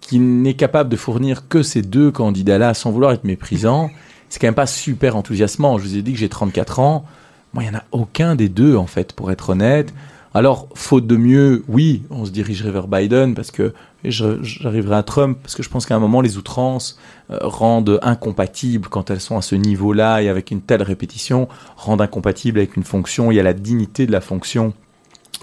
qui 0.00 0.18
n'est 0.18 0.54
capable 0.54 0.88
de 0.88 0.96
fournir 0.96 1.48
que 1.48 1.62
ces 1.62 1.82
deux 1.82 2.10
candidats-là, 2.10 2.74
sans 2.74 2.90
vouloir 2.90 3.12
être 3.12 3.24
méprisant, 3.24 3.90
c'est 4.28 4.40
quand 4.40 4.46
même 4.46 4.54
pas 4.54 4.66
super 4.66 5.16
enthousiasmant. 5.16 5.78
Je 5.78 5.84
vous 5.84 5.96
ai 5.96 6.02
dit 6.02 6.12
que 6.12 6.18
j'ai 6.18 6.28
34 6.28 6.78
ans. 6.78 7.04
Moi, 7.52 7.64
il 7.64 7.70
n'y 7.70 7.76
en 7.76 7.78
a 7.78 7.84
aucun 7.92 8.36
des 8.36 8.48
deux, 8.48 8.76
en 8.76 8.86
fait, 8.86 9.12
pour 9.12 9.30
être 9.30 9.50
honnête. 9.50 9.92
Alors, 10.32 10.68
faute 10.74 11.08
de 11.08 11.16
mieux, 11.16 11.64
oui, 11.66 12.04
on 12.08 12.24
se 12.24 12.30
dirigerait 12.30 12.70
vers 12.70 12.86
Biden 12.86 13.34
parce 13.34 13.50
que 13.50 13.74
j'arriverai 14.04 14.94
à 14.94 15.02
Trump 15.02 15.36
parce 15.42 15.56
que 15.56 15.64
je 15.64 15.68
pense 15.68 15.86
qu'à 15.86 15.96
un 15.96 15.98
moment, 15.98 16.20
les 16.20 16.38
outrances 16.38 17.00
euh, 17.30 17.38
rendent 17.42 17.98
incompatibles 18.02 18.88
quand 18.88 19.10
elles 19.10 19.20
sont 19.20 19.36
à 19.36 19.42
ce 19.42 19.56
niveau-là 19.56 20.22
et 20.22 20.28
avec 20.28 20.52
une 20.52 20.60
telle 20.60 20.82
répétition, 20.82 21.48
rendent 21.76 22.02
incompatibles 22.02 22.58
avec 22.58 22.76
une 22.76 22.84
fonction. 22.84 23.32
Y 23.32 23.40
a 23.40 23.42
la 23.42 23.54
dignité 23.54 24.06
de 24.06 24.12
la 24.12 24.20
fonction 24.20 24.72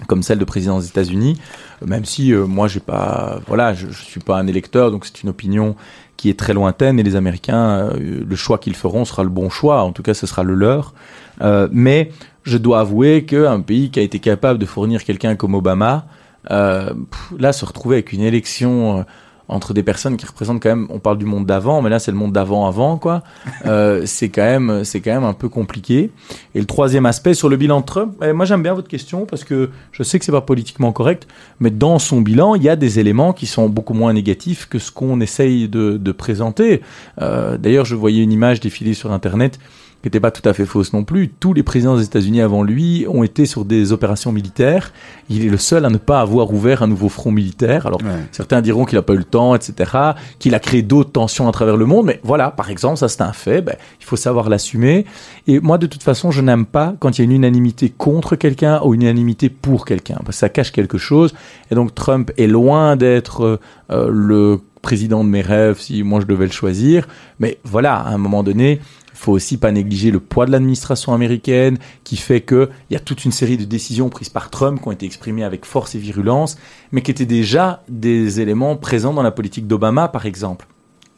comme 0.07 0.21
celle 0.21 0.37
de 0.37 0.45
président 0.45 0.79
des 0.79 0.87
États-Unis, 0.87 1.39
même 1.85 2.05
si 2.05 2.33
euh, 2.33 2.45
moi 2.45 2.67
j'ai 2.67 2.79
pas, 2.79 3.39
voilà, 3.47 3.73
je, 3.73 3.87
je 3.87 4.03
suis 4.03 4.19
pas 4.19 4.37
un 4.37 4.47
électeur, 4.47 4.91
donc 4.91 5.05
c'est 5.05 5.23
une 5.23 5.29
opinion 5.29 5.75
qui 6.17 6.29
est 6.29 6.37
très 6.37 6.53
lointaine 6.53 6.99
et 6.99 7.03
les 7.03 7.15
Américains, 7.15 7.79
euh, 7.79 8.23
le 8.27 8.35
choix 8.35 8.57
qu'ils 8.57 8.75
feront 8.75 9.05
sera 9.05 9.23
le 9.23 9.29
bon 9.29 9.49
choix, 9.49 9.83
en 9.83 9.91
tout 9.91 10.03
cas 10.03 10.13
ce 10.13 10.27
sera 10.27 10.43
le 10.43 10.53
leur. 10.53 10.93
Euh, 11.41 11.67
mais 11.71 12.11
je 12.43 12.57
dois 12.57 12.79
avouer 12.79 13.25
qu'un 13.25 13.61
pays 13.61 13.91
qui 13.91 13.99
a 13.99 14.03
été 14.03 14.19
capable 14.19 14.59
de 14.59 14.65
fournir 14.65 15.03
quelqu'un 15.03 15.35
comme 15.35 15.53
Obama, 15.55 16.07
euh, 16.51 16.93
là, 17.37 17.53
se 17.53 17.65
retrouver 17.65 17.97
avec 17.97 18.13
une 18.13 18.21
élection 18.21 18.99
euh, 18.99 19.03
entre 19.49 19.73
des 19.73 19.83
personnes 19.83 20.17
qui 20.17 20.25
représentent 20.25 20.61
quand 20.61 20.69
même, 20.69 20.87
on 20.89 20.99
parle 20.99 21.17
du 21.17 21.25
monde 21.25 21.45
d'avant, 21.45 21.81
mais 21.81 21.89
là 21.89 21.99
c'est 21.99 22.11
le 22.11 22.17
monde 22.17 22.33
d'avant 22.33 22.67
avant 22.67 22.97
quoi. 22.97 23.23
Euh, 23.65 24.03
c'est 24.05 24.29
quand 24.29 24.43
même, 24.43 24.83
c'est 24.83 24.99
quand 24.99 25.13
même 25.13 25.23
un 25.23 25.33
peu 25.33 25.49
compliqué. 25.49 26.11
Et 26.55 26.59
le 26.59 26.65
troisième 26.65 27.05
aspect 27.05 27.33
sur 27.33 27.49
le 27.49 27.55
bilan 27.57 27.81
de 27.81 27.85
Trump, 27.85 28.13
eh, 28.23 28.33
moi 28.33 28.45
j'aime 28.45 28.63
bien 28.63 28.73
votre 28.73 28.87
question 28.87 29.25
parce 29.25 29.43
que 29.43 29.69
je 29.91 30.03
sais 30.03 30.19
que 30.19 30.25
c'est 30.25 30.31
pas 30.31 30.41
politiquement 30.41 30.91
correct, 30.91 31.27
mais 31.59 31.69
dans 31.69 31.99
son 31.99 32.21
bilan 32.21 32.55
il 32.55 32.63
y 32.63 32.69
a 32.69 32.75
des 32.75 32.99
éléments 32.99 33.33
qui 33.33 33.45
sont 33.45 33.69
beaucoup 33.69 33.93
moins 33.93 34.13
négatifs 34.13 34.67
que 34.67 34.79
ce 34.79 34.91
qu'on 34.91 35.21
essaye 35.21 35.69
de, 35.69 35.97
de 35.97 36.11
présenter. 36.11 36.81
Euh, 37.21 37.57
D'ailleurs 37.57 37.85
je 37.85 37.95
voyais 37.95 38.23
une 38.23 38.31
image 38.31 38.59
défiler 38.59 38.93
sur 38.93 39.11
internet 39.11 39.59
qui 40.01 40.07
n'était 40.07 40.19
pas 40.19 40.31
tout 40.31 40.47
à 40.47 40.53
fait 40.53 40.65
fausse 40.65 40.93
non 40.93 41.03
plus. 41.03 41.29
Tous 41.29 41.53
les 41.53 41.63
présidents 41.63 41.97
des 41.97 42.03
États-Unis 42.03 42.41
avant 42.41 42.63
lui 42.63 43.05
ont 43.09 43.23
été 43.23 43.45
sur 43.45 43.65
des 43.65 43.91
opérations 43.91 44.31
militaires. 44.31 44.93
Il 45.29 45.45
est 45.45 45.49
le 45.49 45.57
seul 45.57 45.85
à 45.85 45.89
ne 45.89 45.97
pas 45.97 46.21
avoir 46.21 46.53
ouvert 46.53 46.83
un 46.83 46.87
nouveau 46.87 47.09
front 47.09 47.31
militaire. 47.31 47.87
Alors, 47.87 48.01
ouais. 48.01 48.27
certains 48.31 48.61
diront 48.61 48.85
qu'il 48.85 48.97
n'a 48.97 49.01
pas 49.01 49.13
eu 49.13 49.17
le 49.17 49.23
temps, 49.23 49.55
etc., 49.55 49.91
qu'il 50.39 50.53
a 50.55 50.59
créé 50.59 50.81
d'autres 50.81 51.11
tensions 51.11 51.47
à 51.47 51.51
travers 51.51 51.77
le 51.77 51.85
monde. 51.85 52.05
Mais 52.05 52.19
voilà, 52.23 52.51
par 52.51 52.69
exemple, 52.69 52.97
ça 52.97 53.09
c'est 53.09 53.21
un 53.21 53.33
fait. 53.33 53.61
Ben, 53.61 53.75
il 53.99 54.05
faut 54.05 54.15
savoir 54.15 54.49
l'assumer. 54.49 55.05
Et 55.47 55.59
moi, 55.59 55.77
de 55.77 55.87
toute 55.87 56.03
façon, 56.03 56.31
je 56.31 56.41
n'aime 56.41 56.65
pas 56.65 56.95
quand 56.99 57.17
il 57.17 57.21
y 57.21 57.23
a 57.23 57.25
une 57.25 57.31
unanimité 57.31 57.89
contre 57.89 58.35
quelqu'un 58.35 58.81
ou 58.83 58.93
une 58.93 59.01
unanimité 59.01 59.49
pour 59.49 59.85
quelqu'un. 59.85 60.17
Parce 60.23 60.37
que 60.37 60.39
ça 60.41 60.49
cache 60.49 60.71
quelque 60.71 60.97
chose. 60.97 61.33
Et 61.71 61.75
donc, 61.75 61.95
Trump 61.95 62.31
est 62.37 62.47
loin 62.47 62.95
d'être 62.95 63.59
euh, 63.91 64.09
le 64.11 64.59
président 64.87 65.23
de 65.23 65.29
mes 65.29 65.41
rêves 65.41 65.79
si 65.79 66.01
moi 66.03 66.21
je 66.21 66.25
devais 66.25 66.45
le 66.45 66.51
choisir. 66.51 67.07
Mais 67.39 67.57
voilà, 67.63 67.95
à 67.95 68.09
un 68.09 68.17
moment 68.17 68.43
donné, 68.43 68.79
faut 69.17 69.31
aussi 69.31 69.57
pas 69.57 69.71
négliger 69.71 70.11
le 70.11 70.19
poids 70.19 70.45
de 70.45 70.51
l'administration 70.51 71.13
américaine 71.13 71.77
qui 72.03 72.17
fait 72.17 72.41
que 72.41 72.69
il 72.89 72.93
y 72.93 72.97
a 72.97 72.99
toute 72.99 73.25
une 73.25 73.31
série 73.31 73.57
de 73.57 73.65
décisions 73.65 74.09
prises 74.09 74.29
par 74.29 74.49
Trump 74.49 74.81
qui 74.81 74.87
ont 74.87 74.91
été 74.91 75.05
exprimées 75.05 75.43
avec 75.43 75.65
force 75.65 75.95
et 75.95 75.99
virulence, 75.99 76.57
mais 76.91 77.01
qui 77.01 77.11
étaient 77.11 77.25
déjà 77.25 77.83
des 77.89 78.39
éléments 78.39 78.75
présents 78.75 79.13
dans 79.13 79.23
la 79.23 79.31
politique 79.31 79.67
d'Obama, 79.67 80.07
par 80.07 80.25
exemple. 80.25 80.67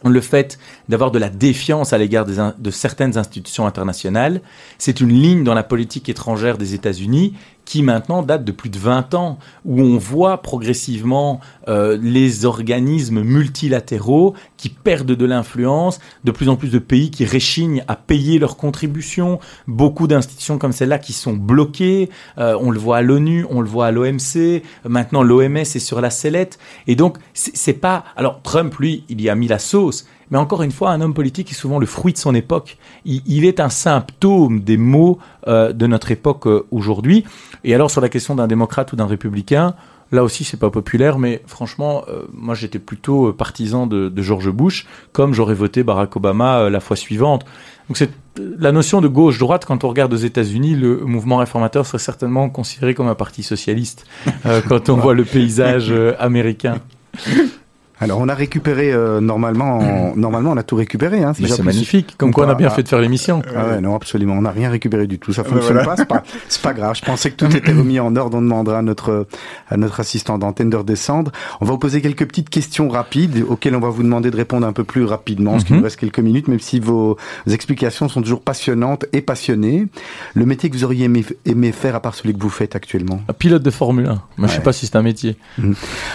Le 0.06 0.22
fait 0.22 0.58
d'avoir 0.88 1.12
de 1.12 1.20
la 1.20 1.30
défiance 1.30 1.91
à 1.91 1.97
l'égard 1.97 2.26
de 2.26 2.72
certaines 2.72 3.18
institutions 3.18 3.68
internationales, 3.68 4.41
c'est 4.78 5.02
une 5.02 5.10
ligne 5.10 5.43
dans 5.43 5.54
la 5.54 5.64
politique 5.64 6.08
étrangère 6.08 6.58
des 6.58 6.74
États-Unis 6.74 7.34
qui 7.70 7.84
maintenant 7.84 8.24
date 8.24 8.44
de 8.46 8.52
plus 8.52 8.72
de 8.72 8.80
20 8.80 9.14
ans, 9.14 9.38
où 9.64 9.80
on 9.80 10.00
voit 10.00 10.42
progressivement 10.42 11.40
euh, 11.68 12.00
les 12.02 12.46
organismes 12.46 13.22
multilatéraux 13.22 14.34
qui 14.58 14.70
perdent 14.70 15.12
de 15.12 15.26
l'influence, 15.26 16.00
de 16.24 16.32
plus 16.32 16.50
en 16.50 16.56
plus 16.56 16.70
de 16.70 16.80
pays 16.80 17.12
qui 17.12 17.26
réchignent 17.26 17.84
à 17.88 17.96
payer 17.96 18.40
leurs 18.40 18.58
contributions, 18.58 19.40
beaucoup 19.68 20.08
d'institutions 20.08 20.58
comme 20.58 20.72
celle-là 20.72 20.98
qui 20.98 21.14
sont 21.14 21.34
bloquées, 21.34 22.10
euh, 22.40 22.58
on 22.60 22.72
le 22.72 22.80
voit 22.80 22.98
à 22.98 23.02
l'ONU, 23.04 23.46
on 23.52 23.62
le 23.62 23.70
voit 23.70 23.86
à 23.86 23.92
l'OMC, 23.92 24.64
maintenant 24.86 25.22
l'OMS 25.22 25.58
est 25.58 25.78
sur 25.78 26.02
la 26.02 26.10
sellette, 26.10 26.58
et 26.88 26.96
donc 26.96 27.20
c'est 27.36 27.74
pas... 27.74 28.04
Alors 28.16 28.42
Trump, 28.42 28.74
lui, 28.80 29.04
il 29.10 29.22
y 29.22 29.30
a 29.30 29.36
mis 29.36 29.48
la 29.48 29.60
sauce, 29.60 30.08
mais 30.32 30.38
encore 30.38 30.62
une 30.64 30.72
fois, 30.72 30.92
un 30.92 31.02
homme 31.02 31.14
politique 31.14 31.52
est 31.52 31.56
souvent 31.56 31.80
le 31.80 31.86
fruit 31.86 32.14
de 32.14 32.18
son 32.18 32.36
époque. 32.36 32.78
Il, 33.06 33.22
il 33.26 33.46
est 33.46 33.60
un 33.60 33.70
symptôme 33.70 34.62
des 34.62 34.78
maux 34.78 35.20
euh, 35.48 35.74
de 35.74 35.88
notre 35.88 36.12
époque 36.12 36.48
euh, 36.48 36.66
aujourd'hui. 36.72 37.26
Et 37.64 37.74
alors 37.74 37.90
sur 37.90 38.02
la 38.02 38.10
question 38.10 38.36
d'un 38.36 38.48
démocrate 38.48 38.94
ou 38.94 38.96
d'un 38.96 39.08
républicain, 39.08 39.76
Là 40.12 40.24
aussi, 40.24 40.44
c'est 40.44 40.58
pas 40.58 40.72
populaire, 40.72 41.20
mais 41.20 41.44
franchement, 41.46 42.04
euh, 42.10 42.24
moi 42.34 42.56
j'étais 42.56 42.80
plutôt 42.80 43.32
partisan 43.32 43.86
de, 43.86 44.10
de 44.10 44.22
George 44.24 44.50
Bush, 44.50 44.88
comme 45.12 45.36
j'aurais 45.36 45.54
voté 45.54 45.84
Barack 45.84 46.16
Obama 46.16 46.68
la 46.68 46.80
fois 46.80 46.96
suivante. 46.96 47.46
Donc 47.88 47.96
c'est 47.96 48.10
la 48.58 48.72
notion 48.72 49.02
de 49.02 49.08
gauche-droite, 49.08 49.66
quand 49.66 49.84
on 49.84 49.88
regarde 49.88 50.12
aux 50.12 50.18
États-Unis, 50.18 50.74
le 50.74 51.02
mouvement 51.06 51.38
réformateur 51.38 51.86
serait 51.86 52.00
certainement 52.00 52.50
considéré 52.50 52.96
comme 52.96 53.08
un 53.08 53.14
parti 53.14 53.44
socialiste 53.44 54.08
quand 54.68 54.90
on 54.90 54.96
voit 54.98 55.14
le 55.14 55.26
paysage 55.26 55.94
américain. 56.18 56.80
Alors 58.02 58.20
on 58.20 58.30
a 58.30 58.34
récupéré 58.34 58.91
euh, 58.93 59.20
normalement, 59.20 59.80
en- 59.80 60.16
normalement 60.16 60.52
on 60.52 60.58
a 60.58 60.64
tout 60.64 60.76
récupéré. 60.76 61.24
Hein, 61.24 61.34
si 61.34 61.43
Mais 61.43 61.50
c'est 61.50 61.64
magnifique, 61.64 62.16
comme 62.18 62.32
quoi 62.34 62.45
on 62.45 62.50
a 62.50 62.56
bien 62.56 62.68
Ah, 62.72 62.76
fait 62.76 62.84
de 62.84 62.88
faire 62.88 63.00
l'émission. 63.00 63.41
Ah 63.56 63.68
ouais, 63.68 63.82
non, 63.82 63.95
absolument. 63.95 64.36
On 64.36 64.41
n'a 64.41 64.52
rien 64.52 64.70
récupéré 64.70 65.06
du 65.08 65.20
tout. 65.20 65.34
Ça 65.34 65.43
Ah, 65.45 65.50
fonctionne 65.50 65.74
voilà. 65.84 65.86
pas. 65.86 65.95
C'est 65.97 66.06
pas, 66.08 66.24
c'est 66.47 66.62
pas 66.62 66.74
grave. 66.74 66.95
Je 66.95 67.04
pensais 67.06 67.32
que 67.32 67.36
tout 67.36 67.56
était 67.56 67.72
remis 67.74 68.00
en 68.00 68.16
ordre. 68.16 68.38
On 68.38 68.41
demandera 68.41 68.80
à 68.80 68.82
notre, 68.82 69.28
à 69.70 69.78
notre 69.78 70.00
assistant 70.00 70.38
d'antenne 70.38 70.70
de 70.70 70.78
redescendre. 70.78 71.32
On 71.62 71.66
va 71.66 71.72
vous 71.72 71.78
poser 71.78 72.02
quelques 72.02 72.26
petites 72.28 72.50
questions 72.50 72.88
rapides 72.89 73.43
auxquelles 73.47 73.76
on 73.76 73.80
va 73.82 73.89
vous 73.89 74.04
demander 74.04 74.32
de 74.32 74.38
répondre 74.38 74.66
un 74.66 74.74
peu 74.74 74.84
plus 74.84 75.04
rapidement, 75.04 75.52
parce 75.52 75.64
qu'il 75.66 75.74
Mhm. 75.76 75.80
nous 75.82 75.84
reste 75.86 76.00
quelques 76.00 76.20
minutes, 76.20 76.47
même 76.47 76.60
si 76.60 76.80
vos 76.80 77.18
explications 77.50 78.08
sont 78.10 78.22
toujours 78.22 78.41
passionnantes 78.41 79.06
et 79.14 79.22
passionnées. 79.22 79.88
Le 80.36 80.45
métier 80.45 80.70
que 80.70 80.76
vous 80.76 80.84
auriez 80.84 81.06
aimé, 81.06 81.26
aimé 81.45 81.72
faire 81.72 81.95
à 81.95 82.00
part 82.00 82.16
celui 82.16 82.34
que 82.34 82.39
vous 82.41 82.50
faites 82.50 82.76
actuellement? 82.76 83.22
Pilote 83.39 83.64
de 83.64 83.70
Formule 83.72 84.06
1. 84.08 84.22
Moi, 84.38 84.47
je 84.47 84.47
sais 84.47 84.58
Ouais. 84.60 84.64
pas 84.64 84.74
si 84.74 84.86
c'est 84.88 84.95
un 84.95 85.02
métier. 85.02 85.36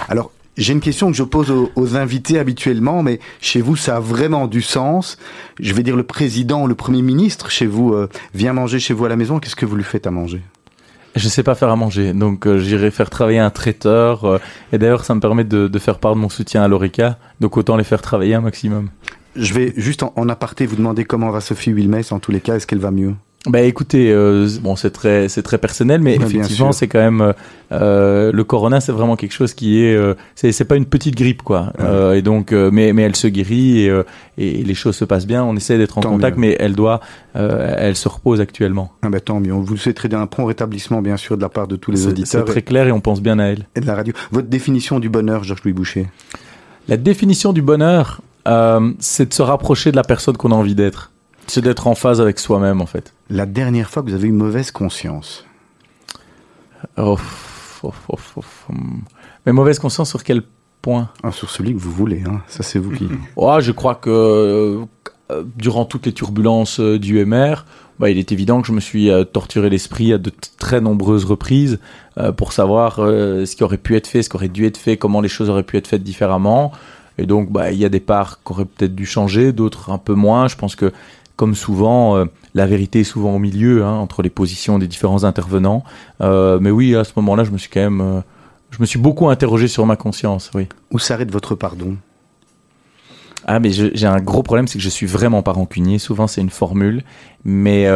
Alors, 0.08 0.30
j'ai 0.56 0.72
une 0.72 0.80
question 0.80 1.10
que 1.10 1.16
je 1.16 1.22
pose 1.22 1.50
aux, 1.50 1.70
aux 1.74 1.96
invités 1.96 2.38
habituellement, 2.38 3.02
mais 3.02 3.20
chez 3.40 3.60
vous, 3.60 3.76
ça 3.76 3.96
a 3.96 4.00
vraiment 4.00 4.46
du 4.46 4.62
sens. 4.62 5.18
Je 5.60 5.74
vais 5.74 5.82
dire 5.82 5.96
le 5.96 6.04
président 6.04 6.62
ou 6.62 6.66
le 6.66 6.74
premier 6.74 7.02
ministre 7.02 7.50
chez 7.50 7.66
vous 7.66 7.92
euh, 7.94 8.08
vient 8.34 8.52
manger 8.52 8.78
chez 8.78 8.94
vous 8.94 9.04
à 9.04 9.08
la 9.08 9.16
maison. 9.16 9.40
Qu'est-ce 9.40 9.56
que 9.56 9.66
vous 9.66 9.76
lui 9.76 9.84
faites 9.84 10.06
à 10.06 10.10
manger? 10.10 10.42
Je 11.16 11.28
sais 11.28 11.44
pas 11.44 11.54
faire 11.54 11.68
à 11.68 11.76
manger, 11.76 12.12
donc 12.12 12.44
euh, 12.44 12.58
j'irai 12.58 12.90
faire 12.90 13.08
travailler 13.08 13.38
un 13.38 13.50
traiteur. 13.50 14.24
euh, 14.24 14.38
et 14.72 14.78
d'ailleurs, 14.78 15.04
ça 15.04 15.14
me 15.14 15.20
permet 15.20 15.44
de, 15.44 15.68
de 15.68 15.78
faire 15.78 15.98
part 16.00 16.14
de 16.16 16.20
mon 16.20 16.28
soutien 16.28 16.62
à 16.62 16.68
l'ORECA, 16.68 17.18
donc 17.40 17.56
autant 17.56 17.76
les 17.76 17.84
faire 17.84 18.02
travailler 18.02 18.34
un 18.34 18.40
maximum. 18.40 18.88
Je 19.36 19.54
vais 19.54 19.72
juste 19.76 20.02
en, 20.02 20.12
en 20.16 20.28
aparté 20.28 20.66
vous 20.66 20.76
demander 20.76 21.04
comment 21.04 21.30
va 21.30 21.40
Sophie 21.40 21.72
Wilmès 21.72 22.10
en 22.10 22.18
tous 22.18 22.32
les 22.32 22.40
cas. 22.40 22.56
Est-ce 22.56 22.66
qu'elle 22.66 22.80
va 22.80 22.90
mieux? 22.90 23.14
Bah 23.46 23.60
écoutez, 23.60 24.10
euh, 24.10 24.48
bon 24.62 24.74
c'est 24.74 24.90
très 24.90 25.28
c'est 25.28 25.42
très 25.42 25.58
personnel, 25.58 26.00
mais 26.00 26.14
effectivement 26.14 26.72
c'est 26.72 26.88
quand 26.88 26.98
même 26.98 27.20
euh, 27.20 27.32
euh, 27.72 28.32
le 28.32 28.42
corona, 28.42 28.80
c'est 28.80 28.90
vraiment 28.92 29.16
quelque 29.16 29.32
chose 29.34 29.52
qui 29.52 29.84
est 29.84 29.94
euh, 29.94 30.14
c'est 30.34 30.50
c'est 30.50 30.64
pas 30.64 30.76
une 30.76 30.86
petite 30.86 31.14
grippe 31.14 31.42
quoi. 31.42 31.72
Ouais. 31.78 31.84
Euh, 31.84 32.12
et 32.14 32.22
donc 32.22 32.52
euh, 32.54 32.70
mais 32.72 32.94
mais 32.94 33.02
elle 33.02 33.14
se 33.16 33.26
guérit 33.26 33.80
et, 33.82 33.90
euh, 33.90 34.02
et 34.38 34.62
les 34.62 34.74
choses 34.74 34.96
se 34.96 35.04
passent 35.04 35.26
bien. 35.26 35.44
On 35.44 35.54
essaie 35.56 35.76
d'être 35.76 35.98
en 35.98 36.00
Tant 36.00 36.12
contact, 36.12 36.38
mieux. 36.38 36.48
mais 36.48 36.56
elle 36.58 36.72
doit 36.74 37.00
euh, 37.36 37.74
elle 37.78 37.96
se 37.96 38.08
repose 38.08 38.40
actuellement. 38.40 38.92
ah 39.02 39.10
bah, 39.10 39.20
Tant 39.20 39.40
mieux. 39.40 39.52
On 39.52 39.60
vous 39.60 39.76
souhaiterait 39.76 40.14
un 40.14 40.26
prompt 40.26 40.46
rétablissement, 40.46 41.02
bien 41.02 41.18
sûr, 41.18 41.36
de 41.36 41.42
la 41.42 41.50
part 41.50 41.68
de 41.68 41.76
tous 41.76 41.90
les 41.90 41.98
C'est 41.98 42.04
c'est 42.04 42.08
auditeurs 42.12 42.44
très 42.46 42.62
clair 42.62 42.86
et 42.88 42.92
on 42.92 43.00
pense 43.00 43.20
bien 43.20 43.38
à 43.38 43.44
elle. 43.44 43.66
et 43.76 43.80
de 43.80 43.86
la 43.86 43.94
radio. 43.94 44.14
Votre 44.32 44.48
définition 44.48 45.00
du 45.00 45.10
bonheur, 45.10 45.44
Georges-Louis 45.44 45.74
Boucher? 45.74 46.06
La 46.88 46.96
définition 46.96 47.52
du 47.52 47.60
bonheur, 47.60 48.22
euh, 48.48 48.90
c'est 49.00 49.28
de 49.28 49.34
se 49.34 49.42
rapprocher 49.42 49.90
de 49.90 49.96
la 49.96 50.02
personne 50.02 50.38
qu'on 50.38 50.50
a 50.52 50.54
envie 50.54 50.74
d'être. 50.74 51.10
C'est 51.46 51.62
d'être 51.62 51.86
en 51.86 51.94
phase 51.94 52.20
avec 52.20 52.38
soi-même 52.38 52.80
en 52.80 52.86
fait. 52.86 53.14
La 53.30 53.46
dernière 53.46 53.90
fois 53.90 54.02
que 54.02 54.08
vous 54.08 54.14
avez 54.14 54.28
eu 54.28 54.32
mauvaise 54.32 54.70
conscience 54.70 55.44
Oh, 56.96 57.18
oh, 57.82 57.92
oh, 58.08 58.18
oh, 58.36 58.40
hum. 58.68 59.02
Mais 59.46 59.52
mauvaise 59.52 59.78
conscience 59.78 60.10
sur 60.10 60.22
quel 60.22 60.42
point? 60.82 61.10
Ah, 61.22 61.32
Sur 61.32 61.50
celui 61.50 61.74
que 61.74 61.78
vous 61.78 61.90
voulez. 61.90 62.22
Hein. 62.26 62.42
Ça, 62.46 62.62
c'est 62.62 62.78
vous 62.78 62.90
qui... 62.90 63.08
Je 63.60 63.72
crois 63.72 63.94
que 63.94 64.84
euh, 65.30 65.42
durant 65.56 65.86
toutes 65.86 66.06
les 66.06 66.12
turbulences 66.12 66.80
euh, 66.80 66.98
du 66.98 67.24
MR, 67.24 67.64
bah, 67.98 68.10
il 68.10 68.18
est 68.18 68.32
évident 68.32 68.60
que 68.60 68.66
je 68.66 68.72
me 68.72 68.80
suis 68.80 69.10
euh, 69.10 69.24
torturé 69.24 69.70
l'esprit 69.70 70.12
à 70.12 70.18
de 70.18 70.30
très 70.58 70.80
nombreuses 70.80 71.24
reprises 71.24 71.78
pour 72.36 72.52
savoir 72.52 72.98
ce 72.98 73.56
qui 73.56 73.64
aurait 73.64 73.76
pu 73.76 73.96
être 73.96 74.06
fait, 74.06 74.22
ce 74.22 74.28
qui 74.28 74.36
aurait 74.36 74.46
dû 74.46 74.66
être 74.66 74.76
fait, 74.76 74.96
comment 74.96 75.20
les 75.20 75.28
choses 75.28 75.50
auraient 75.50 75.64
pu 75.64 75.76
être 75.76 75.88
faites 75.88 76.04
différemment. 76.04 76.70
Et 77.18 77.26
donc, 77.26 77.50
bah, 77.50 77.72
il 77.72 77.78
y 77.78 77.84
a 77.84 77.88
des 77.88 77.98
parts 77.98 78.38
qui 78.44 78.52
auraient 78.52 78.66
peut-être 78.66 78.94
dû 78.94 79.04
changer, 79.04 79.52
d'autres 79.52 79.90
un 79.90 79.98
peu 79.98 80.14
moins. 80.14 80.46
Je 80.46 80.54
pense 80.54 80.76
que, 80.76 80.92
comme 81.36 81.54
souvent, 81.54 82.16
euh, 82.16 82.26
la 82.54 82.66
vérité 82.66 83.00
est 83.00 83.04
souvent 83.04 83.34
au 83.34 83.38
milieu, 83.38 83.84
hein, 83.84 83.94
entre 83.94 84.22
les 84.22 84.30
positions 84.30 84.78
des 84.78 84.86
différents 84.86 85.24
intervenants. 85.24 85.82
Euh, 86.20 86.58
mais 86.60 86.70
oui, 86.70 86.94
à 86.94 87.04
ce 87.04 87.12
moment-là, 87.16 87.44
je 87.44 87.50
me 87.50 87.58
suis 87.58 87.68
quand 87.68 87.80
même, 87.80 88.00
euh, 88.00 88.20
je 88.70 88.78
me 88.80 88.86
suis 88.86 88.98
beaucoup 88.98 89.28
interrogé 89.28 89.68
sur 89.68 89.84
ma 89.86 89.96
conscience. 89.96 90.50
Oui. 90.54 90.68
Où 90.92 90.98
s'arrête 90.98 91.30
votre 91.30 91.54
pardon? 91.54 91.96
Ah, 93.46 93.60
mais 93.60 93.70
j'ai 93.72 94.06
un 94.06 94.20
gros 94.20 94.42
problème, 94.42 94.66
c'est 94.68 94.78
que 94.78 94.84
je 94.84 94.88
suis 94.88 95.06
vraiment 95.06 95.42
pas 95.42 95.52
rancunier. 95.52 95.98
Souvent, 95.98 96.26
c'est 96.26 96.40
une 96.40 96.48
formule, 96.48 97.02
mais 97.44 97.86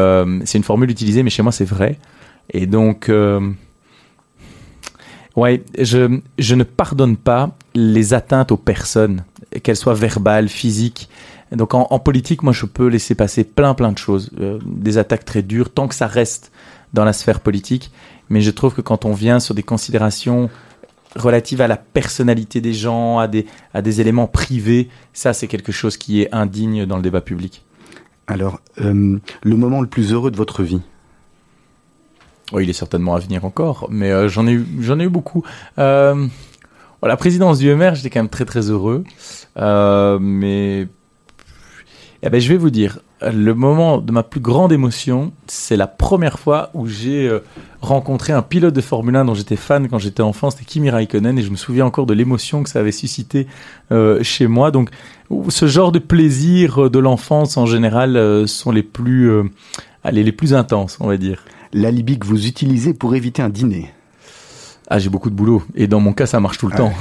c'est 0.45 0.59
une 0.59 0.65
formule 0.65 0.91
utilisée, 0.91 1.23
mais 1.23 1.31
chez 1.31 1.43
moi, 1.43 1.53
c'est 1.53 1.65
vrai. 1.65 1.99
Et 2.51 2.67
donc, 2.67 3.11
ouais, 5.37 5.63
je, 5.79 6.21
je 6.39 6.55
ne 6.55 6.65
pardonne 6.65 7.17
pas 7.17 7.57
les 7.75 8.13
atteintes 8.13 8.53
aux 8.53 8.59
personnes, 8.59 9.25
qu'elles 9.63 9.77
soient 9.77 9.95
verbales, 9.95 10.51
physiques. 10.51 11.09
Donc, 11.53 11.75
en, 11.75 11.87
en 11.91 11.99
politique, 11.99 12.43
moi, 12.43 12.53
je 12.53 12.67
peux 12.67 12.87
laisser 12.87 13.15
passer 13.15 13.45
plein, 13.45 13.75
plein 13.75 13.93
de 13.93 13.99
choses, 13.99 14.31
euh, 14.41 14.59
des 14.65 14.99
attaques 14.99 15.25
très 15.25 15.43
dures, 15.43 15.71
tant 15.71 15.89
que 15.89 15.95
ça 15.95 16.07
reste 16.07 16.53
dans 16.93 17.05
la 17.05 17.13
sphère 17.13 17.41
politique. 17.41 17.91
Mais 18.29 18.41
je 18.41 18.51
trouve 18.51 18.75
que 18.75 18.81
quand 18.81 19.05
on 19.05 19.13
vient 19.13 19.41
sur 19.41 19.55
des 19.55 19.63
considérations 19.63 20.51
relatives 21.17 21.61
à 21.61 21.69
la 21.69 21.77
personnalité 21.77 22.61
des 22.61 22.75
gens, 22.75 23.19
à 23.19 23.29
des, 23.29 23.47
à 23.75 23.83
des 23.83 24.01
éléments 24.01 24.27
privés, 24.27 24.89
ça 25.13 25.33
c'est 25.33 25.49
quelque 25.49 25.73
chose 25.73 25.97
qui 25.97 26.23
est 26.23 26.35
indigne 26.35 26.87
dans 26.87 26.97
le 26.97 27.03
débat 27.03 27.21
public. 27.21 27.65
Alors, 28.27 28.61
euh, 28.81 29.19
le 29.43 29.57
moment 29.57 29.81
le 29.81 29.87
plus 29.87 30.13
heureux 30.13 30.31
de 30.31 30.37
votre 30.37 30.63
vie? 30.63 30.83
Oui, 32.53 32.65
il 32.65 32.71
est 32.71 32.75
certainement 32.75 33.15
à 33.15 33.19
venir 33.19 33.45
encore, 33.45 33.89
mais 33.91 34.11
euh, 34.11 34.29
j'en 34.29 34.47
ai 34.47 34.53
eu, 34.53 34.67
j'en 34.81 34.99
ai 34.99 35.05
eu 35.05 35.09
beaucoup. 35.09 35.43
Euh, 35.79 36.15
bon, 36.15 37.09
la 37.09 37.17
présidence 37.17 37.59
du 37.59 37.75
MR, 37.75 37.95
j'étais 37.95 38.11
quand 38.11 38.21
même 38.21 38.29
très 38.29 38.45
très 38.45 38.71
heureux, 38.71 39.05
mais 39.57 40.89
eh 42.23 42.31
ben, 42.31 42.41
je 42.41 42.49
vais 42.49 42.57
vous 42.57 42.71
dire, 42.71 42.99
le 43.23 43.53
moment 43.53 43.99
de 43.99 44.11
ma 44.11 44.23
plus 44.23 44.41
grande 44.41 44.73
émotion, 44.73 45.33
c'est 45.47 45.77
la 45.77 45.87
première 45.87 46.39
fois 46.39 46.71
où 46.75 46.87
j'ai 46.87 47.29
euh, 47.29 47.41
rencontré 47.81 48.33
un 48.33 48.43
pilote 48.43 48.75
de 48.75 48.81
Formule 48.81 49.15
1 49.15 49.25
dont 49.27 49.35
j'étais 49.35 49.57
fan 49.57 49.89
quand 49.89 49.99
j'étais 49.99 50.23
enfant, 50.23 50.51
c'était 50.51 50.65
Kimi 50.65 50.91
Raikkonen, 50.91 51.39
et 51.39 51.43
je 51.43 51.51
me 51.51 51.57
souviens 51.57 51.87
encore 51.87 52.07
de 52.07 52.15
l'émotion 52.15 52.63
que 52.63 52.71
ça 52.71 52.81
avait 52.81 52.93
suscité 52.93 53.47
euh, 53.93 54.23
chez 54.23 54.47
moi. 54.47 54.71
Donc, 54.71 54.91
ce 55.49 55.67
genre 55.67 55.93
de 55.93 55.99
plaisir 55.99 56.91
de 56.91 56.99
l'enfance 56.99 57.57
en 57.57 57.67
général 57.67 58.17
euh, 58.17 58.47
sont 58.47 58.73
les 58.73 58.83
plus, 58.83 59.31
euh, 59.31 59.45
allez, 60.03 60.25
les 60.25 60.33
plus 60.33 60.55
intenses, 60.55 60.97
on 61.01 61.07
va 61.07 61.17
dire. 61.17 61.45
L'alibi 61.73 62.19
que 62.19 62.27
vous 62.27 62.47
utilisez 62.47 62.95
pour 62.95 63.15
éviter 63.15 63.43
un 63.43 63.51
dîner 63.51 63.93
Ah, 64.89 64.99
j'ai 64.99 65.11
beaucoup 65.11 65.31
de 65.31 65.35
boulot. 65.35 65.63
Et 65.75 65.87
dans 65.87 66.01
mon 66.01 66.13
cas, 66.13 66.27
ça 66.27 66.41
marche 66.41 66.59
tout 66.59 66.67
le 66.67 66.73
Ah 66.75 66.79
temps. 66.79 66.93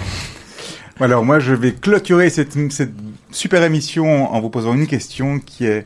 Alors 0.99 1.24
moi, 1.24 1.39
je 1.39 1.53
vais 1.53 1.74
clôturer 1.74 2.30
cette, 2.30 2.72
cette 2.72 2.93
super 3.32 3.63
émission 3.63 4.34
en 4.34 4.39
vous 4.41 4.49
posant 4.49 4.73
une 4.73 4.88
question 4.88 5.39
qui 5.39 5.65
est 5.65 5.86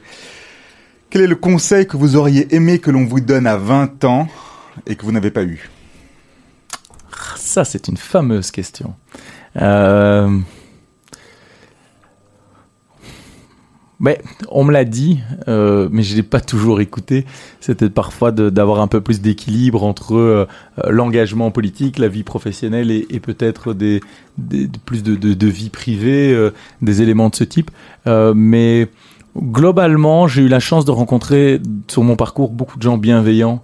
quel 1.09 1.21
est 1.21 1.27
le 1.27 1.35
conseil 1.35 1.85
que 1.87 1.97
vous 1.97 2.15
auriez 2.15 2.55
aimé 2.55 2.79
que 2.79 2.89
l'on 2.89 3.05
vous 3.05 3.19
donne 3.19 3.45
à 3.45 3.57
20 3.57 4.05
ans 4.05 4.27
et 4.87 4.95
que 4.95 5.03
vous 5.03 5.11
n'avez 5.11 5.31
pas 5.31 5.43
eu? 5.43 5.69
Ça, 7.35 7.65
c'est 7.65 7.89
une 7.89 7.97
fameuse 7.97 8.49
question. 8.49 8.95
Euh... 9.57 10.39
Mais 14.03 14.19
on 14.49 14.63
me 14.63 14.71
l'a 14.73 14.83
dit, 14.83 15.19
euh, 15.47 15.87
mais 15.91 16.01
je 16.01 16.15
l'ai 16.15 16.23
pas 16.23 16.41
toujours 16.41 16.81
écouté. 16.81 17.23
C'était 17.59 17.89
parfois 17.91 18.31
d'avoir 18.31 18.81
un 18.81 18.87
peu 18.87 18.99
plus 18.99 19.21
d'équilibre 19.21 19.83
entre 19.83 20.15
euh, 20.15 20.47
euh, 20.83 20.89
l'engagement 20.89 21.51
politique, 21.51 21.99
la 21.99 22.07
vie 22.07 22.23
professionnelle 22.23 22.89
et, 22.89 23.19
peut-être 23.19 23.73
des, 23.75 24.01
des- 24.39 24.65
de- 24.67 24.79
plus 24.83 25.03
de, 25.03 25.15
de, 25.15 25.47
vie 25.47 25.69
privée, 25.69 26.33
euh, 26.33 26.49
des 26.81 27.03
éléments 27.03 27.29
de 27.29 27.35
ce 27.35 27.43
type. 27.43 27.69
Euh, 28.07 28.33
mais 28.35 28.87
globalement, 29.37 30.27
j'ai 30.27 30.41
eu 30.41 30.47
la 30.47 30.59
chance 30.59 30.83
de 30.83 30.91
rencontrer 30.91 31.61
sur 31.87 32.01
mon 32.03 32.15
parcours 32.15 32.49
beaucoup 32.49 32.77
de 32.77 32.83
gens 32.83 32.97
bienveillants 32.97 33.63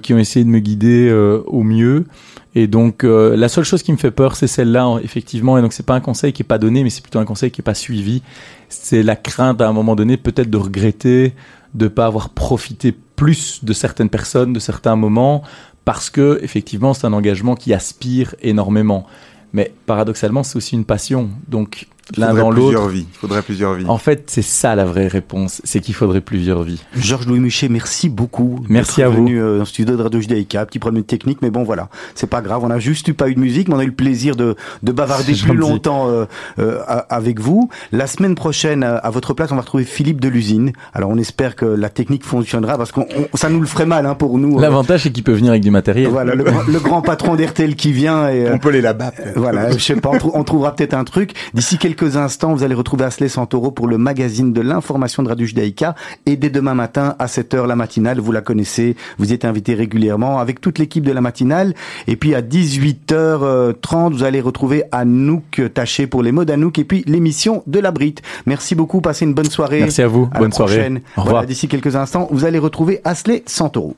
qui 0.00 0.14
ont 0.14 0.18
essayé 0.18 0.46
de 0.46 0.50
me 0.50 0.60
guider 0.60 1.12
au 1.46 1.62
mieux. 1.62 2.06
Et 2.54 2.66
donc, 2.66 3.02
euh, 3.02 3.36
la 3.36 3.48
seule 3.48 3.64
chose 3.64 3.82
qui 3.82 3.90
me 3.90 3.96
fait 3.96 4.12
peur, 4.12 4.36
c'est 4.36 4.46
celle-là, 4.46 4.98
effectivement. 5.02 5.58
Et 5.58 5.62
donc, 5.62 5.72
c'est 5.72 5.84
pas 5.84 5.94
un 5.94 6.00
conseil 6.00 6.32
qui 6.32 6.42
est 6.42 6.46
pas 6.46 6.58
donné, 6.58 6.84
mais 6.84 6.90
c'est 6.90 7.02
plutôt 7.02 7.18
un 7.18 7.24
conseil 7.24 7.50
qui 7.50 7.60
est 7.60 7.64
pas 7.64 7.74
suivi. 7.74 8.22
C'est 8.68 9.02
la 9.02 9.16
crainte 9.16 9.60
à 9.60 9.68
un 9.68 9.72
moment 9.72 9.96
donné, 9.96 10.16
peut-être 10.16 10.50
de 10.50 10.56
regretter, 10.56 11.34
de 11.74 11.88
pas 11.88 12.06
avoir 12.06 12.30
profité 12.30 12.94
plus 13.16 13.64
de 13.64 13.72
certaines 13.72 14.08
personnes, 14.08 14.52
de 14.52 14.60
certains 14.60 14.94
moments, 14.94 15.42
parce 15.84 16.10
que 16.10 16.38
effectivement, 16.42 16.94
c'est 16.94 17.06
un 17.06 17.12
engagement 17.12 17.56
qui 17.56 17.74
aspire 17.74 18.34
énormément. 18.40 19.06
Mais 19.52 19.72
paradoxalement, 19.86 20.42
c'est 20.42 20.56
aussi 20.56 20.76
une 20.76 20.84
passion. 20.84 21.30
Donc, 21.48 21.88
l'un 22.16 22.34
dans 22.34 22.50
l'autre. 22.50 22.68
Plusieurs 22.68 22.88
vies. 22.88 23.06
Il 23.12 23.16
faudrait 23.18 23.42
plusieurs 23.42 23.74
vies. 23.74 23.84
En 23.88 23.98
fait, 23.98 24.24
c'est 24.26 24.42
ça 24.42 24.74
la 24.74 24.84
vraie 24.84 25.06
réponse, 25.08 25.60
c'est 25.64 25.80
qu'il 25.80 25.94
faudrait 25.94 26.20
plusieurs 26.20 26.62
vies. 26.62 26.82
Georges 26.96 27.26
Louis 27.26 27.40
Muchet, 27.40 27.68
merci 27.68 28.08
beaucoup. 28.08 28.60
Merci 28.68 29.02
à 29.02 29.08
vous. 29.08 29.16
venu 29.24 29.40
euh, 29.40 29.54
dans 29.54 29.58
le 29.60 29.64
studio 29.64 29.96
de 29.96 30.02
Radio 30.02 30.20
Judaïka, 30.20 30.64
petit 30.66 30.78
problème 30.78 31.04
technique, 31.04 31.38
mais 31.42 31.50
bon 31.50 31.62
voilà, 31.62 31.88
c'est 32.14 32.26
pas 32.28 32.42
grave. 32.42 32.60
On 32.62 32.70
a 32.70 32.78
juste 32.78 33.08
eu 33.08 33.14
pas 33.14 33.28
eu 33.28 33.34
de 33.34 33.40
musique, 33.40 33.68
mais 33.68 33.74
on 33.74 33.78
a 33.78 33.84
eu 33.84 33.88
le 33.88 33.92
plaisir 33.94 34.36
de, 34.36 34.54
de 34.82 34.92
bavarder 34.92 35.24
plus 35.32 35.36
Gentil. 35.36 35.56
longtemps 35.56 36.08
euh, 36.10 36.26
euh, 36.58 36.80
a- 36.86 36.98
avec 37.14 37.40
vous. 37.40 37.68
La 37.92 38.06
semaine 38.06 38.34
prochaine, 38.34 38.82
euh, 38.84 38.98
à 39.02 39.10
votre 39.10 39.32
place, 39.34 39.50
on 39.52 39.54
va 39.56 39.62
retrouver 39.62 39.84
Philippe 39.84 40.20
de 40.20 40.28
l'usine. 40.28 40.72
Alors 40.92 41.10
on 41.10 41.16
espère 41.18 41.56
que 41.56 41.64
la 41.64 41.88
technique 41.88 42.24
fonctionnera 42.24 42.76
parce 42.76 42.92
qu'on 42.92 43.06
on- 43.16 43.36
ça 43.36 43.48
nous 43.48 43.60
le 43.60 43.66
ferait 43.66 43.86
mal 43.86 44.04
hein, 44.06 44.14
pour 44.14 44.38
nous. 44.38 44.58
euh, 44.58 44.60
L'avantage, 44.60 45.04
c'est 45.04 45.10
qu'il 45.10 45.24
peut 45.24 45.32
venir 45.32 45.50
avec 45.52 45.62
du 45.62 45.70
matériel. 45.70 46.08
voilà, 46.08 46.34
le, 46.34 46.44
grand- 46.44 46.62
le 46.68 46.80
grand 46.80 47.00
patron 47.02 47.34
d'RTL 47.36 47.76
qui 47.76 47.92
vient 47.92 48.28
et 48.28 48.46
euh, 48.46 48.54
On 48.54 48.58
peut 48.58 48.70
les 48.70 48.80
là-bas. 48.82 49.12
voilà, 49.36 49.70
je 49.70 49.78
sais 49.78 49.96
pas, 49.96 50.10
on, 50.10 50.18
trou- 50.18 50.32
on 50.34 50.44
trouvera 50.44 50.74
peut-être 50.76 50.94
un 50.94 51.04
truc. 51.04 51.32
D'ici 51.54 51.78
quelques 51.78 51.93
instants, 52.02 52.52
vous 52.54 52.62
allez 52.64 52.74
retrouver 52.74 53.04
Asley 53.04 53.28
Santoro 53.28 53.70
pour 53.70 53.86
le 53.88 53.98
magazine 53.98 54.52
de 54.52 54.60
l'information 54.60 55.22
de 55.22 55.28
Radio 55.28 55.46
Judaïka. 55.46 55.94
Et 56.26 56.36
dès 56.36 56.50
demain 56.50 56.74
matin, 56.74 57.14
à 57.18 57.26
7h, 57.26 57.66
la 57.66 57.76
matinale, 57.76 58.20
vous 58.20 58.32
la 58.32 58.40
connaissez, 58.40 58.96
vous 59.18 59.32
êtes 59.32 59.44
invité 59.44 59.74
régulièrement 59.74 60.38
avec 60.40 60.60
toute 60.60 60.78
l'équipe 60.78 61.04
de 61.04 61.12
la 61.12 61.20
matinale. 61.20 61.74
Et 62.06 62.16
puis 62.16 62.34
à 62.34 62.42
18h30, 62.42 64.12
vous 64.12 64.22
allez 64.24 64.40
retrouver 64.40 64.84
Anouk 64.92 65.62
Taché 65.72 66.06
pour 66.06 66.22
les 66.22 66.32
mots 66.32 66.44
d'Anouk 66.44 66.78
et 66.78 66.84
puis 66.84 67.04
l'émission 67.06 67.62
de 67.66 67.78
la 67.78 67.90
Brite. 67.90 68.22
Merci 68.46 68.74
beaucoup, 68.74 69.00
passez 69.00 69.24
une 69.24 69.34
bonne 69.34 69.50
soirée. 69.50 69.80
Merci 69.80 70.02
à 70.02 70.08
vous, 70.08 70.28
À 70.32 70.38
bonne 70.38 70.50
la 70.50 70.56
soirée. 70.56 70.74
prochaine. 70.74 70.96
Au 71.16 71.20
revoir. 71.20 71.26
Voilà, 71.36 71.46
d'ici 71.46 71.68
quelques 71.68 71.96
instants, 71.96 72.28
vous 72.30 72.44
allez 72.44 72.58
retrouver 72.58 73.00
Asley 73.04 73.42
Santoro. 73.46 73.96